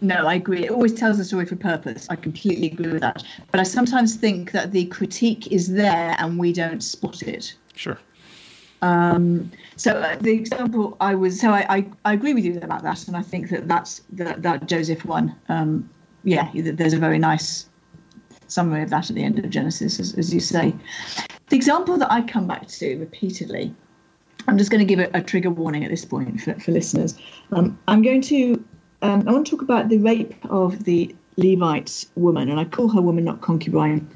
No, 0.00 0.26
I 0.26 0.34
agree. 0.34 0.64
It 0.64 0.70
always 0.70 0.94
tells 0.94 1.18
a 1.18 1.24
story 1.24 1.46
for 1.46 1.56
purpose. 1.56 2.06
I 2.08 2.16
completely 2.16 2.68
agree 2.68 2.92
with 2.92 3.00
that. 3.00 3.24
But 3.50 3.60
I 3.60 3.64
sometimes 3.64 4.14
think 4.14 4.52
that 4.52 4.72
the 4.72 4.86
critique 4.86 5.50
is 5.50 5.72
there 5.72 6.14
and 6.18 6.38
we 6.38 6.52
don't 6.52 6.80
spot 6.80 7.22
it. 7.22 7.54
Sure. 7.74 7.98
Um, 8.82 9.50
so 9.76 9.92
uh, 9.92 10.16
the 10.20 10.32
example 10.32 10.96
I 11.00 11.14
was, 11.14 11.38
so 11.38 11.50
I, 11.50 11.66
I, 11.68 11.86
I, 12.06 12.14
agree 12.14 12.32
with 12.32 12.44
you 12.44 12.56
about 12.62 12.82
that, 12.82 13.06
and 13.08 13.16
I 13.16 13.20
think 13.20 13.50
that 13.50 13.68
that's 13.68 14.00
that, 14.12 14.42
that 14.42 14.66
Joseph 14.66 15.04
one. 15.04 15.36
Um, 15.50 15.90
yeah, 16.24 16.50
there's 16.54 16.94
a 16.94 16.98
very 16.98 17.18
nice 17.18 17.66
summary 18.50 18.82
of 18.82 18.90
that 18.90 19.10
at 19.10 19.16
the 19.16 19.22
end 19.22 19.38
of 19.38 19.48
Genesis, 19.50 20.00
as, 20.00 20.14
as 20.14 20.32
you 20.32 20.40
say. 20.40 20.74
The 21.48 21.56
example 21.56 21.96
that 21.98 22.10
I 22.10 22.22
come 22.22 22.46
back 22.46 22.66
to 22.68 22.98
repeatedly, 22.98 23.74
I'm 24.48 24.58
just 24.58 24.70
going 24.70 24.86
to 24.86 24.94
give 24.94 24.98
a, 24.98 25.10
a 25.16 25.22
trigger 25.22 25.50
warning 25.50 25.84
at 25.84 25.90
this 25.90 26.04
point 26.04 26.40
for, 26.40 26.54
for 26.60 26.72
listeners. 26.72 27.16
Um, 27.52 27.78
I'm 27.88 28.02
going 28.02 28.22
to, 28.22 28.64
um, 29.02 29.28
I 29.28 29.32
want 29.32 29.46
to 29.46 29.50
talk 29.50 29.62
about 29.62 29.88
the 29.88 29.98
rape 29.98 30.34
of 30.48 30.84
the 30.84 31.14
Levite 31.36 32.06
woman, 32.16 32.48
and 32.48 32.60
I 32.60 32.64
call 32.64 32.88
her 32.88 33.00
woman, 33.00 33.24
not 33.24 33.40
concubine, 33.40 34.08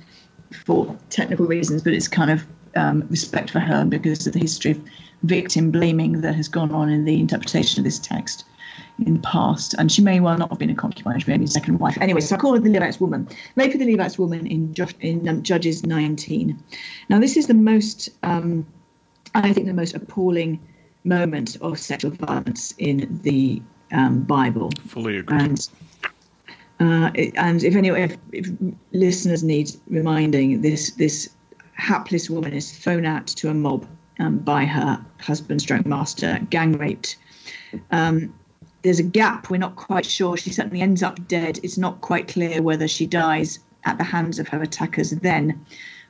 for 0.65 0.97
technical 1.11 1.47
reasons, 1.47 1.83
but 1.83 1.93
it's 1.93 2.09
kind 2.09 2.31
of 2.31 2.47
um, 2.77 3.07
respect 3.09 3.51
for 3.51 3.61
her 3.61 3.85
because 3.85 4.27
of 4.27 4.33
the 4.33 4.39
history 4.39 4.73
of 4.73 4.81
victim 5.23 5.71
blaming 5.71 6.21
that 6.21 6.35
has 6.35 6.49
gone 6.49 6.71
on 6.71 6.89
in 6.89 7.05
the 7.05 7.19
interpretation 7.19 7.81
of 7.81 7.85
this 7.85 7.99
text 7.99 8.45
in 8.99 9.15
the 9.15 9.21
past. 9.21 9.75
And 9.79 9.91
she 9.91 10.03
may 10.03 10.21
well 10.21 10.39
not 10.39 10.51
have 10.51 10.59
been 10.59 10.71
a 10.71 10.75
concubine, 10.75 11.19
she 11.19 11.27
may 11.27 11.35
have 11.35 11.41
been 11.41 11.49
a 11.49 11.51
second 11.51 11.79
wife. 11.79 11.99
Anyway, 12.01 12.21
so 12.21 12.37
I 12.37 12.39
call 12.39 12.55
her 12.55 12.61
the 12.61 12.71
Levite's 12.71 13.01
woman. 13.01 13.27
Of 13.57 13.73
the 13.73 13.85
Levite's 13.85 14.19
woman 14.19 14.47
in, 14.47 14.75
in 15.01 15.29
um, 15.29 15.43
Judges 15.43 15.85
19. 15.85 16.59
Now, 17.09 17.19
this 17.19 17.37
is 17.37 17.47
the 17.47 17.55
most, 17.55 18.11
um, 18.23 18.67
I 19.35 19.53
think, 19.53 19.67
the 19.67 19.75
most 19.75 19.95
appalling 19.95 20.61
moment 21.05 21.57
of 21.61 21.79
sexual 21.79 22.13
violence 22.13 22.73
in 22.79 23.21
the 23.23 23.63
um, 23.93 24.23
Bible. 24.23 24.71
Fully 24.87 25.19
agree. 25.19 25.39
And 25.39 25.69
uh, 26.81 27.11
and 27.37 27.63
if 27.63 27.77
anyway, 27.77 28.03
if, 28.03 28.17
if, 28.33 28.49
listeners 28.93 29.45
need 29.45 29.71
reminding, 29.87 30.61
this 30.63 30.91
this 30.93 31.31
hapless 31.75 32.29
woman 32.29 32.53
is 32.53 32.77
thrown 32.77 33.07
out 33.07 33.27
to 33.29 33.49
a 33.49 33.55
mob 33.55 33.87
um, 34.19 34.39
by 34.39 34.65
her 34.65 35.05
husband, 35.21 35.63
stroke 35.63 35.87
master, 35.87 36.41
gang 36.51 36.73
raped. 36.73 37.17
Um, 37.91 38.35
there's 38.85 39.01
a 39.01 39.03
gap. 39.03 39.51
We're 39.51 39.57
not 39.57 39.77
quite 39.77 40.07
sure. 40.07 40.37
She 40.37 40.51
certainly 40.51 40.83
ends 40.83 41.03
up 41.03 41.27
dead. 41.27 41.59
It's 41.63 41.79
not 41.79 42.03
quite 42.03 42.29
clear 42.29 42.63
whether 42.63 42.87
she 42.87 43.07
dies 43.07 43.59
at 43.85 43.99
the 43.99 44.05
hands 44.05 44.39
of 44.39 44.47
her 44.49 44.63
attackers 44.63 45.11
then 45.11 45.65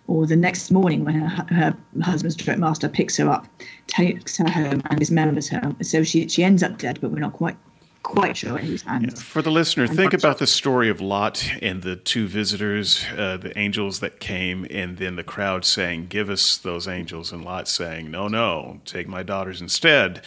or 0.07 0.27
the 0.27 0.37
next 0.37 0.71
morning 0.71 1.05
when 1.05 1.15
her, 1.15 1.47
her 1.55 1.77
husband's 2.03 2.35
stroke 2.35 2.59
master 2.59 2.89
picks 2.89 3.17
her 3.17 3.31
up, 3.31 3.47
takes 3.87 4.37
her 4.37 4.51
home, 4.51 4.83
and 4.91 5.01
dismembers 5.01 5.49
her. 5.49 5.75
So 5.83 6.03
she, 6.03 6.29
she 6.29 6.45
ends 6.45 6.63
up 6.63 6.77
dead, 6.77 6.99
but 7.01 7.11
we're 7.11 7.21
not 7.21 7.33
quite 7.33 7.57
quite 8.05 8.37
sure 8.37 8.57
hands. 8.59 8.85
Yeah. 8.87 9.11
For 9.17 9.43
the 9.43 9.51
listener, 9.51 9.89
think 9.89 10.13
about 10.13 10.39
the 10.39 10.47
story 10.47 10.89
of 10.89 11.01
Lot 11.01 11.45
and 11.61 11.83
the 11.83 11.97
two 11.97 12.29
visitors, 12.29 13.05
uh, 13.17 13.39
the 13.39 13.59
angels 13.59 13.99
that 13.99 14.21
came, 14.21 14.67
and 14.71 14.99
then 14.99 15.17
the 15.17 15.25
crowd 15.25 15.65
saying, 15.65 16.07
Give 16.07 16.31
us 16.31 16.57
those 16.57 16.87
angels, 16.87 17.33
and 17.33 17.45
Lot 17.45 17.67
saying, 17.67 18.11
No, 18.11 18.29
no, 18.29 18.81
take 18.85 19.09
my 19.09 19.25
daughters 19.25 19.61
instead. 19.61 20.23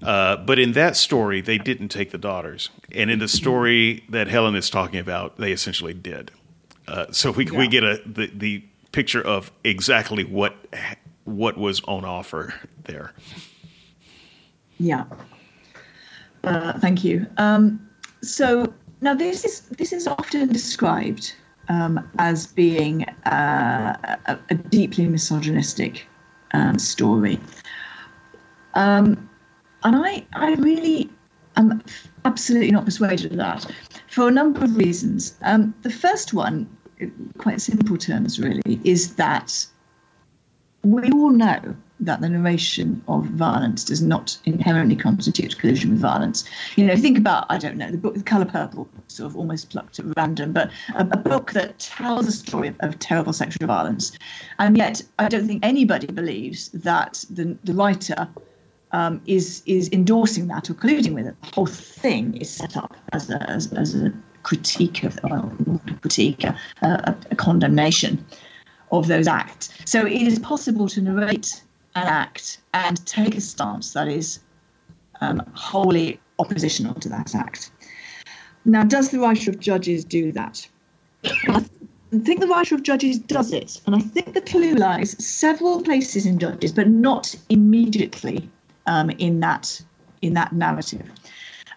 Uh, 0.00 0.36
but 0.36 0.60
in 0.60 0.72
that 0.72 0.96
story, 0.96 1.40
they 1.40 1.58
didn't 1.58 1.88
take 1.88 2.12
the 2.12 2.18
daughters. 2.18 2.70
And 2.92 3.10
in 3.10 3.18
the 3.18 3.28
story 3.28 4.04
that 4.10 4.28
Helen 4.28 4.54
is 4.54 4.70
talking 4.70 5.00
about, 5.00 5.38
they 5.38 5.50
essentially 5.50 5.94
did. 5.94 6.30
Uh, 6.86 7.06
so 7.10 7.32
we, 7.32 7.46
yeah. 7.46 7.58
we 7.58 7.66
get 7.66 7.82
a 7.82 8.00
the, 8.06 8.30
the 8.32 8.64
picture 8.92 9.20
of 9.20 9.50
exactly 9.64 10.22
what 10.22 10.54
what 11.24 11.58
was 11.58 11.80
on 11.82 12.04
offer 12.04 12.54
there. 12.84 13.12
Yeah. 14.78 15.04
Uh, 16.46 16.72
thank 16.78 17.02
you. 17.02 17.26
Um, 17.38 17.90
so 18.22 18.72
now 19.00 19.14
this 19.14 19.44
is 19.44 19.62
this 19.78 19.92
is 19.92 20.06
often 20.06 20.52
described 20.52 21.34
um, 21.68 22.08
as 22.20 22.46
being 22.46 23.02
uh, 23.26 24.16
a, 24.26 24.38
a, 24.50 24.54
deeply 24.54 25.08
misogynistic 25.08 26.06
um, 26.52 26.78
story, 26.78 27.40
um, 28.74 29.28
and 29.82 29.96
I 29.96 30.24
I 30.34 30.54
really 30.54 31.10
am 31.56 31.82
absolutely 32.24 32.70
not 32.70 32.84
persuaded 32.84 33.32
of 33.32 33.38
that 33.38 33.66
for 34.06 34.28
a 34.28 34.30
number 34.30 34.62
of 34.62 34.76
reasons. 34.76 35.36
Um, 35.42 35.74
the 35.82 35.90
first 35.90 36.32
one, 36.32 36.68
quite 37.38 37.60
simple 37.60 37.96
terms, 37.96 38.38
really, 38.38 38.80
is 38.84 39.16
that 39.16 39.66
we 40.84 41.10
all 41.10 41.30
know 41.30 41.74
that 42.00 42.20
the 42.20 42.28
narration 42.28 43.02
of 43.08 43.24
violence 43.24 43.84
does 43.84 44.02
not 44.02 44.36
inherently 44.44 44.96
constitute 44.96 45.58
collusion 45.58 45.90
with 45.90 46.00
violence. 46.00 46.44
You 46.76 46.86
know, 46.86 46.96
think 46.96 47.16
about, 47.16 47.46
I 47.48 47.58
don't 47.58 47.76
know, 47.76 47.90
the 47.90 47.96
book 47.96 48.14
The 48.14 48.22
Colour 48.22 48.44
Purple, 48.44 48.88
sort 49.08 49.30
of 49.30 49.36
almost 49.36 49.70
plucked 49.70 49.98
at 49.98 50.04
random, 50.16 50.52
but 50.52 50.70
a, 50.94 51.00
a 51.00 51.16
book 51.16 51.52
that 51.52 51.78
tells 51.78 52.26
a 52.26 52.32
story 52.32 52.68
of, 52.68 52.76
of, 52.80 52.98
terrible 52.98 53.32
sexual 53.32 53.66
violence. 53.66 54.16
And 54.58 54.76
yet, 54.76 55.02
I 55.18 55.28
don't 55.28 55.46
think 55.46 55.64
anybody 55.64 56.06
believes 56.06 56.68
that 56.70 57.24
the, 57.30 57.56
the 57.64 57.72
writer 57.72 58.28
um, 58.92 59.20
is 59.26 59.62
is 59.66 59.90
endorsing 59.92 60.46
that 60.48 60.70
or 60.70 60.74
colluding 60.74 61.14
with 61.14 61.26
it. 61.26 61.34
The 61.42 61.54
whole 61.54 61.66
thing 61.66 62.36
is 62.36 62.48
set 62.50 62.76
up 62.76 62.96
as 63.12 63.30
a, 63.30 63.42
as, 63.50 63.72
as 63.72 63.94
a 63.94 64.12
critique 64.42 65.02
of, 65.02 65.18
well, 65.24 65.52
critique, 66.00 66.44
a, 66.44 66.56
a, 66.82 67.16
a 67.30 67.36
condemnation 67.36 68.24
of 68.92 69.08
those 69.08 69.26
acts. 69.26 69.70
So 69.84 70.06
it 70.06 70.22
is 70.22 70.38
possible 70.38 70.88
to 70.88 71.00
narrate 71.00 71.62
an 71.96 72.06
act 72.06 72.58
and 72.74 73.04
take 73.06 73.36
a 73.36 73.40
stance 73.40 73.94
that 73.94 74.06
is 74.06 74.40
um, 75.20 75.42
wholly 75.54 76.20
oppositional 76.38 76.94
to 76.94 77.08
that 77.08 77.34
act. 77.34 77.70
Now, 78.64 78.84
does 78.84 79.10
the 79.10 79.18
writer 79.18 79.50
of 79.50 79.58
Judges 79.58 80.04
do 80.04 80.30
that? 80.32 80.68
I 81.24 81.64
think 82.18 82.40
the 82.40 82.46
writer 82.46 82.74
of 82.74 82.82
Judges 82.82 83.18
does 83.18 83.52
it, 83.52 83.80
and 83.86 83.96
I 83.96 84.00
think 84.00 84.34
the 84.34 84.40
clue 84.40 84.74
lies 84.74 85.16
several 85.24 85.82
places 85.82 86.26
in 86.26 86.38
Judges, 86.38 86.72
but 86.72 86.88
not 86.88 87.34
immediately 87.48 88.48
um, 88.86 89.10
in 89.10 89.40
that 89.40 89.82
in 90.22 90.34
that 90.34 90.52
narrative. 90.52 91.10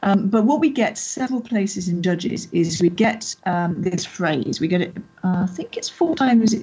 Um, 0.01 0.29
but 0.29 0.45
what 0.45 0.59
we 0.59 0.69
get 0.69 0.97
several 0.97 1.41
places 1.41 1.89
in 1.89 2.01
Judges 2.01 2.47
is 2.51 2.81
we 2.81 2.89
get 2.89 3.35
um, 3.45 3.81
this 3.81 4.05
phrase. 4.05 4.59
We 4.59 4.67
get 4.67 4.81
it. 4.81 4.97
Uh, 5.23 5.43
I 5.43 5.45
think 5.45 5.77
it's 5.77 5.89
four 5.89 6.15
times, 6.15 6.55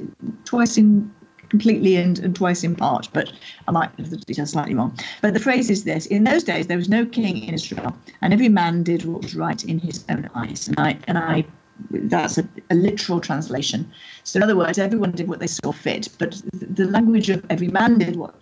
twice 0.44 0.78
in 0.78 1.12
completely 1.48 1.96
and, 1.96 2.18
and 2.18 2.34
twice 2.34 2.64
in 2.64 2.74
part, 2.76 3.08
but 3.12 3.32
I 3.68 3.70
might 3.70 3.90
have 3.98 4.10
the 4.10 4.16
details 4.16 4.50
slightly 4.50 4.74
wrong. 4.74 4.96
But 5.22 5.34
the 5.34 5.40
phrase 5.40 5.70
is 5.70 5.84
this: 5.84 6.06
In 6.06 6.24
those 6.24 6.44
days, 6.44 6.66
there 6.66 6.76
was 6.76 6.88
no 6.88 7.06
king 7.06 7.42
in 7.42 7.54
Israel, 7.54 7.96
and 8.22 8.32
every 8.32 8.48
man 8.48 8.82
did 8.82 9.04
what 9.04 9.22
was 9.22 9.34
right 9.34 9.62
in 9.64 9.78
his 9.78 10.04
own 10.08 10.28
eyes. 10.34 10.68
And 10.68 10.78
I 10.78 10.98
and 11.06 11.18
I 11.18 11.44
that's 11.90 12.38
a, 12.38 12.48
a, 12.70 12.74
literal 12.74 13.20
translation. 13.20 13.90
So, 14.24 14.38
in 14.38 14.42
other 14.42 14.56
words, 14.56 14.78
everyone 14.78 15.12
did 15.12 15.28
what 15.28 15.40
they 15.40 15.46
saw 15.46 15.72
fit, 15.72 16.08
but 16.18 16.40
the 16.52 16.86
language 16.86 17.28
of 17.28 17.44
every 17.50 17.68
man 17.68 17.98
did 17.98 18.16
what 18.16 18.34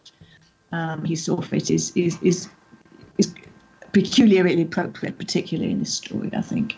um, 0.73 1.05
he 1.05 1.17
saw 1.17 1.41
fit 1.41 1.71
is 1.71 1.93
is 1.97 2.19
is 2.23 2.49
is 3.19 3.35
peculiarly 3.93 4.63
appropriate, 4.63 5.19
particularly 5.19 5.71
in 5.71 5.79
this 5.79 5.95
story, 5.95 6.31
I 6.37 6.43
think. 6.43 6.77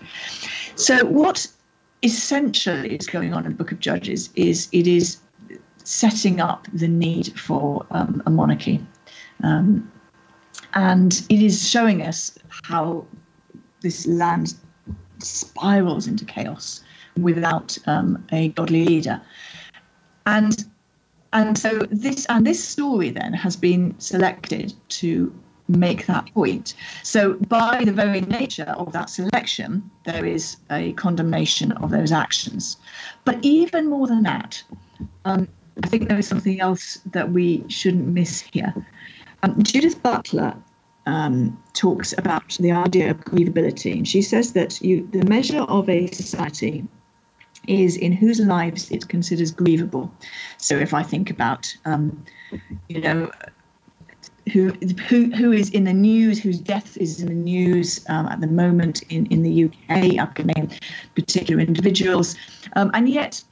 So, 0.77 1.05
what 1.07 1.47
essentially 2.03 2.95
is 2.95 3.07
going 3.07 3.33
on 3.35 3.45
in 3.45 3.53
the 3.53 3.57
Book 3.57 3.73
of 3.73 3.81
Judges 3.81 4.31
is 4.37 4.69
it 4.73 4.87
is 4.87 5.19
setting 5.87 6.41
up 6.41 6.67
the 6.73 6.89
need 6.89 7.39
for 7.39 7.87
um, 7.93 8.21
a 8.27 8.31
monarchy. 8.31 8.85
Um, 9.45 9.91
and 10.75 11.25
it 11.29 11.41
is 11.41 11.69
showing 11.69 12.03
us 12.03 12.37
how 12.65 13.07
this 13.83 14.05
land 14.07 14.55
spirals 15.21 16.09
into 16.09 16.25
chaos 16.25 16.83
without 17.17 17.79
um, 17.87 18.25
a 18.33 18.49
godly 18.49 18.85
leader. 18.85 19.21
And 20.27 20.65
and 21.33 21.57
so 21.57 21.81
this 21.91 22.27
and 22.27 22.47
this 22.47 22.63
story 22.63 23.11
then 23.11 23.33
has 23.33 23.57
been 23.57 23.95
selected 24.01 24.75
to 24.89 25.33
make 25.69 26.07
that 26.07 26.33
point. 26.35 26.75
So 27.05 27.35
by 27.35 27.85
the 27.85 27.93
very 27.93 28.23
nature 28.23 28.75
of 28.77 28.93
that 28.93 29.09
selection, 29.09 29.89
there 30.05 30.25
is 30.25 30.57
a 30.71 30.93
condemnation 30.95 31.73
of 31.73 31.91
those 31.91 32.11
actions. 32.13 32.77
But 33.25 33.39
even 33.43 33.89
more 33.89 34.07
than 34.07 34.23
that, 34.23 34.63
um, 35.25 35.49
I 35.83 35.89
think 35.89 36.09
there 36.09 36.19
is 36.19 36.27
something 36.27 36.61
else 36.61 36.99
that 37.13 37.33
we 37.33 37.65
shouldn't 37.69 38.09
miss 38.09 38.41
here. 38.41 38.75
Um, 39.43 39.63
Judith 39.63 40.03
Butler 40.03 40.57
um, 41.07 41.63
talks 41.75 42.15
about 42.17 42.57
the 42.59 42.73
idea 42.73 43.11
of 43.11 43.19
grievability, 43.19 43.93
and 43.93 44.09
she 44.09 44.23
says 44.23 44.53
that 44.55 44.81
you, 44.81 45.09
the 45.13 45.25
measure 45.25 45.63
of 45.63 45.89
a 45.89 46.07
society 46.09 46.87
is 47.69 47.97
in 47.97 48.13
whose 48.13 48.41
lives 48.41 48.91
it 48.91 49.09
considers 49.09 49.53
grievable. 49.53 50.11
So 50.57 50.77
if 50.77 50.95
I 50.95 51.03
think 51.03 51.31
about, 51.31 51.75
um, 51.85 52.25
you 52.89 53.01
know, 53.01 53.31
who, 54.53 54.71
who 55.09 55.31
who 55.35 55.51
is 55.51 55.71
in 55.71 55.85
the 55.85 55.93
news, 55.93 56.41
whose 56.41 56.61
death 56.61 56.97
is 56.97 57.21
in 57.21 57.27
the 57.27 57.35
news 57.35 58.07
um, 58.09 58.27
at 58.27 58.41
the 58.41 58.47
moment 58.47 59.03
in, 59.09 59.27
in 59.27 59.43
the 59.43 59.65
UK, 59.65 60.21
I 60.21 60.27
can 60.35 60.47
name 60.57 60.71
particular 61.17 61.61
individuals, 61.61 62.37
um, 62.77 62.93
and 62.95 63.09
yet 63.09 63.43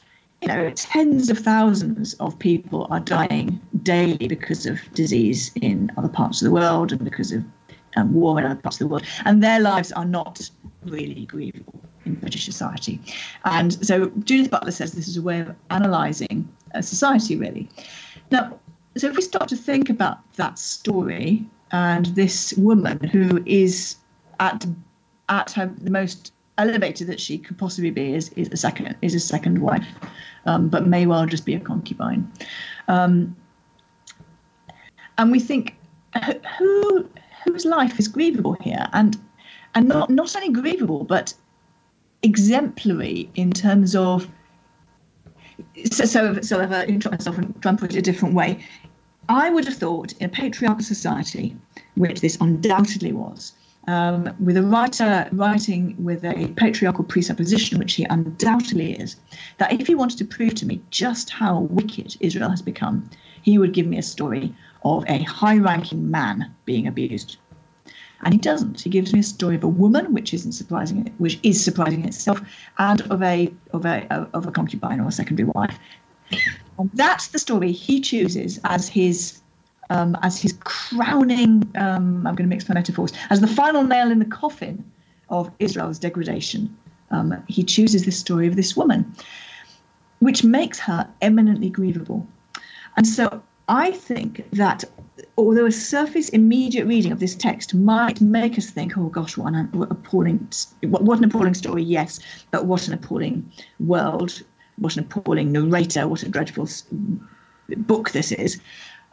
you 0.44 0.48
know, 0.48 0.70
tens 0.76 1.30
of 1.30 1.38
thousands 1.38 2.12
of 2.14 2.38
people 2.38 2.86
are 2.90 3.00
dying 3.00 3.58
daily 3.82 4.28
because 4.28 4.66
of 4.66 4.78
disease 4.92 5.50
in 5.62 5.90
other 5.96 6.08
parts 6.08 6.42
of 6.42 6.44
the 6.44 6.52
world 6.52 6.92
and 6.92 7.02
because 7.02 7.32
of 7.32 7.42
um, 7.96 8.12
war 8.12 8.38
in 8.38 8.44
other 8.44 8.60
parts 8.60 8.76
of 8.76 8.80
the 8.80 8.88
world, 8.88 9.06
and 9.24 9.42
their 9.42 9.58
lives 9.58 9.90
are 9.92 10.04
not 10.04 10.50
really 10.84 11.26
grievable 11.26 11.80
in 12.04 12.16
British 12.16 12.44
society. 12.44 13.00
And 13.46 13.72
so 13.86 14.10
Judith 14.24 14.50
Butler 14.50 14.70
says 14.70 14.92
this 14.92 15.08
is 15.08 15.16
a 15.16 15.22
way 15.22 15.40
of 15.40 15.56
analysing 15.70 16.46
a 16.72 16.82
society, 16.82 17.36
really. 17.36 17.66
Now, 18.30 18.60
so 18.98 19.08
if 19.08 19.16
we 19.16 19.22
start 19.22 19.48
to 19.48 19.56
think 19.56 19.88
about 19.88 20.18
that 20.34 20.58
story 20.58 21.42
and 21.70 22.04
this 22.06 22.52
woman 22.58 23.02
who 23.02 23.42
is 23.46 23.96
at 24.40 24.66
at 25.30 25.52
her 25.52 25.72
the 25.78 25.90
most 25.90 26.34
elevated 26.58 27.06
that 27.06 27.18
she 27.18 27.38
could 27.38 27.56
possibly 27.56 27.90
be 27.90 28.12
is, 28.12 28.28
is 28.30 28.48
a 28.52 28.56
second 28.56 28.94
is 29.00 29.14
a 29.14 29.20
second 29.20 29.60
wife, 29.60 29.86
um, 30.46 30.68
but 30.68 30.86
may 30.86 31.06
well 31.06 31.26
just 31.26 31.44
be 31.44 31.54
a 31.54 31.60
concubine. 31.60 32.30
Um, 32.88 33.36
and 35.18 35.30
we 35.30 35.40
think 35.40 35.76
who 36.58 37.08
whose 37.44 37.64
life 37.64 37.98
is 37.98 38.08
grievable 38.08 38.60
here, 38.62 38.86
and 38.92 39.16
and 39.74 39.88
not 39.88 40.10
not 40.10 40.34
only 40.36 40.52
grievable 40.52 41.06
but 41.06 41.34
exemplary 42.22 43.30
in 43.34 43.52
terms 43.52 43.94
of 43.94 44.28
so 45.90 46.04
so, 46.04 46.40
so 46.40 46.60
if 46.60 46.70
I 46.70 46.86
try 46.96 47.10
myself 47.12 47.38
and 47.38 47.62
try 47.62 47.70
and 47.70 47.78
put 47.78 47.94
it 47.94 47.98
a 47.98 48.02
different 48.02 48.34
way, 48.34 48.64
I 49.28 49.50
would 49.50 49.64
have 49.66 49.76
thought 49.76 50.12
in 50.12 50.26
a 50.26 50.28
patriarchal 50.28 50.84
society, 50.84 51.56
which 51.94 52.20
this 52.20 52.36
undoubtedly 52.40 53.12
was, 53.12 53.52
um, 53.86 54.35
with 54.40 54.56
a 54.56 54.62
writer 54.62 55.28
writing 55.32 55.94
with 55.98 56.24
a 56.24 56.48
patriarchal 56.56 57.05
presupposition, 57.05 57.78
which 57.78 57.94
he 57.94 58.05
undoubtedly 58.05 58.93
is, 58.93 59.16
that 59.59 59.73
if 59.73 59.86
he 59.86 59.94
wanted 59.94 60.19
to 60.19 60.24
prove 60.24 60.55
to 60.55 60.66
me 60.66 60.81
just 60.90 61.31
how 61.31 61.61
wicked 61.61 62.16
Israel 62.20 62.51
has 62.51 62.62
become, 62.62 63.09
he 63.43 63.59
would 63.59 63.73
give 63.73 63.86
me 63.86 63.98
a 63.98 64.02
story 64.02 64.55
of 64.85 65.05
a 65.09 65.23
high 65.23 65.56
ranking 65.56 66.11
man 66.11 66.51
being 66.65 66.86
abused. 66.86 67.36
And 68.23 68.32
he 68.32 68.40
doesn't. 68.40 68.81
He 68.81 68.89
gives 68.89 69.12
me 69.12 69.20
a 69.20 69.24
story 69.24 69.56
of 69.56 69.65
a 69.65 69.69
woman, 69.69 70.15
which 70.15 70.32
isn't 70.32 70.52
surprising, 70.52 71.12
which 71.19 71.39
is 71.43 71.62
surprising 71.62 72.01
in 72.01 72.09
itself, 72.09 72.40
and 72.78 73.02
of 73.11 73.23
a 73.23 73.52
of 73.73 73.85
a 73.85 74.31
of 74.32 74.47
a 74.47 74.51
concubine 74.51 75.01
or 75.01 75.09
a 75.09 75.12
secondary 75.12 75.51
wife. 75.55 75.78
And 76.78 76.90
that's 76.94 77.28
the 77.28 77.39
story 77.39 77.70
he 77.73 78.01
chooses 78.01 78.59
as 78.65 78.89
his 78.89 79.43
um, 79.94 80.18
as 80.22 80.40
his 80.40 80.52
crowning, 80.64 81.70
um, 81.76 82.26
I'm 82.26 82.34
going 82.34 82.48
to 82.48 82.54
mix 82.54 82.68
my 82.68 82.74
metaphors, 82.74 83.12
as 83.30 83.40
the 83.40 83.46
final 83.46 83.84
nail 83.84 84.10
in 84.10 84.18
the 84.18 84.24
coffin 84.24 84.84
of 85.30 85.50
Israel's 85.60 85.98
degradation. 85.98 86.76
Um, 87.10 87.42
he 87.48 87.62
chooses 87.62 88.04
this 88.04 88.18
story 88.18 88.48
of 88.48 88.56
this 88.56 88.76
woman, 88.76 89.14
which 90.18 90.42
makes 90.42 90.80
her 90.80 91.08
eminently 91.22 91.70
grievable. 91.70 92.26
And 92.96 93.06
so 93.06 93.40
I 93.68 93.92
think 93.92 94.44
that 94.52 94.82
although 95.38 95.66
a 95.66 95.72
surface 95.72 96.28
immediate 96.30 96.86
reading 96.86 97.12
of 97.12 97.20
this 97.20 97.36
text 97.36 97.72
might 97.72 98.20
make 98.20 98.58
us 98.58 98.70
think, 98.70 98.98
oh 98.98 99.08
gosh, 99.08 99.36
what 99.36 99.54
an 99.54 99.70
appalling, 99.90 100.48
what 100.82 101.18
an 101.18 101.24
appalling 101.24 101.54
story, 101.54 101.84
yes, 101.84 102.18
but 102.50 102.66
what 102.66 102.88
an 102.88 102.94
appalling 102.94 103.48
world, 103.78 104.42
what 104.76 104.96
an 104.96 105.04
appalling 105.04 105.52
narrator, 105.52 106.08
what 106.08 106.24
a 106.24 106.28
dreadful 106.28 106.68
book 107.68 108.10
this 108.10 108.32
is. 108.32 108.60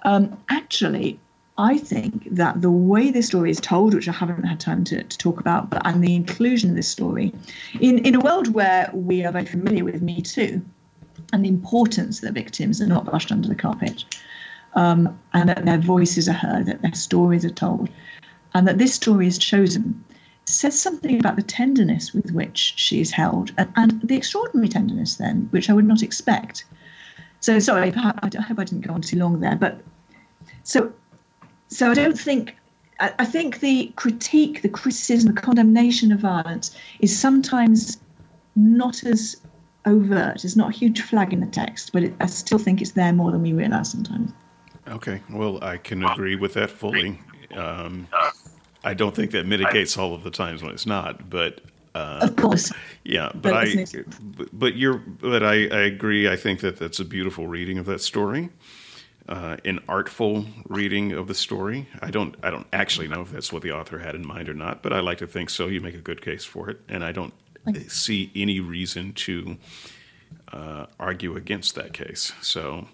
Um, 0.03 0.37
actually, 0.49 1.19
I 1.57 1.77
think 1.77 2.27
that 2.31 2.61
the 2.61 2.71
way 2.71 3.11
this 3.11 3.27
story 3.27 3.51
is 3.51 3.59
told, 3.59 3.93
which 3.93 4.07
I 4.07 4.13
haven't 4.13 4.43
had 4.43 4.59
time 4.59 4.83
to, 4.85 5.03
to 5.03 5.17
talk 5.17 5.39
about, 5.39 5.69
but 5.69 5.85
and 5.85 6.03
the 6.03 6.15
inclusion 6.15 6.71
of 6.71 6.75
this 6.75 6.87
story, 6.87 7.33
in, 7.79 7.99
in 7.99 8.15
a 8.15 8.19
world 8.19 8.53
where 8.53 8.89
we 8.93 9.23
are 9.25 9.31
very 9.31 9.45
familiar 9.45 9.83
with 9.83 10.01
Me 10.01 10.21
Too 10.21 10.61
and 11.33 11.45
the 11.45 11.49
importance 11.49 12.21
that 12.21 12.33
victims 12.33 12.81
are 12.81 12.87
not 12.87 13.05
brushed 13.05 13.31
under 13.31 13.47
the 13.47 13.55
carpet, 13.55 14.03
um, 14.73 15.17
and 15.33 15.49
that 15.49 15.65
their 15.65 15.77
voices 15.77 16.27
are 16.27 16.33
heard, 16.33 16.65
that 16.65 16.81
their 16.81 16.93
stories 16.93 17.45
are 17.45 17.49
told, 17.49 17.89
and 18.53 18.67
that 18.67 18.77
this 18.77 18.93
story 18.93 19.27
is 19.27 19.37
chosen, 19.37 20.03
says 20.45 20.79
something 20.79 21.19
about 21.19 21.35
the 21.35 21.43
tenderness 21.43 22.13
with 22.13 22.31
which 22.31 22.73
she 22.75 23.01
is 23.01 23.11
held, 23.11 23.51
and, 23.57 23.71
and 23.75 24.01
the 24.01 24.15
extraordinary 24.15 24.67
tenderness, 24.67 25.15
then, 25.15 25.47
which 25.51 25.69
I 25.69 25.73
would 25.73 25.87
not 25.87 26.01
expect. 26.01 26.65
So 27.41 27.59
sorry, 27.59 27.91
I, 27.91 27.91
hope 27.91 28.59
I 28.59 28.63
didn't 28.63 28.81
go 28.81 28.93
on 28.93 29.01
too 29.01 29.17
long 29.17 29.39
there, 29.39 29.55
but 29.55 29.81
so 30.63 30.93
so 31.67 31.91
I 31.91 31.93
don't 31.93 32.17
think 32.17 32.55
I, 32.99 33.25
think 33.25 33.61
the 33.61 33.91
critique, 33.95 34.61
the 34.61 34.69
criticism, 34.69 35.33
the 35.33 35.41
condemnation 35.41 36.11
of 36.11 36.19
violence 36.19 36.77
is 36.99 37.17
sometimes 37.17 37.99
not 38.55 39.03
as 39.03 39.37
overt. 39.87 40.45
It's 40.45 40.55
not 40.55 40.69
a 40.69 40.71
huge 40.71 41.01
flag 41.01 41.33
in 41.33 41.39
the 41.39 41.47
text, 41.47 41.93
but 41.93 42.03
it, 42.03 42.13
I 42.19 42.27
still 42.27 42.59
think 42.59 42.79
it's 42.79 42.91
there 42.91 43.11
more 43.11 43.31
than 43.31 43.41
we 43.41 43.53
realize 43.53 43.89
sometimes. 43.89 44.31
Okay, 44.87 45.21
well, 45.31 45.63
I 45.63 45.77
can 45.77 46.03
agree 46.05 46.35
with 46.35 46.53
that 46.53 46.69
fully. 46.69 47.19
Um, 47.55 48.07
I 48.83 48.93
don't 48.93 49.15
think 49.15 49.31
that 49.31 49.47
mitigates 49.47 49.97
all 49.97 50.13
of 50.13 50.23
the 50.23 50.31
times 50.31 50.61
when 50.61 50.71
it's 50.71 50.85
not, 50.85 51.27
but 51.29 51.61
uh, 51.95 52.19
of 52.21 52.35
course. 52.35 52.71
Yeah, 53.03 53.31
but, 53.33 53.53
I, 53.53 53.85
but 54.53 54.75
you're, 54.75 54.97
but 54.97 55.43
I, 55.43 55.67
I 55.67 55.81
agree. 55.81 56.29
I 56.29 56.35
think 56.35 56.59
that 56.61 56.77
that's 56.77 56.99
a 56.99 57.05
beautiful 57.05 57.47
reading 57.47 57.77
of 57.77 57.85
that 57.87 58.01
story, 58.01 58.49
uh, 59.27 59.57
an 59.65 59.79
artful 59.87 60.45
reading 60.67 61.11
of 61.11 61.27
the 61.27 61.33
story. 61.33 61.87
I 62.01 62.11
don't, 62.11 62.35
I 62.43 62.51
don't 62.51 62.67
actually 62.71 63.07
know 63.07 63.21
if 63.21 63.31
that's 63.31 63.51
what 63.51 63.61
the 63.61 63.71
author 63.71 63.99
had 63.99 64.15
in 64.15 64.25
mind 64.25 64.49
or 64.49 64.53
not, 64.53 64.81
but 64.83 64.93
I 64.93 64.99
like 64.99 65.17
to 65.19 65.27
think 65.27 65.49
so. 65.49 65.67
You 65.67 65.81
make 65.81 65.95
a 65.95 66.01
good 66.01 66.21
case 66.21 66.45
for 66.45 66.69
it, 66.69 66.79
and 66.87 67.03
I 67.03 67.11
don't 67.11 67.33
see 67.87 68.31
any 68.35 68.59
reason 68.59 69.13
to 69.13 69.57
uh, 70.51 70.85
argue 70.99 71.35
against 71.35 71.75
that 71.75 71.93
case. 71.93 72.33
So, 72.41 72.87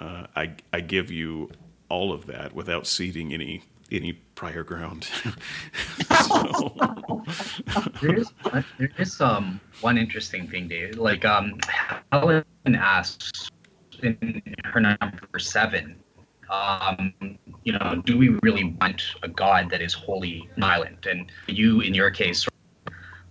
uh, 0.00 0.26
I, 0.34 0.54
I 0.72 0.80
give 0.80 1.10
you 1.10 1.50
all 1.88 2.12
of 2.12 2.26
that 2.26 2.54
without 2.54 2.86
ceding 2.86 3.32
any 3.32 3.62
any 3.90 4.12
prior 4.12 4.62
ground. 4.62 5.08
there 8.00 8.16
is 8.16 8.32
there 8.78 8.90
is 8.98 9.20
um 9.20 9.60
one 9.80 9.98
interesting 9.98 10.48
thing, 10.48 10.68
Dave. 10.68 10.96
Like 10.96 11.24
um, 11.24 11.58
Helen 12.12 12.44
asks 12.66 13.50
in 14.02 14.42
her 14.64 14.80
number 14.80 15.38
seven, 15.38 15.96
um, 16.50 17.14
you 17.64 17.72
know, 17.72 18.02
do 18.04 18.18
we 18.18 18.36
really 18.42 18.76
want 18.80 19.02
a 19.22 19.28
God 19.28 19.70
that 19.70 19.80
is 19.80 19.94
wholly 19.94 20.48
violent? 20.58 21.06
And 21.06 21.30
you, 21.46 21.80
in 21.80 21.94
your 21.94 22.10
case, 22.10 22.46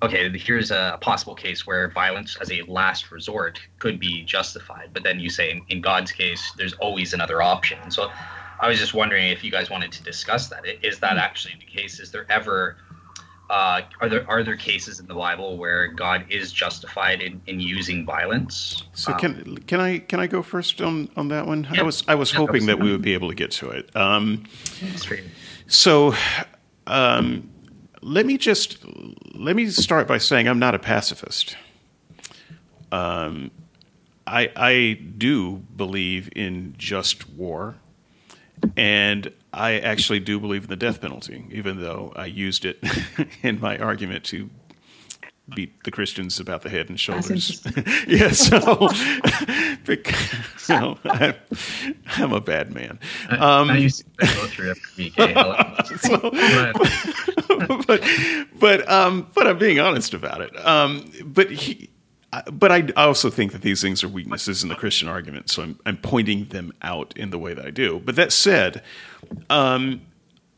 okay, 0.01 0.29
here's 0.37 0.71
a 0.71 0.97
possible 1.01 1.35
case 1.35 1.65
where 1.65 1.89
violence 1.91 2.37
as 2.41 2.51
a 2.51 2.61
last 2.63 3.11
resort 3.11 3.59
could 3.79 3.99
be 3.99 4.23
justified. 4.23 4.89
But 4.93 5.03
then 5.03 5.19
you 5.19 5.29
say 5.29 5.51
in, 5.51 5.61
in 5.69 5.81
God's 5.81 6.11
case, 6.11 6.51
there's 6.57 6.73
always 6.73 7.13
another 7.13 7.41
option. 7.41 7.91
So 7.91 8.11
I 8.63 8.69
was 8.69 8.79
just 8.79 8.93
wondering 8.93 9.27
if 9.27 9.43
you 9.43 9.51
guys 9.51 9.69
wanted 9.69 9.91
to 9.91 10.03
discuss 10.03 10.47
that. 10.47 10.63
Is 10.81 10.97
that 10.99 11.17
actually 11.17 11.55
the 11.59 11.65
case? 11.65 11.99
Is 11.99 12.11
there 12.11 12.25
ever 12.31 12.77
uh, 13.49 13.81
are 13.99 14.07
there 14.07 14.25
are 14.29 14.41
there 14.41 14.55
cases 14.55 15.01
in 15.01 15.05
the 15.05 15.13
Bible 15.13 15.57
where 15.57 15.87
God 15.87 16.25
is 16.29 16.53
justified 16.53 17.21
in, 17.21 17.41
in 17.45 17.59
using 17.59 18.05
violence? 18.05 18.83
So 18.93 19.11
um, 19.11 19.19
can 19.19 19.57
can 19.67 19.81
I 19.81 19.97
can 19.99 20.21
I 20.21 20.27
go 20.27 20.41
first 20.41 20.79
on, 20.79 21.09
on 21.17 21.27
that 21.27 21.45
one? 21.45 21.67
Yeah. 21.73 21.81
I 21.81 21.83
was 21.83 22.05
I 22.07 22.15
was 22.15 22.31
hoping 22.31 22.65
that 22.67 22.79
we 22.79 22.89
would 22.89 23.01
be 23.01 23.13
able 23.13 23.27
to 23.27 23.35
get 23.35 23.51
to 23.51 23.69
it. 23.69 23.93
Um, 23.97 24.45
so 25.67 26.15
um, 26.87 27.49
let 28.01 28.25
me 28.25 28.37
just 28.37 28.77
let 29.35 29.57
me 29.57 29.67
start 29.71 30.07
by 30.07 30.19
saying 30.19 30.47
I'm 30.47 30.59
not 30.59 30.73
a 30.73 30.79
pacifist. 30.79 31.57
Um, 32.93 33.51
I 34.25 34.49
I 34.55 34.99
do 35.17 35.57
believe 35.75 36.29
in 36.33 36.75
just 36.77 37.29
war. 37.31 37.75
And 38.75 39.31
I 39.53 39.79
actually 39.79 40.19
do 40.19 40.39
believe 40.39 40.63
in 40.63 40.69
the 40.69 40.75
death 40.75 41.01
penalty, 41.01 41.45
even 41.51 41.81
though 41.81 42.11
I 42.15 42.25
used 42.25 42.65
it 42.65 42.83
in 43.43 43.59
my 43.59 43.77
argument 43.77 44.23
to 44.25 44.49
beat 45.53 45.83
the 45.83 45.91
Christians 45.91 46.39
about 46.39 46.61
the 46.61 46.69
head 46.69 46.89
and 46.89 46.99
shoulders. 46.99 47.61
yeah, 48.07 48.31
so, 48.31 48.59
because, 49.85 50.69
you 50.69 50.75
know, 50.75 50.97
I, 51.05 51.35
am 52.17 52.31
a 52.31 52.39
bad 52.39 52.73
man. 52.73 52.99
Um, 53.29 53.69
I 53.69 53.77
used 53.77 54.05
to 54.19 54.25
go 54.25 54.47
through 54.47 54.73
so, 55.97 56.31
but, 57.85 58.03
but, 58.59 58.89
um, 58.89 59.27
but 59.33 59.47
I'm 59.47 59.57
being 59.57 59.79
honest 59.79 60.13
about 60.13 60.41
it. 60.41 60.65
Um, 60.65 61.11
but 61.25 61.51
he, 61.51 61.89
but 62.51 62.71
I 62.71 62.87
also 62.95 63.29
think 63.29 63.51
that 63.51 63.61
these 63.61 63.81
things 63.81 64.03
are 64.03 64.07
weaknesses 64.07 64.63
in 64.63 64.69
the 64.69 64.75
Christian 64.75 65.07
argument, 65.07 65.49
so 65.49 65.63
I'm, 65.63 65.79
I'm 65.85 65.97
pointing 65.97 66.45
them 66.45 66.73
out 66.81 67.13
in 67.15 67.29
the 67.29 67.37
way 67.37 67.53
that 67.53 67.65
I 67.65 67.69
do. 67.69 68.01
But 68.03 68.15
that 68.15 68.31
said, 68.31 68.81
um, 69.49 70.01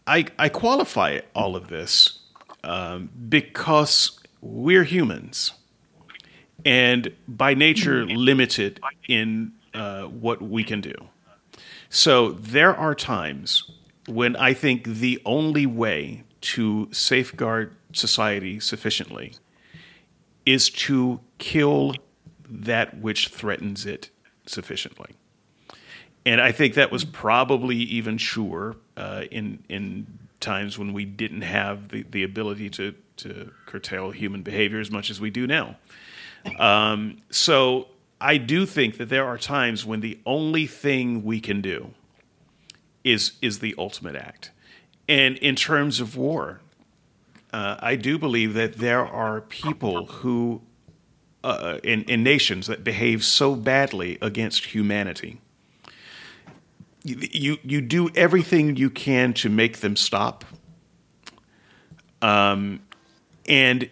I, 0.08 0.26
I 0.38 0.50
qualify 0.50 1.22
all 1.34 1.56
of 1.56 1.68
this 1.68 2.20
um, 2.64 3.10
because 3.30 4.20
we're 4.42 4.84
humans, 4.84 5.54
and 6.64 7.14
by 7.28 7.54
nature 7.54 8.06
limited 8.06 8.80
in 9.08 9.52
uh, 9.74 10.04
what 10.04 10.42
we 10.42 10.64
can 10.64 10.82
do. 10.82 10.94
So 11.90 12.32
there 12.32 12.76
are 12.76 12.96
times 12.96 13.70
when 14.08 14.36
I 14.36 14.54
think 14.54 14.86
the 14.86 15.22
only 15.26 15.66
way 15.66 16.24
to 16.42 16.90
safeguard 16.92 17.76
society 17.92 18.60
sufficiently 18.60 19.34
is 20.46 20.70
to 20.70 21.20
kill 21.38 21.96
that 22.48 23.00
which 23.00 23.30
threatens 23.30 23.86
it 23.86 24.10
sufficiently. 24.46 25.16
And 26.26 26.42
I 26.42 26.52
think 26.52 26.74
that 26.74 26.92
was 26.92 27.06
probably 27.06 27.78
even 27.78 28.18
sure 28.18 28.76
uh, 28.98 29.24
in 29.32 29.64
in 29.70 30.08
times 30.40 30.78
when 30.78 30.94
we 30.94 31.06
didn't 31.06 31.42
have 31.42 31.90
the, 31.90 32.04
the 32.04 32.24
ability 32.24 32.70
to, 32.70 32.94
to 33.18 33.52
curtail 33.66 34.12
human 34.12 34.44
behavior 34.44 34.80
as 34.80 34.92
much 34.92 35.10
as 35.10 35.20
we 35.20 35.30
do 35.30 35.48
now. 35.48 35.76
Um, 36.60 37.18
so 37.32 37.88
I 38.22 38.38
do 38.38 38.66
think 38.66 38.98
that 38.98 39.10
there 39.10 39.26
are 39.26 39.38
times 39.38 39.86
when 39.86 40.02
the 40.02 40.20
only 40.26 40.68
thing 40.68 41.24
we 41.24 41.40
can 41.40 41.62
do 41.62 41.92
is 43.04 43.34
is 43.42 43.60
the 43.60 43.76
ultimate 43.78 44.16
act. 44.16 44.52
And 45.08 45.38
in 45.38 45.56
terms 45.56 46.00
of 46.00 46.16
war, 46.16 46.62
uh, 47.56 47.78
I 47.80 47.96
do 47.96 48.18
believe 48.18 48.54
that 48.56 48.80
there 48.80 49.06
are 49.06 49.40
people 49.40 50.08
who 50.08 50.62
uh, 51.42 51.78
in, 51.86 52.04
in 52.04 52.22
nations 52.22 52.68
that 52.68 52.84
behave 52.84 53.24
so 53.24 53.56
badly 53.56 54.18
against 54.22 54.66
humanity. 54.66 55.40
You, 57.06 57.18
you, 57.32 57.58
you 57.64 57.80
do 57.80 58.10
everything 58.14 58.76
you 58.76 58.90
can 58.90 59.34
to 59.36 59.48
make 59.48 59.78
them 59.78 59.96
stop. 59.96 60.44
Um, 62.22 62.82
and 63.48 63.90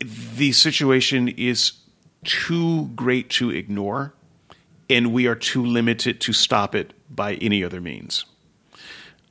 the 0.00 0.50
situation 0.50 1.28
is 1.28 1.74
too 2.24 2.86
great 2.96 3.30
to 3.30 3.50
ignore, 3.50 4.14
and 4.88 5.12
we 5.12 5.28
are 5.28 5.36
too 5.36 5.64
limited 5.64 6.20
to 6.22 6.32
stop 6.32 6.74
it 6.74 6.92
by 7.08 7.34
any 7.34 7.62
other 7.62 7.80
means. 7.80 8.24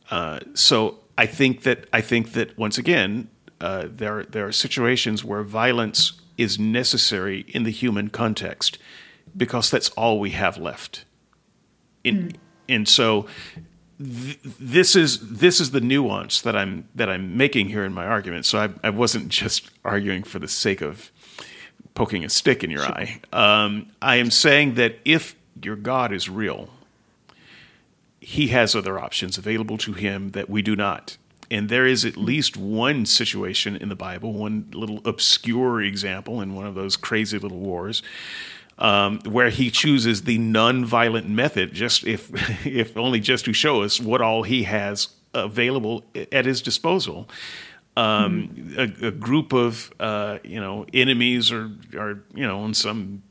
Uh, 0.09 0.39
so 0.53 0.99
I 1.17 1.25
think 1.25 1.63
that 1.63 1.87
I 1.91 1.99
think 1.99 2.31
that 2.31 2.57
once 2.57 2.77
again, 2.77 3.27
uh, 3.61 3.87
there 3.89 4.23
there 4.23 4.47
are 4.47 4.51
situations 4.51 5.23
where 5.23 5.43
violence 5.43 6.13
is 6.37 6.57
necessary 6.57 7.45
in 7.49 7.63
the 7.63 7.71
human 7.71 8.09
context 8.09 8.77
because 9.35 9.69
that's 9.69 9.89
all 9.89 10.19
we 10.19 10.31
have 10.31 10.57
left. 10.57 11.05
In, 12.03 12.29
mm. 12.29 12.35
And 12.69 12.87
so 12.87 13.25
th- 13.97 14.39
this 14.43 14.95
is 14.95 15.31
this 15.31 15.59
is 15.59 15.71
the 15.71 15.81
nuance 15.81 16.41
that 16.41 16.55
I'm 16.55 16.87
that 16.95 17.09
I'm 17.09 17.35
making 17.35 17.69
here 17.69 17.83
in 17.83 17.93
my 17.93 18.05
argument. 18.05 18.45
So 18.45 18.59
I, 18.59 18.69
I 18.87 18.89
wasn't 18.89 19.29
just 19.29 19.69
arguing 19.83 20.23
for 20.23 20.39
the 20.39 20.47
sake 20.47 20.81
of 20.81 21.11
poking 21.93 22.23
a 22.23 22.29
stick 22.29 22.63
in 22.63 22.71
your 22.71 22.83
sure. 22.83 22.93
eye. 22.93 23.19
Um, 23.33 23.87
I 24.01 24.15
am 24.17 24.31
saying 24.31 24.75
that 24.75 24.99
if 25.03 25.35
your 25.61 25.75
God 25.75 26.13
is 26.13 26.29
real, 26.29 26.69
He 28.21 28.47
has 28.47 28.75
other 28.75 28.97
options 28.97 29.37
available 29.37 29.77
to 29.79 29.93
Him 29.93 30.29
that 30.29 30.49
we 30.49 30.61
do 30.61 30.75
not. 30.75 31.17
And 31.51 31.69
there 31.69 31.85
is 31.85 32.05
at 32.05 32.15
least 32.15 32.57
one 32.57 33.05
situation 33.05 33.75
in 33.75 33.89
the 33.89 33.95
Bible, 33.95 34.33
one 34.33 34.69
little 34.73 35.01
obscure 35.05 35.81
example 35.81 36.41
in 36.41 36.55
one 36.55 36.67
of 36.67 36.75
those 36.75 36.95
crazy 36.95 37.39
little 37.39 37.59
wars, 37.59 38.03
um, 38.77 39.19
where 39.21 39.49
he 39.49 39.69
chooses 39.71 40.23
the 40.23 40.37
non-violent 40.37 41.27
method, 41.27 41.73
just 41.73 42.05
if 42.05 42.65
if 42.65 42.95
only 42.97 43.19
just 43.19 43.45
to 43.45 43.53
show 43.53 43.81
us 43.81 43.99
what 43.99 44.21
all 44.21 44.43
he 44.43 44.63
has 44.63 45.09
available 45.33 46.05
at 46.31 46.45
his 46.45 46.61
disposal. 46.61 47.29
Um, 47.97 48.49
mm-hmm. 48.49 49.03
a, 49.03 49.07
a, 49.07 49.11
group 49.11 49.51
of 49.51 49.91
uh, 49.99 50.39
you 50.43 50.61
know 50.61 50.85
enemies 50.93 51.51
are 51.51 51.69
are 51.97 52.23
you 52.33 52.47
know 52.47 52.61
on 52.61 52.73
some 52.73 53.23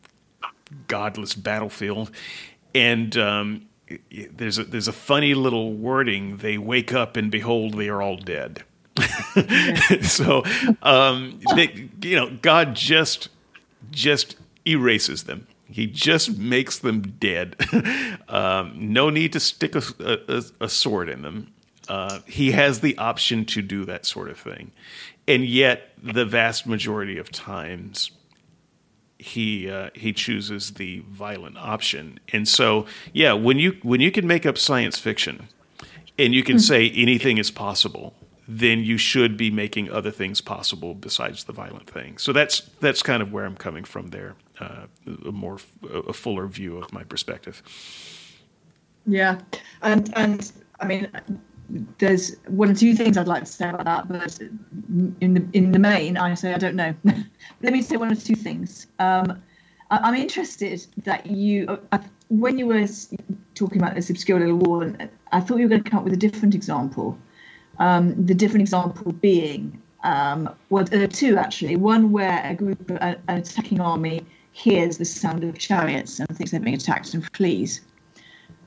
godless 0.89 1.35
battlefield, 1.35 2.11
and 2.75 3.17
um, 3.17 3.67
there's 4.11 4.59
a, 4.59 4.65
there's 4.65 4.89
a 4.89 4.93
funny 4.93 5.35
little 5.35 5.73
wording. 5.73 6.39
They 6.39 6.59
wake 6.59 6.93
up 6.93 7.17
and 7.17 7.31
behold, 7.31 7.75
they 7.75 7.89
are 7.89 8.03
all 8.03 8.17
dead. 8.17 8.65
so, 10.03 10.45
um, 10.83 11.41
they, 11.55 11.89
you 12.03 12.17
know, 12.17 12.37
God 12.43 12.75
just 12.75 13.29
just 13.91 14.37
erases 14.67 15.25
them. 15.25 15.47
He 15.71 15.87
just 15.87 16.37
makes 16.37 16.79
them 16.79 17.03
dead. 17.03 17.57
um, 18.29 18.73
no 18.75 19.11
need 19.11 19.33
to 19.35 19.41
stick 19.41 19.75
a, 19.75 19.83
a, 20.01 20.43
a 20.65 20.69
sword 20.69 21.09
in 21.09 21.23
them. 21.23 21.53
Uh, 21.89 22.21
he 22.27 22.53
has 22.53 22.81
the 22.81 22.97
option 22.99 23.45
to 23.47 23.63
do 23.63 23.85
that 23.85 24.05
sort 24.05 24.29
of 24.29 24.39
thing, 24.39 24.73
and 25.27 25.45
yet 25.45 25.93
the 26.03 26.25
vast 26.25 26.67
majority 26.67 27.17
of 27.19 27.31
times 27.31 28.11
he 29.19 29.69
uh, 29.69 29.91
he 29.95 30.13
chooses 30.13 30.75
the 30.75 31.01
violent 31.09 31.59
option. 31.59 32.21
And 32.33 32.47
so, 32.49 32.87
yeah, 33.13 33.33
when 33.33 33.59
you 33.59 33.77
when 33.83 34.01
you 34.01 34.11
can 34.11 34.27
make 34.27 34.47
up 34.47 34.57
science 34.57 34.99
fiction, 34.99 35.49
and 36.19 36.35
you 36.35 36.43
can 36.43 36.57
mm-hmm. 36.57 36.61
say 36.61 36.91
anything 36.91 37.39
is 37.39 37.51
possible, 37.51 38.15
then 38.47 38.81
you 38.81 38.97
should 38.97 39.37
be 39.37 39.51
making 39.51 39.91
other 39.91 40.11
things 40.11 40.41
possible 40.41 40.95
besides 40.95 41.45
the 41.45 41.53
violent 41.53 41.91
thing. 41.91 42.17
So 42.17 42.33
that's 42.33 42.61
that's 42.81 43.03
kind 43.03 43.23
of 43.23 43.33
where 43.33 43.45
I'm 43.45 43.57
coming 43.57 43.85
from 43.85 44.09
there. 44.09 44.37
Uh, 44.61 44.87
a 45.27 45.33
more 45.33 45.59
a 45.93 46.13
fuller 46.13 46.47
view 46.47 46.79
of 46.79 46.93
my 46.93 47.05
perspective. 47.05 47.63
Yeah, 49.07 49.41
and 49.83 50.13
and 50.17 50.51
I 50.81 50.87
mean, 50.87 51.09
there's 51.99 52.37
one 52.47 52.71
or 52.71 52.75
two 52.75 52.95
things 52.95 53.17
I'd 53.17 53.29
like 53.29 53.45
to 53.45 53.53
say 53.53 53.69
about 53.69 53.85
that, 53.85 54.09
but 54.09 54.39
in 55.21 55.35
the 55.35 55.47
in 55.53 55.73
the 55.73 55.79
main, 55.79 56.17
I 56.17 56.35
say 56.35 56.55
I 56.55 56.59
don't 56.59 56.77
know. 56.77 56.95
Let 57.63 57.73
me 57.73 57.83
say 57.83 57.97
one 57.97 58.11
or 58.11 58.15
two 58.15 58.35
things. 58.35 58.87
Um, 58.99 59.43
I, 59.91 60.09
am 60.09 60.15
interested 60.15 60.87
that 61.05 61.27
you, 61.27 61.79
uh, 61.93 61.99
when 62.29 62.59
you 62.59 62.67
were 62.67 62.87
talking 63.55 63.81
about 63.81 63.95
this 63.95 64.11
obscure 64.11 64.39
little 64.39 64.59
war, 64.59 64.93
I 65.33 65.41
thought 65.41 65.57
you 65.57 65.65
were 65.65 65.69
going 65.71 65.83
to 65.83 65.91
come 65.91 66.01
up 66.01 66.05
with 66.05 66.13
a 66.13 66.19
different 66.19 66.55
example. 66.55 67.19
Um, 67.79 68.27
the 68.27 68.35
different 68.35 68.63
example 68.63 69.13
being, 69.13 69.81
um, 70.05 70.55
well, 70.69 70.85
there 70.85 71.03
are 71.03 71.07
two 71.07 71.37
actually. 71.39 71.77
One 71.77 72.13
where 72.13 72.43
a 72.45 72.55
group, 72.55 72.91
an 73.01 73.17
attacking 73.29 73.81
army, 73.81 74.27
hears 74.53 74.99
the 74.99 75.05
sound 75.05 75.45
of 75.45 75.57
chariots 75.59 76.19
and 76.19 76.29
thinks 76.37 76.51
they're 76.51 76.61
being 76.61 76.77
attacked 76.77 77.15
and 77.15 77.25
flees. 77.35 77.81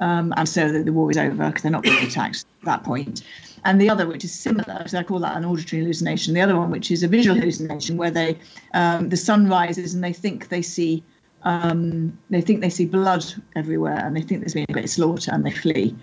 Um, 0.02 0.34
and 0.36 0.49
so 0.49 0.72
the, 0.72 0.84
the, 0.84 0.91
war 0.91 1.10
is 1.11 1.18
over 1.18 1.48
because 1.48 1.61
they're 1.61 1.72
not 1.72 1.84
being 1.84 2.03
attacked 2.07 2.45
at 2.61 2.65
that 2.65 2.84
point. 2.84 3.22
And 3.64 3.80
the 3.80 3.90
other, 3.90 4.07
which 4.07 4.26
is 4.26 4.34
similar, 4.34 4.84
so 4.88 4.98
I 4.98 5.03
call 5.03 5.19
that 5.19 5.38
an 5.38 5.45
auditory 5.45 5.84
hallucination. 5.84 6.34
The 6.34 6.41
other 6.41 6.57
one, 6.57 6.72
which 6.72 6.90
is 6.90 7.03
a 7.03 7.07
visual 7.07 7.38
hallucination, 7.38 7.95
where 7.95 8.10
they 8.10 8.38
um, 8.73 9.10
the 9.10 9.18
sun 9.18 9.48
rises 9.48 9.94
and 9.94 10.03
they 10.03 10.11
think 10.11 10.49
they 10.49 10.64
see 10.64 11.03
um, 11.44 12.18
they 12.32 12.41
think 12.41 12.61
they 12.61 12.69
see 12.72 12.86
blood 12.86 13.23
everywhere 13.56 14.03
and 14.03 14.15
they 14.15 14.22
think 14.22 14.41
there's 14.41 14.56
been 14.56 14.65
a 14.68 14.73
great 14.73 14.90
slaughter 14.90 15.32
and 15.32 15.45
they 15.45 15.52
flee. 15.52 15.95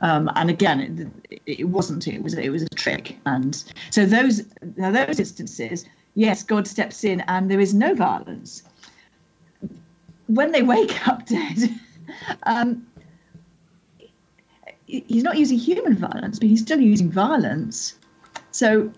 Um, 0.00 0.28
and 0.34 0.50
again, 0.50 1.14
it, 1.30 1.42
it, 1.60 1.68
wasn't. 1.68 2.08
It 2.08 2.24
was 2.24 2.34
it 2.34 2.50
was 2.50 2.64
a 2.64 2.68
trick. 2.70 3.16
And 3.26 3.62
so 3.90 4.04
those 4.04 4.42
now 4.76 4.90
those 4.90 5.20
instances, 5.20 5.86
yes, 6.16 6.42
God 6.42 6.66
steps 6.66 7.04
in 7.04 7.20
and 7.28 7.48
there 7.48 7.60
is 7.60 7.72
no 7.72 7.94
violence. 7.94 8.64
When 10.26 10.50
they 10.50 10.62
wake 10.62 11.06
up 11.06 11.26
dead. 11.26 11.70
Um, 12.44 12.86
he's 14.86 15.22
not 15.22 15.38
using 15.38 15.58
human 15.58 15.96
violence, 15.96 16.38
but 16.38 16.48
he's 16.48 16.60
still 16.60 16.80
using 16.80 17.10
violence. 17.10 17.96
So, 18.50 18.92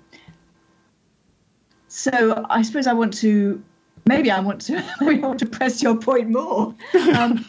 so 1.88 2.44
I 2.50 2.62
suppose 2.62 2.86
I 2.86 2.92
want 2.92 3.14
to 3.18 3.62
maybe 4.06 4.30
I 4.30 4.40
want 4.40 4.60
to 4.62 4.82
I 5.00 5.18
want 5.18 5.38
to 5.40 5.46
press 5.46 5.82
your 5.82 5.96
point 5.96 6.30
more. 6.30 6.74
Um, 7.14 7.38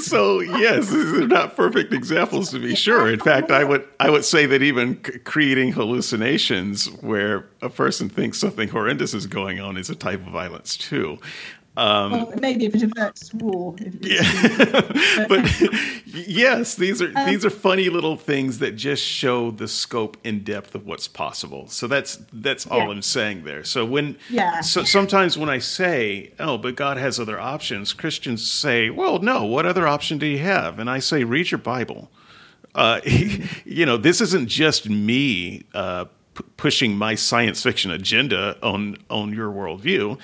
so 0.00 0.40
yes, 0.40 0.90
they're 0.90 1.26
not 1.26 1.56
perfect 1.56 1.92
examples 1.92 2.50
to 2.50 2.58
be 2.58 2.74
sure. 2.74 3.10
In 3.10 3.20
fact, 3.20 3.50
I 3.50 3.64
would 3.64 3.86
I 3.98 4.10
would 4.10 4.24
say 4.24 4.46
that 4.46 4.62
even 4.62 4.96
creating 5.24 5.72
hallucinations 5.72 6.86
where 7.00 7.48
a 7.62 7.68
person 7.68 8.08
thinks 8.08 8.38
something 8.38 8.68
horrendous 8.68 9.14
is 9.14 9.26
going 9.26 9.60
on 9.60 9.76
is 9.76 9.90
a 9.90 9.94
type 9.94 10.26
of 10.26 10.32
violence 10.32 10.76
too. 10.76 11.18
Um, 11.80 12.12
well, 12.12 12.32
maybe 12.38 12.66
if 12.66 12.74
it 12.74 12.82
averts 12.82 13.32
war. 13.32 13.74
Yeah. 14.00 14.20
but 15.26 15.50
yes, 16.04 16.74
these 16.74 17.00
are 17.00 17.10
um, 17.16 17.26
these 17.26 17.42
are 17.42 17.48
funny 17.48 17.88
little 17.88 18.16
things 18.16 18.58
that 18.58 18.72
just 18.72 19.02
show 19.02 19.50
the 19.50 19.66
scope 19.66 20.18
and 20.22 20.44
depth 20.44 20.74
of 20.74 20.84
what's 20.84 21.08
possible. 21.08 21.68
So 21.68 21.86
that's 21.86 22.22
that's 22.34 22.66
all 22.66 22.80
yeah. 22.80 22.90
I'm 22.90 23.00
saying 23.00 23.44
there. 23.44 23.64
So 23.64 23.86
when 23.86 24.18
yeah. 24.28 24.60
so 24.60 24.84
sometimes 24.84 25.38
when 25.38 25.48
I 25.48 25.56
say, 25.56 26.32
"Oh, 26.38 26.58
but 26.58 26.76
God 26.76 26.98
has 26.98 27.18
other 27.18 27.40
options," 27.40 27.94
Christians 27.94 28.46
say, 28.46 28.90
"Well, 28.90 29.20
no. 29.20 29.46
What 29.46 29.64
other 29.64 29.88
option 29.88 30.18
do 30.18 30.26
you 30.26 30.40
have?" 30.40 30.78
And 30.78 30.90
I 30.90 30.98
say, 30.98 31.24
"Read 31.24 31.50
your 31.50 31.58
Bible." 31.58 32.10
Uh, 32.74 33.00
you 33.64 33.86
know, 33.86 33.96
this 33.96 34.20
isn't 34.20 34.48
just 34.48 34.86
me 34.86 35.64
uh, 35.72 36.04
pushing 36.56 36.96
my 36.96 37.14
science 37.14 37.62
fiction 37.62 37.90
agenda 37.90 38.56
on 38.62 38.96
on 39.08 39.32
your 39.32 39.50
worldview. 39.50 40.18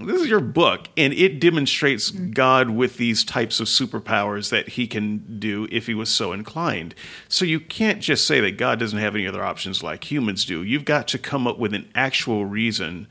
This 0.00 0.22
is 0.22 0.28
your 0.28 0.40
book, 0.40 0.88
and 0.96 1.12
it 1.12 1.40
demonstrates 1.40 2.10
mm-hmm. 2.10 2.32
God 2.32 2.70
with 2.70 2.96
these 2.96 3.24
types 3.24 3.60
of 3.60 3.68
superpowers 3.68 4.50
that 4.50 4.70
He 4.70 4.86
can 4.86 5.38
do 5.38 5.68
if 5.70 5.86
He 5.86 5.94
was 5.94 6.08
so 6.08 6.32
inclined. 6.32 6.94
So 7.28 7.44
you 7.44 7.60
can't 7.60 8.00
just 8.00 8.26
say 8.26 8.40
that 8.40 8.58
God 8.58 8.78
doesn't 8.78 8.98
have 8.98 9.14
any 9.14 9.26
other 9.26 9.44
options 9.44 9.82
like 9.82 10.10
humans 10.10 10.44
do. 10.44 10.62
You've 10.62 10.84
got 10.84 11.08
to 11.08 11.18
come 11.18 11.46
up 11.46 11.58
with 11.58 11.74
an 11.74 11.88
actual 11.94 12.46
reason 12.46 13.06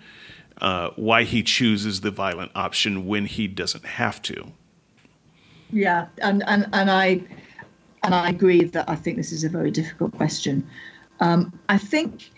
uh, 0.60 0.90
why 0.96 1.24
He 1.24 1.44
chooses 1.44 2.02
the 2.02 2.12
violent 2.12 2.52
option 2.56 3.06
when 3.06 3.26
He 3.26 3.48
doesn't 3.48 3.86
have 3.86 4.22
to. 4.24 4.52
Yeah, 5.72 6.08
and 6.20 6.44
and 6.48 6.68
and 6.74 6.92
I 6.92 7.22
and 8.04 8.14
I 8.14 8.30
agree 8.30 8.64
that 8.64 8.88
I 8.88 8.96
think 8.96 9.18
this 9.18 9.32
is 9.32 9.44
a 9.44 9.50
very 9.50 9.72
difficult 9.72 10.14
question. 10.14 10.68
Um, 11.20 11.58
I 11.70 11.78
think 11.78 12.32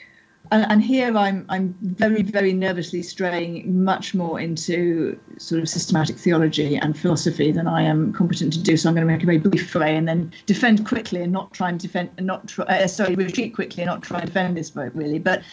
and, 0.51 0.65
and, 0.69 0.83
here 0.83 1.17
I'm 1.17 1.45
I'm 1.49 1.75
very 1.81 2.21
very 2.21 2.53
nervously 2.53 3.01
straying 3.01 3.83
much 3.83 4.13
more 4.13 4.39
into 4.39 5.19
sort 5.37 5.61
of 5.61 5.69
systematic 5.69 6.17
theology 6.17 6.75
and 6.75 6.97
philosophy 6.97 7.51
than 7.51 7.67
I 7.67 7.81
am 7.83 8.13
competent 8.13 8.53
to 8.53 8.59
do. 8.61 8.77
So 8.77 8.89
I'm 8.89 8.95
going 8.95 9.07
to 9.07 9.11
make 9.11 9.23
a 9.23 9.25
very 9.25 9.37
brief 9.37 9.69
foray 9.69 9.95
and 9.95 10.07
then 10.07 10.31
defend 10.45 10.85
quickly 10.85 11.21
and 11.21 11.31
not 11.31 11.53
try 11.53 11.69
and 11.69 11.79
defend 11.79 12.09
and 12.17 12.27
not 12.27 12.47
try, 12.47 12.65
uh, 12.65 12.87
sorry 12.87 13.15
retreat 13.15 13.55
quickly 13.55 13.83
and 13.83 13.87
not 13.87 14.03
try 14.03 14.19
and 14.19 14.27
defend 14.27 14.57
this 14.57 14.69
vote 14.69 14.93
really. 14.93 15.19
But 15.19 15.43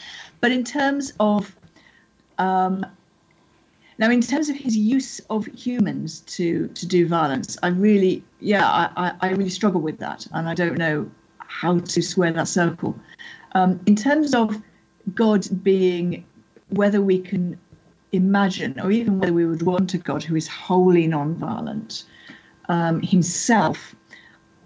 but 0.40 0.52
in 0.52 0.64
terms 0.64 1.12
of 1.20 1.54
um, 2.38 2.84
now, 3.98 4.10
in 4.10 4.20
terms 4.20 4.48
of 4.48 4.56
his 4.56 4.76
use 4.76 5.20
of 5.30 5.46
humans 5.46 6.20
to 6.20 6.68
to 6.68 6.86
do 6.86 7.06
violence, 7.06 7.56
I 7.62 7.68
really, 7.68 8.24
yeah, 8.40 8.66
I, 8.96 9.12
I 9.20 9.30
really 9.30 9.50
struggle 9.50 9.80
with 9.80 9.98
that, 9.98 10.26
and 10.32 10.48
I 10.48 10.54
don't 10.54 10.76
know 10.76 11.08
how 11.38 11.78
to 11.78 12.02
square 12.02 12.32
that 12.32 12.48
circle. 12.48 12.98
Um, 13.52 13.80
in 13.86 13.94
terms 13.94 14.34
of 14.34 14.60
God 15.14 15.46
being, 15.62 16.24
whether 16.70 17.00
we 17.00 17.18
can 17.18 17.58
imagine, 18.12 18.78
or 18.80 18.90
even 18.90 19.18
whether 19.18 19.32
we 19.32 19.44
would 19.44 19.62
want 19.62 19.94
a 19.94 19.98
God 19.98 20.22
who 20.22 20.36
is 20.36 20.48
wholly 20.48 21.06
non-violent 21.06 22.04
um, 22.68 23.02
himself, 23.02 23.94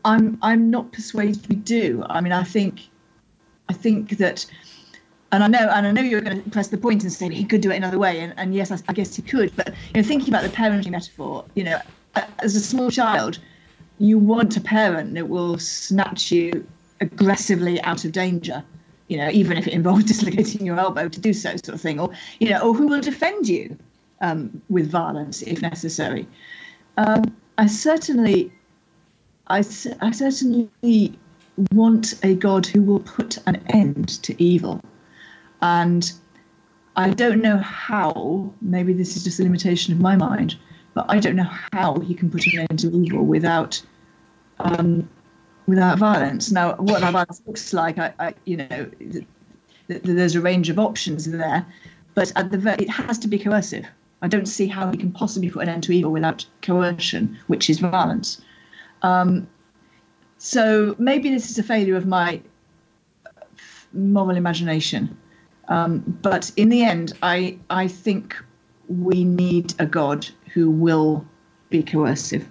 I'm 0.05 0.39
I'm 0.43 0.71
not 0.71 0.93
persuaded 0.93 1.47
we 1.49 1.57
do. 1.57 2.05
I 2.09 2.21
mean, 2.21 2.33
I 2.33 2.45
think 2.45 2.89
I 3.69 3.73
think 3.73 4.19
that 4.19 4.47
and 5.31 5.45
I 5.45 5.47
know, 5.47 5.71
and 5.71 5.87
I 5.87 5.91
know 5.91 6.01
you're 6.01 6.23
going 6.23 6.43
to 6.43 6.51
press 6.51 6.69
the 6.69 6.79
point 6.79 7.03
and 7.03 7.13
say 7.13 7.29
he 7.29 7.45
could 7.45 7.61
do 7.61 7.71
it 7.71 7.77
another 7.77 7.99
way, 7.99 8.21
and, 8.21 8.33
and 8.39 8.55
yes, 8.55 8.71
I, 8.71 8.79
I, 8.89 8.93
guess 8.95 9.15
he 9.15 9.23
could. 9.23 9.55
But 9.57 9.69
you 9.69 10.01
know, 10.01 10.09
thinking 10.09 10.31
about 10.31 10.43
the 10.43 10.49
parenting 10.49 10.91
metaphor, 10.91 11.45
you 11.55 11.65
know, 11.65 11.79
as 12.39 12.57
a 12.57 12.61
small 12.61 12.91
child, 12.91 13.39
you 13.99 14.19
want 14.19 14.57
a 14.57 14.61
parent 14.61 15.15
that 15.15 15.29
will 15.29 15.59
snatch 15.59 16.31
you 16.31 16.67
aggressively 17.01 17.81
out 17.83 18.05
of 18.05 18.13
danger, 18.13 18.65
you 19.09 19.17
know, 19.17 19.29
even 19.31 19.57
if 19.57 19.67
it 19.67 19.73
involves 19.73 20.05
dislocating 20.13 20.65
your 20.65 20.79
elbow 20.79 21.09
to 21.09 21.21
do 21.21 21.33
so, 21.33 21.51
sort 21.51 21.71
of 21.71 21.81
thing, 21.81 21.99
or 22.01 22.11
you 22.39 22.51
know, 22.51 22.61
or 22.61 22.75
who 22.75 22.87
will 22.87 23.01
defend 23.01 23.49
you 23.49 23.77
um, 24.21 24.63
with 24.69 24.91
violence 24.91 25.43
if 25.43 25.63
necessary. 25.63 26.27
Um, 26.97 27.37
I 27.57 27.67
certainly, 27.67 28.53
I, 29.49 29.59
I 30.01 30.11
certainly 30.11 31.19
want 31.73 32.15
a 32.23 32.35
God 32.35 32.67
who 32.67 32.83
will 32.83 33.01
put 33.01 33.39
an 33.47 33.57
end 33.69 34.23
to 34.23 34.43
evil 34.43 34.81
and 35.61 36.13
I 36.97 37.11
don't 37.11 37.41
know 37.41 37.59
how, 37.59 38.53
maybe 38.61 38.93
this 38.93 39.17
is 39.17 39.25
just 39.25 39.39
a 39.41 39.45
limitation 39.45 39.93
of 39.93 40.01
my 40.01 40.17
mind, 40.17 40.57
but 40.95 41.07
I 41.09 41.21
don't 41.21 41.37
know 41.37 41.51
how 41.73 42.01
he 42.01 42.15
can 42.15 42.31
put 42.31 42.47
an 42.53 42.67
end 42.69 42.79
to 42.81 42.91
evil 42.91 43.25
without 43.25 43.81
um, 44.59 45.09
without 45.69 45.99
violence. 45.99 46.51
Now, 46.51 46.75
what 46.77 47.03
that 47.03 47.13
violence 47.13 47.43
looks 47.47 47.73
like, 47.75 47.99
I, 47.99 48.13
I 48.19 48.35
you 48.47 48.57
know, 48.57 48.91
th- 48.99 49.27
th- 49.89 50.03
there's 50.03 50.35
a 50.35 50.41
range 50.41 50.71
of 50.71 50.79
options 50.79 51.27
there, 51.31 51.65
but 52.15 52.33
at 52.37 52.51
the 52.51 52.83
it 52.83 52.89
has 52.89 53.19
to 53.19 53.29
be 53.29 53.39
coercive. 53.39 53.87
I 54.23 54.29
don't 54.29 54.47
see 54.47 54.67
how 54.67 54.91
he 54.91 54.97
can 54.97 55.13
possibly 55.13 55.51
put 55.51 55.63
an 55.63 55.69
end 55.69 55.83
to 55.85 55.93
evil 55.93 56.11
without 56.11 56.45
coercion, 56.63 57.39
which 57.47 57.69
is 57.71 57.79
violence. 57.79 58.41
Um, 59.03 59.47
so 60.39 60.97
maybe 60.99 61.29
this 61.31 61.51
is 61.51 61.59
a 61.59 61.63
failure 61.63 61.97
of 61.97 62.07
my 62.07 62.41
moral 63.93 64.37
imagination. 64.37 65.17
Um, 65.69 65.99
but 66.23 66.51
in 66.57 66.71
the 66.71 66.83
end, 66.83 67.13
I 67.23 67.59
I 67.69 67.89
think 67.89 68.35
we 68.89 69.23
need 69.23 69.75
a 69.79 69.85
God 69.85 70.27
who 70.55 70.71
will 70.71 71.27
be 71.69 71.83
coercive. 71.83 72.49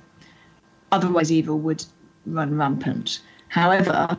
Otherwise, 0.92 1.32
evil 1.32 1.58
would 1.58 1.84
run 2.28 2.56
rampant. 2.56 3.20
However, 3.50 4.18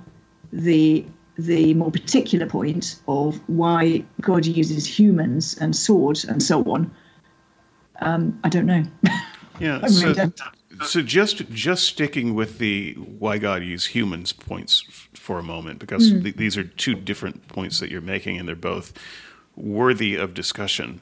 the 0.52 1.04
the 1.38 1.72
more 1.74 1.90
particular 1.92 2.46
point 2.46 3.00
of 3.06 3.40
why 3.48 4.02
God 4.20 4.44
uses 4.44 4.86
humans 4.86 5.56
and 5.58 5.76
swords 5.76 6.24
and 6.24 6.42
so 6.42 6.64
on, 6.64 6.90
um, 8.00 8.38
I 8.42 8.48
don't 8.48 8.66
know. 8.66 8.82
Yeah. 9.60 9.86
so, 9.86 10.32
so 10.84 11.02
just 11.02 11.48
just 11.50 11.84
sticking 11.84 12.34
with 12.34 12.58
the 12.58 12.94
why 12.94 13.38
God 13.38 13.62
used 13.62 13.88
humans 13.88 14.32
points 14.32 14.84
for 15.14 15.38
a 15.38 15.42
moment 15.42 15.78
because 15.78 16.12
mm. 16.12 16.22
th- 16.22 16.36
these 16.36 16.56
are 16.56 16.64
two 16.64 16.94
different 16.94 17.46
points 17.48 17.80
that 17.80 17.90
you're 17.90 18.00
making, 18.00 18.38
and 18.38 18.48
they're 18.48 18.56
both 18.56 18.92
worthy 19.56 20.16
of 20.16 20.34
discussion. 20.34 21.00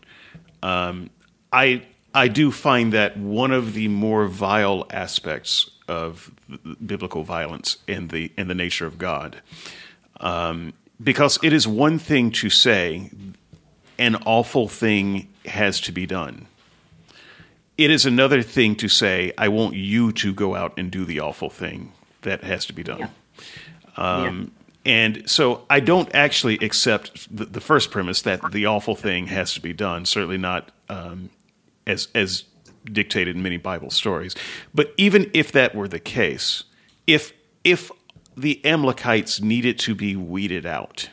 Um, 0.62 1.10
I 1.52 1.86
I 2.14 2.28
do 2.28 2.50
find 2.50 2.92
that 2.92 3.16
one 3.18 3.52
of 3.52 3.74
the 3.74 3.88
more 3.88 4.26
vile 4.26 4.86
aspects 4.90 5.70
of 5.88 6.30
biblical 6.84 7.22
violence 7.22 7.78
in 7.86 8.08
the 8.08 8.32
in 8.36 8.48
the 8.48 8.54
nature 8.54 8.86
of 8.86 8.98
God, 8.98 9.40
um, 10.20 10.72
because 11.02 11.38
it 11.42 11.52
is 11.52 11.66
one 11.66 11.98
thing 11.98 12.30
to 12.32 12.50
say 12.50 13.10
an 13.98 14.16
awful 14.26 14.68
thing 14.68 15.28
has 15.46 15.80
to 15.82 15.92
be 15.92 16.06
done. 16.06 16.46
It 17.78 17.90
is 17.90 18.06
another 18.06 18.42
thing 18.42 18.74
to 18.76 18.88
say, 18.88 19.32
I 19.36 19.48
want 19.48 19.74
you 19.74 20.12
to 20.12 20.32
go 20.32 20.54
out 20.54 20.78
and 20.78 20.90
do 20.90 21.04
the 21.04 21.20
awful 21.20 21.50
thing 21.50 21.92
that 22.22 22.42
has 22.42 22.64
to 22.66 22.72
be 22.72 22.82
done. 22.82 22.98
Yeah. 22.98 23.08
Um, 23.96 24.52
yeah. 24.84 25.02
And 25.08 25.28
so 25.28 25.64
I 25.68 25.80
don't 25.80 26.12
actually 26.14 26.58
accept 26.58 27.34
the, 27.34 27.44
the, 27.44 27.60
first 27.60 27.90
premise 27.90 28.22
that 28.22 28.52
the 28.52 28.66
awful 28.66 28.94
thing 28.94 29.26
has 29.26 29.52
to 29.54 29.60
be 29.60 29.72
done. 29.72 30.04
Certainly 30.04 30.38
not 30.38 30.70
um, 30.88 31.30
as 31.86 32.06
as 32.14 32.44
dictated 32.92 33.36
in 33.36 33.42
many 33.42 33.56
Bible 33.56 33.90
stories. 33.90 34.34
But 34.74 34.92
even 34.96 35.30
if 35.34 35.52
that 35.52 35.74
were 35.74 35.88
the 35.88 36.00
case, 36.00 36.64
if 37.06 37.32
if 37.64 37.90
the 38.36 38.64
Amalekites 38.64 39.40
needed 39.40 39.78
to 39.80 39.94
be 39.94 40.14
weeded 40.14 40.66
out, 40.66 41.10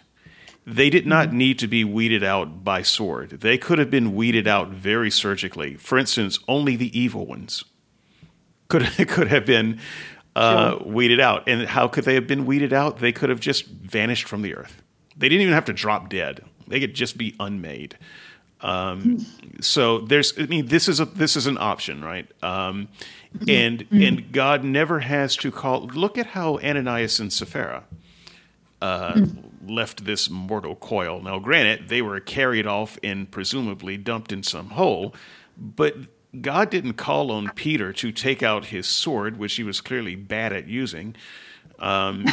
they 0.65 0.89
did 0.89 1.05
not 1.05 1.29
mm-hmm. 1.29 1.37
need 1.37 1.59
to 1.59 1.67
be 1.67 1.83
weeded 1.83 2.23
out 2.23 2.63
by 2.63 2.81
sword. 2.81 3.41
They 3.41 3.57
could 3.57 3.79
have 3.79 3.89
been 3.89 4.13
weeded 4.15 4.47
out 4.47 4.69
very 4.69 5.09
surgically. 5.09 5.75
For 5.75 5.97
instance, 5.97 6.39
only 6.47 6.75
the 6.75 6.97
evil 6.97 7.25
ones 7.25 7.63
could 8.69 8.83
could 9.07 9.27
have 9.27 9.45
been 9.45 9.79
uh, 10.35 10.71
sure. 10.71 10.87
weeded 10.87 11.19
out. 11.19 11.47
And 11.47 11.67
how 11.67 11.87
could 11.87 12.05
they 12.05 12.15
have 12.15 12.27
been 12.27 12.45
weeded 12.45 12.73
out? 12.73 12.99
They 12.99 13.11
could 13.11 13.29
have 13.29 13.39
just 13.39 13.65
vanished 13.65 14.27
from 14.27 14.41
the 14.41 14.55
earth. 14.55 14.81
They 15.15 15.29
didn't 15.29 15.41
even 15.41 15.53
have 15.53 15.65
to 15.65 15.73
drop 15.73 16.09
dead. 16.09 16.43
They 16.67 16.79
could 16.79 16.93
just 16.93 17.17
be 17.17 17.35
unmade. 17.39 17.97
Um, 18.63 19.25
so 19.59 19.99
there's, 19.99 20.33
I 20.39 20.45
mean, 20.45 20.67
this 20.67 20.87
is 20.87 20.99
a 20.99 21.05
this 21.05 21.35
is 21.35 21.47
an 21.47 21.57
option, 21.59 22.03
right? 22.03 22.27
Um, 22.41 22.87
and 23.47 23.79
mm-hmm. 23.79 24.01
and 24.01 24.31
God 24.31 24.63
never 24.63 25.01
has 25.01 25.35
to 25.37 25.51
call. 25.51 25.81
Look 25.87 26.17
at 26.17 26.27
how 26.27 26.59
Ananias 26.59 27.19
and 27.19 27.31
Sapphira 27.31 27.83
uh, 28.81 29.13
mm-hmm. 29.13 29.69
left 29.69 30.05
this 30.05 30.29
mortal 30.29 30.75
coil. 30.75 31.21
Now, 31.21 31.39
granted, 31.39 31.89
they 31.89 32.01
were 32.01 32.19
carried 32.21 32.65
off 32.65 32.97
and 33.03 33.29
presumably 33.29 33.97
dumped 33.97 34.31
in 34.31 34.43
some 34.43 34.71
hole, 34.71 35.13
but 35.57 35.95
God 36.39 36.69
didn't 36.69 36.93
call 36.93 37.31
on 37.31 37.49
Peter 37.49 37.91
to 37.93 38.11
take 38.11 38.41
out 38.41 38.65
his 38.65 38.87
sword, 38.87 39.37
which 39.37 39.55
he 39.55 39.63
was 39.63 39.81
clearly 39.81 40.15
bad 40.15 40.53
at 40.53 40.67
using, 40.67 41.15
um, 41.79 42.25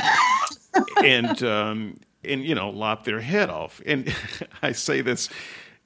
and 1.05 1.43
um, 1.43 1.97
and 2.25 2.45
you 2.45 2.55
know 2.55 2.71
lop 2.71 3.05
their 3.05 3.21
head 3.21 3.51
off. 3.51 3.83
And 3.85 4.15
I 4.63 4.73
say 4.73 5.01
this 5.01 5.29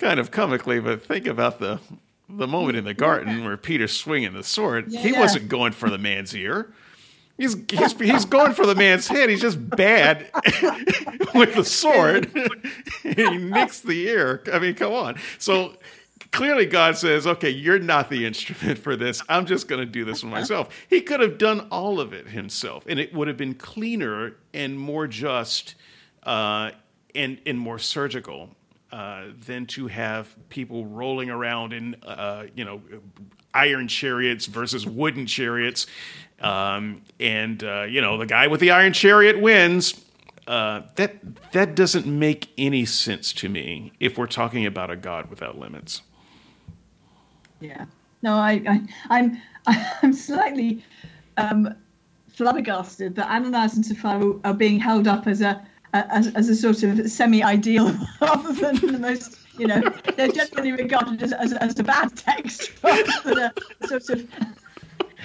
kind 0.05 0.20
of 0.20 0.31
comically, 0.31 0.81
but 0.81 1.02
think 1.02 1.26
about 1.26 1.59
the 1.60 1.81
the 2.28 2.47
moment 2.47 2.76
in 2.76 2.85
the 2.85 2.93
garden 2.93 3.43
where 3.43 3.56
Peter's 3.56 3.97
swinging 3.97 4.35
the 4.35 4.43
sword. 4.43 4.86
Yeah, 4.89 5.01
he 5.01 5.10
yeah. 5.12 5.20
wasn't 5.20 5.48
going 5.48 5.72
for 5.72 5.89
the 5.89 5.97
man's 5.97 6.36
ear. 6.36 6.74
He's, 7.39 7.56
he's 7.70 7.98
he's 7.98 8.24
going 8.26 8.52
for 8.52 8.66
the 8.66 8.74
man's 8.74 9.09
head. 9.09 9.31
He's 9.31 9.40
just 9.40 9.70
bad 9.70 10.31
with 11.35 11.55
the 11.55 11.64
sword. 11.64 12.31
he 13.02 13.39
nicks 13.39 13.81
the 13.81 14.06
ear. 14.06 14.43
I 14.52 14.59
mean, 14.59 14.74
come 14.74 14.93
on. 14.93 15.18
So 15.39 15.74
clearly 16.32 16.66
God 16.66 16.98
says, 16.98 17.26
okay, 17.26 17.51
you're 17.51 17.78
not 17.78 18.10
the 18.10 18.26
instrument 18.26 18.78
for 18.78 18.97
this. 18.97 19.22
I'm 19.31 19.47
just 19.47 19.68
going 19.68 19.81
to 19.81 19.90
do 19.90 20.05
this 20.05 20.20
for 20.20 20.26
myself. 20.26 20.68
He 20.90 21.01
could 21.01 21.20
have 21.20 21.39
done 21.39 21.66
all 21.70 21.98
of 21.98 22.12
it 22.12 22.28
himself, 22.28 22.85
and 22.86 23.01
it 23.01 23.14
would 23.14 23.26
have 23.26 23.39
been 23.39 23.55
cleaner 23.55 24.36
and 24.52 24.78
more 24.78 25.06
just 25.06 25.76
uh, 26.24 26.72
and, 27.14 27.40
and 27.47 27.59
more 27.59 27.78
surgical. 27.78 28.51
Uh, 28.95 29.33
than 29.45 29.66
to 29.66 29.89
have 29.89 30.37
people 30.51 30.87
rolling 30.87 31.29
around 31.29 31.73
in, 31.73 31.97
uh, 32.05 32.47
you 32.55 32.65
know, 32.65 32.81
iron 33.53 33.89
chariots 33.89 34.47
versus 34.47 34.87
wooden 34.87 35.27
chariots, 35.27 35.89
um, 36.39 37.03
and 37.19 37.65
uh, 37.65 37.83
you 37.83 38.01
know 38.01 38.16
the 38.16 38.25
guy 38.25 38.47
with 38.47 38.61
the 38.61 38.71
iron 38.71 38.93
chariot 38.93 39.41
wins. 39.41 40.01
Uh, 40.47 40.83
that 40.95 41.16
that 41.51 41.75
doesn't 41.75 42.07
make 42.07 42.51
any 42.57 42.85
sense 42.85 43.33
to 43.33 43.49
me 43.49 43.91
if 43.99 44.16
we're 44.16 44.29
talking 44.29 44.65
about 44.65 44.93
a 44.93 44.97
God 44.97 45.29
without 45.29 45.59
limits. 45.59 46.03
Yeah. 47.59 47.87
No, 48.23 48.35
I, 48.35 48.62
I 48.69 48.81
I'm 49.11 49.43
I'm 50.03 50.12
slightly 50.12 50.85
um, 51.37 51.75
flabbergasted 52.29 53.16
that 53.16 53.29
Ananias 53.29 53.75
and 53.75 53.85
Sapphira 53.85 54.39
are 54.45 54.55
being 54.55 54.79
held 54.79 55.09
up 55.09 55.27
as 55.27 55.41
a 55.41 55.66
as, 55.95 56.29
as 56.35 56.49
a 56.49 56.55
sort 56.55 56.83
of 56.83 57.11
semi-ideal 57.11 57.95
rather 58.21 58.53
than 58.53 58.75
the 58.93 58.99
most 58.99 59.39
you 59.59 59.66
know 59.66 59.81
they're 60.16 60.29
generally 60.29 60.73
regarded 60.73 61.23
as, 61.23 61.33
as, 61.33 61.53
as 61.55 61.79
a 61.79 61.85
bad 61.85 62.15
text 62.16 62.73
rather 62.83 63.12
than 63.23 63.51
a 63.81 63.89
sort 63.89 64.11
of 64.11 64.29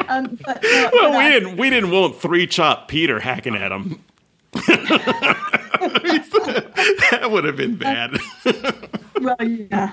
um, 0.08 0.40
but, 0.46 0.64
uh, 0.64 0.90
well, 0.94 1.12
we 1.12 1.18
I, 1.18 1.30
didn't 1.32 1.58
we 1.58 1.70
didn't 1.70 1.92
want 1.92 2.16
three 2.22 2.48
chop 2.48 2.88
Peter 2.88 3.20
hacking 3.20 3.56
at 3.56 3.70
him. 3.72 4.02
that 4.54 4.98
would 7.30 7.44
have 7.44 7.58
been 7.58 7.76
bad. 7.76 8.18
well, 9.20 9.36
yeah. 9.42 9.92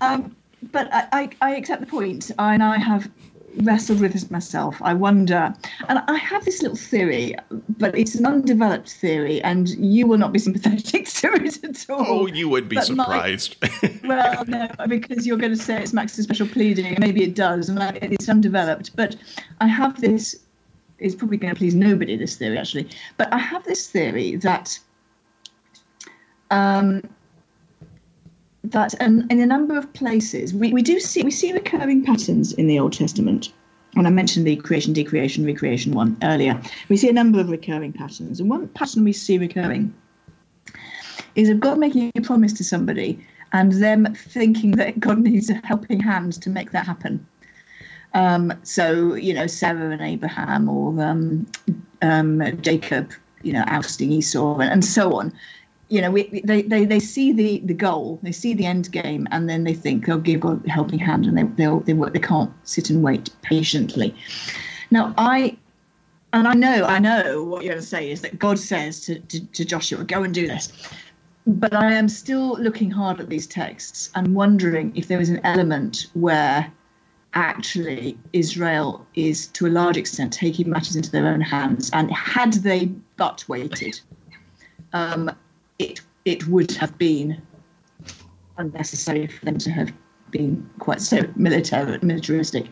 Um, 0.00 0.34
but 0.72 0.88
I, 0.92 1.08
I, 1.12 1.30
I, 1.42 1.56
accept 1.56 1.80
the 1.80 1.86
point, 1.86 2.30
and 2.38 2.62
I 2.62 2.78
have 2.78 3.10
wrestled 3.62 4.00
with 4.00 4.12
this 4.12 4.30
myself. 4.30 4.80
I 4.82 4.94
wonder, 4.94 5.54
and 5.88 5.98
I 6.06 6.16
have 6.16 6.44
this 6.44 6.62
little 6.62 6.76
theory, 6.76 7.34
but 7.78 7.96
it's 7.96 8.14
an 8.14 8.26
undeveloped 8.26 8.90
theory, 8.90 9.42
and 9.42 9.68
you 9.68 10.06
will 10.06 10.18
not 10.18 10.32
be 10.32 10.38
sympathetic 10.46 11.06
to 11.08 11.32
it 11.34 11.64
at 11.64 11.90
all. 11.90 12.04
Oh, 12.06 12.26
you 12.26 12.48
would 12.48 12.68
be 12.68 12.76
but 12.76 12.86
surprised. 12.86 13.56
My, 13.62 14.00
well, 14.04 14.44
no, 14.46 14.68
because 14.88 15.26
you're 15.26 15.38
going 15.38 15.54
to 15.54 15.62
say 15.62 15.80
it's 15.82 15.92
Max's 15.92 16.24
special 16.24 16.46
pleading. 16.46 16.86
And 16.86 16.98
maybe 16.98 17.22
it 17.22 17.34
does, 17.34 17.68
and 17.68 17.78
it's 18.02 18.28
undeveloped. 18.28 18.94
But 18.96 19.16
I 19.60 19.66
have 19.66 20.00
this. 20.00 20.36
It's 20.98 21.14
probably 21.14 21.36
going 21.36 21.54
to 21.54 21.58
please 21.58 21.74
nobody. 21.74 22.16
This 22.16 22.36
theory, 22.36 22.58
actually, 22.58 22.88
but 23.16 23.32
I 23.32 23.38
have 23.38 23.64
this 23.64 23.88
theory 23.90 24.36
that. 24.36 24.78
Um, 26.50 27.02
that 28.70 28.94
in, 28.94 29.26
in 29.30 29.40
a 29.40 29.46
number 29.46 29.76
of 29.76 29.92
places 29.92 30.52
we, 30.52 30.72
we 30.72 30.82
do 30.82 30.98
see 30.98 31.22
we 31.22 31.30
see 31.30 31.52
recurring 31.52 32.04
patterns 32.04 32.52
in 32.52 32.66
the 32.66 32.78
Old 32.78 32.92
Testament. 32.92 33.52
And 33.94 34.06
I 34.06 34.10
mentioned 34.10 34.46
the 34.46 34.56
creation, 34.56 34.92
decreation, 34.92 35.46
recreation 35.46 35.94
one 35.94 36.18
earlier. 36.22 36.60
We 36.90 36.98
see 36.98 37.08
a 37.08 37.14
number 37.14 37.40
of 37.40 37.48
recurring 37.48 37.94
patterns. 37.94 38.40
And 38.40 38.50
one 38.50 38.68
pattern 38.68 39.04
we 39.04 39.14
see 39.14 39.38
recurring 39.38 39.94
is 41.34 41.48
of 41.48 41.60
God 41.60 41.78
making 41.78 42.12
a 42.14 42.20
promise 42.20 42.52
to 42.54 42.64
somebody 42.64 43.18
and 43.52 43.72
them 43.72 44.06
thinking 44.14 44.72
that 44.72 45.00
God 45.00 45.20
needs 45.20 45.48
a 45.48 45.54
helping 45.64 45.98
hand 46.00 46.34
to 46.42 46.50
make 46.50 46.72
that 46.72 46.84
happen. 46.84 47.26
Um, 48.12 48.52
so, 48.64 49.14
you 49.14 49.32
know, 49.32 49.46
Sarah 49.46 49.90
and 49.90 50.02
Abraham 50.02 50.68
or 50.68 51.02
um, 51.02 51.46
um, 52.02 52.42
Jacob, 52.60 53.12
you 53.42 53.54
know, 53.54 53.64
ousting 53.66 54.12
Esau 54.12 54.58
and, 54.58 54.70
and 54.70 54.84
so 54.84 55.14
on 55.14 55.32
you 55.88 56.00
know, 56.00 56.10
we, 56.10 56.40
they, 56.44 56.62
they, 56.62 56.84
they 56.84 56.98
see 56.98 57.32
the, 57.32 57.60
the 57.60 57.74
goal, 57.74 58.18
they 58.22 58.32
see 58.32 58.54
the 58.54 58.66
end 58.66 58.90
game, 58.90 59.28
and 59.30 59.48
then 59.48 59.64
they 59.64 59.74
think 59.74 60.06
they'll 60.06 60.18
give 60.18 60.40
God 60.40 60.66
a 60.66 60.70
helping 60.70 60.98
hand, 60.98 61.26
and 61.26 61.38
they 61.38 61.44
they'll, 61.44 61.80
they 61.80 61.92
they 61.92 62.18
can't 62.18 62.52
sit 62.64 62.90
and 62.90 63.02
wait 63.02 63.30
patiently. 63.42 64.14
Now, 64.90 65.14
I 65.16 65.56
and 66.32 66.48
I 66.48 66.54
know 66.54 66.84
I 66.84 66.98
know 66.98 67.44
what 67.44 67.62
you're 67.62 67.74
going 67.74 67.82
to 67.82 67.86
say 67.86 68.10
is 68.10 68.20
that 68.22 68.38
God 68.38 68.58
says 68.58 69.00
to, 69.02 69.20
to, 69.20 69.46
to 69.46 69.64
Joshua, 69.64 70.02
"Go 70.02 70.24
and 70.24 70.34
do 70.34 70.48
this," 70.48 70.72
but 71.46 71.72
I 71.72 71.92
am 71.92 72.08
still 72.08 72.58
looking 72.60 72.90
hard 72.90 73.20
at 73.20 73.28
these 73.28 73.46
texts 73.46 74.10
and 74.16 74.34
wondering 74.34 74.92
if 74.96 75.06
there 75.06 75.20
is 75.20 75.28
an 75.28 75.40
element 75.44 76.08
where 76.14 76.70
actually 77.34 78.18
Israel 78.32 79.06
is 79.14 79.46
to 79.48 79.66
a 79.66 79.68
large 79.68 79.96
extent 79.96 80.32
taking 80.32 80.68
matters 80.68 80.96
into 80.96 81.12
their 81.12 81.28
own 81.28 81.40
hands, 81.40 81.90
and 81.92 82.10
had 82.10 82.54
they 82.54 82.86
but 83.16 83.44
waited. 83.48 84.00
Um, 84.92 85.30
it 85.78 86.00
it 86.24 86.46
would 86.48 86.72
have 86.72 86.96
been 86.98 87.40
unnecessary 88.58 89.26
for 89.26 89.44
them 89.44 89.58
to 89.58 89.70
have 89.70 89.92
been 90.30 90.68
quite 90.78 91.00
so 91.00 91.22
militaristic. 91.36 92.66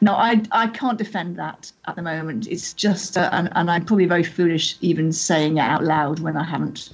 Now, 0.00 0.14
I 0.14 0.42
I 0.52 0.68
can't 0.68 0.98
defend 0.98 1.36
that 1.36 1.70
at 1.86 1.96
the 1.96 2.02
moment. 2.02 2.46
It's 2.48 2.72
just 2.72 3.18
uh, 3.18 3.28
and 3.32 3.48
and 3.54 3.70
I'm 3.70 3.84
probably 3.84 4.06
very 4.06 4.22
foolish 4.22 4.76
even 4.80 5.12
saying 5.12 5.58
it 5.58 5.62
out 5.62 5.84
loud 5.84 6.20
when 6.20 6.36
I 6.36 6.44
haven't 6.44 6.90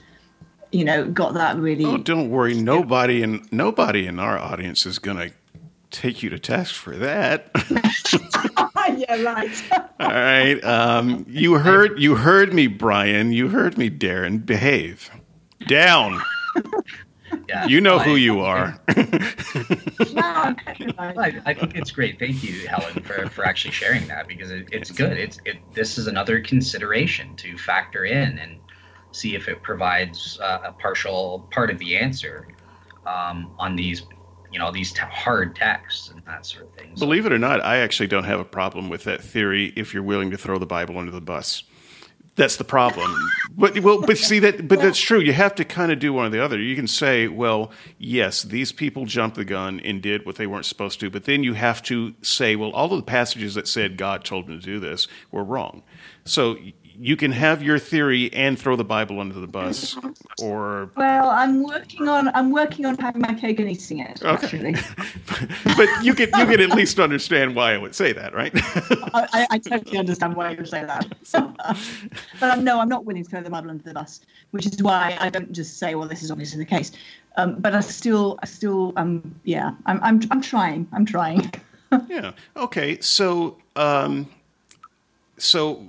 you 0.72 0.84
know 0.84 1.06
got 1.06 1.34
that 1.34 1.56
really 1.56 1.84
Oh, 1.84 1.98
don't 1.98 2.30
worry. 2.30 2.54
Nobody 2.54 3.22
in 3.22 3.46
nobody 3.50 4.06
in 4.06 4.18
our 4.18 4.38
audience 4.38 4.86
is 4.86 4.98
going 4.98 5.18
to 5.18 5.32
take 5.90 6.22
you 6.22 6.30
to 6.30 6.38
task 6.38 6.74
for 6.74 6.96
that. 6.96 7.50
yeah, 8.96 9.22
right. 9.22 9.64
All 10.00 10.08
right. 10.08 10.62
Um, 10.64 11.24
you 11.28 11.54
heard 11.54 12.00
you 12.00 12.16
heard 12.16 12.52
me, 12.52 12.66
Brian. 12.66 13.32
You 13.32 13.48
heard 13.48 13.76
me, 13.78 13.90
Darren. 13.90 14.44
Behave 14.44 15.10
down. 15.66 16.20
Yeah, 17.48 17.66
you 17.66 17.80
know 17.80 17.98
who 17.98 18.16
you 18.16 18.40
are. 18.40 18.78
I, 18.88 20.54
I, 21.44 21.54
think 21.54 21.76
it's 21.76 21.90
great. 21.90 22.18
Thank 22.18 22.42
you, 22.42 22.66
Helen, 22.66 23.02
for, 23.02 23.28
for 23.28 23.44
actually 23.44 23.72
sharing 23.72 24.06
that 24.08 24.28
because 24.28 24.50
it, 24.50 24.68
it's 24.72 24.90
good. 24.90 25.16
It's 25.18 25.38
it. 25.44 25.58
This 25.74 25.98
is 25.98 26.06
another 26.06 26.40
consideration 26.40 27.34
to 27.36 27.58
factor 27.58 28.04
in 28.04 28.38
and 28.38 28.58
see 29.12 29.34
if 29.34 29.48
it 29.48 29.62
provides 29.62 30.38
uh, 30.40 30.60
a 30.64 30.72
partial 30.72 31.48
part 31.50 31.70
of 31.70 31.78
the 31.78 31.96
answer 31.96 32.48
um, 33.06 33.52
on 33.58 33.76
these, 33.76 34.02
you 34.52 34.58
know, 34.58 34.70
these 34.70 34.92
t- 34.92 35.00
hard 35.00 35.56
texts 35.56 36.10
and 36.10 36.22
that 36.26 36.46
sort 36.46 36.64
of 36.64 36.74
thing. 36.74 36.92
So, 36.96 37.06
Believe 37.06 37.26
it 37.26 37.32
or 37.32 37.38
not, 37.38 37.64
I 37.64 37.78
actually 37.78 38.08
don't 38.08 38.24
have 38.24 38.40
a 38.40 38.44
problem 38.44 38.88
with 38.88 39.04
that 39.04 39.22
theory 39.22 39.72
if 39.76 39.94
you're 39.94 40.02
willing 40.02 40.30
to 40.30 40.36
throw 40.36 40.58
the 40.58 40.66
Bible 40.66 40.98
under 40.98 41.12
the 41.12 41.20
bus. 41.20 41.64
That's 42.36 42.56
the 42.56 42.64
problem. 42.64 43.10
But 43.56 43.80
well, 43.80 44.02
but 44.02 44.18
see 44.18 44.38
that, 44.40 44.68
but 44.68 44.78
that's 44.78 45.00
true. 45.00 45.20
You 45.20 45.32
have 45.32 45.54
to 45.54 45.64
kind 45.64 45.90
of 45.90 45.98
do 45.98 46.12
one 46.12 46.26
or 46.26 46.28
the 46.28 46.44
other. 46.44 46.60
You 46.60 46.76
can 46.76 46.86
say, 46.86 47.28
well, 47.28 47.72
yes, 47.98 48.42
these 48.42 48.72
people 48.72 49.06
jumped 49.06 49.36
the 49.36 49.44
gun 49.46 49.80
and 49.80 50.02
did 50.02 50.26
what 50.26 50.36
they 50.36 50.46
weren't 50.46 50.66
supposed 50.66 51.00
to, 51.00 51.08
but 51.08 51.24
then 51.24 51.42
you 51.42 51.54
have 51.54 51.82
to 51.84 52.14
say, 52.20 52.54
well, 52.54 52.70
all 52.72 52.92
of 52.92 52.98
the 52.98 53.06
passages 53.06 53.54
that 53.54 53.66
said 53.66 53.96
God 53.96 54.22
told 54.22 54.46
them 54.46 54.60
to 54.60 54.64
do 54.64 54.78
this 54.78 55.08
were 55.30 55.42
wrong. 55.42 55.82
So 56.24 56.58
you 56.98 57.16
can 57.16 57.32
have 57.32 57.62
your 57.62 57.78
theory 57.78 58.32
and 58.32 58.58
throw 58.58 58.76
the 58.76 58.84
Bible 58.84 59.20
under 59.20 59.38
the 59.38 59.46
bus, 59.46 59.96
or 60.40 60.90
well, 60.96 61.30
I'm 61.30 61.62
working 61.62 62.08
on 62.08 62.28
I'm 62.34 62.50
working 62.50 62.86
on 62.86 62.96
having 62.98 63.22
my 63.22 63.34
cake 63.34 63.60
and 63.60 63.70
eating 63.70 64.00
it. 64.00 64.22
Okay. 64.22 64.74
but 65.76 65.88
you 66.02 66.14
can 66.14 66.28
you 66.38 66.46
can 66.46 66.60
at 66.60 66.70
least 66.70 66.98
understand 66.98 67.54
why 67.54 67.74
I 67.74 67.78
would 67.78 67.94
say 67.94 68.12
that, 68.12 68.34
right? 68.34 68.52
I, 69.14 69.46
I, 69.50 69.58
totally 69.58 69.98
understand 69.98 70.36
why 70.36 70.50
you 70.50 70.58
would 70.58 70.68
say 70.68 70.84
that. 70.84 71.06
but 72.40 72.50
um, 72.50 72.64
no, 72.64 72.80
I'm 72.80 72.88
not 72.88 73.04
willing 73.04 73.24
to 73.24 73.30
throw 73.30 73.42
the 73.42 73.50
Bible 73.50 73.70
under 73.70 73.82
the 73.82 73.94
bus, 73.94 74.20
which 74.50 74.66
is 74.66 74.82
why 74.82 75.16
I 75.20 75.30
don't 75.30 75.52
just 75.52 75.78
say, 75.78 75.94
well, 75.94 76.08
this 76.08 76.22
is 76.22 76.30
obviously 76.30 76.58
the 76.58 76.64
case. 76.64 76.92
Um, 77.36 77.56
but 77.58 77.74
I 77.74 77.80
still, 77.80 78.38
I 78.42 78.46
still, 78.46 78.92
um, 78.96 79.34
yeah, 79.44 79.72
I'm, 79.84 80.02
I'm, 80.02 80.20
I'm 80.30 80.40
trying. 80.40 80.88
I'm 80.92 81.04
trying. 81.04 81.52
yeah. 82.08 82.32
Okay. 82.56 82.98
So, 83.00 83.58
um, 83.76 84.28
so 85.38 85.86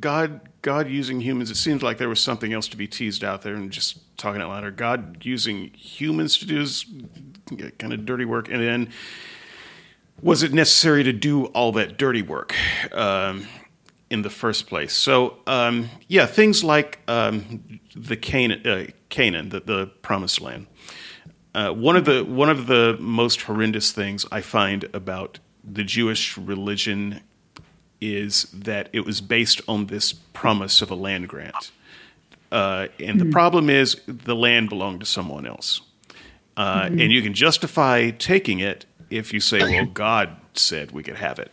God 0.00 0.40
God 0.62 0.88
using 0.88 1.20
humans, 1.20 1.50
it 1.50 1.56
seems 1.56 1.82
like 1.82 1.98
there 1.98 2.08
was 2.08 2.20
something 2.20 2.52
else 2.52 2.66
to 2.68 2.76
be 2.76 2.86
teased 2.86 3.22
out 3.22 3.42
there 3.42 3.54
and 3.54 3.70
just 3.70 4.16
talking 4.16 4.42
out 4.42 4.48
loud. 4.48 4.64
Or 4.64 4.70
God 4.70 5.24
using 5.24 5.70
humans 5.74 6.38
to 6.38 6.46
do 6.46 6.58
this 6.58 6.84
kind 7.78 7.92
of 7.92 8.04
dirty 8.04 8.24
work, 8.24 8.48
and 8.48 8.60
then 8.60 8.90
was 10.20 10.42
it 10.42 10.52
necessary 10.52 11.02
to 11.04 11.12
do 11.12 11.46
all 11.46 11.72
that 11.72 11.98
dirty 11.98 12.22
work 12.22 12.54
um, 12.92 13.46
in 14.10 14.22
the 14.22 14.30
first 14.30 14.66
place? 14.66 14.92
So 14.92 15.38
um, 15.46 15.90
yeah, 16.08 16.26
things 16.26 16.64
like 16.64 17.00
um, 17.06 17.80
the 17.94 18.16
Canaan, 18.16 18.66
uh, 18.66 18.86
Canaan, 19.08 19.50
the, 19.50 19.60
the 19.60 19.86
promised 20.02 20.40
land. 20.40 20.66
Uh, 21.54 21.70
one 21.70 21.96
of 21.96 22.04
the 22.04 22.22
one 22.22 22.50
of 22.50 22.66
the 22.66 22.96
most 23.00 23.42
horrendous 23.42 23.90
things 23.92 24.26
I 24.30 24.42
find 24.42 24.84
about 24.92 25.38
the 25.64 25.84
Jewish 25.84 26.36
religion 26.36 27.22
is 28.00 28.44
that 28.52 28.88
it 28.92 29.04
was 29.04 29.20
based 29.20 29.60
on 29.68 29.86
this 29.86 30.12
promise 30.12 30.82
of 30.82 30.90
a 30.90 30.94
land 30.94 31.28
grant. 31.28 31.70
Uh, 32.52 32.88
and 32.98 33.18
mm-hmm. 33.18 33.18
the 33.18 33.32
problem 33.32 33.68
is 33.68 34.00
the 34.06 34.36
land 34.36 34.68
belonged 34.68 35.00
to 35.00 35.06
someone 35.06 35.46
else. 35.46 35.80
Uh, 36.56 36.84
mm-hmm. 36.84 37.00
And 37.00 37.12
you 37.12 37.22
can 37.22 37.34
justify 37.34 38.10
taking 38.10 38.60
it 38.60 38.86
if 39.10 39.32
you 39.32 39.40
say, 39.40 39.60
well, 39.60 39.86
God 39.94 40.36
said 40.54 40.92
we 40.92 41.02
could 41.02 41.16
have 41.16 41.38
it. 41.38 41.50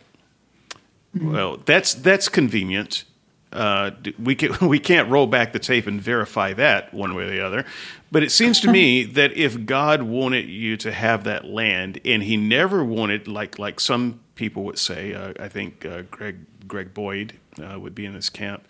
Mm-hmm. 1.16 1.32
Well, 1.32 1.56
that's, 1.64 1.94
that's 1.94 2.28
convenient. 2.28 3.04
Uh, 3.52 3.92
we, 4.18 4.34
can, 4.34 4.68
we 4.68 4.78
can't 4.78 5.08
roll 5.08 5.26
back 5.26 5.52
the 5.52 5.58
tape 5.58 5.86
and 5.86 6.00
verify 6.00 6.52
that 6.54 6.92
one 6.92 7.14
way 7.14 7.24
or 7.24 7.30
the 7.30 7.44
other. 7.44 7.64
But 8.10 8.22
it 8.22 8.30
seems 8.30 8.60
to 8.60 8.70
me 8.72 9.04
that 9.04 9.36
if 9.36 9.66
God 9.66 10.02
wanted 10.02 10.48
you 10.48 10.76
to 10.78 10.92
have 10.92 11.24
that 11.24 11.44
land 11.44 12.00
and 12.04 12.22
he 12.22 12.36
never 12.36 12.84
wanted, 12.84 13.28
like, 13.28 13.58
like 13.58 13.80
some 13.80 14.20
people 14.34 14.64
would 14.64 14.78
say. 14.78 15.14
Uh, 15.14 15.32
I 15.38 15.48
think 15.48 15.84
uh, 15.84 16.02
Greg 16.10 16.44
Greg 16.66 16.94
Boyd 16.94 17.38
uh, 17.62 17.78
would 17.78 17.94
be 17.94 18.06
in 18.06 18.14
this 18.14 18.30
camp. 18.30 18.66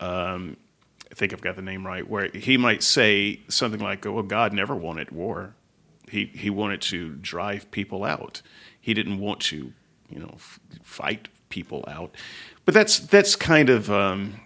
Um, 0.00 0.56
I 1.10 1.14
think 1.14 1.32
I've 1.32 1.40
got 1.40 1.56
the 1.56 1.62
name 1.62 1.86
right. 1.86 2.08
Where 2.08 2.28
he 2.28 2.56
might 2.56 2.82
say 2.82 3.40
something 3.48 3.80
like, 3.80 4.04
"Well, 4.04 4.22
God 4.22 4.52
never 4.52 4.74
wanted 4.74 5.10
war. 5.10 5.54
He 6.08 6.26
he 6.26 6.50
wanted 6.50 6.80
to 6.82 7.10
drive 7.10 7.70
people 7.70 8.04
out. 8.04 8.42
He 8.80 8.94
didn't 8.94 9.18
want 9.18 9.40
to, 9.42 9.72
you 10.10 10.18
know, 10.18 10.32
f- 10.34 10.60
fight 10.82 11.28
people 11.48 11.84
out." 11.88 12.14
But 12.64 12.74
that's 12.74 12.98
that's 12.98 13.36
kind 13.36 13.70
of 13.70 13.90
um, 13.90 14.40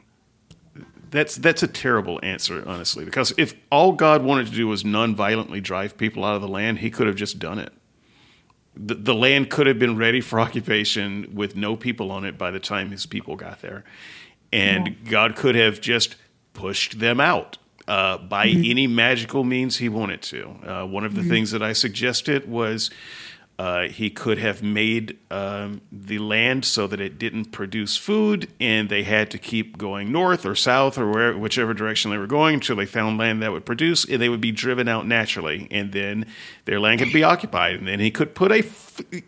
that's 1.10 1.36
that's 1.36 1.62
a 1.62 1.68
terrible 1.68 2.20
answer, 2.22 2.62
honestly, 2.66 3.04
because 3.04 3.32
if 3.38 3.54
all 3.70 3.92
God 3.92 4.22
wanted 4.22 4.46
to 4.48 4.52
do 4.52 4.68
was 4.68 4.84
non-violently 4.84 5.60
drive 5.60 5.96
people 5.96 6.24
out 6.24 6.36
of 6.36 6.42
the 6.42 6.48
land, 6.48 6.80
He 6.80 6.90
could 6.90 7.06
have 7.06 7.16
just 7.16 7.38
done 7.38 7.58
it 7.58 7.72
the, 8.78 8.94
the 8.94 9.14
land 9.14 9.50
could 9.50 9.66
have 9.66 9.78
been 9.78 9.96
ready 9.96 10.20
for 10.20 10.40
occupation 10.46 11.34
with 11.34 11.56
no 11.56 11.76
people 11.76 12.10
on 12.10 12.24
it 12.24 12.38
by 12.38 12.50
the 12.50 12.60
time 12.60 12.90
his 12.90 13.06
people 13.06 13.36
got 13.36 13.60
there. 13.60 13.84
And 14.52 14.88
yeah. 14.88 15.10
God 15.10 15.36
could 15.36 15.54
have 15.54 15.80
just 15.80 16.16
pushed 16.54 17.00
them 17.00 17.20
out 17.20 17.58
uh, 17.86 18.18
by 18.18 18.46
mm-hmm. 18.46 18.70
any 18.70 18.86
magical 18.86 19.44
means 19.44 19.78
he 19.78 19.88
wanted 19.88 20.22
to. 20.22 20.48
Uh, 20.64 20.86
one 20.86 21.04
of 21.04 21.14
the 21.14 21.20
mm-hmm. 21.20 21.30
things 21.30 21.50
that 21.50 21.62
I 21.62 21.72
suggested 21.72 22.48
was 22.48 22.90
uh, 23.58 23.88
he 23.88 24.08
could 24.08 24.38
have 24.38 24.62
made 24.62 25.18
um, 25.32 25.80
the 25.90 26.18
land 26.18 26.64
so 26.64 26.86
that 26.86 27.00
it 27.00 27.18
didn't 27.18 27.46
produce 27.46 27.96
food, 27.96 28.48
and 28.60 28.88
they 28.88 29.02
had 29.02 29.32
to 29.32 29.38
keep 29.38 29.76
going 29.76 30.12
north 30.12 30.46
or 30.46 30.54
south 30.54 30.96
or 30.96 31.10
where, 31.10 31.36
whichever 31.36 31.74
direction 31.74 32.10
they 32.12 32.18
were 32.18 32.28
going 32.28 32.54
until 32.54 32.76
they 32.76 32.86
found 32.86 33.18
land 33.18 33.42
that 33.42 33.50
would 33.50 33.66
produce, 33.66 34.04
and 34.04 34.22
they 34.22 34.28
would 34.28 34.40
be 34.40 34.52
driven 34.52 34.86
out 34.86 35.08
naturally, 35.08 35.66
and 35.72 35.90
then 35.92 36.24
their 36.66 36.78
land 36.78 37.00
could 37.00 37.12
be 37.12 37.24
occupied, 37.24 37.74
and 37.74 37.88
then 37.88 37.98
he 37.98 38.12
could 38.12 38.32
put 38.34 38.52
a 38.52 38.64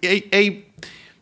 a, 0.05 0.37
a 0.37 0.65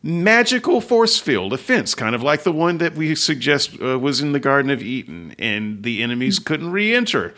magical 0.02 0.80
force 0.82 1.18
field, 1.18 1.55
a 1.55 1.59
fence, 1.59 1.94
kind 1.94 2.14
of 2.14 2.22
like 2.22 2.43
the 2.43 2.52
one 2.52 2.76
that 2.76 2.94
we 2.94 3.14
suggest 3.14 3.80
uh, 3.80 3.98
was 3.98 4.20
in 4.20 4.32
the 4.32 4.40
Garden 4.40 4.70
of 4.70 4.82
Eden, 4.82 5.35
and 5.39 5.82
the 5.82 6.02
enemies 6.02 6.39
couldn't 6.39 6.70
re-enter 6.70 7.35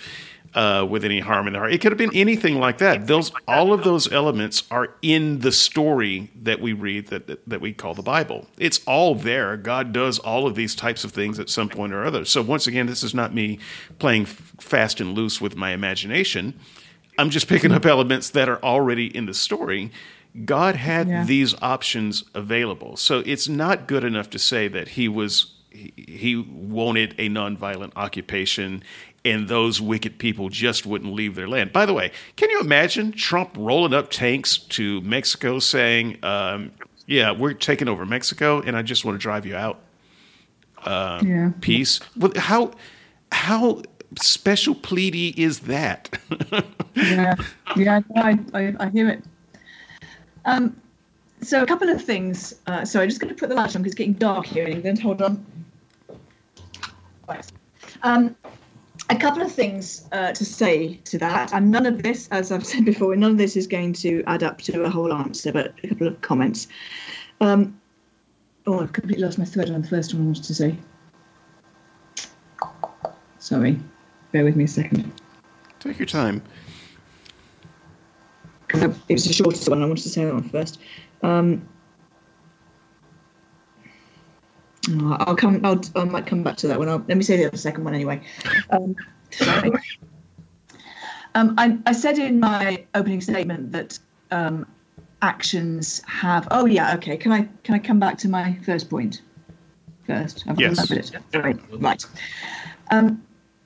uh, 0.55 0.85
with 0.89 1.05
any 1.05 1.20
harm 1.20 1.47
in 1.47 1.52
their 1.52 1.60
heart. 1.62 1.72
It 1.72 1.81
could 1.81 1.93
have 1.93 1.98
been 1.98 2.14
anything 2.14 2.59
like 2.59 2.78
that. 2.78 3.06
Those 3.06 3.31
all 3.47 3.72
of 3.72 3.85
those 3.85 4.10
elements 4.12 4.64
are 4.70 4.94
in 5.01 5.40
the 5.40 5.52
story 5.52 6.31
that 6.43 6.60
we 6.60 6.72
read 6.72 7.06
that, 7.09 7.27
that, 7.28 7.48
that 7.48 7.60
we 7.60 7.72
call 7.72 7.94
the 7.94 8.02
Bible. 8.02 8.47
It's 8.59 8.81
all 8.86 9.14
there. 9.14 9.56
God 9.56 9.93
does 9.93 10.18
all 10.18 10.47
of 10.47 10.55
these 10.56 10.74
types 10.74 11.05
of 11.05 11.12
things 11.12 11.39
at 11.39 11.48
some 11.51 11.68
point 11.68 11.93
or 11.93 12.05
other. 12.05 12.24
So 12.24 12.43
once 12.43 12.66
again, 12.66 12.86
this 12.86 13.02
is 13.02 13.14
not 13.14 13.32
me 13.32 13.59
playing 14.01 14.22
f- 14.22 14.52
fast 14.59 15.01
and 15.01 15.14
loose 15.14 15.40
with 15.40 15.55
my 15.56 15.70
imagination. 15.70 16.59
I'm 17.18 17.31
just 17.31 17.48
picking 17.48 17.70
up 17.72 17.86
elements 17.86 18.31
that 18.31 18.48
are 18.48 18.62
already 18.62 19.14
in 19.14 19.27
the 19.27 19.35
story. 19.35 19.93
God 20.44 20.74
had 20.77 21.06
Yeah. 21.09 21.24
these 21.24 21.55
options 21.60 22.24
available. 22.35 22.97
So 22.97 23.20
it's 23.27 23.48
not 23.48 23.86
good 23.86 24.05
enough 24.05 24.31
to 24.31 24.39
say 24.39 24.68
that 24.68 24.89
he 24.89 25.06
was 25.09 25.52
he, 25.72 25.93
he 25.97 26.35
wanted 26.36 27.14
a 27.16 27.28
nonviolent 27.28 27.93
occupation 27.94 28.82
and 29.24 29.48
those 29.48 29.80
wicked 29.80 30.18
people 30.18 30.48
just 30.48 30.86
wouldn't 30.86 31.12
leave 31.12 31.34
their 31.34 31.48
land. 31.48 31.72
By 31.72 31.86
the 31.86 31.94
way, 31.94 32.10
can 32.36 32.51
you 32.51 32.60
imagine 32.60 33.12
Trump 33.12 33.51
rolling 33.56 33.92
up 33.92 34.10
tanks 34.10 34.59
to 34.59 35.01
Mexico 35.02 35.59
saying, 35.59 36.18
um, 36.22 36.72
"Yeah, 37.06 37.32
we're 37.32 37.55
taking 37.55 37.88
over 37.88 38.06
Mexico, 38.06 38.60
and 38.60 38.76
I 38.76 38.82
just 38.82 39.05
want 39.05 39.16
to 39.16 39.22
drive 39.22 39.47
you 39.47 39.56
out"? 39.56 39.80
yeah. 40.86 41.52
Peace. 41.60 42.01
Well, 42.16 42.32
how 42.36 42.72
how 43.32 43.82
special 44.20 44.74
pleady 44.74 45.34
is 45.36 45.60
that? 45.60 46.18
yeah, 46.94 47.34
yeah, 47.76 48.01
I, 48.16 48.38
I, 48.55 48.74
I 48.80 48.88
hear 48.90 49.09
it. 49.09 49.22
Um, 50.44 50.80
so 51.42 51.62
a 51.62 51.66
couple 51.66 51.88
of 51.88 52.02
things. 52.02 52.55
Uh, 52.66 52.84
so 52.84 53.01
I'm 53.01 53.09
just 53.09 53.20
going 53.20 53.34
to 53.34 53.38
put 53.38 53.48
the 53.48 53.55
light 53.55 53.74
on 53.76 53.82
because 53.82 53.92
it's 53.92 53.98
getting 53.98 54.14
dark 54.14 54.47
here 54.47 54.64
in 54.64 54.72
England. 54.72 55.01
Hold 55.01 55.22
on. 55.22 55.47
Um, 58.02 58.34
a 59.11 59.16
couple 59.16 59.43
of 59.43 59.51
things 59.51 60.09
uh, 60.12 60.32
to 60.32 60.45
say 60.45 60.95
to 61.05 61.19
that, 61.19 61.53
and 61.53 61.70
none 61.70 61.85
of 61.85 62.03
this, 62.03 62.28
as 62.28 62.53
I've 62.53 62.65
said 62.65 62.85
before, 62.85 63.15
none 63.16 63.32
of 63.32 63.39
this 63.39 63.57
is 63.57 63.66
going 63.66 63.93
to 63.95 64.23
add 64.27 64.43
up 64.43 64.61
to 64.62 64.85
a 64.85 64.91
whole 64.91 65.12
answer, 65.12 65.53
but 65.53 65.74
a 65.82 65.89
couple 65.89 66.07
of 66.07 66.20
comments. 66.20 66.69
Um, 67.41 67.78
oh, 68.66 68.81
I've 68.81 68.93
completely 68.93 69.24
lost 69.24 69.39
my 69.39 69.45
thread 69.45 69.70
on 69.70 69.82
the 69.82 69.89
first 69.89 70.15
one 70.15 70.23
I 70.23 70.27
wanted 70.27 70.45
to 70.45 70.55
say. 70.55 70.77
Sorry, 73.39 73.78
bear 74.32 74.45
with 74.45 74.55
me 74.55 74.65
a 74.65 74.69
second. 74.69 75.12
Take 75.81 75.99
your 75.99 76.07
time. 76.07 76.43
it 78.73 78.95
was 79.09 79.24
the 79.24 79.32
shortest 79.32 79.69
one. 79.69 79.82
I 79.82 79.87
wanted 79.87 80.03
to 80.03 80.09
say 80.09 80.24
that 80.24 80.35
one 80.35 80.49
first. 80.49 80.78
Um, 81.23 81.66
oh, 84.89 85.16
I'll 85.20 85.36
come. 85.36 85.61
I'll, 85.65 85.81
I 85.97 86.05
might 86.05 86.27
come 86.27 86.43
back 86.43 86.57
to 86.59 86.69
that 86.69 86.78
one. 86.78 86.89
I'll, 86.89 87.05
let 87.09 87.16
me 87.16 87.23
say 87.23 87.36
the 87.36 87.47
other 87.47 87.57
second 87.57 87.85
one 87.85 87.94
anyway. 87.94 88.23
Um. 88.70 88.97
Um, 91.36 91.55
I, 91.59 91.78
I 91.86 91.93
said 91.93 92.19
in 92.19 92.40
my 92.40 92.85
opening 92.97 93.20
statement 93.20 93.70
that 93.70 93.98
um, 94.32 94.66
actions 95.23 96.02
have. 96.07 96.48
Oh 96.51 96.66
yeah, 96.66 96.94
okay. 96.97 97.16
Can 97.16 97.31
I 97.32 97.48
can 97.62 97.74
I 97.74 97.78
come 97.78 98.01
back 98.01 98.19
to 98.19 98.28
my 98.28 98.59
first 98.65 98.90
point? 98.90 99.20
point 99.20 99.23
first? 100.07 100.44
I've 100.48 100.61
Yes. 100.61 100.90
it. 100.90 101.12
Right. 101.35 101.59
Right. 101.73 102.05
Um, 102.90 103.23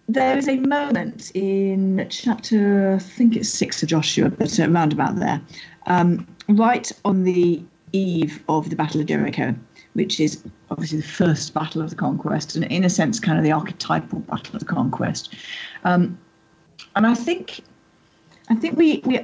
there 0.09 0.37
is 0.37 0.49
a 0.49 0.57
moment 0.57 1.33
in 1.35 2.07
chapter, 2.11 2.95
I 2.95 2.99
think 2.99 3.37
it's 3.37 3.49
six 3.49 3.83
of 3.83 3.89
Joshua, 3.89 4.29
but 4.29 4.59
around 4.59 4.93
about 4.93 5.17
there, 5.17 5.41
um, 5.87 6.27
right 6.49 6.91
on 7.05 7.25
the 7.25 7.63
eve 7.93 8.43
of 8.49 8.69
the 8.69 8.77
Battle 8.77 9.01
of 9.01 9.07
Jericho, 9.07 9.55
which 9.95 10.21
is 10.21 10.45
obviously 10.71 10.99
the 10.99 11.07
first 11.07 11.55
battle 11.55 11.81
of 11.81 11.91
the 11.91 11.97
conquest, 11.97 12.55
and 12.55 12.65
in 12.67 12.85
a 12.85 12.91
sense, 12.91 13.19
kind 13.19 13.39
of 13.39 13.45
the 13.45 13.53
archetypal 13.53 14.21
battle 14.21 14.55
of 14.55 14.61
the 14.61 14.67
conquest. 14.67 15.35
Um, 15.85 16.19
and 16.97 17.07
I 17.07 17.15
think, 17.15 17.61
I 18.51 18.55
think 18.55 18.77
we 18.77 19.01
we 19.05 19.21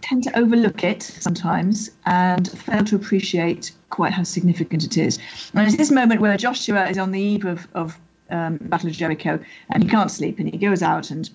tend 0.00 0.24
to 0.24 0.38
overlook 0.38 0.82
it 0.82 1.02
sometimes 1.02 1.90
and 2.06 2.50
fail 2.50 2.84
to 2.84 2.96
appreciate 2.96 3.72
quite 3.90 4.12
how 4.12 4.24
significant 4.24 4.84
it 4.84 4.96
is. 4.98 5.18
And 5.54 5.66
it's 5.66 5.76
this 5.76 5.90
moment 5.90 6.20
where 6.20 6.36
Joshua 6.36 6.88
is 6.88 6.98
on 6.98 7.12
the 7.12 7.20
eve 7.20 7.44
of 7.44 7.68
of 7.74 7.98
um, 8.30 8.58
Battle 8.62 8.88
of 8.88 8.94
Jericho, 8.94 9.38
and 9.70 9.82
he 9.82 9.88
can't 9.88 10.10
sleep, 10.10 10.38
and 10.38 10.48
he 10.50 10.58
goes 10.58 10.82
out 10.82 11.10
and 11.10 11.30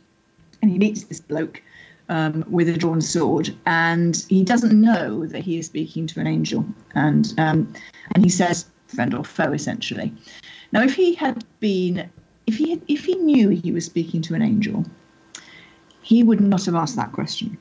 and 0.62 0.72
he 0.72 0.78
meets 0.78 1.04
this 1.04 1.22
bloke 1.22 1.62
um, 2.10 2.44
with 2.50 2.68
a 2.68 2.78
drawn 2.78 3.02
sword, 3.02 3.56
and 3.66 4.26
he 4.30 4.44
doesn't 4.44 4.74
know 4.74 5.26
that 5.28 5.44
he 5.44 5.60
is 5.60 5.68
speaking 5.68 6.08
to 6.08 6.20
an 6.20 6.28
angel, 6.28 6.66
and 6.96 7.34
um, 7.38 7.72
and 8.14 8.24
he 8.24 8.30
says 8.30 8.66
friend 8.90 9.14
or 9.14 9.24
foe 9.24 9.54
essentially. 9.54 10.14
Now, 10.72 10.82
if 10.84 10.96
he 10.96 11.16
had 11.16 11.46
been, 11.60 12.10
if 12.48 12.58
he 12.58 12.72
had, 12.72 12.82
if 12.88 13.06
he 13.06 13.16
knew 13.16 13.50
he 13.50 13.72
was 13.72 13.86
speaking 13.86 14.22
to 14.24 14.36
an 14.36 14.42
angel, 14.42 14.86
he 16.02 16.24
would 16.24 16.42
not 16.42 16.66
have 16.66 16.76
asked 16.76 16.96
that 16.96 17.12
question, 17.12 17.58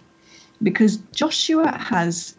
because 0.63 0.97
Joshua 1.13 1.77
has, 1.77 2.37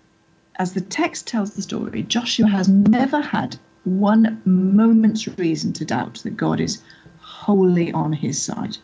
as 0.56 0.74
the 0.74 0.82
text 0.82 1.28
tells 1.28 1.54
the 1.54 1.62
story, 1.62 2.04
Joshua 2.04 2.48
has 2.48 2.68
never 2.68 3.22
had 3.22 3.58
one 3.84 4.42
moment's 4.46 5.28
reason 5.38 5.74
to 5.74 5.86
doubt 5.86 6.16
that 6.24 6.38
God 6.38 6.60
is 6.60 6.82
wholly 7.20 7.92
on 7.94 8.12
his 8.14 8.42
side. 8.42 8.78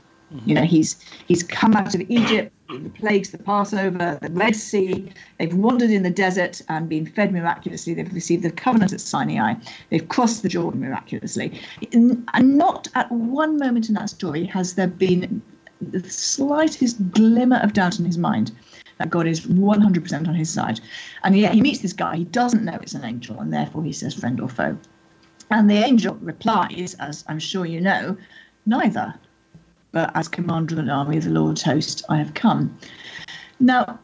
You 0.45 0.55
know, 0.55 0.63
he's 0.63 0.99
he's 1.27 1.43
come 1.43 1.73
out 1.75 1.95
of 1.95 2.01
Egypt, 2.09 2.51
the 2.69 2.89
plagues, 2.89 3.31
the 3.31 3.37
Passover, 3.37 4.19
the 4.21 4.31
Red 4.31 4.55
Sea. 4.55 5.11
They've 5.37 5.53
wandered 5.53 5.89
in 5.89 6.03
the 6.03 6.09
desert 6.09 6.61
and 6.69 6.89
been 6.89 7.05
fed 7.05 7.31
miraculously. 7.31 7.93
They've 7.93 8.13
received 8.13 8.43
the 8.43 8.51
covenant 8.51 8.93
at 8.93 9.01
Sinai. 9.01 9.55
They've 9.89 10.07
crossed 10.07 10.43
the 10.43 10.49
Jordan 10.49 10.81
miraculously. 10.81 11.59
And 11.93 12.27
not 12.57 12.87
at 12.95 13.11
one 13.11 13.57
moment 13.57 13.89
in 13.89 13.95
that 13.95 14.09
story 14.09 14.45
has 14.45 14.73
there 14.75 14.87
been 14.87 15.41
the 15.81 16.09
slightest 16.09 17.11
glimmer 17.11 17.57
of 17.57 17.73
doubt 17.73 17.99
in 17.99 18.05
his 18.05 18.17
mind 18.17 18.51
that 18.97 19.09
God 19.09 19.27
is 19.27 19.41
100% 19.41 20.27
on 20.27 20.35
his 20.35 20.49
side. 20.49 20.79
And 21.23 21.37
yet 21.37 21.53
he 21.53 21.61
meets 21.61 21.79
this 21.79 21.93
guy. 21.93 22.15
He 22.15 22.23
doesn't 22.23 22.63
know 22.63 22.79
it's 22.81 22.93
an 22.93 23.03
angel, 23.03 23.39
and 23.39 23.51
therefore 23.51 23.83
he 23.83 23.91
says 23.91 24.13
friend 24.13 24.39
or 24.39 24.47
foe. 24.47 24.77
And 25.51 25.69
the 25.69 25.75
angel 25.75 26.15
replies, 26.21 26.95
as 26.99 27.23
I'm 27.27 27.39
sure 27.39 27.65
you 27.65 27.81
know, 27.81 28.17
neither. 28.65 29.13
But 29.95 30.11
as 30.13 30.27
commander 30.27 30.75
of 30.75 30.79
an 30.79 30.89
army 30.89 31.15
of 31.15 31.23
the 31.23 31.29
Lord's 31.29 31.61
host, 31.61 32.03
I 32.09 32.17
have 32.17 32.33
come. 32.33 32.77
Now, 33.61 33.97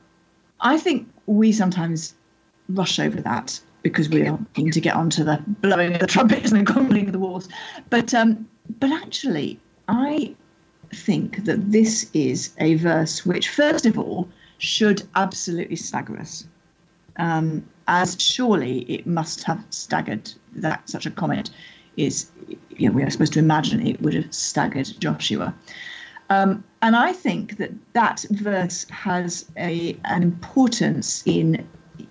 I 0.61 0.77
think 0.77 1.11
we 1.26 1.51
sometimes 1.51 2.13
rush 2.69 2.97
over 2.97 3.19
that 3.19 3.59
because 3.84 4.07
we 4.07 4.26
are 4.26 4.39
keen 4.53 4.72
to 4.72 4.80
get 4.80 4.95
onto 4.95 5.26
the 5.26 5.43
blowing 5.45 5.93
of 5.93 5.99
the 5.99 6.07
trumpets 6.07 6.49
and 6.49 6.61
the 6.61 6.72
grumbling 6.72 7.07
of 7.07 7.11
the 7.11 7.19
wars. 7.19 7.49
But 7.89 8.13
um, 8.13 8.47
but 8.80 8.89
actually, 8.89 9.59
I 9.89 10.34
think 10.95 11.43
that 11.43 11.73
this 11.73 12.09
is 12.13 12.53
a 12.59 12.76
verse 12.76 13.26
which, 13.26 13.49
first 13.49 13.85
of 13.85 13.99
all, 13.99 14.30
should 14.59 15.03
absolutely 15.15 15.76
stagger 15.76 16.18
us. 16.18 16.47
Um, 17.18 17.65
as 17.89 18.15
surely 18.18 18.84
it 18.84 19.05
must 19.05 19.43
have 19.43 19.61
staggered 19.72 20.31
that 20.55 20.89
such 20.89 21.05
a 21.05 21.11
comment 21.11 21.49
is, 21.97 22.31
you 22.81 22.89
know, 22.89 22.95
we 22.95 23.03
are 23.03 23.09
supposed 23.09 23.33
to 23.33 23.39
imagine 23.39 23.85
it 23.85 24.01
would 24.01 24.15
have 24.15 24.33
staggered 24.33 24.89
Joshua. 24.99 25.53
Um, 26.29 26.63
and 26.81 26.95
I 26.95 27.13
think 27.13 27.57
that 27.57 27.71
that 27.93 28.25
verse 28.31 28.89
has 28.89 29.45
a 29.57 29.97
an 30.05 30.23
importance 30.23 31.21
in 31.25 31.67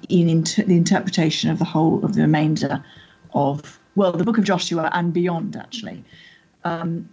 in 0.08 0.28
inter- 0.28 0.62
the 0.62 0.76
interpretation 0.76 1.50
of 1.50 1.58
the 1.58 1.64
whole 1.64 2.04
of 2.04 2.14
the 2.14 2.22
remainder 2.22 2.84
of 3.34 3.80
well, 3.96 4.12
the 4.12 4.24
book 4.24 4.38
of 4.38 4.44
Joshua 4.44 4.88
and 4.92 5.12
beyond, 5.12 5.56
actually. 5.56 6.04
Um, 6.64 7.08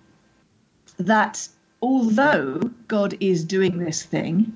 that 0.97 1.47
although 1.81 2.59
God 2.87 3.17
is 3.19 3.43
doing 3.43 3.79
this 3.79 4.03
thing, 4.03 4.55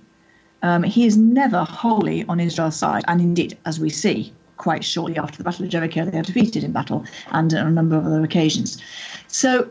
um, 0.62 0.84
he 0.84 1.06
is 1.06 1.18
never 1.18 1.64
wholly 1.64 2.24
on 2.26 2.40
Israel's 2.40 2.76
side. 2.76 3.04
And 3.08 3.20
indeed, 3.20 3.58
as 3.66 3.80
we 3.80 3.90
see, 3.90 4.34
quite 4.62 4.86
shortly 4.86 5.18
after 5.18 5.40
the 5.40 5.44
Battle 5.44 5.66
of 5.66 5.72
Jericho, 5.72 6.06
they 6.06 6.20
are 6.20 6.22
defeated 6.22 6.64
in 6.64 6.72
battle 6.72 7.04
and 7.32 7.52
on 7.52 7.66
a 7.66 7.72
number 7.72 7.98
of 7.98 8.06
other 8.06 8.24
occasions. 8.24 8.80
So, 9.28 9.68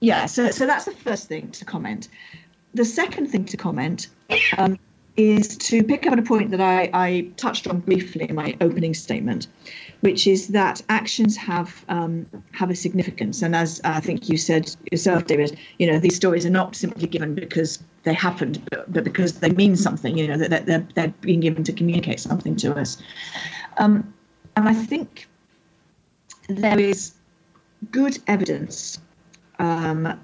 yeah, 0.00 0.26
so, 0.26 0.50
so 0.50 0.66
that's 0.66 0.84
the 0.84 0.90
first 0.90 1.28
thing 1.28 1.52
to 1.52 1.64
comment. 1.64 2.08
The 2.74 2.84
second 2.84 3.28
thing 3.28 3.44
to 3.44 3.56
comment 3.56 4.08
um, 4.58 4.76
is 5.16 5.56
to 5.56 5.82
pick 5.84 6.06
up 6.06 6.12
on 6.12 6.18
a 6.18 6.22
point 6.22 6.50
that 6.50 6.60
I, 6.60 6.90
I 6.92 7.30
touched 7.36 7.68
on 7.68 7.80
briefly 7.80 8.26
in 8.28 8.34
my 8.34 8.56
opening 8.60 8.94
statement, 8.94 9.46
which 10.00 10.26
is 10.26 10.48
that 10.48 10.82
actions 10.88 11.36
have 11.36 11.84
um, 11.88 12.26
have 12.52 12.70
a 12.70 12.74
significance. 12.74 13.42
And 13.42 13.54
as 13.54 13.80
I 13.84 14.00
think 14.00 14.28
you 14.28 14.36
said 14.36 14.74
yourself, 14.90 15.26
David, 15.26 15.58
you 15.78 15.86
know 15.90 15.98
these 15.98 16.16
stories 16.16 16.44
are 16.44 16.50
not 16.50 16.74
simply 16.74 17.06
given 17.06 17.34
because 17.34 17.82
they 18.02 18.14
happened, 18.14 18.60
but, 18.70 18.92
but 18.92 19.04
because 19.04 19.38
they 19.40 19.50
mean 19.50 19.76
something. 19.76 20.18
You 20.18 20.28
know 20.28 20.36
that 20.36 20.66
they're, 20.66 20.86
they're 20.94 21.14
being 21.20 21.40
given 21.40 21.62
to 21.64 21.72
communicate 21.72 22.18
something 22.18 22.56
to 22.56 22.74
us. 22.74 23.00
Um, 23.78 24.12
and 24.56 24.68
I 24.68 24.74
think 24.74 25.28
there 26.48 26.78
is 26.78 27.14
good 27.90 28.18
evidence 28.26 28.98
um, 29.58 30.18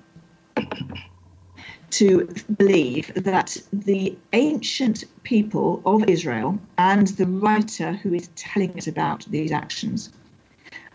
to 1.90 2.26
believe 2.56 3.12
that 3.14 3.56
the 3.72 4.16
ancient 4.32 5.04
people 5.22 5.82
of 5.84 6.08
Israel 6.08 6.58
and 6.78 7.08
the 7.08 7.26
writer 7.26 7.92
who 7.92 8.14
is 8.14 8.28
telling 8.36 8.76
us 8.76 8.86
about 8.86 9.24
these 9.26 9.52
actions 9.52 10.10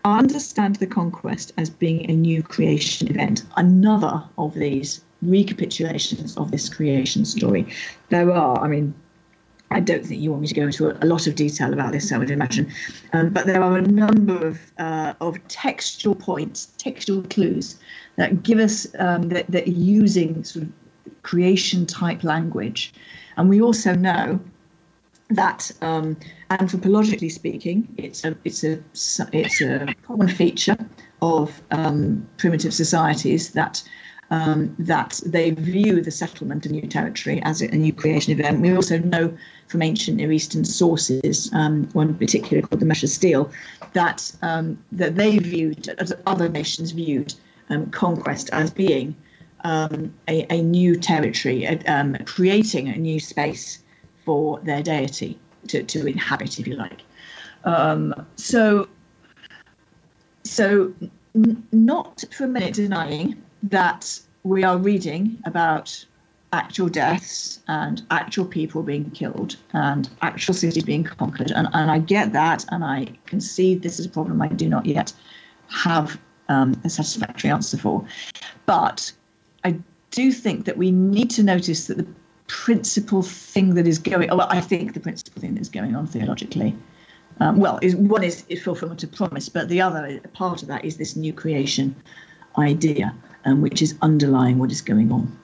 understand 0.04 0.76
the 0.76 0.86
conquest 0.86 1.52
as 1.58 1.68
being 1.68 2.08
a 2.10 2.14
new 2.14 2.42
creation 2.42 3.08
event, 3.08 3.44
another 3.56 4.22
of 4.38 4.54
these 4.54 5.02
recapitulations 5.24 6.36
of 6.36 6.50
this 6.50 6.68
creation 6.68 7.24
story. 7.24 7.66
There 8.10 8.30
are, 8.30 8.58
I 8.60 8.68
mean, 8.68 8.94
I 9.70 9.80
don't 9.80 10.06
think 10.06 10.20
you 10.20 10.30
want 10.30 10.42
me 10.42 10.48
to 10.48 10.54
go 10.54 10.62
into 10.62 10.90
a, 10.90 11.06
lot 11.06 11.26
of 11.26 11.34
detail 11.34 11.72
about 11.72 11.90
this, 11.90 12.12
I 12.12 12.18
would 12.18 12.30
imagine, 12.30 12.72
um, 13.12 13.30
but 13.30 13.46
there 13.46 13.62
are 13.62 13.76
a 13.76 13.82
number 13.82 14.46
of 14.46 14.60
uh, 14.78 15.14
of 15.20 15.36
textual 15.48 16.14
points, 16.14 16.66
textual 16.78 17.22
clues 17.24 17.76
that 18.14 18.44
give 18.44 18.60
us 18.60 18.86
um, 19.00 19.28
that, 19.30 19.46
that 19.48 19.66
using 19.66 20.44
sort 20.44 20.66
of 20.66 20.72
creation 21.26 21.84
type 21.86 22.22
language, 22.22 22.94
and 23.36 23.48
we 23.48 23.60
also 23.60 23.92
know 23.94 24.38
that 25.28 25.72
um, 25.82 26.16
anthropologically 26.50 27.30
speaking, 27.30 27.86
it's 27.96 28.24
a 28.24 28.36
it's 28.44 28.62
a 28.62 28.78
it's 29.32 29.60
a 29.60 29.94
common 30.06 30.28
feature 30.28 30.78
of 31.20 31.60
um, 31.72 32.26
primitive 32.36 32.72
societies 32.72 33.50
that 33.52 33.82
um, 34.30 34.74
that 34.78 35.20
they 35.26 35.50
view 35.50 36.00
the 36.00 36.12
settlement 36.12 36.64
of 36.64 36.70
new 36.72 36.86
territory 36.86 37.40
as 37.42 37.60
a, 37.60 37.68
new 37.68 37.92
creation 37.92 38.32
event. 38.32 38.60
We 38.60 38.74
also 38.74 38.98
know 38.98 39.36
from 39.66 39.82
ancient 39.82 40.18
Near 40.18 40.30
Eastern 40.30 40.64
sources, 40.64 41.50
um, 41.52 41.88
one 41.92 42.14
particular 42.14 42.62
called 42.62 42.80
the 42.80 42.86
Mesha 42.86 43.08
Stele, 43.08 43.50
that 43.94 44.32
um, 44.42 44.78
that 44.92 45.16
they 45.16 45.38
viewed, 45.38 45.88
as 45.98 46.12
other 46.26 46.48
nations 46.48 46.92
viewed, 46.92 47.34
um, 47.68 47.90
conquest 47.90 48.48
as 48.52 48.70
being 48.70 49.16
um, 49.64 50.14
a, 50.28 50.46
a, 50.52 50.62
new 50.62 50.96
territory, 50.96 51.66
um, 51.66 52.16
creating 52.24 52.88
a 52.88 52.96
new 52.96 53.18
space 53.18 53.82
for 54.24 54.60
their 54.60 54.82
deity 54.82 55.38
to, 55.68 55.82
to 55.82 56.06
inhabit, 56.06 56.58
if 56.58 56.66
you 56.66 56.76
like. 56.76 57.02
Um, 57.64 58.14
so, 58.36 58.88
so 60.44 60.92
n- 61.34 61.66
not 61.72 62.24
for 62.32 62.44
a 62.44 62.48
minute 62.48 62.74
denying 62.74 63.42
that 63.64 64.20
we 64.44 64.62
are 64.62 64.78
reading 64.78 65.38
about 65.44 66.04
actual 66.52 66.88
deaths 66.88 67.60
and 67.68 68.02
actual 68.10 68.44
people 68.44 68.82
being 68.82 69.10
killed 69.10 69.56
and 69.72 70.08
actual 70.22 70.54
cities 70.54 70.84
being 70.84 71.04
conquered. 71.04 71.50
And, 71.50 71.68
and 71.72 71.90
I 71.90 71.98
get 71.98 72.32
that, 72.32 72.64
and 72.70 72.84
I 72.84 73.08
can 73.26 73.40
see 73.40 73.74
this 73.74 73.98
is 73.98 74.06
a 74.06 74.08
problem 74.08 74.40
I 74.40 74.48
do 74.48 74.68
not 74.68 74.86
yet 74.86 75.12
have 75.68 76.18
um, 76.48 76.80
a 76.84 76.90
satisfactory 76.90 77.50
answer 77.50 77.76
for. 77.76 78.04
But 78.66 79.12
I 79.66 79.76
do 80.12 80.30
think 80.32 80.64
that 80.66 80.76
we 80.76 80.90
need 80.90 81.30
to 81.30 81.42
notice 81.42 81.88
that 81.88 81.96
the 81.96 82.06
principal 82.46 83.22
thing 83.22 83.74
that 83.74 83.88
is 83.88 83.98
going 83.98 84.28
well 84.28 84.46
i 84.50 84.60
think 84.60 84.94
the 84.94 85.00
principal 85.00 85.40
thing 85.42 85.56
that's 85.56 85.68
going 85.68 85.96
on 85.96 86.06
theologically 86.06 86.72
um, 87.40 87.56
well 87.56 87.80
is 87.82 87.96
one 87.96 88.22
is, 88.22 88.44
is 88.48 88.62
fulfillment 88.62 89.02
of 89.02 89.10
promise 89.10 89.48
but 89.48 89.68
the 89.68 89.80
other 89.80 90.20
part 90.32 90.62
of 90.62 90.68
that 90.68 90.84
is 90.84 90.96
this 90.96 91.16
new 91.16 91.32
creation 91.32 91.94
idea 92.56 93.12
um, 93.44 93.60
which 93.60 93.82
is 93.82 93.96
underlying 94.00 94.58
what 94.58 94.70
is 94.70 94.80
going 94.80 95.10
on. 95.12 95.38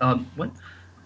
Um, 0.00 0.30
one, 0.36 0.52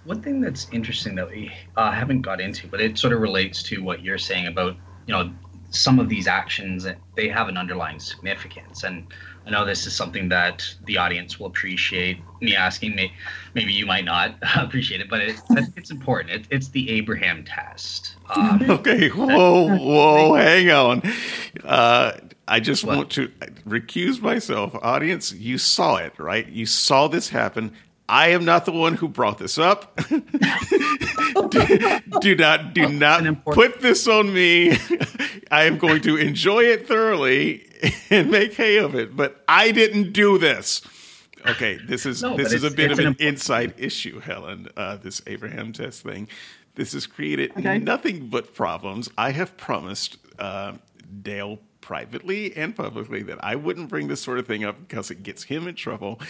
one 0.04 0.20
thing 0.20 0.40
that's 0.40 0.68
interesting 0.72 1.14
that 1.14 1.28
we 1.30 1.52
uh, 1.76 1.92
haven't 1.92 2.22
got 2.22 2.40
into 2.40 2.66
but 2.66 2.80
it 2.80 2.98
sort 2.98 3.12
of 3.12 3.20
relates 3.20 3.62
to 3.64 3.82
what 3.84 4.02
you're 4.02 4.18
saying 4.18 4.48
about 4.48 4.74
you 5.06 5.14
know 5.14 5.32
some 5.70 5.98
of 5.98 6.08
these 6.08 6.26
actions 6.26 6.86
they 7.14 7.28
have 7.28 7.48
an 7.48 7.56
underlying 7.56 8.00
significance. 8.00 8.84
And 8.84 9.06
I 9.48 9.50
know 9.50 9.64
this 9.64 9.86
is 9.86 9.94
something 9.94 10.28
that 10.28 10.62
the 10.84 10.98
audience 10.98 11.40
will 11.40 11.46
appreciate 11.46 12.18
me 12.42 12.54
asking. 12.54 12.94
me. 12.94 13.12
maybe 13.54 13.72
you 13.72 13.86
might 13.86 14.04
not 14.04 14.34
appreciate 14.56 15.00
it, 15.00 15.08
but 15.08 15.20
it, 15.20 15.40
it's 15.74 15.90
important. 15.90 16.34
It, 16.34 16.46
it's 16.50 16.68
the 16.68 16.90
Abraham 16.90 17.44
test. 17.44 18.16
Um, 18.36 18.62
okay, 18.70 19.08
whoa, 19.08 19.74
whoa, 19.74 20.34
hang 20.34 20.70
on. 20.70 21.02
Uh, 21.64 22.12
I 22.46 22.60
just 22.60 22.84
what? 22.84 22.96
want 22.96 23.10
to 23.12 23.28
recuse 23.66 24.20
myself. 24.20 24.74
Audience, 24.82 25.32
you 25.32 25.56
saw 25.56 25.96
it, 25.96 26.12
right? 26.18 26.46
You 26.46 26.66
saw 26.66 27.08
this 27.08 27.30
happen. 27.30 27.72
I 28.08 28.28
am 28.28 28.44
not 28.44 28.64
the 28.64 28.72
one 28.72 28.94
who 28.94 29.08
brought 29.08 29.38
this 29.38 29.58
up. 29.58 29.94
do, 30.08 30.20
do, 32.20 32.34
not 32.34 32.72
do 32.72 32.88
not 32.88 33.44
put 33.44 33.80
this 33.80 34.08
on 34.08 34.32
me. 34.32 34.78
I 35.50 35.64
am 35.64 35.76
going 35.78 36.00
to 36.02 36.16
enjoy 36.16 36.64
it 36.64 36.88
thoroughly 36.88 37.68
and 38.10 38.30
make 38.30 38.54
hay 38.54 38.78
of 38.78 38.94
it. 38.94 39.14
But 39.14 39.44
I 39.46 39.72
didn't 39.72 40.12
do 40.12 40.38
this. 40.38 40.82
Okay, 41.46 41.78
this 41.86 42.06
is 42.06 42.22
no, 42.22 42.36
this 42.36 42.52
is 42.52 42.64
a 42.64 42.70
bit 42.70 42.90
of 42.90 42.98
an, 42.98 43.16
inside 43.18 43.74
issue, 43.76 44.20
Helen. 44.20 44.68
Uh, 44.76 44.96
this 44.96 45.22
Abraham 45.26 45.72
test 45.72 46.02
thing. 46.02 46.28
This 46.74 46.92
has 46.92 47.06
created 47.06 47.52
okay. 47.56 47.78
nothing 47.78 48.28
but 48.28 48.54
problems. 48.54 49.10
I 49.18 49.32
have 49.32 49.56
promised 49.56 50.16
uh, 50.38 50.74
Dale 51.22 51.58
privately 51.80 52.56
and 52.56 52.76
publicly 52.76 53.22
that 53.22 53.42
I 53.42 53.56
wouldn't 53.56 53.88
bring 53.88 54.08
this 54.08 54.20
sort 54.20 54.38
of 54.38 54.46
thing 54.46 54.64
up 54.64 54.78
because 54.86 55.10
it 55.10 55.22
gets 55.22 55.44
him 55.44 55.66
in 55.66 55.74
trouble. 55.74 56.20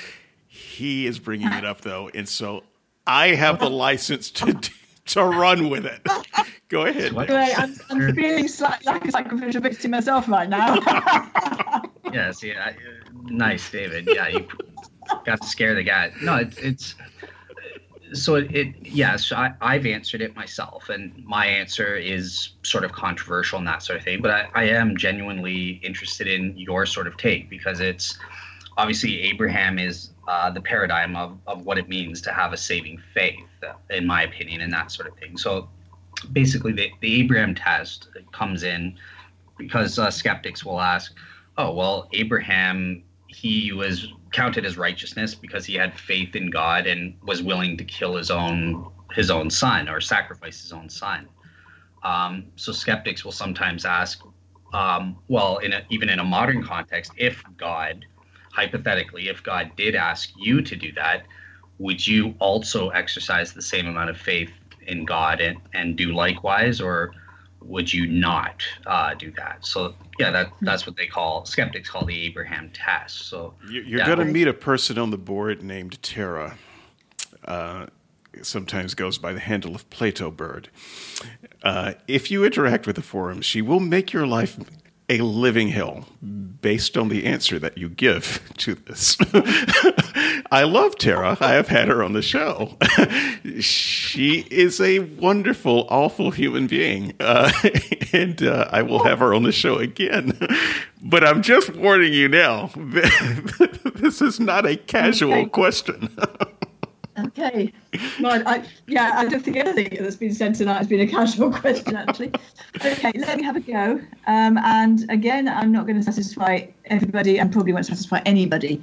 He 0.49 1.07
is 1.07 1.19
bringing 1.19 1.53
it 1.53 1.65
up 1.65 1.83
though, 1.83 2.11
and 2.15 2.29
so 2.29 2.65
I 3.07 3.29
have 3.29 3.61
the 3.61 3.71
license 3.71 4.31
to 4.33 4.59
to 5.07 5.23
run 5.23 5.69
with 5.69 5.87
it. 5.87 6.07
Go 6.69 6.85
ahead. 6.87 7.13
Wait, 7.13 7.31
I'm, 7.31 7.75
I'm 7.91 8.15
feeling 8.15 8.49
slightly 8.49 8.93
like 8.93 9.05
a 9.05 9.11
sacrificial 9.11 9.61
victim 9.61 9.91
myself 9.91 10.29
right 10.29 10.49
now. 10.49 10.75
yes, 12.13 12.43
yeah, 12.43 12.73
nice, 13.25 13.71
David. 13.71 14.09
Yeah, 14.11 14.29
you 14.29 14.47
got 15.25 15.41
to 15.41 15.47
scare 15.47 15.75
the 15.75 15.83
guy. 15.83 16.13
No, 16.23 16.37
it's 16.37 16.59
it's 16.59 16.95
so 18.13 18.37
it, 18.37 18.55
it 18.55 18.75
yes, 18.83 19.33
I, 19.33 19.53
I've 19.61 19.87
answered 19.87 20.21
it 20.21 20.35
myself, 20.35 20.89
and 20.89 21.13
my 21.25 21.47
answer 21.47 21.97
is 21.97 22.51
sort 22.63 22.85
of 22.85 22.93
controversial 22.93 23.59
and 23.59 23.67
that 23.67 23.83
sort 23.83 23.99
of 23.99 24.05
thing. 24.05 24.21
But 24.21 24.31
I, 24.31 24.49
I 24.55 24.65
am 24.65 24.97
genuinely 24.97 25.81
interested 25.83 26.27
in 26.27 26.57
your 26.57 26.87
sort 26.87 27.07
of 27.07 27.17
take 27.17 27.49
because 27.49 27.81
it's 27.81 28.19
obviously 28.77 29.23
Abraham 29.23 29.79
is 29.79 30.11
uh, 30.29 30.51
the 30.51 30.61
paradigm 30.61 31.17
of, 31.17 31.39
of 31.47 31.65
what 31.65 31.79
it 31.79 31.89
means 31.89 32.21
to 32.21 32.33
have 32.33 32.53
a 32.53 32.57
saving 32.57 33.03
faith, 33.15 33.49
in 33.89 34.07
my 34.07 34.23
opinion, 34.23 34.61
and 34.61 34.71
that 34.71 34.93
sort 34.93 35.09
of 35.09 35.17
thing. 35.17 35.39
So 35.39 35.71
basically, 36.33 36.73
the, 36.73 36.91
the 37.01 37.21
Abraham 37.21 37.55
test 37.55 38.09
comes 38.31 38.63
in 38.63 38.99
because 39.57 39.99
uh, 39.99 40.11
skeptics 40.11 40.65
will 40.67 40.83
ask, 40.83 41.15
oh, 41.57 41.73
well, 41.73 42.09
Abraham, 42.13 43.03
he 43.27 43.73
was 43.73 44.13
counted 44.31 44.67
as 44.67 44.77
righteousness 44.77 45.35
because 45.35 45.65
he 45.65 45.75
had 45.75 45.99
faith 45.99 46.37
in 46.37 46.51
God 46.51 46.87
and 46.87 47.15
was 47.23 47.43
willing 47.43 47.79
to 47.79 47.85
kill 47.85 48.15
his 48.17 48.31
own 48.31 48.93
his 49.15 49.31
own 49.31 49.49
son 49.49 49.89
or 49.89 50.03
sacrifice 50.03 50.61
his 50.61 50.71
own 50.71 50.91
son. 50.91 51.27
Um, 52.03 52.45
so 52.57 52.73
skeptics 52.73 53.25
will 53.25 53.33
sometimes 53.33 53.87
ask, 53.87 54.23
um, 54.75 55.17
well, 55.29 55.57
in 55.59 55.73
a, 55.73 55.81
even 55.89 56.11
in 56.11 56.19
a 56.19 56.25
modern 56.25 56.63
context, 56.63 57.13
if 57.17 57.43
God 57.57 58.05
hypothetically, 58.59 59.29
if 59.29 59.41
God 59.43 59.71
did 59.77 59.95
ask 59.95 60.33
you 60.37 60.61
to 60.63 60.75
do 60.75 60.91
that, 60.93 61.23
would 61.79 62.05
you 62.05 62.35
also 62.41 62.89
exercise 62.89 63.53
the 63.53 63.63
same 63.63 63.87
amount 63.87 64.11
of 64.11 64.19
faith 64.19 64.51
in 64.89 65.05
God 65.05 65.41
and, 65.41 65.59
and 65.75 65.97
do 65.97 66.13
likewise, 66.13 66.81
or 66.81 67.13
would 67.63 67.93
you 67.93 68.07
not 68.07 68.65
uh, 68.87 69.15
do 69.15 69.31
that? 69.37 69.65
So 69.65 69.95
yeah, 70.19 70.33
that 70.33 70.51
that's 70.61 70.87
what 70.89 70.97
they 70.97 71.07
call 71.07 71.45
skeptics 71.45 71.89
call 71.89 72.05
the 72.05 72.21
Abraham 72.27 72.71
test. 72.75 73.29
So 73.29 73.55
you're 73.71 73.85
yeah. 73.85 74.07
going 74.07 74.19
to 74.19 74.25
meet 74.25 74.49
a 74.49 74.55
person 74.55 74.99
on 74.99 75.11
the 75.11 75.19
board 75.19 75.63
named 75.63 76.03
Tara. 76.03 76.59
Uh, 77.45 77.87
sometimes 78.43 78.95
goes 78.95 79.19
by 79.19 79.33
the 79.33 79.41
handle 79.41 79.75
of 79.77 79.89
Plato 79.89 80.31
Bird. 80.33 80.69
Uh, 81.63 81.95
if 82.09 82.31
you 82.31 82.45
interact 82.45 82.87
with 82.87 82.97
the 82.97 83.03
forum, 83.03 83.41
she 83.41 83.63
will 83.63 83.81
make 83.81 84.13
your 84.13 84.27
life 84.27 84.59
a 85.09 85.19
living 85.19 85.69
hell 85.69 86.07
based 86.61 86.97
on 86.97 87.09
the 87.09 87.25
answer 87.25 87.59
that 87.59 87.79
you 87.79 87.89
give 87.89 88.43
to 88.59 88.75
this. 88.75 89.17
I 90.51 90.65
love 90.65 90.97
Tara. 90.97 91.37
I 91.41 91.53
have 91.53 91.69
had 91.69 91.89
her 91.89 92.03
on 92.03 92.13
the 92.13 92.23
show. 92.23 92.77
she 93.61 94.47
is 94.51 94.81
a 94.81 95.01
wonderful, 95.01 95.87
awful 95.89 96.31
human 96.31 96.67
being. 96.67 97.15
Uh, 97.21 97.53
and 98.13 98.43
uh, 98.43 98.69
I 98.71 98.83
will 98.83 99.05
have 99.05 99.21
her 99.21 99.35
on 99.35 99.43
the 99.43 99.53
show 99.53 99.77
again. 99.77 100.39
But 101.03 101.25
I'm 101.25 101.43
just 101.43 101.75
warning 101.75 102.13
you 102.13 102.29
now 102.29 102.71
this 102.77 104.21
is 104.21 104.41
not 104.41 104.67
a 104.67 104.77
casual 104.77 105.49
question. 105.49 106.11
Okay. 107.27 107.73
I, 108.21 108.65
yeah, 108.87 109.13
I 109.17 109.27
don't 109.27 109.43
think 109.43 109.57
anything 109.57 110.03
that's 110.03 110.17
been 110.17 110.33
said 110.33 110.55
tonight 110.55 110.79
has 110.79 110.87
been 110.87 111.01
a 111.01 111.07
casual 111.07 111.53
question, 111.61 111.97
actually. 111.97 112.33
Okay, 112.77 113.13
let 113.15 113.37
me 113.37 113.43
have 113.43 113.57
a 113.57 113.61
go. 113.61 114.01
Um, 114.27 114.59
and 114.59 115.11
again, 115.11 115.49
I'm 115.49 115.73
not 115.73 115.87
going 115.87 115.97
to 115.97 116.03
satisfy 116.03 116.67
everybody 116.87 117.39
and 117.39 117.53
probably 117.53 117.73
won't 117.73 117.87
satisfy 117.87 118.21
anybody. 118.27 118.83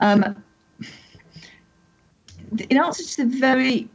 Um, 0.00 0.42
in 2.70 2.78
answer 2.78 3.04
to 3.04 3.24
the 3.24 3.38
very 3.38 3.88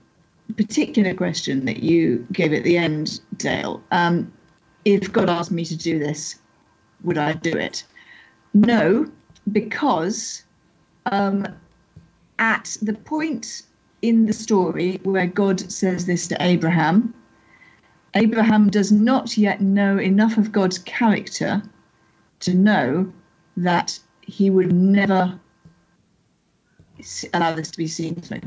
particular 0.58 1.14
question 1.14 1.66
that 1.66 1.84
you 1.84 2.26
gave 2.32 2.54
at 2.54 2.64
the 2.64 2.78
end, 2.78 3.22
Dale, 3.38 3.84
um, 3.92 4.32
if 4.86 5.12
God 5.12 5.30
asked 5.30 5.52
me 5.52 5.66
to 5.66 5.76
do 5.76 6.00
this, 6.00 6.40
would 7.04 7.18
I 7.18 7.34
do 7.34 7.52
it? 7.52 7.84
No, 8.54 9.10
because 9.52 10.44
um, 11.06 11.48
at 12.40 12.78
the 12.82 12.94
point 12.94 13.64
in 14.02 14.26
the 14.26 14.34
story 14.34 15.00
where 15.04 15.28
God 15.28 15.72
says 15.72 16.06
this 16.06 16.28
to 16.28 16.38
Abraham, 16.42 17.14
Abraham 18.16 18.70
does 18.70 18.92
not 18.92 19.38
yet 19.38 19.62
know 19.62 19.98
enough 19.98 20.38
of 20.38 20.52
God's 20.52 20.80
character 20.80 21.62
to 22.42 22.54
know 22.54 23.12
that 23.58 23.98
he 24.22 24.50
would 24.50 24.74
never 24.74 25.40
allow 27.34 27.56
this 27.56 27.72
to 27.72 27.78
be 27.78 27.88
seen 27.88 28.16
through. 28.16 28.42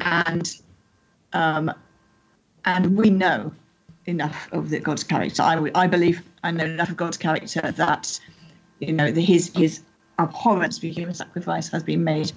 And 0.00 0.56
um, 1.32 1.72
and 2.64 2.96
we 2.96 3.10
know 3.10 3.52
enough 4.06 4.48
of 4.52 4.70
the 4.70 4.80
God's 4.80 5.04
character. 5.04 5.42
I, 5.42 5.70
I 5.74 5.86
believe 5.86 6.22
I 6.42 6.50
know 6.50 6.64
enough 6.64 6.90
of 6.90 6.96
God's 6.96 7.16
character 7.16 7.72
that 7.72 8.20
you 8.78 8.92
know 8.92 9.10
the, 9.10 9.20
his 9.20 9.50
his 9.54 9.82
abhorrence 10.18 10.78
for 10.78 10.86
human 10.86 11.14
sacrifice 11.14 11.68
has 11.68 11.82
been 11.82 12.04
made 12.04 12.32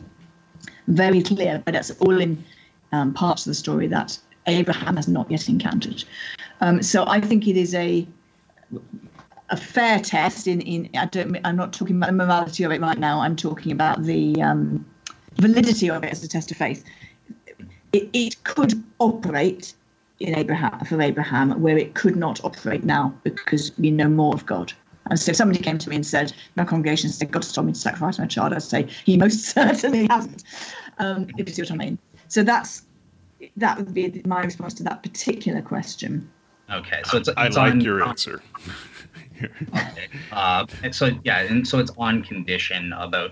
very 0.88 1.22
clear, 1.22 1.62
but 1.66 1.76
it's 1.76 1.92
all 2.02 2.20
in 2.20 2.44
um, 2.92 3.14
parts 3.14 3.46
of 3.46 3.52
the 3.52 3.56
story 3.56 3.88
that 3.88 4.18
Abraham 4.48 4.96
has 4.98 5.08
not 5.08 5.30
yet 5.32 5.50
encountered. 5.50 6.04
Um, 6.62 6.82
so 6.82 7.06
I 7.08 7.20
think 7.20 7.48
it 7.48 7.58
is 7.58 7.74
a 7.74 8.08
a 9.50 9.58
fair 9.58 10.00
test. 10.00 10.48
In 10.48 10.62
in 10.62 10.90
I 10.98 11.06
don't 11.06 11.38
I'm 11.44 11.56
not 11.56 11.74
talking 11.74 11.98
about 11.98 12.08
the 12.08 12.14
morality 12.14 12.64
of 12.64 12.72
it 12.72 12.82
right 12.82 12.98
now. 12.98 13.20
I'm 13.20 13.36
talking 13.36 13.72
about 13.72 14.04
the 14.04 14.42
um, 14.42 14.86
validity 15.36 15.90
of 15.90 16.04
it 16.04 16.12
as 16.12 16.24
a 16.24 16.28
test 16.28 16.52
of 16.52 16.58
faith. 16.58 16.84
It, 17.92 18.10
it 18.14 18.44
could 18.44 18.84
operate 19.00 19.74
in 20.20 20.38
Abraham 20.38 20.80
for 20.86 21.02
Abraham 21.02 21.62
where 21.62 21.78
it 21.78 21.96
could 21.96 22.16
not 22.16 22.44
operate 22.44 22.84
now 22.84 23.14
because 23.24 23.78
we 23.78 23.92
know 23.92 24.10
more 24.10 24.34
of 24.34 24.46
God. 24.46 24.74
And 25.10 25.20
so 25.20 25.32
if 25.32 25.36
somebody 25.36 25.60
came 25.60 25.78
to 25.78 25.90
me 25.90 25.98
and 25.98 26.06
said, 26.06 26.34
my 26.56 26.64
congregation 26.64 27.10
said, 27.10 27.32
God 27.32 27.44
has 27.44 27.52
told 27.52 27.68
me 27.68 27.74
to 27.74 27.80
sacrifice 27.80 28.20
my 28.20 28.26
child, 28.26 28.54
I'd 28.54 28.64
say, 28.64 28.88
he 29.06 29.18
most 29.18 29.46
certainly 29.54 30.08
hasn't, 30.10 30.44
um, 31.00 31.28
if 31.38 31.48
you 31.48 31.54
see 31.54 31.62
what 31.64 31.72
I 31.72 31.76
mean. 31.76 32.00
So 32.28 32.44
that's 32.44 32.84
that 33.58 33.78
would 33.78 33.94
be 33.94 34.22
my 34.26 34.42
response 34.42 34.74
to 34.76 34.84
that 34.84 35.04
particular 35.04 35.62
question. 35.62 36.32
Okay, 36.72 37.02
so 37.06 37.18
it's, 37.18 37.28
it's 37.28 37.38
I 37.38 37.48
like 37.50 37.74
on, 37.74 37.82
your 37.82 38.04
answer. 38.04 38.42
okay. 39.44 40.08
Uh, 40.32 40.66
and 40.82 40.96
so 40.96 41.12
yeah, 41.24 41.42
and 41.42 41.68
so 41.68 41.80
it's 41.80 41.92
on 41.98 42.24
condition 42.24 42.94
about 42.94 43.32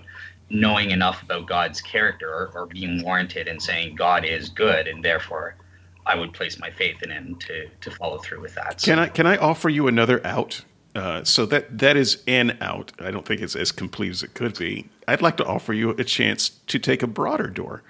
knowing 0.50 0.90
enough 0.90 1.22
about 1.22 1.46
God's 1.46 1.80
character 1.80 2.28
or, 2.28 2.50
or 2.54 2.66
being 2.66 3.02
warranted 3.02 3.48
in 3.48 3.58
saying 3.58 3.96
God 3.96 4.24
is 4.24 4.50
good, 4.50 4.86
and 4.86 5.02
therefore 5.02 5.56
I 6.04 6.14
would 6.14 6.34
place 6.34 6.58
my 6.58 6.70
faith 6.70 7.02
in 7.02 7.10
Him 7.10 7.36
to 7.36 7.68
to 7.68 7.90
follow 7.90 8.18
through 8.18 8.42
with 8.42 8.54
that. 8.56 8.80
So. 8.80 8.92
Can 8.92 8.98
I 8.98 9.08
can 9.08 9.26
I 9.26 9.38
offer 9.38 9.70
you 9.70 9.88
another 9.88 10.24
out? 10.26 10.64
Uh, 10.94 11.24
so 11.24 11.46
that 11.46 11.78
that 11.78 11.96
is 11.96 12.22
an 12.26 12.56
out. 12.60 12.92
I 13.00 13.10
don't 13.10 13.24
think 13.24 13.40
it's 13.40 13.56
as 13.56 13.72
complete 13.72 14.10
as 14.10 14.22
it 14.22 14.34
could 14.34 14.58
be. 14.58 14.88
I'd 15.08 15.22
like 15.22 15.38
to 15.38 15.46
offer 15.46 15.72
you 15.72 15.90
a 15.90 16.04
chance 16.04 16.50
to 16.66 16.78
take 16.78 17.02
a 17.02 17.06
broader 17.06 17.48
door. 17.48 17.82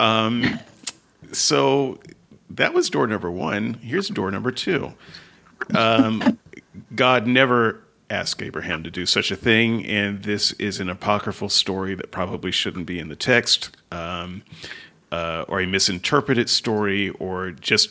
Um, 0.00 0.60
so 1.32 1.98
that 2.50 2.72
was 2.72 2.88
door 2.88 3.06
number 3.06 3.30
one. 3.30 3.74
Here's 3.74 4.08
door 4.08 4.30
number 4.30 4.50
two. 4.50 4.94
Um, 5.74 6.38
God 6.94 7.26
never 7.26 7.82
asked 8.10 8.42
Abraham 8.42 8.82
to 8.84 8.90
do 8.90 9.04
such 9.04 9.30
a 9.30 9.36
thing, 9.36 9.84
and 9.84 10.22
this 10.22 10.52
is 10.52 10.80
an 10.80 10.88
apocryphal 10.88 11.50
story 11.50 11.94
that 11.94 12.10
probably 12.10 12.50
shouldn't 12.50 12.86
be 12.86 12.98
in 12.98 13.08
the 13.08 13.16
text, 13.16 13.76
um, 13.92 14.42
uh, 15.12 15.44
or 15.48 15.60
a 15.60 15.66
misinterpreted 15.66 16.48
story, 16.48 17.10
or 17.10 17.50
just 17.50 17.90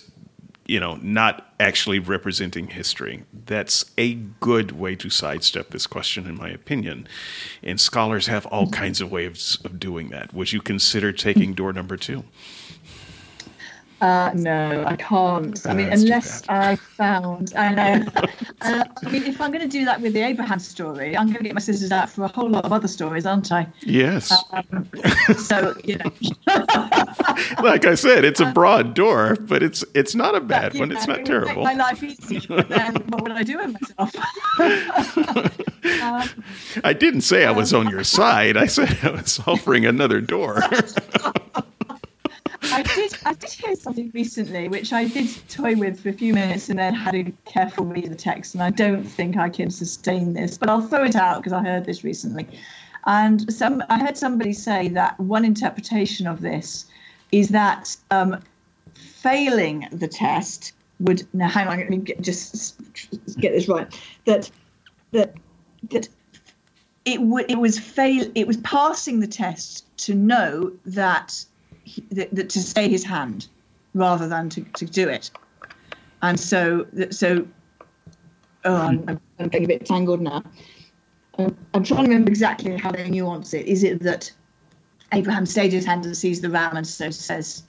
you 0.67 0.79
know 0.79 0.95
not 1.01 1.53
actually 1.59 1.99
representing 1.99 2.67
history. 2.67 3.23
That's 3.45 3.85
a 3.97 4.13
good 4.13 4.73
way 4.73 4.95
to 4.97 5.09
sidestep 5.09 5.69
this 5.69 5.87
question, 5.87 6.27
in 6.27 6.37
my 6.37 6.49
opinion. 6.49 7.07
And 7.63 7.79
scholars 7.79 8.27
have 8.27 8.45
all 8.47 8.69
kinds 8.69 9.01
of 9.01 9.11
ways 9.11 9.57
of 9.63 9.79
doing 9.79 10.09
that. 10.09 10.33
Would 10.33 10.51
you 10.51 10.61
consider 10.61 11.11
taking 11.11 11.53
door 11.53 11.73
number 11.73 11.97
two? 11.97 12.25
Uh, 13.99 14.31
no, 14.35 14.83
I 14.85 14.95
can't. 14.95 15.65
I 15.65 15.73
mean, 15.73 15.89
unless 15.89 16.47
I 16.47 16.75
found, 16.75 17.53
I 17.55 17.73
know. 17.73 18.05
uh, 18.61 18.83
I 19.03 19.09
mean, 19.09 19.23
if 19.23 19.41
I'm 19.41 19.51
going 19.51 19.63
to 19.63 19.67
do 19.67 19.85
that 19.85 19.99
with 19.99 20.13
the 20.13 20.21
Abraham 20.21 20.59
story, 20.59 21.17
I'm 21.17 21.27
going 21.27 21.39
to 21.39 21.43
get 21.43 21.55
my 21.55 21.59
sisters 21.59 21.91
out 21.91 22.09
for 22.09 22.23
a 22.23 22.27
whole 22.27 22.49
lot 22.49 22.63
of 22.63 22.71
other 22.71 22.87
stories, 22.87 23.25
aren't 23.25 23.51
I? 23.51 23.67
Yes. 23.81 24.31
Um, 24.51 24.87
so 25.35 25.75
you 25.83 25.97
know. 25.97 26.11
like 27.63 27.85
I 27.85 27.95
said, 27.95 28.23
it's 28.23 28.39
a 28.39 28.51
broad 28.51 28.93
door, 28.93 29.35
but 29.41 29.63
it's 29.63 29.83
it's 29.95 30.13
not 30.13 30.35
a 30.35 30.41
bad 30.41 30.77
one. 30.77 30.91
It's 30.91 31.07
not 31.07 31.25
terrible. 31.25 31.63
My 31.63 31.73
life 31.73 32.03
easy, 32.03 32.45
but 32.47 32.69
then 32.69 32.95
what 33.07 33.23
would 33.23 33.31
I 33.31 33.43
do 33.43 33.57
with 33.57 33.75
myself? 33.97 34.15
um, 36.03 36.43
I 36.83 36.93
didn't 36.93 37.21
say 37.21 37.45
I 37.45 37.51
was 37.51 37.73
on 37.73 37.89
your 37.89 38.03
side. 38.03 38.57
I 38.57 38.67
said 38.67 38.97
I 39.01 39.09
was 39.09 39.39
offering 39.47 39.85
another 39.85 40.21
door. 40.21 40.61
I 42.63 42.83
did. 42.83 43.17
I 43.25 43.33
did 43.33 43.51
hear 43.51 43.75
something 43.75 44.11
recently, 44.13 44.67
which 44.67 44.93
I 44.93 45.05
did 45.07 45.29
toy 45.49 45.75
with 45.75 45.99
for 45.99 46.09
a 46.09 46.13
few 46.13 46.33
minutes, 46.33 46.69
and 46.69 46.79
then 46.79 46.93
had 46.93 47.15
a 47.15 47.31
careful 47.45 47.85
read 47.85 48.05
of 48.05 48.09
the 48.09 48.15
text. 48.15 48.53
And 48.53 48.63
I 48.63 48.69
don't 48.69 49.03
think 49.03 49.37
I 49.37 49.49
can 49.49 49.69
sustain 49.69 50.33
this, 50.33 50.57
but 50.57 50.69
I'll 50.69 50.81
throw 50.81 51.03
it 51.03 51.15
out 51.15 51.37
because 51.37 51.53
I 51.53 51.63
heard 51.63 51.85
this 51.85 52.03
recently. 52.03 52.47
And 53.05 53.51
some, 53.51 53.83
I 53.89 53.99
heard 53.99 54.17
somebody 54.17 54.53
say 54.53 54.89
that 54.89 55.19
one 55.19 55.45
interpretation 55.45 56.27
of 56.27 56.41
this 56.41 56.85
is 57.31 57.49
that 57.49 57.95
um, 58.11 58.41
failing 58.93 59.87
the 59.91 60.07
test 60.07 60.73
would. 60.99 61.25
Now, 61.33 61.49
hang 61.49 61.67
on, 61.67 61.77
let 61.77 61.89
me 61.89 61.97
get, 61.97 62.21
just 62.21 62.75
get 63.39 63.53
this 63.53 63.67
right. 63.67 63.87
That 64.25 64.49
that 65.11 65.35
that 65.89 66.09
it 67.05 67.21
would. 67.21 67.49
It 67.49 67.59
was 67.59 67.79
fail. 67.79 68.29
It 68.35 68.47
was 68.47 68.57
passing 68.57 69.19
the 69.19 69.27
test 69.27 69.85
to 69.99 70.13
know 70.13 70.71
that 70.85 71.45
that 72.11 72.49
to 72.49 72.59
stay 72.59 72.89
his 72.89 73.03
hand 73.03 73.47
rather 73.93 74.27
than 74.27 74.49
to, 74.49 74.61
to 74.61 74.85
do 74.85 75.09
it. 75.09 75.31
And 76.21 76.39
so, 76.39 76.85
so 77.09 77.47
oh, 78.65 78.75
I'm, 78.75 79.19
I'm 79.39 79.47
getting 79.49 79.65
a 79.65 79.67
bit 79.67 79.85
tangled 79.85 80.21
now. 80.21 80.43
I'm, 81.37 81.55
I'm 81.73 81.83
trying 81.83 82.05
to 82.05 82.09
remember 82.09 82.29
exactly 82.29 82.75
how 82.77 82.91
they 82.91 83.09
nuance 83.09 83.53
it. 83.53 83.65
Is 83.65 83.83
it 83.83 84.01
that 84.01 84.31
Abraham 85.13 85.45
stayed 85.45 85.73
his 85.73 85.85
hand 85.85 86.05
and 86.05 86.17
sees 86.17 86.41
the 86.41 86.49
ram 86.49 86.75
and 86.75 86.85
so 86.85 87.09
says, 87.11 87.63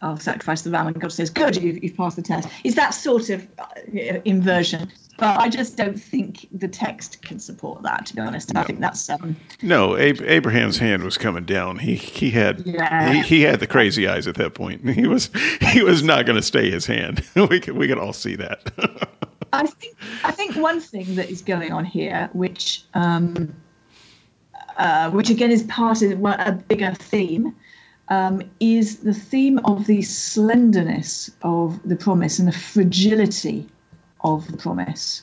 I'll 0.00 0.18
sacrifice 0.18 0.62
the 0.62 0.70
ram, 0.70 0.88
and 0.88 1.00
God 1.00 1.12
says, 1.12 1.30
Good, 1.30 1.56
you've, 1.56 1.82
you've 1.82 1.96
passed 1.96 2.16
the 2.16 2.22
test. 2.22 2.48
Is 2.64 2.74
that 2.74 2.90
sort 2.90 3.30
of 3.30 3.46
uh, 3.58 4.18
inversion? 4.24 4.90
But 5.22 5.38
I 5.38 5.48
just 5.48 5.76
don't 5.76 6.02
think 6.02 6.48
the 6.50 6.66
text 6.66 7.22
can 7.22 7.38
support 7.38 7.84
that. 7.84 8.06
To 8.06 8.16
be 8.16 8.20
honest, 8.20 8.52
no. 8.52 8.60
I 8.60 8.64
think 8.64 8.80
that's 8.80 9.08
um, 9.08 9.36
no. 9.62 9.96
Ab- 9.96 10.20
Abraham's 10.22 10.78
hand 10.78 11.04
was 11.04 11.16
coming 11.16 11.44
down. 11.44 11.78
He 11.78 11.94
he 11.94 12.32
had 12.32 12.66
yeah. 12.66 13.12
he, 13.12 13.20
he, 13.22 13.42
had 13.42 13.60
the 13.60 13.68
crazy 13.68 14.08
eyes 14.08 14.26
at 14.26 14.34
that 14.34 14.54
point. 14.54 14.82
He 15.02 15.06
was 15.06 15.30
he 15.60 15.80
was 15.80 16.02
not 16.02 16.26
going 16.26 16.34
to 16.34 16.42
stay 16.42 16.72
his 16.72 16.86
hand. 16.86 17.24
we 17.36 17.60
could 17.60 17.76
we 17.76 17.86
could 17.86 17.98
all 17.98 18.12
see 18.12 18.34
that. 18.34 18.72
I 19.52 19.64
think 19.64 19.96
I 20.24 20.32
think 20.32 20.56
one 20.56 20.80
thing 20.80 21.14
that 21.14 21.30
is 21.30 21.40
going 21.40 21.70
on 21.70 21.84
here, 21.84 22.28
which 22.32 22.82
um, 22.94 23.54
uh, 24.76 25.08
which 25.12 25.30
again 25.30 25.52
is 25.52 25.62
part 25.64 26.02
of 26.02 26.10
a 26.10 26.64
bigger 26.66 26.94
theme, 26.94 27.54
um, 28.08 28.42
is 28.58 28.98
the 28.98 29.14
theme 29.14 29.60
of 29.66 29.86
the 29.86 30.02
slenderness 30.02 31.30
of 31.42 31.80
the 31.88 31.94
promise 31.94 32.40
and 32.40 32.48
the 32.48 32.58
fragility 32.58 33.68
of 34.24 34.50
the 34.50 34.56
promise. 34.56 35.22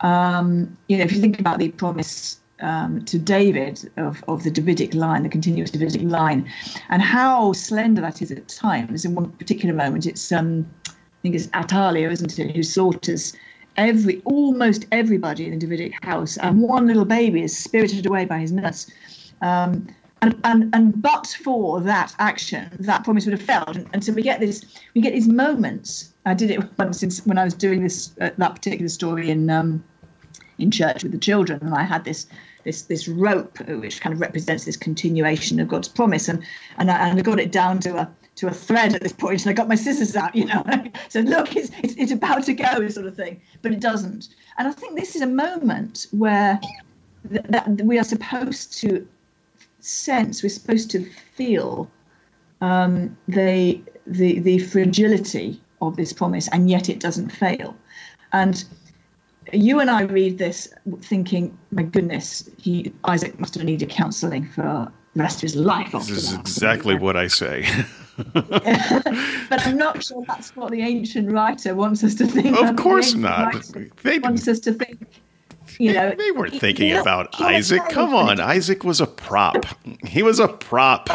Um, 0.00 0.76
you 0.88 0.98
know, 0.98 1.04
if 1.04 1.12
you 1.12 1.20
think 1.20 1.40
about 1.40 1.58
the 1.58 1.70
promise 1.70 2.40
um, 2.60 3.04
to 3.04 3.18
David 3.18 3.90
of, 3.96 4.22
of 4.28 4.44
the 4.44 4.50
Davidic 4.50 4.94
line, 4.94 5.22
the 5.22 5.28
continuous 5.28 5.70
Davidic 5.70 6.02
line, 6.02 6.50
and 6.88 7.02
how 7.02 7.52
slender 7.52 8.00
that 8.00 8.22
is 8.22 8.30
at 8.30 8.48
times. 8.48 9.04
In 9.04 9.14
one 9.14 9.30
particular 9.32 9.74
moment, 9.74 10.06
it's 10.06 10.32
um, 10.32 10.68
I 10.88 10.92
think 11.22 11.34
it's 11.34 11.48
Athaliah, 11.54 12.10
isn't 12.10 12.38
it, 12.38 12.54
who 12.54 12.62
slaughters 12.62 13.34
every 13.76 14.20
almost 14.24 14.86
everybody 14.92 15.46
in 15.46 15.52
the 15.52 15.58
Davidic 15.58 16.04
house, 16.04 16.36
and 16.38 16.62
one 16.62 16.86
little 16.86 17.04
baby 17.04 17.42
is 17.42 17.56
spirited 17.56 18.06
away 18.06 18.24
by 18.24 18.38
his 18.38 18.52
nurse. 18.52 18.90
Um, 19.40 19.86
and, 20.22 20.40
and 20.44 20.74
and 20.74 21.02
but 21.02 21.26
for 21.42 21.80
that 21.80 22.14
action, 22.18 22.70
that 22.80 23.04
promise 23.04 23.24
would 23.26 23.38
have 23.38 23.42
failed. 23.42 23.76
And, 23.76 23.88
and 23.92 24.04
so 24.04 24.12
we 24.12 24.22
get 24.22 24.40
this, 24.40 24.64
we 24.94 25.00
get 25.00 25.12
these 25.12 25.28
moments. 25.28 26.12
I 26.26 26.34
did 26.34 26.50
it 26.50 26.78
once 26.78 27.24
when 27.24 27.38
I 27.38 27.44
was 27.44 27.54
doing 27.54 27.82
this 27.82 28.12
uh, 28.20 28.30
that 28.36 28.54
particular 28.54 28.88
story 28.88 29.30
in 29.30 29.50
um, 29.50 29.84
in 30.58 30.70
church 30.70 31.02
with 31.02 31.12
the 31.12 31.18
children, 31.18 31.60
and 31.62 31.74
I 31.74 31.84
had 31.84 32.04
this 32.04 32.26
this 32.64 32.82
this 32.82 33.08
rope 33.08 33.58
which 33.68 34.00
kind 34.00 34.12
of 34.12 34.20
represents 34.20 34.64
this 34.64 34.76
continuation 34.76 35.60
of 35.60 35.68
God's 35.68 35.88
promise, 35.88 36.28
and 36.28 36.42
and 36.78 36.90
I, 36.90 37.08
and 37.08 37.18
I 37.18 37.22
got 37.22 37.38
it 37.38 37.52
down 37.52 37.78
to 37.80 37.96
a 37.96 38.10
to 38.36 38.46
a 38.46 38.52
thread 38.52 38.94
at 38.94 39.02
this 39.02 39.12
point, 39.12 39.42
and 39.42 39.50
I 39.50 39.52
got 39.52 39.68
my 39.68 39.74
scissors 39.74 40.14
out, 40.14 40.34
you 40.34 40.44
know, 40.44 40.64
so 41.08 41.20
look, 41.20 41.56
it's, 41.56 41.70
it's 41.82 41.94
it's 41.94 42.12
about 42.12 42.44
to 42.44 42.54
go, 42.54 42.88
sort 42.88 43.06
of 43.06 43.16
thing, 43.16 43.40
but 43.62 43.72
it 43.72 43.80
doesn't. 43.80 44.28
And 44.58 44.68
I 44.68 44.72
think 44.72 44.98
this 44.98 45.16
is 45.16 45.22
a 45.22 45.26
moment 45.26 46.06
where 46.10 46.60
that 47.24 47.68
we 47.82 47.98
are 47.98 48.04
supposed 48.04 48.72
to 48.78 49.06
sense, 49.88 50.42
we're 50.42 50.48
supposed 50.48 50.90
to 50.92 51.04
feel 51.34 51.90
um, 52.60 53.16
the, 53.26 53.80
the, 54.06 54.38
the 54.40 54.58
fragility 54.58 55.60
of 55.80 55.96
this 55.96 56.12
promise, 56.12 56.48
and 56.48 56.68
yet 56.68 56.88
it 56.88 57.00
doesn't 57.00 57.30
fail. 57.30 57.76
And 58.32 58.64
you 59.52 59.80
and 59.80 59.90
I 59.90 60.02
read 60.02 60.38
this 60.38 60.68
thinking, 61.00 61.56
my 61.70 61.82
goodness, 61.82 62.48
he, 62.58 62.92
Isaac 63.04 63.38
must 63.40 63.54
have 63.54 63.64
needed 63.64 63.88
counselling 63.88 64.46
for 64.46 64.92
the 65.14 65.22
rest 65.22 65.36
of 65.36 65.42
his 65.42 65.56
life. 65.56 65.92
This 65.92 66.10
is 66.10 66.32
that. 66.32 66.40
exactly 66.40 66.94
what 66.94 67.16
I 67.16 67.28
say. 67.28 67.66
but 68.34 69.66
I'm 69.66 69.78
not 69.78 70.02
sure 70.04 70.24
that's 70.26 70.54
what 70.56 70.70
the 70.70 70.82
ancient 70.82 71.30
writer 71.32 71.74
wants 71.74 72.04
us 72.04 72.14
to 72.16 72.26
think. 72.26 72.56
Of 72.56 72.76
course 72.76 73.14
not. 73.14 73.54
They 74.02 74.18
wants 74.18 74.48
us 74.48 74.60
to 74.60 74.72
think. 74.72 75.06
You 75.78 75.92
know, 75.92 76.14
they, 76.16 76.30
weren't 76.32 76.54
thinking 76.54 76.92
about 76.92 77.40
Isaac. 77.40 77.82
Come 77.90 78.14
on, 78.14 78.40
Isaac 78.40 78.84
was 78.84 79.00
a 79.00 79.06
prop. 79.06 79.64
He 80.04 80.22
was 80.22 80.40
a 80.40 80.48
prop. 80.48 81.08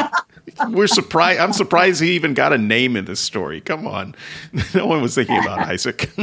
We're 0.70 0.86
surprised. 0.86 1.40
I'm 1.40 1.52
surprised 1.52 2.00
he 2.00 2.12
even 2.12 2.34
got 2.34 2.52
a 2.52 2.58
name 2.58 2.96
in 2.96 3.04
this 3.04 3.20
story. 3.20 3.60
Come 3.60 3.86
on, 3.86 4.14
no 4.74 4.86
one 4.86 5.02
was 5.02 5.14
thinking 5.14 5.38
about 5.38 5.58
Isaac. 5.68 6.10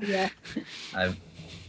yeah. 0.00 0.28
I've, 0.94 1.18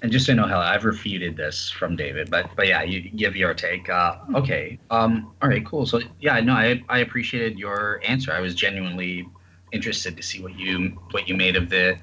and 0.02 0.12
just 0.12 0.26
so 0.26 0.32
you 0.32 0.38
know, 0.38 0.48
Helen, 0.48 0.66
I've 0.66 0.86
refuted 0.86 1.36
this 1.36 1.70
from 1.70 1.98
David, 1.98 2.30
but 2.30 2.50
but 2.56 2.68
yeah, 2.68 2.84
you 2.84 3.10
give 3.10 3.36
your 3.36 3.54
take. 3.54 3.90
Uh, 3.90 4.18
okay. 4.36 4.80
Um. 4.90 5.34
All 5.42 5.50
right. 5.50 5.66
Cool. 5.66 5.86
So 5.86 6.00
yeah, 6.22 6.40
no, 6.40 6.54
I 6.54 6.82
I 6.88 7.00
appreciated 7.00 7.60
your 7.60 8.02
answer. 8.06 8.32
I 8.32 8.40
was 8.40 8.56
genuinely 8.56 9.28
interested 9.72 10.16
to 10.18 10.24
see 10.24 10.42
what 10.42 10.58
you 10.58 10.98
what 11.12 11.28
you 11.28 11.36
made 11.36 11.56
of 11.56 11.70
the 11.70 11.98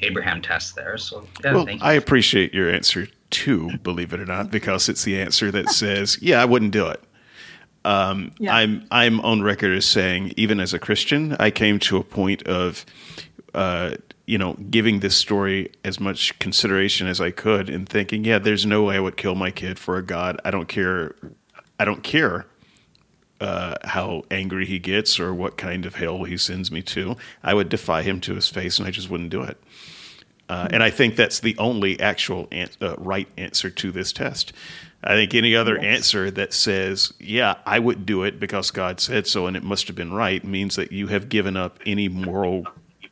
Abraham 0.00 0.42
test 0.42 0.74
there. 0.74 0.98
So 0.98 1.26
yeah, 1.44 1.52
well, 1.52 1.66
I 1.80 1.94
appreciate 1.94 2.54
your 2.54 2.70
answer 2.70 3.08
too, 3.30 3.76
believe 3.78 4.12
it 4.12 4.20
or 4.20 4.26
not, 4.26 4.50
because 4.50 4.88
it's 4.88 5.04
the 5.04 5.20
answer 5.20 5.50
that 5.50 5.70
says, 5.70 6.18
yeah, 6.20 6.40
I 6.40 6.44
wouldn't 6.44 6.72
do 6.72 6.86
it. 6.86 7.02
Um, 7.84 8.32
yeah. 8.38 8.54
I'm 8.54 8.86
I'm 8.90 9.20
on 9.20 9.42
record 9.42 9.76
as 9.76 9.84
saying, 9.84 10.32
even 10.36 10.58
as 10.58 10.74
a 10.74 10.78
Christian, 10.78 11.36
I 11.38 11.50
came 11.50 11.78
to 11.80 11.96
a 11.98 12.02
point 12.02 12.42
of, 12.42 12.84
uh, 13.54 13.96
you 14.26 14.38
know, 14.38 14.54
giving 14.54 15.00
this 15.00 15.16
story 15.16 15.70
as 15.84 16.00
much 16.00 16.36
consideration 16.40 17.06
as 17.06 17.20
I 17.20 17.30
could, 17.30 17.70
and 17.70 17.88
thinking, 17.88 18.24
yeah, 18.24 18.40
there's 18.40 18.66
no 18.66 18.82
way 18.82 18.96
I 18.96 19.00
would 19.00 19.16
kill 19.16 19.36
my 19.36 19.52
kid 19.52 19.78
for 19.78 19.98
a 19.98 20.02
God. 20.02 20.40
I 20.44 20.50
don't 20.50 20.66
care. 20.66 21.14
I 21.78 21.84
don't 21.84 22.02
care 22.02 22.46
uh, 23.40 23.76
how 23.84 24.24
angry 24.32 24.66
he 24.66 24.78
gets 24.80 25.20
or 25.20 25.32
what 25.32 25.56
kind 25.56 25.86
of 25.86 25.94
hell 25.94 26.24
he 26.24 26.36
sends 26.36 26.72
me 26.72 26.82
to. 26.82 27.16
I 27.44 27.54
would 27.54 27.68
defy 27.68 28.02
him 28.02 28.20
to 28.22 28.34
his 28.34 28.48
face, 28.48 28.78
and 28.78 28.88
I 28.88 28.90
just 28.90 29.10
wouldn't 29.10 29.30
do 29.30 29.42
it. 29.42 29.62
Uh, 30.48 30.68
and 30.70 30.82
I 30.82 30.90
think 30.90 31.16
that's 31.16 31.40
the 31.40 31.56
only 31.58 31.98
actual 31.98 32.48
an- 32.52 32.70
uh, 32.80 32.94
right 32.98 33.28
answer 33.36 33.70
to 33.70 33.90
this 33.90 34.12
test. 34.12 34.52
I 35.02 35.14
think 35.14 35.34
any 35.34 35.54
other 35.54 35.78
answer 35.78 36.30
that 36.32 36.52
says, 36.52 37.12
yeah, 37.18 37.56
I 37.64 37.78
would 37.78 38.06
do 38.06 38.22
it 38.24 38.40
because 38.40 38.70
God 38.70 39.00
said 39.00 39.26
so 39.26 39.46
and 39.46 39.56
it 39.56 39.62
must 39.62 39.86
have 39.86 39.96
been 39.96 40.12
right 40.12 40.44
means 40.44 40.76
that 40.76 40.92
you 40.92 41.08
have 41.08 41.28
given 41.28 41.56
up 41.56 41.78
any 41.86 42.08
moral 42.08 42.66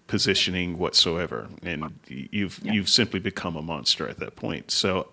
positioning 0.06 0.78
whatsoever. 0.78 1.48
And 1.62 1.98
you've 2.08 2.60
yeah. 2.62 2.72
you've 2.72 2.88
simply 2.88 3.20
become 3.20 3.56
a 3.56 3.62
monster 3.62 4.08
at 4.08 4.18
that 4.18 4.34
point. 4.36 4.70
So 4.70 5.12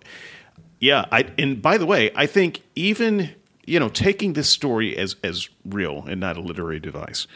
yeah, 0.80 1.04
I 1.12 1.26
and 1.38 1.62
by 1.62 1.78
the 1.78 1.86
way, 1.86 2.10
I 2.14 2.26
think 2.26 2.62
even 2.74 3.30
you 3.64 3.78
know, 3.78 3.88
taking 3.88 4.32
this 4.32 4.48
story 4.48 4.96
as 4.96 5.16
as 5.22 5.48
real 5.64 6.04
and 6.08 6.20
not 6.20 6.36
a 6.36 6.40
literary 6.40 6.80
device, 6.80 7.26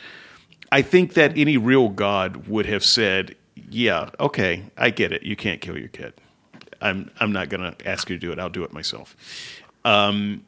I 0.73 0.83
think 0.83 1.15
that 1.15 1.37
any 1.37 1.57
real 1.57 1.89
God 1.89 2.49
would 2.49 2.67
have 2.67 2.85
said, 2.85 3.37
Yeah, 3.69 4.11
okay, 4.21 4.65
I 4.77 4.91
get 4.91 5.13
it. 5.13 5.23
You 5.23 5.37
can't 5.37 5.61
kill 5.61 5.79
your 5.79 5.89
kid. 5.89 6.15
I'm 6.81 7.11
I'm 7.19 7.33
not 7.33 7.49
going 7.49 7.73
to 7.73 7.89
ask 7.89 8.09
you 8.09 8.17
to 8.17 8.21
do 8.21 8.33
it. 8.33 8.39
I'll 8.39 8.51
do 8.51 8.65
it 8.65 8.73
myself. 8.73 9.17
Um, 9.85 10.45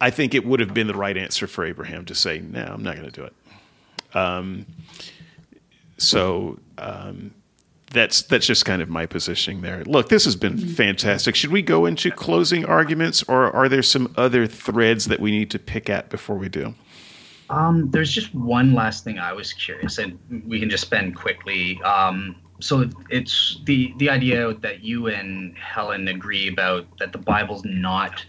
I 0.00 0.10
think 0.10 0.34
it 0.34 0.44
would 0.44 0.60
have 0.60 0.74
been 0.74 0.86
the 0.86 0.94
right 0.94 1.16
answer 1.16 1.46
for 1.46 1.64
Abraham 1.64 2.04
to 2.06 2.14
say, 2.14 2.40
"No, 2.40 2.62
I'm 2.62 2.82
not 2.82 2.96
going 2.96 3.10
to 3.10 3.12
do 3.12 3.24
it." 3.24 3.34
Um, 4.14 4.66
so 5.98 6.58
um, 6.78 7.32
that's 7.92 8.22
that's 8.22 8.46
just 8.46 8.64
kind 8.64 8.82
of 8.82 8.88
my 8.88 9.06
positioning 9.06 9.62
there. 9.62 9.84
Look, 9.84 10.08
this 10.08 10.24
has 10.24 10.36
been 10.36 10.58
fantastic. 10.58 11.34
Should 11.34 11.52
we 11.52 11.62
go 11.62 11.86
into 11.86 12.10
closing 12.10 12.64
arguments, 12.64 13.22
or 13.24 13.54
are 13.54 13.68
there 13.68 13.82
some 13.82 14.12
other 14.16 14.46
threads 14.46 15.06
that 15.06 15.20
we 15.20 15.30
need 15.30 15.50
to 15.52 15.58
pick 15.58 15.88
at 15.88 16.10
before 16.10 16.36
we 16.36 16.48
do? 16.48 16.74
Um, 17.48 17.90
there's 17.90 18.10
just 18.10 18.34
one 18.34 18.74
last 18.74 19.04
thing 19.04 19.18
I 19.18 19.32
was 19.32 19.52
curious, 19.52 19.98
and 19.98 20.18
we 20.46 20.58
can 20.58 20.68
just 20.68 20.84
spend 20.84 21.16
quickly. 21.16 21.80
Um, 21.82 22.36
so 22.60 22.88
it's 23.10 23.60
the 23.64 23.92
the 23.98 24.10
idea 24.10 24.54
that 24.54 24.82
you 24.82 25.08
and 25.08 25.56
Helen 25.56 26.08
agree 26.08 26.48
about 26.48 26.86
that 26.98 27.12
the 27.12 27.18
Bible's 27.18 27.64
not 27.64 28.24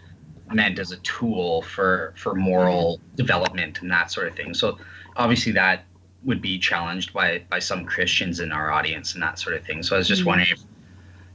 meant 0.51 0.79
as 0.79 0.91
a 0.91 0.97
tool 0.97 1.61
for 1.61 2.13
for 2.17 2.35
moral 2.35 3.01
development 3.15 3.81
and 3.81 3.91
that 3.91 4.11
sort 4.11 4.27
of 4.27 4.35
thing. 4.35 4.53
So 4.53 4.77
obviously 5.15 5.51
that 5.53 5.85
would 6.23 6.41
be 6.41 6.59
challenged 6.59 7.13
by 7.13 7.43
by 7.49 7.59
some 7.59 7.85
Christians 7.85 8.39
in 8.39 8.51
our 8.51 8.71
audience 8.71 9.13
and 9.13 9.23
that 9.23 9.39
sort 9.39 9.55
of 9.55 9.65
thing. 9.65 9.83
So 9.83 9.95
I 9.95 9.99
was 9.99 10.07
just 10.07 10.21
mm-hmm. 10.21 10.29
wondering 10.29 10.49
if 10.51 10.61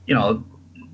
you 0.06 0.14
know 0.14 0.44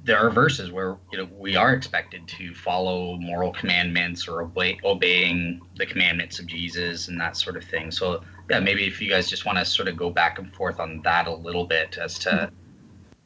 there 0.08 0.18
are 0.18 0.30
verses 0.30 0.72
where 0.72 0.96
you 1.12 1.18
know 1.18 1.28
we 1.36 1.54
are 1.54 1.74
expected 1.74 2.26
to 2.26 2.54
follow 2.54 3.16
moral 3.18 3.52
commandments 3.52 4.26
or 4.26 4.40
obey, 4.40 4.78
obeying 4.82 5.60
the 5.76 5.84
commandments 5.84 6.38
of 6.38 6.46
Jesus 6.46 7.08
and 7.08 7.20
that 7.20 7.36
sort 7.36 7.58
of 7.58 7.64
thing. 7.64 7.90
So 7.90 8.22
yeah, 8.48 8.58
maybe 8.58 8.86
if 8.86 9.02
you 9.02 9.10
guys 9.10 9.28
just 9.28 9.44
want 9.44 9.58
to 9.58 9.66
sort 9.66 9.86
of 9.86 9.98
go 9.98 10.08
back 10.08 10.38
and 10.38 10.50
forth 10.54 10.80
on 10.80 11.02
that 11.02 11.26
a 11.26 11.34
little 11.34 11.66
bit 11.66 11.98
as 11.98 12.18
to 12.20 12.50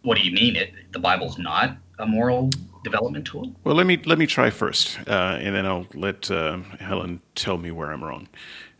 what 0.02 0.18
do 0.18 0.24
you 0.24 0.32
mean 0.32 0.56
it 0.56 0.72
the 0.90 0.98
Bible's 0.98 1.38
not 1.38 1.76
a 2.00 2.06
moral 2.06 2.50
development 2.82 3.28
tool? 3.28 3.54
Well, 3.62 3.76
let 3.76 3.86
me 3.86 4.02
let 4.04 4.18
me 4.18 4.26
try 4.26 4.50
first, 4.50 4.98
uh, 5.06 5.38
and 5.40 5.54
then 5.54 5.64
I'll 5.64 5.86
let 5.94 6.32
uh, 6.32 6.58
Helen 6.80 7.20
tell 7.36 7.58
me 7.58 7.70
where 7.70 7.92
I'm 7.92 8.02
wrong. 8.02 8.26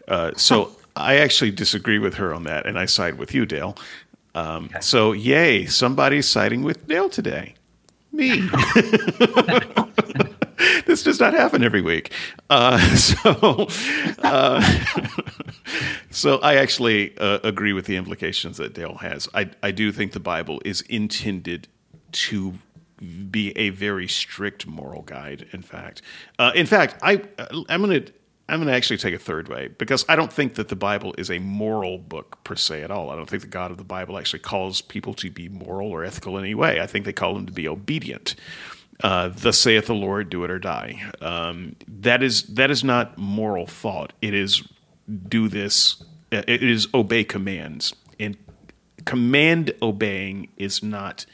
Uh, 0.09 0.33
so 0.37 0.73
I 0.97 1.19
actually 1.19 1.53
disagree 1.53 2.01
with 2.01 2.15
her 2.15 2.35
on 2.35 2.43
that, 2.45 2.67
and 2.67 2.77
I 2.77 2.87
side 2.87 3.17
with 3.17 3.33
you, 3.33 3.47
Dale. 3.47 3.77
Um, 4.35 4.65
okay. 4.65 4.81
So, 4.81 5.13
yay, 5.13 5.67
somebody's 5.67 6.27
siding 6.27 6.63
with 6.63 6.87
Dale 6.89 7.11
today. 7.11 7.55
Me. 8.13 8.41
this 10.87 11.03
does 11.03 11.19
not 11.19 11.35
happen 11.35 11.63
every 11.63 11.81
week. 11.81 12.13
Uh, 12.51 12.79
so, 12.97 13.69
uh, 14.23 14.63
so 16.11 16.39
I 16.39 16.57
actually 16.57 17.17
uh, 17.19 17.39
agree 17.43 17.73
with 17.73 17.87
the 17.87 17.97
implications 17.97 18.59
that 18.59 18.75
Dale 18.75 18.97
has. 18.97 19.29
I, 19.35 19.51
I 19.63 19.71
do 19.71 19.93
think 19.93 20.13
the 20.13 20.21
Bible 20.21 20.61
is 20.65 20.83
intended 20.83 21.69
to 22.13 22.55
be 23.31 23.57
a 23.57 23.71
very 23.71 24.07
strict 24.07 24.67
moral 24.67 25.03
guide. 25.03 25.49
In 25.53 25.63
fact, 25.63 26.03
uh, 26.39 26.53
in 26.55 26.67
fact, 26.67 26.97
I 27.03 27.23
I'm 27.69 27.83
going 27.83 28.05
to 28.05 28.13
I'm 28.53 28.59
going 28.59 28.69
to 28.69 28.75
actually 28.75 28.99
take 28.99 29.15
a 29.15 29.19
third 29.19 29.49
way 29.49 29.69
because 29.79 30.05
I 30.11 30.15
don't 30.15 30.31
think 30.31 30.57
that 30.57 30.69
the 30.69 30.77
Bible 30.77 31.15
is 31.17 31.31
a 31.31 31.39
moral 31.39 31.97
book 31.97 32.45
per 32.45 32.55
se 32.55 32.83
at 32.83 32.91
all. 32.91 33.09
I 33.09 33.17
don't 33.17 33.25
think 33.25 33.41
the 33.41 33.49
God 33.49 33.71
of 33.71 33.79
the 33.79 33.85
Bible 33.85 34.19
actually 34.19 34.41
calls 34.41 34.83
people 34.83 35.15
to 35.15 35.31
be 35.31 35.49
moral 35.49 35.89
or 35.89 36.05
ethical 36.05 36.37
in 36.37 36.45
any 36.45 36.55
way. 36.55 36.79
I 36.79 36.87
think 36.87 37.07
they 37.07 37.15
call 37.15 37.33
them 37.33 37.47
to 37.47 37.53
be 37.53 37.67
obedient. 37.67 38.35
Uh, 39.03 39.31
thus 39.35 39.57
saith 39.57 39.87
the 39.87 39.95
Lord, 39.95 40.29
do 40.29 40.45
it 40.45 40.51
or 40.51 40.59
die. 40.59 41.03
Um, 41.23 41.77
that 41.89 42.23
is 42.23 42.43
that 42.43 42.71
is 42.71 42.85
not 42.85 43.17
moral 43.17 43.67
thought. 43.67 44.13
It 44.21 44.35
is 44.35 44.63
do 45.29 45.49
this. 45.49 46.05
It 46.31 46.63
is 46.63 46.89
obey 46.93 47.25
commands, 47.25 47.95
and 48.21 48.37
command 49.07 49.73
obeying 49.81 50.49
is 50.59 50.83
not 50.83 51.25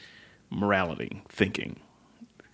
morality 0.49 1.21
thinking. 1.27 1.81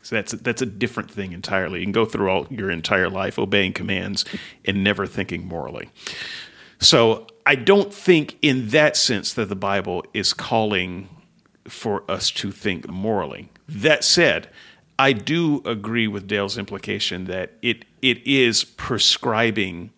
So 0.06 0.18
that's 0.18 0.34
that's 0.34 0.62
a 0.62 0.68
different 0.68 1.10
thing 1.10 1.32
entirely. 1.32 1.80
You 1.80 1.86
can 1.88 1.92
go 1.92 2.06
through 2.06 2.30
all 2.30 2.46
your 2.52 2.70
entire 2.70 3.10
life 3.10 3.40
obeying 3.40 3.74
commands 3.74 4.24
and 4.64 4.84
never 4.84 5.08
thinking 5.08 5.48
morally. 5.48 5.90
So 6.80 7.26
I 7.44 7.56
don't 7.56 7.92
think 7.92 8.38
in 8.44 8.70
that 8.70 8.96
sense 8.96 9.34
that 9.34 9.50
the 9.50 9.56
Bible 9.56 10.06
is 10.14 10.32
calling 10.32 11.10
for 11.68 12.04
us 12.08 12.30
to 12.32 12.52
think 12.52 12.88
morally. 12.88 13.50
That 13.68 14.04
said, 14.04 14.48
I 15.00 15.12
do 15.12 15.64
agree 15.66 16.08
with 16.08 16.28
Dale's 16.28 16.56
implication 16.56 17.26
that 17.26 17.54
it 17.64 17.86
it 18.04 18.26
is 18.28 18.64
prescribing 18.64 19.90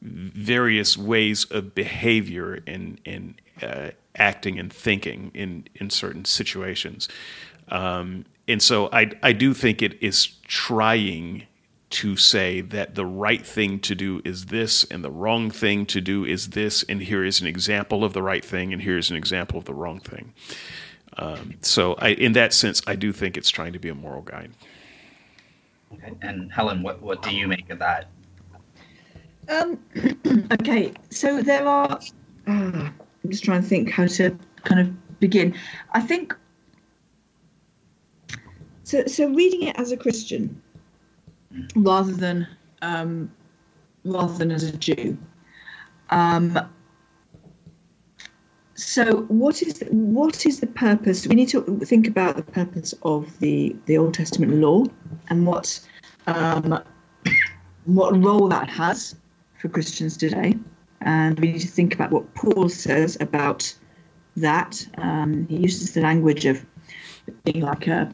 various 0.00 0.96
ways 0.96 1.44
of 1.46 1.74
behavior 1.74 2.62
and 2.68 3.00
in 3.04 3.34
uh, 3.60 3.90
acting 4.14 4.60
and 4.60 4.72
thinking 4.72 5.32
in 5.34 5.64
in 5.74 5.90
certain 5.90 6.24
situations. 6.24 7.08
Um, 7.66 8.26
and 8.50 8.62
so 8.62 8.88
I, 8.92 9.10
I 9.22 9.32
do 9.32 9.54
think 9.54 9.82
it 9.82 10.02
is 10.02 10.26
trying 10.44 11.46
to 11.90 12.16
say 12.16 12.60
that 12.60 12.94
the 12.94 13.04
right 13.04 13.44
thing 13.44 13.80
to 13.80 13.94
do 13.94 14.22
is 14.24 14.46
this 14.46 14.84
and 14.84 15.04
the 15.04 15.10
wrong 15.10 15.50
thing 15.50 15.84
to 15.86 16.00
do 16.00 16.24
is 16.24 16.50
this, 16.50 16.84
and 16.84 17.02
here 17.02 17.24
is 17.24 17.40
an 17.40 17.46
example 17.46 18.04
of 18.04 18.12
the 18.12 18.22
right 18.22 18.44
thing, 18.44 18.72
and 18.72 18.82
here's 18.82 19.10
an 19.10 19.16
example 19.16 19.58
of 19.58 19.64
the 19.64 19.74
wrong 19.74 19.98
thing. 19.98 20.32
Um, 21.18 21.54
so, 21.60 21.94
I, 21.94 22.10
in 22.10 22.32
that 22.34 22.54
sense, 22.54 22.80
I 22.86 22.94
do 22.94 23.12
think 23.12 23.36
it's 23.36 23.50
trying 23.50 23.72
to 23.72 23.80
be 23.80 23.88
a 23.88 23.94
moral 23.94 24.22
guide. 24.22 24.52
Okay. 25.92 26.12
And 26.22 26.52
Helen, 26.52 26.82
what, 26.82 27.02
what 27.02 27.22
do 27.22 27.34
you 27.34 27.48
make 27.48 27.68
of 27.70 27.80
that? 27.80 28.08
Um, 29.48 29.80
okay, 30.52 30.92
so 31.10 31.42
there 31.42 31.66
are. 31.66 31.98
Uh, 32.46 32.90
I'm 32.92 33.30
just 33.30 33.44
trying 33.44 33.62
to 33.62 33.68
think 33.68 33.90
how 33.90 34.06
to 34.06 34.36
kind 34.62 34.80
of 34.80 35.18
begin. 35.20 35.54
I 35.92 36.00
think 36.00 36.36
so, 38.90 39.06
so 39.06 39.28
reading 39.28 39.62
it 39.62 39.78
as 39.78 39.92
a 39.92 39.96
Christian 39.96 40.60
rather 41.76 42.12
than 42.12 42.46
um, 42.82 43.30
rather 44.04 44.36
than 44.36 44.50
as 44.50 44.64
a 44.64 44.76
Jew. 44.76 45.16
Um, 46.10 46.58
so, 48.74 49.22
what 49.28 49.62
is 49.62 49.74
the, 49.74 49.86
what 49.86 50.44
is 50.44 50.58
the 50.58 50.66
purpose? 50.66 51.26
We 51.26 51.36
need 51.36 51.50
to 51.50 51.62
think 51.84 52.08
about 52.08 52.34
the 52.34 52.42
purpose 52.42 52.92
of 53.02 53.38
the 53.38 53.76
the 53.86 53.96
Old 53.96 54.14
Testament 54.14 54.54
law 54.54 54.86
and 55.28 55.46
what 55.46 55.80
um, 56.26 56.82
what 57.84 58.20
role 58.20 58.48
that 58.48 58.68
has 58.68 59.14
for 59.60 59.68
Christians 59.68 60.16
today. 60.16 60.56
And 61.02 61.38
we 61.38 61.52
need 61.52 61.60
to 61.60 61.68
think 61.68 61.94
about 61.94 62.10
what 62.10 62.34
Paul 62.34 62.68
says 62.68 63.16
about 63.20 63.72
that. 64.36 64.84
Um, 64.98 65.46
he 65.48 65.58
uses 65.58 65.94
the 65.94 66.00
language 66.00 66.44
of 66.44 66.66
being 67.44 67.62
like 67.62 67.86
a, 67.86 68.12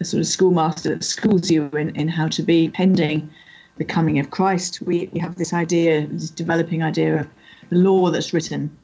a, 0.00 0.04
sort 0.04 0.20
of 0.20 0.26
schoolmaster 0.26 0.90
that 0.90 1.04
schools 1.04 1.50
you 1.50 1.68
in, 1.68 1.94
in 1.96 2.08
how 2.08 2.28
to 2.28 2.42
be 2.42 2.68
pending 2.68 3.30
the 3.76 3.84
coming 3.84 4.18
of 4.18 4.30
Christ. 4.30 4.82
We, 4.82 5.08
we 5.12 5.20
have 5.20 5.36
this 5.36 5.52
idea, 5.52 6.06
this 6.06 6.30
developing 6.30 6.82
idea 6.82 7.20
of 7.20 7.28
the 7.70 7.76
law 7.76 8.10
that's 8.10 8.32
written 8.32 8.76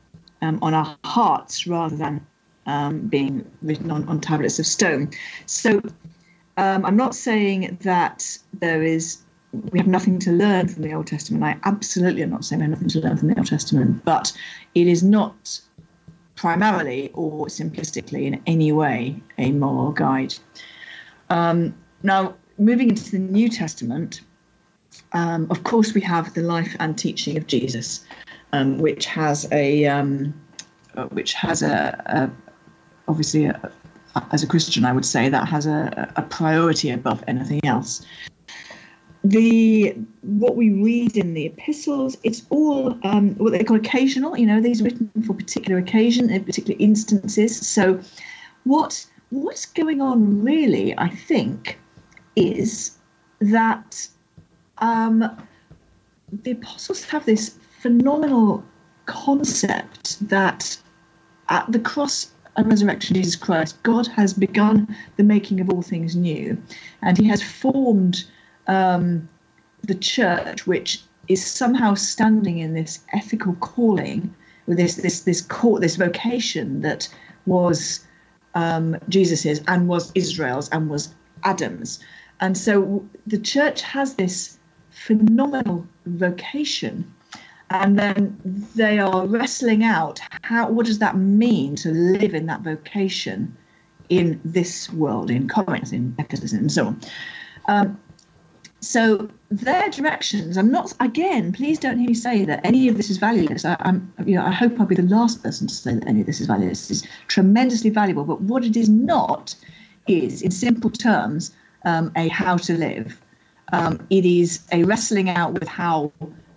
um, 0.43 0.59
on 0.63 0.75
our 0.75 0.97
hearts 1.05 1.67
rather 1.67 1.97
than 1.97 2.27
um, 2.67 3.01
being 3.01 3.49
written 3.63 3.91
on, 3.91 4.09
on 4.09 4.21
tablets 4.21 4.59
of 4.59 4.67
stone. 4.67 5.11
So 5.47 5.81
um, 6.57 6.85
I'm 6.85 6.97
not 6.97 7.15
saying 7.15 7.79
that 7.83 8.39
there 8.53 8.83
is 8.83 9.19
we 9.73 9.79
have 9.79 9.89
nothing 9.89 10.19
to 10.19 10.31
learn 10.31 10.69
from 10.69 10.83
the 10.83 10.93
Old 10.93 11.07
Testament. 11.07 11.43
I 11.43 11.57
absolutely 11.65 12.23
am 12.23 12.31
not 12.31 12.45
saying 12.45 12.61
we 12.61 12.65
have 12.65 12.71
nothing 12.71 12.89
to 12.89 13.01
learn 13.01 13.17
from 13.17 13.29
the 13.29 13.39
Old 13.39 13.47
Testament, 13.47 14.05
but 14.05 14.31
it 14.75 14.87
is 14.87 15.03
not 15.03 15.59
primarily 16.39 17.11
or 17.15 17.47
simplistically 17.47 18.25
in 18.27 18.41
any 18.47 18.71
way 18.71 19.21
a 19.39 19.51
moral 19.51 19.91
guide. 19.91 20.35
Um, 21.31 21.75
now, 22.05 22.35
moving 22.59 22.91
into 22.91 23.11
the 23.11 23.19
New 23.19 23.49
Testament, 23.49 24.21
um, 25.13 25.49
of 25.51 25.65
course, 25.65 25.95
we 25.95 26.01
have 26.03 26.33
the 26.35 26.43
life 26.43 26.77
and 26.79 26.97
teaching 26.97 27.37
of 27.37 27.49
Jesus, 27.49 28.05
um, 28.53 28.79
which 28.79 29.05
has 29.07 29.49
a 29.51 29.87
um, 29.87 30.33
uh, 30.95 31.07
which 31.07 31.35
has 31.35 31.63
a, 31.63 32.01
a 32.07 32.31
obviously 33.09 33.47
a, 33.47 33.73
as 34.31 34.43
a 34.45 34.47
Christian, 34.47 34.85
I 34.85 34.93
would 34.93 35.05
say 35.05 35.29
that 35.29 35.49
has 35.49 35.67
a, 35.67 36.13
a 36.17 36.23
priority 36.23 36.91
above 36.91 37.23
anything 37.27 37.61
else 37.65 38.07
the 39.25 39.97
what 40.23 40.57
we 40.57 40.71
read 40.71 41.17
in 41.17 41.35
the 41.35 41.47
epistles 41.47 42.17
it's 42.23 42.43
all 42.51 42.97
um, 43.03 43.35
what 43.35 43.53
they 43.53 43.65
call 43.65 43.77
occasional 43.77 44.37
you 44.39 44.47
know 44.47 44.61
these 44.61 44.81
written 44.83 45.11
for 45.27 45.35
particular 45.35 45.79
occasion 45.79 46.31
in 46.31 46.45
particular 46.45 46.77
instances. 46.79 47.67
So 47.67 48.01
what 48.65 49.07
what's 49.31 49.67
going 49.67 50.01
on 50.01 50.43
really 50.43 50.97
i 50.99 51.09
think 51.09 51.79
is 52.37 52.97
that 53.41 54.09
um, 54.79 55.37
the 56.45 56.53
apostles 56.53 57.05
have 57.05 57.27
this 57.27 57.57
phenomenal 57.81 58.65
concept 59.07 60.29
that 60.29 60.79
at 61.49 61.71
the 61.71 61.79
cross 61.79 62.31
and 62.57 62.69
resurrection 62.69 63.17
of 63.17 63.23
jesus 63.23 63.37
christ 63.37 63.83
god 63.83 64.07
has 64.07 64.33
begun 64.33 64.95
the 65.17 65.25
making 65.25 65.61
of 65.61 65.69
all 65.71 65.83
things 65.83 66.17
new 66.17 66.61
and 67.03 67.19
he 67.19 67.27
has 67.27 67.43
formed 67.43 68.25
um, 68.69 69.29
the 69.83 69.95
church, 69.95 70.67
which 70.67 71.03
is 71.29 71.45
somehow 71.45 71.95
standing 71.95 72.59
in 72.59 72.75
this 72.75 73.01
ethical 73.13 73.55
calling, 73.55 74.35
with 74.67 74.77
this 74.77 74.97
this 74.97 75.23
this 75.23 75.41
call, 75.41 75.81
this 75.81 75.97
vocation 75.97 76.83
that 76.83 77.09
was 77.47 78.07
um, 78.55 78.97
Jesus's 79.09 79.61
and 79.67 79.89
was 79.89 80.13
Israel's 80.15 80.69
and 80.71 80.89
was 80.89 81.15
Adam's, 81.45 81.99
and 82.41 82.57
so 82.57 83.07
the 83.27 83.39
church 83.39 83.83
has 83.83 84.15
this 84.15 84.59
phenomenal 84.91 85.87
vocation. 86.07 87.13
And 87.71 87.99
then 87.99 88.41
they 88.75 88.99
are 88.99 89.27
wrestling 89.27 89.85
out 89.85 90.21
how 90.43 90.71
what 90.71 90.87
does 90.87 91.01
that 91.01 91.19
mean 91.19 91.77
to 91.77 91.91
live 91.91 92.33
in 92.33 92.47
that 92.47 92.63
vocation 92.63 93.55
in 94.09 94.41
this 94.43 94.91
world 94.91 95.31
in 95.31 95.49
Corinth 95.49 95.93
in 95.93 96.15
Ephesus 96.19 96.55
and 96.55 96.73
so 96.73 96.87
on? 96.87 97.01
Um, 97.69 98.01
so 98.81 99.29
their 99.51 99.89
directions 99.91 100.57
i'm 100.57 100.71
not 100.71 100.93
again 101.01 101.53
please 101.53 101.79
don't 101.79 101.99
hear 101.99 102.09
me 102.09 102.15
say 102.15 102.45
that 102.45 102.61
any 102.65 102.89
of 102.89 102.97
this 102.97 103.11
is 103.11 103.19
valueless. 103.19 103.65
I, 103.65 103.77
am 103.81 104.13
you 104.25 104.37
know 104.37 104.45
i 104.45 104.53
hope 104.53 104.79
i'll 104.79 104.87
be 104.87 104.95
the 104.95 105.03
last 105.03 105.43
person 105.43 105.67
to 105.67 105.75
say 105.75 105.95
that 105.95 106.07
any 106.07 106.21
of 106.21 106.27
this 106.27 106.41
is 106.41 106.47
valueless. 106.47 106.91
It's 106.91 107.03
tremendously 107.27 107.91
valuable. 107.91 108.25
But 108.25 108.41
what 108.41 108.65
it 108.65 108.77
is 108.77 108.89
not 108.89 109.55
is 110.07 110.43
in 110.43 110.51
simple 110.51 110.91
terms 110.91 111.53
um, 111.85 112.13
a 112.17 112.29
how 112.29 112.57
to 112.57 112.77
live. 112.77 113.21
Um, 113.73 114.07
it 114.11 114.25
is 114.25 114.61
a 114.73 114.85
wrestling 114.85 115.29
out 115.29 115.53
with 115.53 115.69
how 115.69 116.13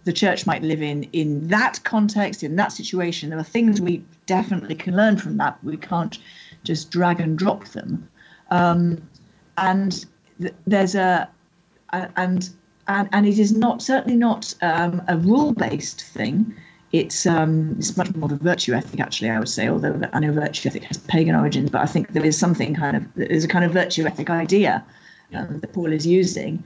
the 0.05 0.13
church 0.13 0.47
might 0.47 0.63
live 0.63 0.81
in 0.81 1.03
in 1.13 1.47
that 1.47 1.79
context 1.83 2.43
in 2.43 2.55
that 2.55 2.71
situation. 2.71 3.29
There 3.29 3.39
are 3.39 3.43
things 3.43 3.81
we 3.81 4.03
definitely 4.25 4.75
can 4.75 4.95
learn 4.95 5.17
from 5.17 5.37
that. 5.37 5.61
We 5.63 5.77
can't 5.77 6.17
just 6.63 6.91
drag 6.91 7.19
and 7.19 7.37
drop 7.37 7.67
them. 7.69 8.09
Um, 8.49 9.01
and 9.57 10.05
th- 10.39 10.53
there's 10.65 10.95
a 10.95 11.29
and 11.91 12.49
and, 12.87 13.09
and 13.11 13.25
it 13.25 13.39
is 13.39 13.55
not 13.55 13.81
certainly 13.81 14.17
not 14.17 14.53
um, 14.61 15.01
a 15.07 15.17
rule 15.17 15.53
based 15.53 16.03
thing. 16.03 16.53
It's 16.91 17.25
um, 17.25 17.75
it's 17.77 17.95
much 17.95 18.13
more 18.15 18.25
of 18.25 18.33
a 18.33 18.43
virtue 18.43 18.73
ethic, 18.73 18.99
actually. 18.99 19.29
I 19.29 19.39
would 19.39 19.47
say, 19.47 19.69
although 19.69 20.01
I 20.11 20.19
know 20.19 20.31
virtue 20.33 20.67
ethic 20.67 20.83
has 20.83 20.97
pagan 20.97 21.35
origins, 21.35 21.69
but 21.69 21.81
I 21.81 21.85
think 21.85 22.11
there 22.11 22.25
is 22.25 22.37
something 22.37 22.75
kind 22.75 22.97
of 22.97 23.05
there's 23.15 23.45
a 23.45 23.47
kind 23.47 23.63
of 23.63 23.71
virtue 23.71 24.05
ethic 24.05 24.29
idea 24.29 24.83
um, 25.33 25.59
that 25.61 25.71
Paul 25.71 25.93
is 25.93 26.05
using, 26.05 26.63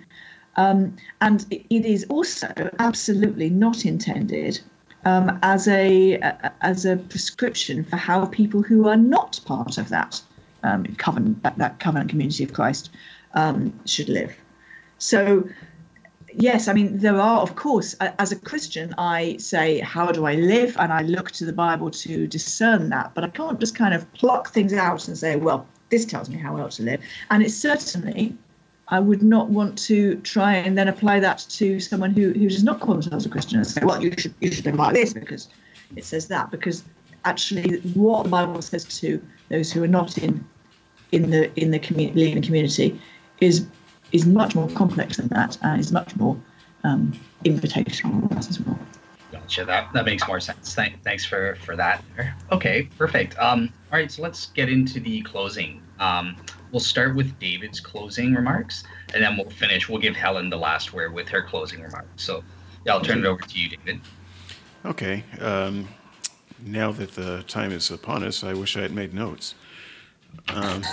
um, 0.56 0.95
and 1.22 1.45
it 1.52 1.85
is 1.85 2.06
also 2.10 2.47
absolutely 2.80 3.52
not 3.52 3.85
intended 3.85 4.60
um, 5.06 5.38
as 5.43 5.68
a, 5.68 6.19
as 6.61 6.85
a 6.85 6.97
prescription 6.97 7.84
for 7.84 7.95
how 7.95 8.26
people 8.26 8.64
who 8.64 8.88
are 8.88 8.97
not 8.97 9.39
part 9.45 9.77
of 9.77 9.89
that 9.89 10.22
um, 10.64 10.85
covenant 10.97 11.43
that, 11.43 11.57
that 11.60 11.80
covenant 11.80 12.10
community 12.10 12.43
of 12.43 12.53
Christ 12.53 12.89
um, 13.35 13.72
should 13.85 14.10
live. 14.10 14.35
So, 14.97 15.47
yes, 16.34 16.67
I 16.67 16.73
mean, 16.73 16.97
there 16.97 17.19
are, 17.19 17.41
of 17.41 17.55
course, 17.55 17.93
as 17.95 18.31
a 18.31 18.35
Christian, 18.35 18.93
I 18.97 19.38
say, 19.38 19.80
how 19.80 20.11
do 20.11 20.26
I 20.26 20.35
live? 20.35 20.76
And 20.80 20.91
I 20.91 21.01
look 21.01 21.31
to 21.31 21.45
the 21.45 21.53
Bible 21.53 21.91
to 21.91 22.27
discern 22.27 22.89
that. 22.89 23.13
But 23.13 23.23
I 23.23 23.30
can't 23.30 23.59
just 23.59 23.76
kind 23.76 23.93
of 23.93 24.11
pluck 24.13 24.49
things 24.49 24.73
out 24.73 25.07
and 25.07 25.17
say, 25.17 25.35
well, 25.35 25.67
this 25.89 26.05
tells 26.05 26.30
me 26.30 26.38
how 26.38 26.57
I 26.57 26.61
ought 26.61 26.72
to 26.72 26.84
live. 26.84 27.01
And 27.30 27.43
it's 27.43 27.55
certainly, 27.55 28.35
I 28.88 28.99
would 28.99 29.22
not 29.22 29.49
want 29.49 29.77
to 29.80 30.15
try 30.22 30.55
and 30.55 30.77
then 30.77 30.88
apply 30.88 31.19
that 31.19 31.45
to 31.49 31.80
someone 31.80 32.11
who, 32.11 32.34
who 32.34 32.49
does 32.49 32.63
not 32.63 32.80
call 32.80 32.93
themselves 32.95 33.26
a 33.26 33.30
Christian 33.30 33.57
and 33.57 33.67
say, 33.67 33.81
well, 33.84 34.01
you 34.01 34.13
should, 34.17 34.34
you 34.39 34.51
should 34.51 34.65
live 34.65 34.76
like 34.76 34.93
this 34.93 35.13
because 35.13 35.49
it 35.95 36.05
says 36.05 36.27
that. 36.27 36.51
Because 36.51 36.84
actually, 37.26 37.80
what 37.93 38.23
the 38.23 38.30
Bible 38.30 38.61
says 38.61 38.85
to 38.99 39.22
those 39.49 39.72
who 39.72 39.84
are 39.84 39.88
not 39.88 40.17
in 40.17 40.45
in 41.11 41.30
the 41.30 41.53
in 41.59 41.72
the 41.72 41.80
community, 41.80 42.39
community, 42.41 42.99
is 43.39 43.67
is 44.15 44.25
much 44.25 44.55
more 44.55 44.69
complex 44.69 45.17
than 45.17 45.27
that 45.27 45.57
and 45.61 45.79
is 45.79 45.91
much 45.91 46.15
more 46.15 46.37
um, 46.85 47.11
invitational 47.43 48.31
as 48.37 48.59
well. 48.61 48.79
Gotcha. 49.31 49.65
That 49.65 49.91
that 49.93 50.05
makes 50.05 50.25
more 50.25 50.39
sense. 50.39 50.73
Thank, 50.73 51.03
thanks 51.03 51.25
for 51.25 51.55
for 51.55 51.75
that. 51.75 52.01
Okay, 52.51 52.83
perfect. 52.97 53.37
Um, 53.37 53.73
all 53.91 53.99
right, 53.99 54.09
so 54.09 54.21
let's 54.21 54.47
get 54.47 54.69
into 54.69 55.01
the 55.01 55.21
closing. 55.23 55.81
Um, 55.99 56.37
we'll 56.71 56.79
start 56.79 57.15
with 57.15 57.37
David's 57.39 57.81
closing 57.81 58.33
remarks, 58.33 58.83
and 59.13 59.21
then 59.21 59.35
we'll 59.35 59.49
finish. 59.49 59.89
We'll 59.89 60.01
give 60.01 60.15
Helen 60.15 60.49
the 60.49 60.57
last 60.57 60.93
word 60.93 61.13
with 61.13 61.27
her 61.29 61.41
closing 61.41 61.81
remarks. 61.81 62.23
So, 62.23 62.43
yeah, 62.85 62.93
I'll 62.93 63.01
turn 63.01 63.19
it 63.19 63.25
over 63.25 63.41
to 63.41 63.59
you, 63.59 63.69
David. 63.69 63.99
Okay. 64.85 65.23
Um, 65.41 65.89
now 66.65 66.91
that 66.93 67.11
the 67.15 67.43
time 67.43 67.71
is 67.71 67.91
upon 67.91 68.23
us, 68.23 68.43
I 68.43 68.53
wish 68.53 68.77
I 68.77 68.81
had 68.81 68.93
made 68.93 69.13
notes. 69.13 69.55
Um, 70.49 70.83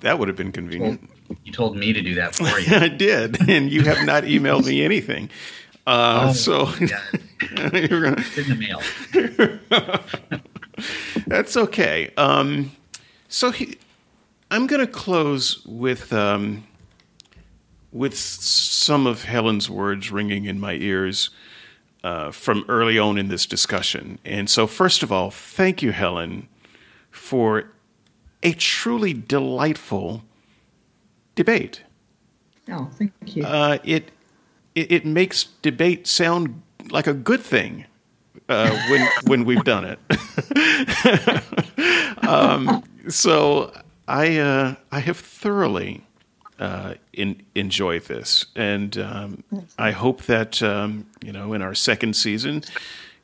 that 0.00 0.18
would 0.18 0.28
have 0.28 0.36
been 0.36 0.52
convenient. 0.52 1.08
You 1.44 1.52
told 1.52 1.76
me 1.76 1.92
to 1.92 2.00
do 2.00 2.14
that 2.14 2.34
for 2.34 2.58
you. 2.58 2.76
I 2.76 2.88
did, 2.88 3.48
and 3.48 3.70
you 3.70 3.82
have 3.82 4.04
not 4.04 4.24
emailed 4.24 4.66
me 4.66 4.84
anything. 4.84 5.30
Uh, 5.86 6.28
oh, 6.28 6.32
so 6.32 6.68
you're 7.72 8.02
gonna 8.02 8.24
in 8.36 8.48
the 8.48 8.56
mail. 8.58 8.80
That's 11.26 11.56
okay. 11.56 12.12
Um, 12.16 12.72
so 13.28 13.50
he, 13.50 13.76
I'm 14.50 14.66
going 14.66 14.80
to 14.80 14.90
close 14.90 15.64
with 15.66 16.12
um, 16.12 16.64
with 17.90 18.16
some 18.16 19.06
of 19.06 19.24
Helen's 19.24 19.68
words 19.68 20.10
ringing 20.10 20.44
in 20.44 20.60
my 20.60 20.74
ears 20.74 21.30
uh, 22.04 22.30
from 22.30 22.64
early 22.68 22.98
on 22.98 23.18
in 23.18 23.28
this 23.28 23.46
discussion. 23.46 24.18
And 24.24 24.48
so, 24.48 24.66
first 24.66 25.02
of 25.02 25.12
all, 25.12 25.30
thank 25.30 25.82
you, 25.82 25.92
Helen, 25.92 26.48
for 27.10 27.72
a 28.42 28.52
truly 28.52 29.12
delightful 29.12 30.24
debate. 31.34 31.82
Oh, 32.70 32.88
thank 32.92 33.12
you. 33.26 33.44
Uh, 33.44 33.78
it, 33.84 34.10
it, 34.74 34.92
it 34.92 35.06
makes 35.06 35.44
debate 35.62 36.06
sound 36.06 36.62
like 36.90 37.06
a 37.06 37.14
good 37.14 37.40
thing 37.40 37.86
uh, 38.48 38.70
when 38.88 39.08
when 39.26 39.44
we've 39.44 39.64
done 39.64 39.84
it. 39.84 39.98
um, 42.28 42.82
so 43.08 43.72
I 44.08 44.38
uh, 44.38 44.74
I 44.90 45.00
have 45.00 45.18
thoroughly 45.18 46.04
uh, 46.58 46.94
in, 47.12 47.42
enjoyed 47.54 48.04
this, 48.04 48.46
and 48.54 48.96
um, 48.98 49.44
I 49.78 49.90
hope 49.90 50.22
that 50.24 50.62
um, 50.62 51.06
you 51.24 51.32
know 51.32 51.52
in 51.52 51.62
our 51.62 51.74
second 51.74 52.14
season 52.14 52.62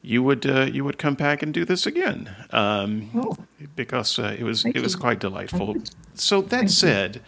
you 0.02 0.22
would 0.22 0.46
uh, 0.46 0.68
you 0.72 0.84
would 0.84 0.98
come 0.98 1.14
back 1.14 1.42
and 1.42 1.52
do 1.52 1.64
this 1.64 1.86
again 1.86 2.34
um, 2.50 3.10
oh. 3.14 3.36
because 3.76 4.18
uh, 4.18 4.36
it 4.38 4.44
was 4.44 4.62
Thank 4.62 4.76
it 4.76 4.82
was 4.82 4.96
quite 4.96 5.20
delightful. 5.20 5.76
So 6.14 6.40
that 6.42 6.50
Thank 6.50 6.70
said. 6.70 7.16
You 7.16 7.20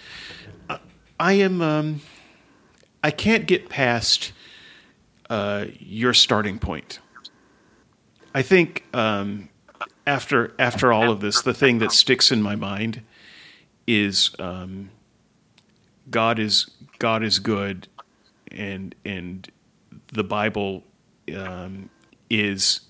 I 1.20 1.34
am. 1.34 1.60
Um, 1.60 2.00
I 3.04 3.10
can't 3.10 3.46
get 3.46 3.68
past 3.68 4.32
uh, 5.28 5.66
your 5.78 6.14
starting 6.14 6.58
point. 6.58 6.98
I 8.34 8.40
think 8.40 8.86
um, 8.94 9.50
after 10.06 10.54
after 10.58 10.94
all 10.94 11.10
of 11.10 11.20
this, 11.20 11.42
the 11.42 11.52
thing 11.52 11.78
that 11.80 11.92
sticks 11.92 12.32
in 12.32 12.40
my 12.40 12.56
mind 12.56 13.02
is 13.86 14.30
um, 14.38 14.90
God 16.10 16.38
is 16.38 16.70
God 16.98 17.22
is 17.22 17.38
good, 17.38 17.86
and 18.50 18.94
and 19.04 19.46
the 20.14 20.24
Bible 20.24 20.84
um, 21.36 21.90
is 22.30 22.80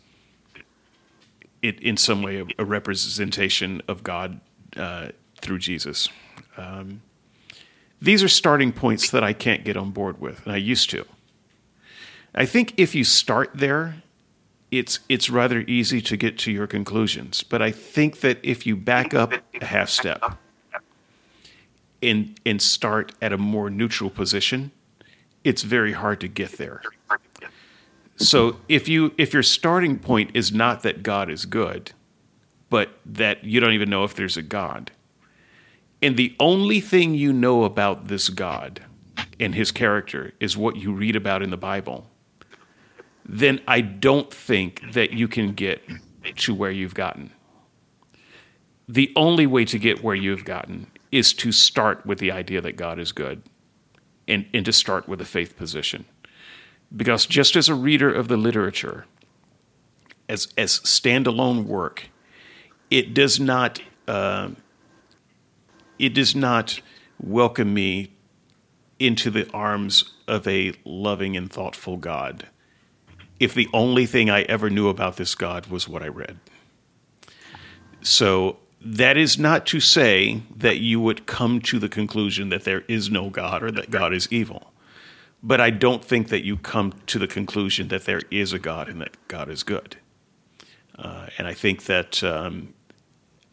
it 1.63 1.81
in 1.81 1.97
some 1.97 2.23
way 2.23 2.41
a, 2.41 2.47
a 2.61 2.65
representation 2.65 3.83
of 3.89 4.05
God 4.05 4.41
uh, 4.77 5.09
through 5.41 5.59
Jesus. 5.59 6.09
Um, 6.57 7.03
these 8.01 8.23
are 8.23 8.29
starting 8.29 8.73
points 8.73 9.11
that 9.11 9.23
I 9.23 9.33
can't 9.33 9.65
get 9.65 9.77
on 9.77 9.91
board 9.91 10.21
with, 10.21 10.45
and 10.45 10.53
I 10.55 10.59
used 10.59 10.91
to. 10.91 11.05
I 12.35 12.47
think 12.47 12.75
if 12.77 12.95
you 12.95 13.05
start 13.05 13.51
there, 13.55 14.03
it's 14.71 15.01
it's 15.09 15.29
rather 15.29 15.61
easy 15.61 16.01
to 16.03 16.17
get 16.17 16.39
to 16.39 16.53
your 16.53 16.67
conclusions. 16.67 17.43
But 17.43 17.61
I 17.61 17.71
think 17.71 18.21
that 18.21 18.39
if 18.43 18.67
you 18.67 18.77
back 18.77 19.15
up 19.15 19.33
a 19.61 19.65
half 19.65 19.91
step 19.91 20.23
and 22.03 22.39
and 22.47 22.63
start 22.63 23.13
at 23.21 23.33
a 23.33 23.39
more 23.39 23.69
neutral 23.69 24.11
position, 24.11 24.71
it's 25.45 25.63
very 25.63 25.93
hard 25.93 26.21
to 26.21 26.29
get 26.29 26.53
there. 26.53 26.83
So 28.17 28.61
if 28.69 28.89
you 28.89 29.13
if 29.19 29.33
your 29.33 29.43
starting 29.43 29.99
point 29.99 30.31
is 30.35 30.53
not 30.53 30.83
that 30.83 31.03
God 31.03 31.31
is 31.31 31.47
good, 31.47 31.93
but 32.69 32.91
that 33.05 33.45
you 33.45 33.61
don't 33.61 33.73
even 33.73 33.91
know 33.91 34.05
if 34.05 34.15
there's 34.15 34.37
a 34.37 34.43
God, 34.43 34.93
and 36.03 36.17
the 36.17 36.35
only 36.41 36.81
thing 36.81 37.15
you 37.15 37.33
know 37.33 37.65
about 37.65 38.09
this 38.09 38.29
God 38.29 38.85
and 39.39 39.55
his 39.55 39.71
character 39.71 40.33
is 40.41 40.57
what 40.57 40.77
you 40.77 40.93
read 40.93 41.17
about 41.17 41.43
in 41.43 41.51
the 41.51 41.57
Bible, 41.57 42.11
then 43.25 43.61
I 43.69 43.81
don't 43.81 44.33
think 44.33 44.93
that 44.93 45.13
you 45.13 45.29
can 45.29 45.53
get 45.53 45.83
to 46.37 46.55
where 46.55 46.71
you've 46.71 46.95
gotten. 46.95 47.33
The 48.89 49.13
only 49.15 49.47
way 49.47 49.65
to 49.67 49.79
get 49.79 50.03
where 50.03 50.15
you've 50.15 50.45
gotten 50.45 50.89
is 51.13 51.33
to 51.35 51.53
start 51.53 52.05
with 52.07 52.19
the 52.19 52.33
idea 52.33 52.61
that 52.61 52.77
God 52.77 52.99
is 52.99 53.13
good 53.13 53.43
and, 54.27 54.47
and 54.53 54.65
to 54.65 54.73
start 54.73 55.09
with 55.09 55.21
a 55.21 55.25
faith 55.25 55.57
position. 55.57 56.07
Because 56.95 57.27
just 57.27 57.57
as 57.57 57.69
a 57.69 57.75
reader 57.75 58.13
of 58.13 58.29
the 58.29 58.37
literature, 58.37 59.07
as, 60.29 60.49
as 60.57 60.81
standalone 60.81 61.65
work, 61.65 62.11
it 62.91 63.15
does 63.15 63.39
not 63.39 63.81
uh, 64.09 64.51
it 66.01 66.15
does 66.15 66.35
not 66.35 66.81
welcome 67.21 67.75
me 67.75 68.11
into 68.99 69.31
the 69.31 69.49
arms 69.53 70.13
of 70.27 70.49
a 70.49 70.73
loving 70.85 71.37
and 71.37 71.53
thoughtful 71.53 71.97
God 71.99 72.49
if 73.39 73.55
the 73.55 73.69
only 73.73 74.07
thing 74.07 74.29
I 74.29 74.43
ever 74.43 74.69
knew 74.69 74.89
about 74.89 75.17
this 75.17 75.35
God 75.35 75.67
was 75.67 75.89
what 75.89 76.03
I 76.03 76.09
read. 76.09 76.39
So 78.03 78.59
that 78.81 79.17
is 79.17 79.39
not 79.39 79.67
to 79.67 79.81
say 79.81 80.43
that 80.55 80.79
you 80.79 81.01
would 81.01 81.27
come 81.27 81.61
to 81.63 81.79
the 81.79 81.89
conclusion 81.89 82.49
that 82.51 82.65
there 82.65 82.85
is 82.89 83.11
no 83.11 83.31
God 83.31 83.63
or 83.63 83.71
that 83.71 83.91
God 83.91 84.13
is 84.13 84.31
evil. 84.31 84.73
But 85.43 85.61
I 85.61 85.71
don't 85.71 86.05
think 86.05 86.29
that 86.29 86.45
you 86.45 86.57
come 86.59 86.95
to 87.07 87.19
the 87.19 87.27
conclusion 87.27 87.89
that 87.89 88.05
there 88.05 88.23
is 88.31 88.53
a 88.53 88.59
God 88.59 88.89
and 88.89 89.01
that 89.01 89.17
God 89.29 89.49
is 89.49 89.63
good. 89.63 89.97
Uh, 90.99 91.29
and 91.39 91.47
I 91.47 91.55
think 91.55 91.85
that 91.85 92.23
um, 92.23 92.75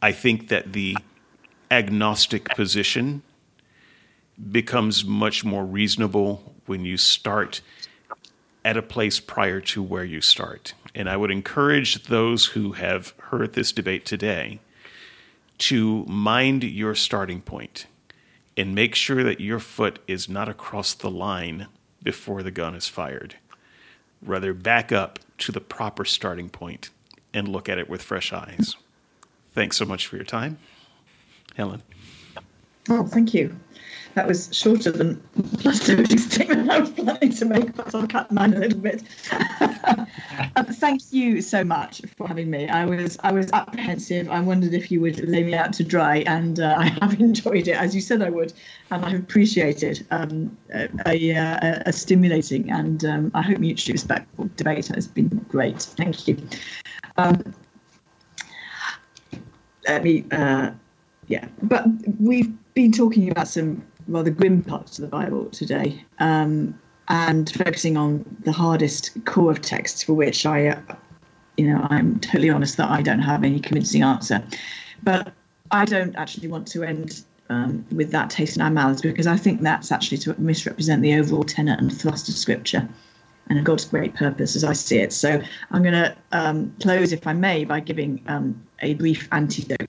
I 0.02 0.12
think 0.12 0.50
that 0.50 0.74
the 0.74 0.98
agnostic 1.70 2.46
position 2.50 3.22
becomes 4.52 5.04
much 5.04 5.44
more 5.44 5.66
reasonable 5.66 6.54
when 6.66 6.86
you 6.86 6.98
start 6.98 7.62
at 8.64 8.78
a 8.78 8.82
place 8.82 9.20
prior 9.20 9.62
to 9.62 9.82
where 9.82 10.04
you 10.04 10.22
start. 10.22 10.74
And 10.94 11.10
I 11.10 11.18
would 11.18 11.32
encourage 11.32 12.04
those 12.06 12.48
who 12.48 12.74
have 12.74 13.14
heard 13.18 13.54
this 13.54 13.72
debate 13.72 14.06
today 14.06 14.60
to 15.60 16.06
mind 16.06 16.64
your 16.64 16.94
starting 16.94 17.42
point 17.42 17.88
and 18.56 18.76
make 18.76 18.96
sure 18.96 19.24
that 19.24 19.40
your 19.40 19.60
foot 19.60 20.00
is 20.08 20.28
not 20.28 20.50
across 20.50 20.94
the 20.94 21.10
line 21.10 21.68
before 22.04 22.44
the 22.44 22.52
gun 22.52 22.76
is 22.76 22.88
fired. 22.88 23.36
Rather, 24.22 24.54
back 24.54 24.92
up 24.92 25.20
to 25.38 25.52
the 25.52 25.62
proper 25.62 26.04
starting 26.04 26.50
point 26.50 26.90
and 27.34 27.48
look 27.48 27.70
at 27.70 27.78
it 27.78 27.90
with 27.90 28.02
fresh 28.02 28.34
eyes. 28.34 28.76
Thanks 29.54 29.78
so 29.78 29.86
much 29.86 30.08
for 30.08 30.16
your 30.16 30.26
time. 30.26 30.58
Helen. 31.58 31.82
Oh, 32.88 33.06
thank 33.06 33.34
you. 33.34 33.54
That 34.14 34.28
was 34.28 34.50
shorter 34.56 34.92
than 34.92 35.22
the 35.36 36.18
statement 36.18 36.72
I 36.72 36.80
was 36.80 36.92
planning 36.92 37.32
to 37.34 37.46
make, 37.46 37.76
but 37.76 37.94
I'll 37.94 38.08
cut 38.08 38.32
mine 38.32 38.54
a 38.54 38.60
little 38.60 38.80
bit. 38.80 39.04
um, 40.56 40.66
thank 40.66 41.12
you 41.12 41.42
so 41.42 41.64
much 41.64 42.02
for 42.16 42.28
having 42.28 42.50
me. 42.50 42.68
I 42.68 42.86
was 42.86 43.18
I 43.24 43.32
was 43.32 43.52
apprehensive. 43.52 44.30
I 44.30 44.40
wondered 44.40 44.74
if 44.74 44.92
you 44.92 45.02
would 45.02 45.28
lay 45.28 45.44
me 45.44 45.54
out 45.54 45.74
to 45.74 45.84
dry, 45.84 46.18
and 46.28 46.60
uh, 46.60 46.76
I 46.80 46.86
have 47.02 47.20
enjoyed 47.20 47.68
it 47.68 47.76
as 47.76 47.94
you 47.94 48.02
said 48.02 48.22
I 48.22 48.30
would, 48.30 48.54
and 48.92 49.04
I've 49.04 49.20
appreciated 49.20 50.06
um, 50.12 50.56
a, 50.74 50.88
a, 51.06 51.84
a, 51.86 51.94
stimulating 51.94 52.72
and 52.72 53.04
um, 53.06 53.32
I 53.34 53.42
hope 53.42 53.60
mutually 53.60 53.94
respectful 53.94 54.50
debate. 54.56 54.90
It's 54.92 55.08
been 55.08 55.30
great. 55.50 55.82
Thank 55.82 56.28
you. 56.28 56.38
Um, 57.18 57.54
let 59.88 60.04
me. 60.04 60.26
Uh, 60.32 60.72
yeah, 61.28 61.48
but 61.64 61.86
we've 62.20 62.52
been 62.74 62.92
talking 62.92 63.30
about 63.30 63.48
some 63.48 63.84
rather 64.08 64.30
grim 64.30 64.64
parts 64.64 64.98
of 64.98 65.04
the 65.04 65.10
Bible 65.10 65.46
today, 65.50 66.04
um, 66.20 66.78
and 67.10 67.50
focusing 67.52 67.98
on 67.98 68.26
the 68.44 68.52
hardest 68.52 69.12
core 69.26 69.52
of 69.52 69.62
texts 69.62 70.04
for 70.04 70.14
which 70.14 70.46
I, 70.46 70.68
uh, 70.68 70.96
you 71.58 71.68
know, 71.68 71.86
I'm 71.90 72.20
totally 72.20 72.50
honest 72.50 72.78
that 72.78 72.90
I 72.90 73.02
don't 73.02 73.20
have 73.20 73.44
any 73.44 73.60
convincing 73.60 74.04
answer. 74.04 74.44
But 75.04 75.34
I 75.72 75.86
don't 75.86 76.16
actually 76.16 76.48
want 76.48 76.68
to 76.70 76.84
end 76.84 77.24
um, 77.50 77.86
with 77.92 78.12
that 78.12 78.30
taste 78.30 78.56
in 78.56 78.62
our 78.62 78.70
mouths 78.70 79.02
because 79.02 79.28
I 79.28 79.38
think 79.38 79.62
that's 79.62 79.92
actually 79.92 80.18
to 80.20 80.36
misrepresent 80.40 81.02
the 81.02 81.16
overall 81.16 81.44
tenor 81.44 81.76
and 81.78 81.96
thrust 81.96 82.30
of 82.30 82.36
Scripture 82.36 82.88
and 83.50 83.66
God's 83.66 83.86
great 83.86 84.14
purpose 84.16 84.56
as 84.56 84.64
I 84.64 84.74
see 84.74 85.00
it. 85.00 85.14
So 85.14 85.42
I'm 85.72 85.82
going 85.82 85.94
to 85.94 86.16
um, 86.32 86.74
close, 86.82 87.12
if 87.12 87.26
I 87.26 87.34
may, 87.34 87.64
by 87.64 87.80
giving 87.80 88.22
um, 88.28 88.62
a 88.82 88.94
brief 88.96 89.28
antidote 89.32 89.88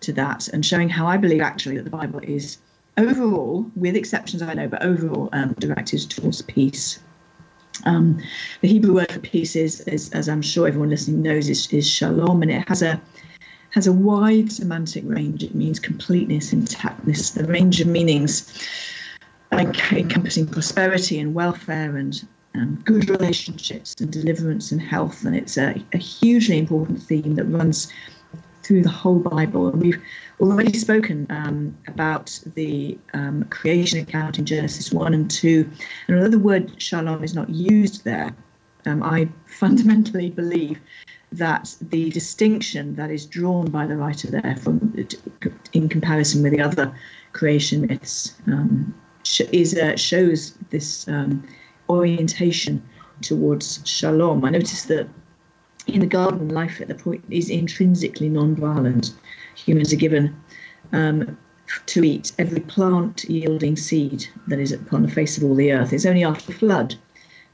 to 0.00 0.12
that 0.14 0.48
and 0.48 0.64
showing 0.64 0.88
how 0.88 1.06
I 1.06 1.16
believe 1.16 1.40
actually 1.40 1.76
that 1.76 1.84
the 1.84 1.90
Bible 1.90 2.20
is 2.22 2.58
overall, 2.96 3.66
with 3.76 3.96
exceptions 3.96 4.42
I 4.42 4.54
know, 4.54 4.68
but 4.68 4.82
overall 4.82 5.28
um, 5.32 5.54
directed 5.58 6.00
towards 6.10 6.42
peace. 6.42 7.00
Um, 7.84 8.20
the 8.60 8.68
Hebrew 8.68 8.94
word 8.94 9.10
for 9.10 9.20
peace 9.20 9.56
is, 9.56 9.80
is, 9.82 10.10
as 10.10 10.28
I'm 10.28 10.42
sure 10.42 10.68
everyone 10.68 10.90
listening 10.90 11.22
knows, 11.22 11.48
is, 11.48 11.72
is 11.72 11.88
shalom, 11.88 12.42
and 12.42 12.50
it 12.50 12.68
has 12.68 12.82
a 12.82 13.00
has 13.70 13.86
a 13.86 13.92
wide 13.92 14.50
semantic 14.50 15.04
range. 15.06 15.44
It 15.44 15.54
means 15.54 15.78
completeness, 15.78 16.52
intactness, 16.52 17.34
the 17.34 17.44
range 17.44 17.80
of 17.80 17.86
meanings 17.86 18.68
encompassing 19.52 20.46
prosperity 20.46 21.18
and 21.18 21.34
welfare 21.34 21.96
and 21.96 22.26
um, 22.54 22.80
good 22.84 23.08
relationships 23.08 23.94
and 24.00 24.12
deliverance 24.12 24.72
and 24.72 24.80
health. 24.80 25.24
And 25.24 25.36
it's 25.36 25.56
a, 25.56 25.82
a 25.92 25.98
hugely 25.98 26.58
important 26.58 27.02
theme 27.02 27.34
that 27.36 27.44
runs 27.44 27.92
through 28.62 28.82
the 28.82 28.90
whole 28.90 29.18
Bible. 29.18 29.68
And 29.68 29.80
we've 29.80 30.02
already 30.40 30.72
spoken 30.72 31.26
um, 31.30 31.76
about 31.86 32.38
the 32.54 32.98
um, 33.14 33.44
creation 33.44 34.00
account 34.00 34.38
in 34.38 34.46
Genesis 34.46 34.92
1 34.92 35.14
and 35.14 35.30
2. 35.30 35.70
And 36.08 36.16
although 36.16 36.30
the 36.30 36.38
word 36.38 36.80
shalom 36.80 37.24
is 37.24 37.34
not 37.34 37.48
used 37.50 38.04
there, 38.04 38.34
um, 38.86 39.02
I 39.02 39.28
fundamentally 39.46 40.30
believe 40.30 40.80
that 41.32 41.76
the 41.80 42.10
distinction 42.10 42.96
that 42.96 43.10
is 43.10 43.24
drawn 43.24 43.70
by 43.70 43.86
the 43.86 43.96
writer 43.96 44.28
there 44.28 44.56
from 44.56 44.92
in 45.72 45.88
comparison 45.88 46.42
with 46.42 46.52
the 46.52 46.60
other 46.60 46.92
creation 47.32 47.86
myths 47.86 48.34
um, 48.48 48.92
is 49.52 49.78
uh, 49.78 49.96
shows 49.96 50.54
this 50.70 51.06
um, 51.06 51.46
orientation 51.88 52.82
towards 53.20 53.80
shalom. 53.88 54.44
I 54.44 54.50
noticed 54.50 54.88
that 54.88 55.08
in 55.86 56.00
the 56.00 56.06
garden, 56.06 56.48
life 56.48 56.80
at 56.80 56.88
the 56.88 56.94
point 56.94 57.24
is 57.30 57.50
intrinsically 57.50 58.28
non-violent. 58.28 59.12
Humans 59.56 59.92
are 59.92 59.96
given 59.96 60.36
um, 60.92 61.36
to 61.86 62.04
eat 62.04 62.32
every 62.38 62.60
plant 62.60 63.24
yielding 63.24 63.76
seed 63.76 64.26
that 64.48 64.58
is 64.58 64.72
upon 64.72 65.02
the 65.02 65.10
face 65.10 65.36
of 65.36 65.44
all 65.44 65.54
the 65.54 65.72
earth. 65.72 65.92
It's 65.92 66.06
only 66.06 66.24
after 66.24 66.46
the 66.46 66.58
flood 66.58 66.96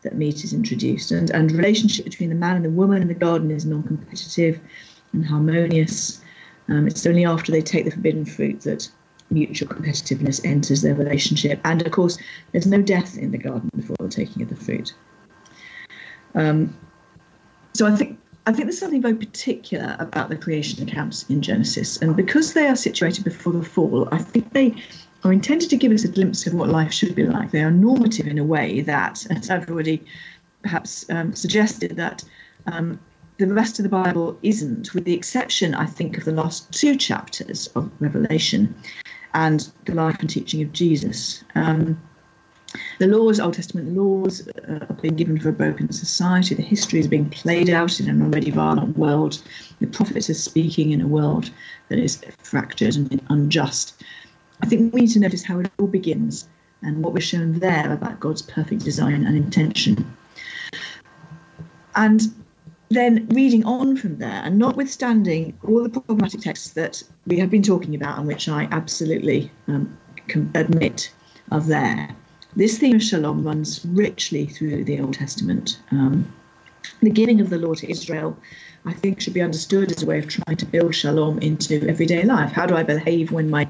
that 0.02 0.16
meat 0.16 0.44
is 0.44 0.52
introduced. 0.52 1.10
And, 1.10 1.30
and 1.30 1.50
relationship 1.52 2.04
between 2.04 2.28
the 2.28 2.36
man 2.36 2.56
and 2.56 2.64
the 2.64 2.70
woman 2.70 3.02
in 3.02 3.08
the 3.08 3.14
garden 3.14 3.50
is 3.50 3.66
non-competitive 3.66 4.60
and 5.12 5.26
harmonious. 5.26 6.20
Um, 6.68 6.86
it's 6.86 7.06
only 7.06 7.24
after 7.24 7.52
they 7.52 7.62
take 7.62 7.84
the 7.84 7.90
forbidden 7.90 8.24
fruit 8.24 8.60
that 8.62 8.88
mutual 9.30 9.68
competitiveness 9.68 10.44
enters 10.44 10.82
their 10.82 10.94
relationship. 10.94 11.60
And 11.64 11.84
of 11.84 11.92
course, 11.92 12.18
there's 12.52 12.66
no 12.66 12.82
death 12.82 13.18
in 13.18 13.32
the 13.32 13.38
garden 13.38 13.70
before 13.74 13.96
the 14.00 14.08
taking 14.08 14.42
of 14.42 14.48
the 14.48 14.56
fruit. 14.56 14.94
Um, 16.34 16.76
so 17.76 17.86
I 17.86 17.94
think 17.94 18.18
I 18.46 18.52
think 18.52 18.66
there's 18.66 18.78
something 18.78 19.02
very 19.02 19.16
particular 19.16 19.96
about 19.98 20.28
the 20.28 20.36
creation 20.36 20.88
accounts 20.88 21.28
in 21.28 21.42
Genesis, 21.42 21.96
and 21.98 22.14
because 22.16 22.52
they 22.54 22.68
are 22.68 22.76
situated 22.76 23.24
before 23.24 23.52
the 23.52 23.62
fall, 23.62 24.08
I 24.12 24.18
think 24.18 24.52
they 24.52 24.74
are 25.24 25.32
intended 25.32 25.68
to 25.70 25.76
give 25.76 25.90
us 25.90 26.04
a 26.04 26.08
glimpse 26.08 26.46
of 26.46 26.54
what 26.54 26.68
life 26.68 26.92
should 26.92 27.14
be 27.14 27.24
like. 27.24 27.50
They 27.50 27.62
are 27.62 27.70
normative 27.70 28.28
in 28.28 28.38
a 28.38 28.44
way 28.44 28.82
that, 28.82 29.26
as 29.30 29.50
I've 29.50 29.68
already 29.68 30.04
perhaps 30.62 31.04
um, 31.10 31.34
suggested 31.34 31.96
that 31.96 32.22
um, 32.66 33.00
the 33.38 33.52
rest 33.52 33.78
of 33.78 33.82
the 33.82 33.88
Bible 33.88 34.38
isn't, 34.42 34.94
with 34.94 35.04
the 35.04 35.14
exception, 35.14 35.74
I 35.74 35.86
think, 35.86 36.16
of 36.16 36.24
the 36.24 36.32
last 36.32 36.72
two 36.72 36.96
chapters 36.96 37.66
of 37.74 37.90
Revelation 37.98 38.74
and 39.34 39.68
the 39.84 39.94
life 39.94 40.18
and 40.20 40.30
teaching 40.30 40.62
of 40.62 40.72
Jesus. 40.72 41.44
Um, 41.54 42.00
the 42.98 43.06
laws, 43.06 43.40
Old 43.40 43.54
Testament 43.54 43.96
laws, 43.96 44.46
uh, 44.48 44.86
are 44.88 44.98
being 45.00 45.16
given 45.16 45.38
for 45.38 45.50
a 45.50 45.52
broken 45.52 45.92
society. 45.92 46.54
The 46.54 46.62
history 46.62 47.00
is 47.00 47.08
being 47.08 47.30
played 47.30 47.70
out 47.70 48.00
in 48.00 48.08
an 48.08 48.22
already 48.22 48.50
violent 48.50 48.96
world. 48.96 49.42
The 49.80 49.86
prophets 49.86 50.30
are 50.30 50.34
speaking 50.34 50.90
in 50.90 51.00
a 51.00 51.06
world 51.06 51.50
that 51.88 51.98
is 51.98 52.22
fractured 52.38 52.96
and 52.96 53.20
unjust. 53.28 54.02
I 54.62 54.66
think 54.66 54.92
we 54.94 55.02
need 55.02 55.10
to 55.10 55.20
notice 55.20 55.44
how 55.44 55.58
it 55.60 55.70
all 55.78 55.86
begins 55.86 56.48
and 56.82 57.02
what 57.02 57.12
we're 57.12 57.20
shown 57.20 57.58
there 57.58 57.92
about 57.92 58.20
God's 58.20 58.42
perfect 58.42 58.84
design 58.84 59.26
and 59.26 59.36
intention. 59.36 60.16
And 61.94 62.22
then 62.88 63.26
reading 63.28 63.64
on 63.64 63.96
from 63.96 64.18
there, 64.18 64.42
and 64.44 64.58
notwithstanding 64.58 65.58
all 65.66 65.82
the 65.82 65.88
problematic 65.88 66.40
texts 66.40 66.70
that 66.70 67.02
we 67.26 67.38
have 67.38 67.50
been 67.50 67.62
talking 67.62 67.94
about, 67.94 68.18
and 68.18 68.26
which 68.26 68.48
I 68.48 68.68
absolutely 68.70 69.50
um, 69.66 69.96
admit 70.54 71.12
are 71.50 71.60
there, 71.60 72.14
this 72.56 72.78
theme 72.78 72.96
of 72.96 73.02
shalom 73.02 73.44
runs 73.44 73.84
richly 73.84 74.46
through 74.46 74.84
the 74.84 75.00
Old 75.00 75.14
Testament. 75.14 75.78
Um, 75.90 76.32
the 77.02 77.10
giving 77.10 77.40
of 77.40 77.50
the 77.50 77.58
law 77.58 77.74
to 77.74 77.90
Israel, 77.90 78.36
I 78.86 78.94
think, 78.94 79.20
should 79.20 79.34
be 79.34 79.42
understood 79.42 79.92
as 79.92 80.02
a 80.02 80.06
way 80.06 80.18
of 80.18 80.26
trying 80.26 80.56
to 80.56 80.66
build 80.66 80.94
shalom 80.94 81.38
into 81.40 81.86
everyday 81.86 82.24
life. 82.24 82.52
How 82.52 82.64
do 82.64 82.74
I 82.74 82.82
behave 82.82 83.30
when 83.30 83.50
my 83.50 83.68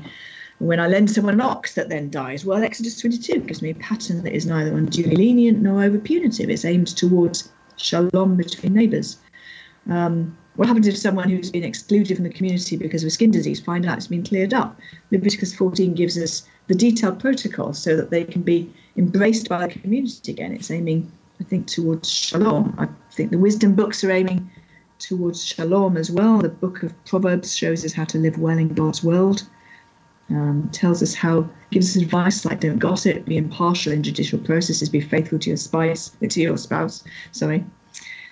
when 0.58 0.80
I 0.80 0.86
lend 0.86 1.10
someone 1.10 1.34
an 1.34 1.40
ox 1.42 1.74
that 1.74 1.90
then 1.90 2.08
dies? 2.08 2.44
Well, 2.44 2.62
Exodus 2.62 2.98
22 2.98 3.40
gives 3.40 3.60
me 3.60 3.70
a 3.70 3.74
pattern 3.74 4.22
that 4.22 4.32
is 4.32 4.46
neither 4.46 4.74
unduly 4.74 5.14
lenient 5.14 5.60
nor 5.60 5.82
over 5.82 5.98
punitive. 5.98 6.48
It's 6.48 6.64
aimed 6.64 6.88
towards 6.96 7.50
shalom 7.76 8.36
between 8.36 8.72
neighbours. 8.72 9.18
Um, 9.90 10.36
what 10.54 10.68
happens 10.68 10.86
if 10.86 10.96
someone 10.96 11.28
who's 11.28 11.50
been 11.50 11.64
excluded 11.64 12.16
from 12.16 12.24
the 12.24 12.32
community 12.32 12.76
because 12.76 13.02
of 13.02 13.08
a 13.08 13.10
skin 13.10 13.30
disease 13.30 13.60
find 13.60 13.84
out 13.84 13.98
it's 13.98 14.06
been 14.06 14.24
cleared 14.24 14.54
up? 14.54 14.80
Leviticus 15.10 15.54
14 15.54 15.92
gives 15.92 16.16
us 16.16 16.44
the 16.68 16.74
detailed 16.74 17.20
protocol 17.20 17.72
so 17.72 17.96
that 17.96 18.10
they 18.10 18.24
can 18.24 18.42
be 18.42 18.72
embraced 18.96 19.48
by 19.48 19.66
the 19.66 19.72
community 19.72 20.32
again. 20.32 20.52
It's 20.52 20.70
aiming, 20.70 21.10
I 21.40 21.44
think, 21.44 21.66
towards 21.66 22.10
shalom. 22.10 22.74
I 22.78 22.88
think 23.12 23.30
the 23.30 23.38
wisdom 23.38 23.74
books 23.74 24.02
are 24.04 24.10
aiming 24.10 24.50
towards 24.98 25.44
shalom 25.44 25.96
as 25.96 26.10
well. 26.10 26.38
The 26.38 26.48
book 26.48 26.82
of 26.82 27.04
Proverbs 27.04 27.56
shows 27.56 27.84
us 27.84 27.92
how 27.92 28.04
to 28.06 28.18
live 28.18 28.38
well 28.38 28.58
in 28.58 28.74
God's 28.74 29.04
world. 29.04 29.46
Um, 30.28 30.68
tells 30.72 31.04
us 31.04 31.14
how, 31.14 31.48
gives 31.70 31.96
us 31.96 32.02
advice 32.02 32.44
like 32.44 32.58
don't 32.58 32.80
gossip, 32.80 33.26
be 33.26 33.36
impartial 33.36 33.92
in 33.92 34.02
judicial 34.02 34.40
processes, 34.40 34.88
be 34.88 35.00
faithful 35.00 35.38
to 35.38 35.50
your 35.50 35.56
spouse, 35.56 36.16
to 36.28 36.40
your 36.40 36.56
spouse. 36.56 37.04
Sorry. 37.30 37.64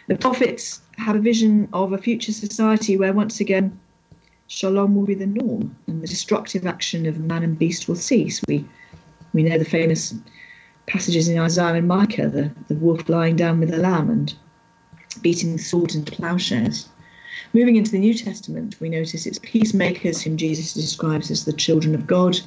The 0.09 0.17
prophets 0.17 0.81
have 0.99 1.15
a 1.15 1.21
vision 1.21 1.69
of 1.73 1.93
a 1.93 1.99
future 1.99 2.33
society 2.33 2.97
where 2.97 3.13
once 3.13 3.39
again 3.39 3.79
shalom 4.47 4.95
will 4.95 5.07
be 5.07 5.15
the 5.15 5.27
norm 5.27 5.77
and 5.87 6.03
the 6.03 6.07
destructive 6.07 6.67
action 6.67 7.07
of 7.07 7.19
man 7.19 7.43
and 7.43 7.59
beast 7.59 7.89
will 7.89 7.97
cease. 7.97 8.41
We 8.47 8.65
we 9.33 9.43
know 9.43 9.59
the 9.59 9.65
famous 9.65 10.15
passages 10.87 11.29
in 11.29 11.39
Isaiah 11.39 11.75
and 11.75 11.89
Micah, 11.89 12.29
the, 12.29 12.53
the 12.69 12.77
wolf 12.77 13.09
lying 13.09 13.37
down 13.37 13.59
with 13.59 13.71
the 13.71 13.79
lamb 13.79 14.11
and 14.11 14.35
beating 15.23 15.59
sword 15.59 15.95
into 15.95 16.13
plowshares. 16.13 16.89
Moving 17.53 17.77
into 17.77 17.91
the 17.91 17.99
New 17.99 18.15
Testament, 18.15 18.77
we 18.81 18.89
notice 18.89 19.27
it's 19.27 19.41
peacemakers 19.43 20.23
whom 20.23 20.37
Jesus 20.37 20.75
describes 20.75 21.31
as 21.31 21.45
the 21.45 21.53
children 21.53 21.95
of 21.95 22.07
God. 22.07 22.39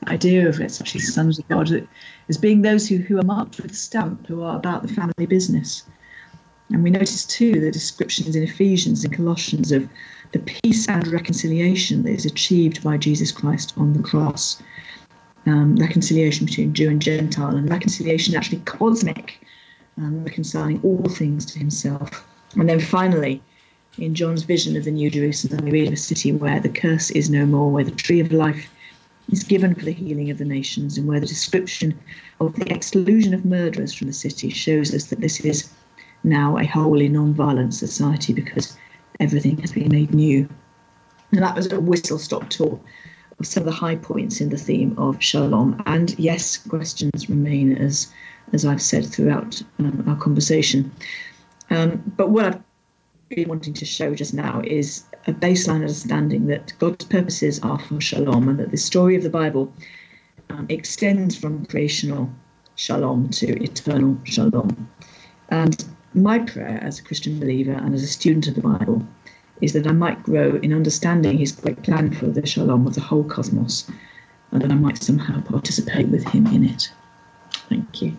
The 0.00 0.10
idea 0.10 0.48
of 0.48 0.60
it's 0.60 0.80
actually 0.80 1.00
sons 1.00 1.38
of 1.38 1.48
God 1.48 1.86
as 2.28 2.38
being 2.38 2.62
those 2.62 2.88
who, 2.88 2.98
who 2.98 3.18
are 3.18 3.24
marked 3.24 3.60
with 3.60 3.72
a 3.72 3.74
stamp, 3.74 4.26
who 4.26 4.42
are 4.42 4.56
about 4.56 4.82
the 4.82 4.92
family 4.92 5.26
business. 5.26 5.82
And 6.70 6.82
we 6.82 6.90
notice 6.90 7.26
too 7.26 7.60
the 7.60 7.70
descriptions 7.70 8.34
in 8.34 8.42
Ephesians 8.42 9.04
and 9.04 9.14
Colossians 9.14 9.72
of 9.72 9.88
the 10.32 10.38
peace 10.40 10.88
and 10.88 11.06
reconciliation 11.08 12.02
that 12.02 12.10
is 12.10 12.24
achieved 12.24 12.82
by 12.82 12.96
Jesus 12.96 13.30
Christ 13.30 13.74
on 13.76 13.92
the 13.92 14.02
cross. 14.02 14.62
Um, 15.44 15.76
reconciliation 15.76 16.46
between 16.46 16.72
Jew 16.72 16.88
and 16.88 17.02
Gentile, 17.02 17.56
and 17.56 17.68
reconciliation 17.68 18.34
actually 18.34 18.60
cosmic, 18.60 19.44
um, 19.98 20.24
reconciling 20.24 20.80
all 20.82 21.04
things 21.08 21.44
to 21.46 21.58
himself. 21.58 22.26
And 22.56 22.68
then 22.68 22.80
finally, 22.80 23.42
in 23.98 24.14
John's 24.14 24.44
vision 24.44 24.76
of 24.76 24.84
the 24.84 24.90
New 24.90 25.10
Jerusalem, 25.10 25.64
we 25.64 25.72
read 25.72 25.88
of 25.88 25.94
a 25.94 25.96
city 25.96 26.32
where 26.32 26.60
the 26.60 26.68
curse 26.68 27.10
is 27.10 27.28
no 27.28 27.44
more, 27.44 27.70
where 27.70 27.84
the 27.84 27.90
tree 27.90 28.20
of 28.20 28.32
life 28.32 28.70
is 29.30 29.42
given 29.42 29.74
for 29.74 29.84
the 29.84 29.92
healing 29.92 30.30
of 30.30 30.38
the 30.38 30.44
nations, 30.44 30.96
and 30.96 31.06
where 31.06 31.20
the 31.20 31.26
description 31.26 31.98
of 32.40 32.54
the 32.56 32.72
exclusion 32.72 33.34
of 33.34 33.44
murderers 33.44 33.92
from 33.92 34.06
the 34.06 34.12
city 34.12 34.48
shows 34.48 34.94
us 34.94 35.06
that 35.06 35.20
this 35.20 35.40
is 35.40 35.68
now 36.24 36.56
a 36.56 36.64
wholly 36.64 37.08
non-violent 37.08 37.74
society 37.74 38.32
because 38.32 38.76
everything 39.20 39.58
has 39.58 39.72
been 39.72 39.88
made 39.88 40.14
new. 40.14 40.48
And 41.32 41.42
that 41.42 41.56
was 41.56 41.70
a 41.72 41.80
whistle 41.80 42.18
stop 42.18 42.48
tour 42.50 42.78
of 43.38 43.46
some 43.46 43.62
of 43.62 43.66
the 43.66 43.72
high 43.72 43.96
points 43.96 44.40
in 44.40 44.50
the 44.50 44.58
theme 44.58 44.94
of 44.98 45.22
Shalom. 45.22 45.82
And 45.86 46.18
yes, 46.18 46.56
questions 46.56 47.28
remain 47.28 47.76
as 47.76 48.12
as 48.52 48.66
I've 48.66 48.82
said 48.82 49.06
throughout 49.06 49.62
um, 49.78 50.04
our 50.06 50.16
conversation. 50.16 50.92
Um, 51.70 52.02
but 52.16 52.30
what 52.30 52.44
I've 52.44 52.62
been 53.30 53.48
wanting 53.48 53.72
to 53.74 53.86
show 53.86 54.14
just 54.14 54.34
now 54.34 54.60
is 54.64 55.04
a 55.26 55.32
baseline 55.32 55.76
understanding 55.76 56.46
that 56.48 56.72
God's 56.78 57.04
purposes 57.06 57.60
are 57.60 57.78
for 57.78 58.00
Shalom 58.00 58.48
and 58.48 58.58
that 58.58 58.70
the 58.70 58.76
story 58.76 59.16
of 59.16 59.22
the 59.22 59.30
Bible 59.30 59.72
um, 60.50 60.66
extends 60.68 61.36
from 61.36 61.64
creational 61.66 62.30
Shalom 62.74 63.30
to 63.30 63.62
eternal 63.62 64.18
Shalom. 64.24 64.88
And 65.48 65.84
my 66.14 66.38
prayer 66.38 66.78
as 66.82 66.98
a 66.98 67.02
Christian 67.02 67.38
believer 67.40 67.72
and 67.72 67.94
as 67.94 68.02
a 68.02 68.06
student 68.06 68.48
of 68.48 68.54
the 68.54 68.60
Bible 68.60 69.06
is 69.60 69.72
that 69.72 69.86
I 69.86 69.92
might 69.92 70.22
grow 70.22 70.56
in 70.56 70.72
understanding 70.72 71.38
his 71.38 71.52
great 71.52 71.82
plan 71.82 72.12
for 72.12 72.26
the 72.26 72.44
shalom 72.46 72.86
of 72.86 72.94
the 72.94 73.00
whole 73.00 73.24
cosmos 73.24 73.90
and 74.50 74.60
that 74.60 74.70
I 74.70 74.74
might 74.74 75.02
somehow 75.02 75.40
participate 75.40 76.08
with 76.08 76.26
him 76.28 76.46
in 76.48 76.64
it. 76.64 76.90
Thank 77.68 78.02
you. 78.02 78.16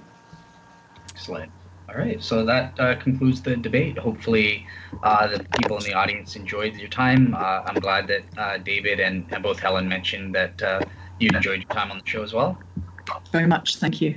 Excellent. 1.12 1.52
All 1.90 1.96
right, 1.96 2.24
so 2.24 2.44
that 2.46 2.80
uh, 2.80 2.96
concludes 2.96 3.42
the 3.42 3.56
debate. 3.56 4.00
Hopefully, 4.00 4.66
uh, 5.04 5.28
the 5.28 5.46
people 5.60 5.78
in 5.78 5.84
the 5.84 5.94
audience 5.94 6.36
enjoyed 6.36 6.76
your 6.76 6.90
time. 6.90 7.36
Uh, 7.36 7.62
I'm 7.66 7.76
glad 7.76 8.08
that 8.08 8.24
uh, 8.36 8.58
David 8.58 9.00
and, 9.00 9.26
and, 9.30 9.44
both 9.44 9.60
Helen 9.60 9.88
mentioned 9.88 10.34
that 10.34 10.60
uh, 10.64 10.82
you 11.20 11.30
enjoyed 11.32 11.60
your 11.60 11.70
time 11.70 11.92
on 11.92 12.00
the 12.00 12.10
show 12.10 12.24
as 12.24 12.34
well. 12.34 12.58
Very 13.32 13.46
much, 13.46 13.76
thank 13.76 14.02
you. 14.02 14.16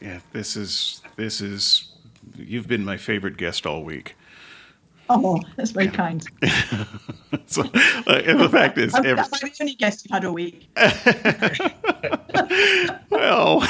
Yeah, 0.00 0.20
this 0.32 0.56
is 0.56 1.02
this 1.16 1.40
is 1.40 1.95
you've 2.38 2.68
been 2.68 2.84
my 2.84 2.96
favorite 2.96 3.36
guest 3.36 3.66
all 3.66 3.84
week. 3.84 4.16
Oh, 5.08 5.40
that's 5.56 5.70
very 5.70 5.86
yeah. 5.86 5.92
kind. 5.92 6.26
so, 7.46 7.62
uh, 7.62 8.22
and 8.24 8.40
the 8.40 8.48
fact 8.48 8.76
is, 8.76 8.94
every... 8.94 9.14
The 9.14 9.56
only 9.60 9.74
guest 9.74 10.04
you've 10.04 10.12
had 10.12 10.24
a 10.24 10.32
week. 10.32 10.68
well, 13.10 13.60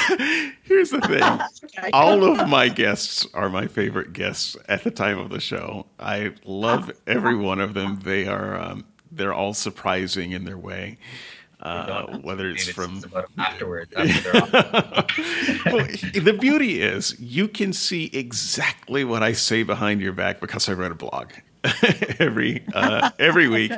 here's 0.63 0.89
the 0.89 1.01
thing: 1.01 1.21
okay. 1.79 1.91
all 1.93 2.23
of 2.23 2.49
my 2.49 2.69
guests 2.69 3.27
are 3.33 3.49
my 3.49 3.67
favorite 3.67 4.13
guests 4.13 4.57
at 4.67 4.83
the 4.83 4.89
time 4.89 5.19
of 5.19 5.29
the 5.29 5.39
show. 5.39 5.85
I 5.99 6.33
love 6.43 6.91
every 7.05 7.35
one 7.35 7.59
of 7.59 7.75
them. 7.75 7.99
They 8.03 8.25
are 8.25 8.59
um, 8.59 8.85
they're 9.11 9.33
all 9.33 9.53
surprising 9.53 10.31
in 10.31 10.45
their 10.45 10.57
way. 10.57 10.97
Uh, 11.59 12.17
whether 12.19 12.51
it's 12.51 12.69
from 12.69 13.03
afterwards. 13.39 13.91
well, 13.95 14.05
the 16.13 16.37
beauty 16.39 16.83
is 16.83 17.19
you 17.19 17.47
can 17.47 17.73
see 17.73 18.11
exactly 18.13 19.03
what 19.03 19.23
I 19.23 19.33
say 19.33 19.63
behind 19.63 19.99
your 19.99 20.13
back 20.13 20.39
because 20.39 20.69
I 20.69 20.73
write 20.73 20.91
a 20.91 20.95
blog 20.95 21.31
every 22.19 22.63
uh, 22.73 23.09
every 23.19 23.47
week, 23.57 23.71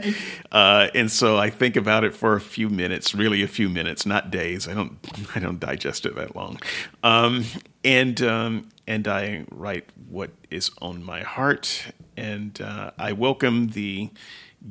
uh, 0.51 0.89
and 0.93 1.11
so 1.11 1.37
I 1.37 1.49
think 1.49 1.75
about 1.75 2.03
it 2.03 2.13
for 2.13 2.35
a 2.35 2.41
few 2.41 2.69
minutes, 2.69 3.15
really 3.15 3.43
a 3.43 3.47
few 3.47 3.69
minutes, 3.69 4.05
not 4.05 4.31
days. 4.31 4.67
I 4.67 4.73
don't 4.73 4.97
I 5.35 5.39
don't 5.39 5.59
digest 5.59 6.05
it 6.05 6.15
that 6.15 6.35
long, 6.35 6.59
um, 7.03 7.45
and 7.83 8.21
um, 8.21 8.69
and 8.87 9.07
I 9.07 9.45
write 9.51 9.89
what 10.09 10.31
is 10.49 10.71
on 10.81 11.03
my 11.03 11.21
heart, 11.21 11.93
and 12.17 12.59
uh, 12.61 12.91
I 12.97 13.13
welcome 13.13 13.69
the 13.69 14.09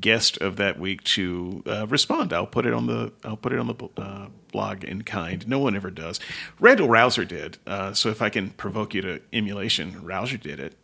guest 0.01 0.37
of 0.39 0.57
that 0.57 0.79
week 0.79 1.03
to 1.03 1.63
uh, 1.67 1.87
respond. 1.87 2.33
I'll 2.33 2.47
put 2.47 2.67
it 2.67 2.73
on 2.73 2.87
the 2.87 3.13
I'll 3.25 3.37
put 3.37 3.53
it 3.53 3.59
on 3.59 3.67
the 3.67 3.89
uh, 3.97 4.29
blog 4.53 4.85
in 4.85 5.03
kind. 5.03 5.47
No 5.49 5.59
one 5.59 5.77
ever 5.77 5.91
does. 5.91 6.21
Randal 6.61 6.89
Rauser 6.89 7.25
did. 7.25 7.59
Uh, 7.67 7.93
so 7.93 8.09
if 8.09 8.23
I 8.23 8.29
can 8.29 8.51
provoke 8.51 8.95
you 8.95 9.03
to 9.03 9.21
emulation, 9.33 10.03
Rauser 10.05 10.37
did 10.37 10.61
it. 10.61 10.75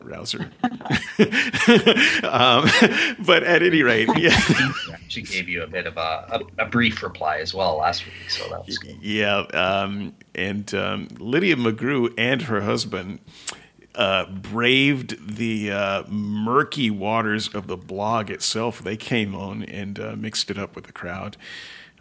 Rauser. 0.00 0.50
um, 2.24 2.68
but 3.24 3.44
at 3.44 3.62
any 3.62 3.82
rate, 3.82 4.08
yeah. 4.16 4.38
she 5.08 5.22
gave 5.22 5.48
you 5.48 5.62
a 5.62 5.66
bit 5.66 5.86
of 5.86 5.96
a, 5.96 6.40
a, 6.58 6.64
a, 6.64 6.66
brief 6.66 7.02
reply 7.02 7.38
as 7.38 7.54
well 7.54 7.76
last 7.76 8.04
week, 8.04 8.28
so 8.28 8.48
that 8.48 8.66
was 8.66 8.78
cool. 8.78 8.96
Yeah, 9.00 9.44
um, 9.52 10.14
and 10.34 10.74
um, 10.74 11.08
Lydia 11.18 11.54
McGrew 11.54 12.12
and 12.18 12.42
her 12.42 12.62
husband 12.62 13.20
uh, 13.94 14.26
braved 14.26 15.36
the 15.36 15.70
uh, 15.70 16.02
murky 16.08 16.90
waters 16.90 17.54
of 17.54 17.66
the 17.66 17.76
blog 17.76 18.30
itself. 18.30 18.82
They 18.82 18.96
came 18.96 19.34
on 19.34 19.62
and 19.64 19.98
uh, 19.98 20.16
mixed 20.16 20.50
it 20.50 20.58
up 20.58 20.74
with 20.74 20.84
the 20.84 20.92
crowd. 20.92 21.36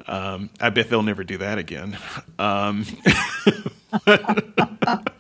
Um, 0.08 0.50
I 0.60 0.70
bet 0.70 0.90
they'll 0.90 1.04
never 1.04 1.24
do 1.24 1.38
that 1.38 1.58
again. 1.58 1.98
Um, 2.40 2.86
but 4.06 5.14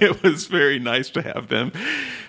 it 0.00 0.22
was 0.22 0.46
very 0.46 0.78
nice 0.78 1.10
to 1.10 1.22
have 1.22 1.48
them. 1.48 1.72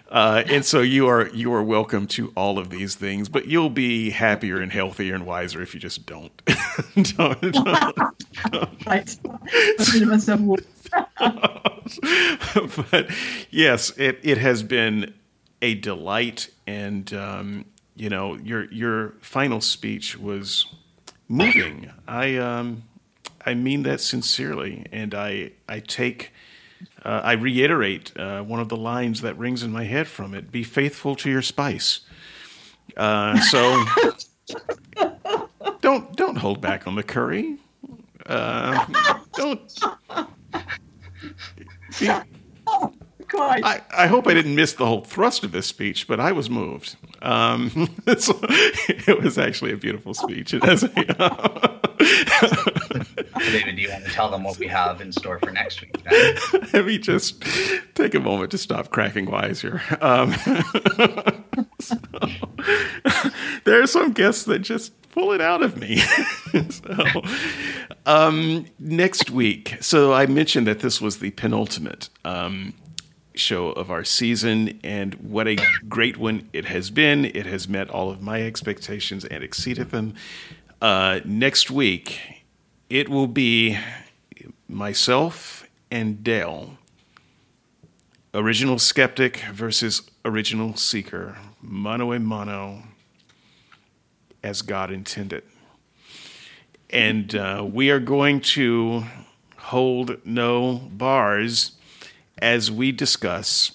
Uh, 0.10 0.44
and 0.48 0.66
so 0.66 0.82
you 0.82 1.08
are 1.08 1.28
you 1.30 1.54
are 1.54 1.62
welcome 1.62 2.08
to 2.08 2.34
all 2.36 2.58
of 2.58 2.72
these 2.72 2.96
things, 2.96 3.30
but 3.30 3.46
you'll 3.46 3.70
be 3.70 4.10
happier 4.10 4.60
and 4.60 4.72
healthier 4.72 5.14
and 5.14 5.26
wiser 5.26 5.62
if 5.62 5.76
you 5.76 5.80
just 5.80 6.08
don't. 6.08 6.32
don't, 7.16 7.40
don't. 7.42 7.98
right. 8.88 9.16
but 12.92 13.10
yes, 13.50 13.92
it, 13.98 14.20
it 14.24 14.38
has 14.38 14.64
been 14.64 15.14
a 15.62 15.76
delight, 15.76 16.50
and 16.68 17.14
um, 17.14 17.66
you 17.96 18.10
know 18.10 18.36
your 18.36 18.72
your 18.72 19.16
final 19.22 19.62
speech 19.62 20.18
was 20.18 20.66
moving. 21.28 21.92
I 22.08 22.38
um, 22.38 22.84
I 23.46 23.54
mean 23.54 23.84
that 23.84 24.02
sincerely, 24.02 24.86
and 24.92 25.14
I 25.14 25.52
I 25.68 25.80
take 25.80 26.32
uh, 27.04 27.22
I 27.24 27.34
reiterate 27.34 28.18
uh, 28.18 28.42
one 28.44 28.60
of 28.60 28.70
the 28.70 28.78
lines 28.78 29.22
that 29.22 29.38
rings 29.38 29.64
in 29.64 29.72
my 29.72 29.84
head 29.84 30.08
from 30.08 30.34
it: 30.34 30.52
"Be 30.52 30.64
faithful 30.64 31.16
to 31.18 31.30
your 31.30 31.42
spice." 31.42 32.02
Uh, 32.98 33.40
so 33.42 33.84
don't 35.82 36.16
don't 36.16 36.38
hold 36.38 36.62
back 36.62 36.88
on 36.88 36.96
the 36.96 37.04
curry. 37.04 37.58
Uh, 38.26 38.86
don't. 39.34 39.72
Be, 42.00 42.10
I, 43.42 43.82
I, 43.96 44.08
hope 44.08 44.28
I 44.28 44.34
didn't 44.34 44.56
miss 44.56 44.74
the 44.74 44.86
whole 44.86 45.02
thrust 45.02 45.44
of 45.44 45.52
this 45.52 45.68
speech, 45.68 46.08
but 46.08 46.20
I 46.20 46.32
was 46.32 46.50
moved. 46.50 46.96
Um, 47.22 47.90
it 48.08 49.22
was 49.22 49.38
actually 49.38 49.72
a 49.72 49.78
beautiful 49.78 50.14
speech. 50.14 50.54
It 50.54 50.64
has 50.64 50.84
a, 50.84 50.90
David, 53.40 53.76
do 53.76 53.82
you 53.82 53.90
want 53.90 54.06
to 54.06 54.12
tell 54.12 54.30
them 54.30 54.44
what 54.44 54.58
we 54.58 54.68
have 54.68 55.02
in 55.02 55.12
store 55.12 55.40
for 55.40 55.52
next 55.52 55.82
week? 55.82 55.96
Let 56.74 56.86
me 56.86 56.98
just 56.98 57.44
take 57.96 58.16
a 58.16 58.20
moment 58.20 58.52
to 58.52 58.58
stop 58.58 58.90
cracking 58.90 59.30
wise 59.30 59.62
here. 59.62 59.82
Um, 60.02 60.36
so, 61.80 61.98
there 63.66 63.82
are 63.82 63.88
some 63.88 64.12
guests 64.14 64.44
that 64.46 64.60
just 64.60 64.94
pull 65.12 65.32
it 65.32 65.42
out 65.42 65.64
of 65.64 65.78
me. 65.78 65.98
so, 66.70 67.06
um, 68.06 68.66
next 68.80 69.30
week, 69.30 69.78
so 69.82 70.14
I 70.14 70.26
mentioned 70.26 70.68
that 70.68 70.80
this 70.80 71.02
was 71.02 71.20
the 71.20 71.32
penultimate 71.32 72.10
um, 72.24 72.74
show 73.36 73.70
of 73.70 73.90
our 73.90 74.04
season, 74.04 74.80
and 74.84 75.16
what 75.16 75.48
a 75.48 75.58
great 75.88 76.18
one 76.18 76.50
it 76.54 76.66
has 76.66 76.92
been. 76.92 77.26
It 77.26 77.46
has 77.46 77.68
met 77.68 77.90
all 77.90 78.10
of 78.10 78.22
my 78.22 78.42
expectations 78.42 79.26
and 79.26 79.44
exceeded 79.44 79.92
them. 79.92 80.14
Uh, 80.82 81.20
next 81.26 81.72
week, 81.72 82.44
it 82.90 83.10
will 83.10 83.28
be 83.28 83.78
myself 84.68 85.68
and 85.92 86.24
Dale. 86.24 86.78
Original 88.34 88.78
skeptic 88.78 89.40
versus 89.52 90.04
original 90.24 90.76
seeker, 90.76 91.36
mano 91.62 92.12
a 92.12 92.20
mano, 92.20 92.84
as 94.44 94.62
God 94.62 94.92
intended. 94.92 95.44
And 96.90 97.36
uh, 97.36 97.66
we 97.70 97.92
are 97.92 98.00
going 98.00 98.42
to 98.42 99.04
hold 99.58 100.18
no 100.26 100.90
bars 100.92 101.74
as 102.42 102.72
we 102.72 102.92
discuss 102.92 103.74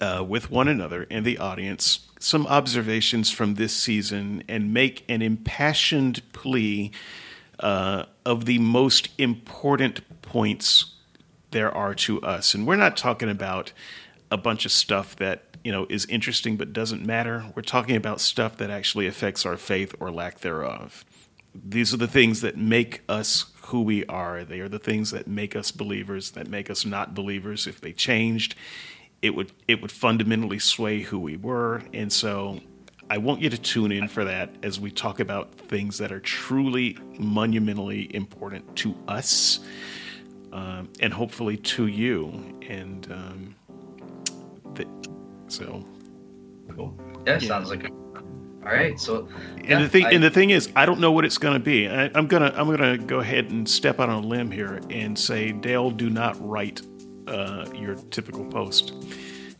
uh, 0.00 0.24
with 0.26 0.50
one 0.50 0.68
another 0.68 1.06
and 1.10 1.24
the 1.24 1.38
audience 1.38 2.08
some 2.22 2.46
observations 2.46 3.30
from 3.32 3.54
this 3.54 3.74
season 3.74 4.44
and 4.48 4.72
make 4.72 5.04
an 5.08 5.20
impassioned 5.22 6.22
plea 6.32 6.92
uh, 7.58 8.04
of 8.24 8.44
the 8.44 8.58
most 8.58 9.08
important 9.18 10.00
points 10.22 10.94
there 11.50 11.74
are 11.76 11.94
to 11.94 12.22
us. 12.22 12.54
And 12.54 12.66
we're 12.66 12.76
not 12.76 12.96
talking 12.96 13.28
about 13.28 13.72
a 14.30 14.36
bunch 14.36 14.64
of 14.64 14.72
stuff 14.72 15.16
that 15.16 15.51
you 15.64 15.72
know 15.72 15.86
is 15.88 16.06
interesting 16.06 16.56
but 16.56 16.72
doesn't 16.72 17.04
matter. 17.04 17.44
We're 17.54 17.62
talking 17.62 17.96
about 17.96 18.20
stuff 18.20 18.56
that 18.58 18.70
actually 18.70 19.06
affects 19.06 19.46
our 19.46 19.56
faith 19.56 19.94
or 20.00 20.10
lack 20.10 20.40
thereof. 20.40 21.04
These 21.54 21.92
are 21.92 21.98
the 21.98 22.08
things 22.08 22.40
that 22.40 22.56
make 22.56 23.02
us 23.08 23.52
who 23.66 23.82
we 23.82 24.06
are. 24.06 24.44
They 24.44 24.60
are 24.60 24.68
the 24.68 24.78
things 24.78 25.10
that 25.10 25.26
make 25.26 25.54
us 25.54 25.70
believers, 25.70 26.30
that 26.32 26.48
make 26.48 26.70
us 26.70 26.84
not 26.84 27.14
believers. 27.14 27.66
If 27.66 27.80
they 27.80 27.92
changed, 27.92 28.54
it 29.20 29.34
would 29.34 29.52
it 29.68 29.80
would 29.82 29.92
fundamentally 29.92 30.58
sway 30.58 31.02
who 31.02 31.18
we 31.18 31.36
were. 31.36 31.82
And 31.92 32.12
so 32.12 32.60
I 33.10 33.18
want 33.18 33.42
you 33.42 33.50
to 33.50 33.58
tune 33.58 33.92
in 33.92 34.08
for 34.08 34.24
that 34.24 34.50
as 34.62 34.80
we 34.80 34.90
talk 34.90 35.20
about 35.20 35.52
things 35.52 35.98
that 35.98 36.12
are 36.12 36.20
truly 36.20 36.96
monumentally 37.18 38.14
important 38.14 38.74
to 38.76 38.96
us 39.06 39.60
um, 40.52 40.88
and 41.00 41.12
hopefully 41.12 41.56
to 41.58 41.86
you. 41.86 42.58
And 42.68 43.06
um, 43.12 43.54
so, 45.52 45.84
cool. 46.74 46.98
Yeah, 47.26 47.38
yeah, 47.40 47.48
sounds 47.48 47.70
like 47.70 47.84
a 47.84 47.90
all 48.64 48.72
right. 48.72 48.98
So, 48.98 49.28
and 49.64 49.82
the 49.82 49.88
thing, 49.88 50.06
I, 50.06 50.12
and 50.12 50.22
the 50.22 50.30
thing 50.30 50.50
is, 50.50 50.70
I 50.76 50.86
don't 50.86 51.00
know 51.00 51.10
what 51.10 51.24
it's 51.24 51.38
going 51.38 51.54
to 51.54 51.60
be. 51.60 51.88
I, 51.88 52.06
am 52.16 52.28
gonna, 52.28 52.52
I'm 52.54 52.70
gonna 52.70 52.96
go 52.96 53.18
ahead 53.18 53.50
and 53.50 53.68
step 53.68 53.98
out 53.98 54.08
on 54.08 54.22
a 54.22 54.26
limb 54.26 54.52
here 54.52 54.80
and 54.88 55.18
say, 55.18 55.50
Dale, 55.50 55.90
do 55.90 56.08
not 56.08 56.36
write 56.40 56.80
uh, 57.26 57.66
your 57.74 57.96
typical 57.96 58.44
post, 58.44 58.94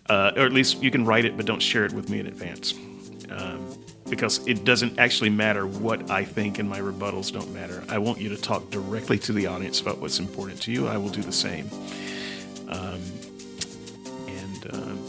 uh, 0.09 0.33
or 0.37 0.43
at 0.43 0.53
least 0.53 0.83
you 0.83 0.93
can 0.93 1.05
write 1.05 1.25
it, 1.25 1.37
but 1.37 1.47
don't 1.47 1.63
share 1.63 1.85
it 1.85 1.93
with 1.93 2.11
me 2.11 2.21
in 2.21 2.29
advance, 2.29 2.75
um, 3.31 3.77
because 4.09 4.47
it 4.47 4.65
doesn't 4.65 4.97
actually 5.01 5.31
matter 5.31 5.67
what 5.67 6.09
I 6.09 6.25
think, 6.25 6.61
and 6.61 6.69
my 6.69 6.79
rebuttals 6.79 7.33
don't 7.33 7.53
matter. 7.53 7.83
I 7.89 7.99
want 7.99 8.21
you 8.21 8.29
to 8.29 8.37
talk 8.37 8.71
directly 8.71 9.19
to 9.19 9.33
the 9.33 9.49
audience 9.49 9.81
about 9.81 9.99
what's 9.99 10.21
important 10.21 10.63
to 10.63 10.73
you. 10.73 10.87
I 10.87 10.97
will 10.97 11.11
do 11.11 11.23
the 11.23 11.33
same. 11.33 11.69
Um, 12.69 13.01
and 14.29 14.67
uh, 14.71 15.02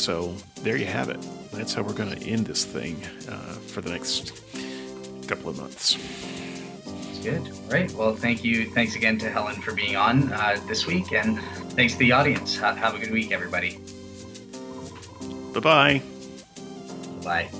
so 0.00 0.34
there 0.62 0.76
you 0.76 0.86
have 0.86 1.08
it 1.08 1.24
that's 1.52 1.74
how 1.74 1.82
we're 1.82 1.92
going 1.92 2.10
to 2.10 2.26
end 2.26 2.46
this 2.46 2.64
thing 2.64 2.96
uh, 3.28 3.54
for 3.54 3.80
the 3.80 3.90
next 3.90 4.32
couple 5.26 5.50
of 5.50 5.58
months. 5.58 5.96
Sounds 6.84 7.18
good. 7.18 7.40
All 7.40 7.70
right. 7.70 7.92
Well, 7.92 8.14
thank 8.14 8.42
you. 8.44 8.70
Thanks 8.70 8.96
again 8.96 9.18
to 9.18 9.30
Helen 9.30 9.60
for 9.60 9.74
being 9.74 9.96
on 9.96 10.32
uh, 10.32 10.58
this 10.66 10.86
week, 10.86 11.12
and 11.12 11.40
thanks 11.72 11.94
to 11.94 11.98
the 11.98 12.12
audience. 12.12 12.56
Have 12.58 12.94
a 12.94 12.98
good 12.98 13.12
week, 13.12 13.30
everybody. 13.30 13.78
Bye-bye. 15.52 16.02
Bye. 17.22 17.50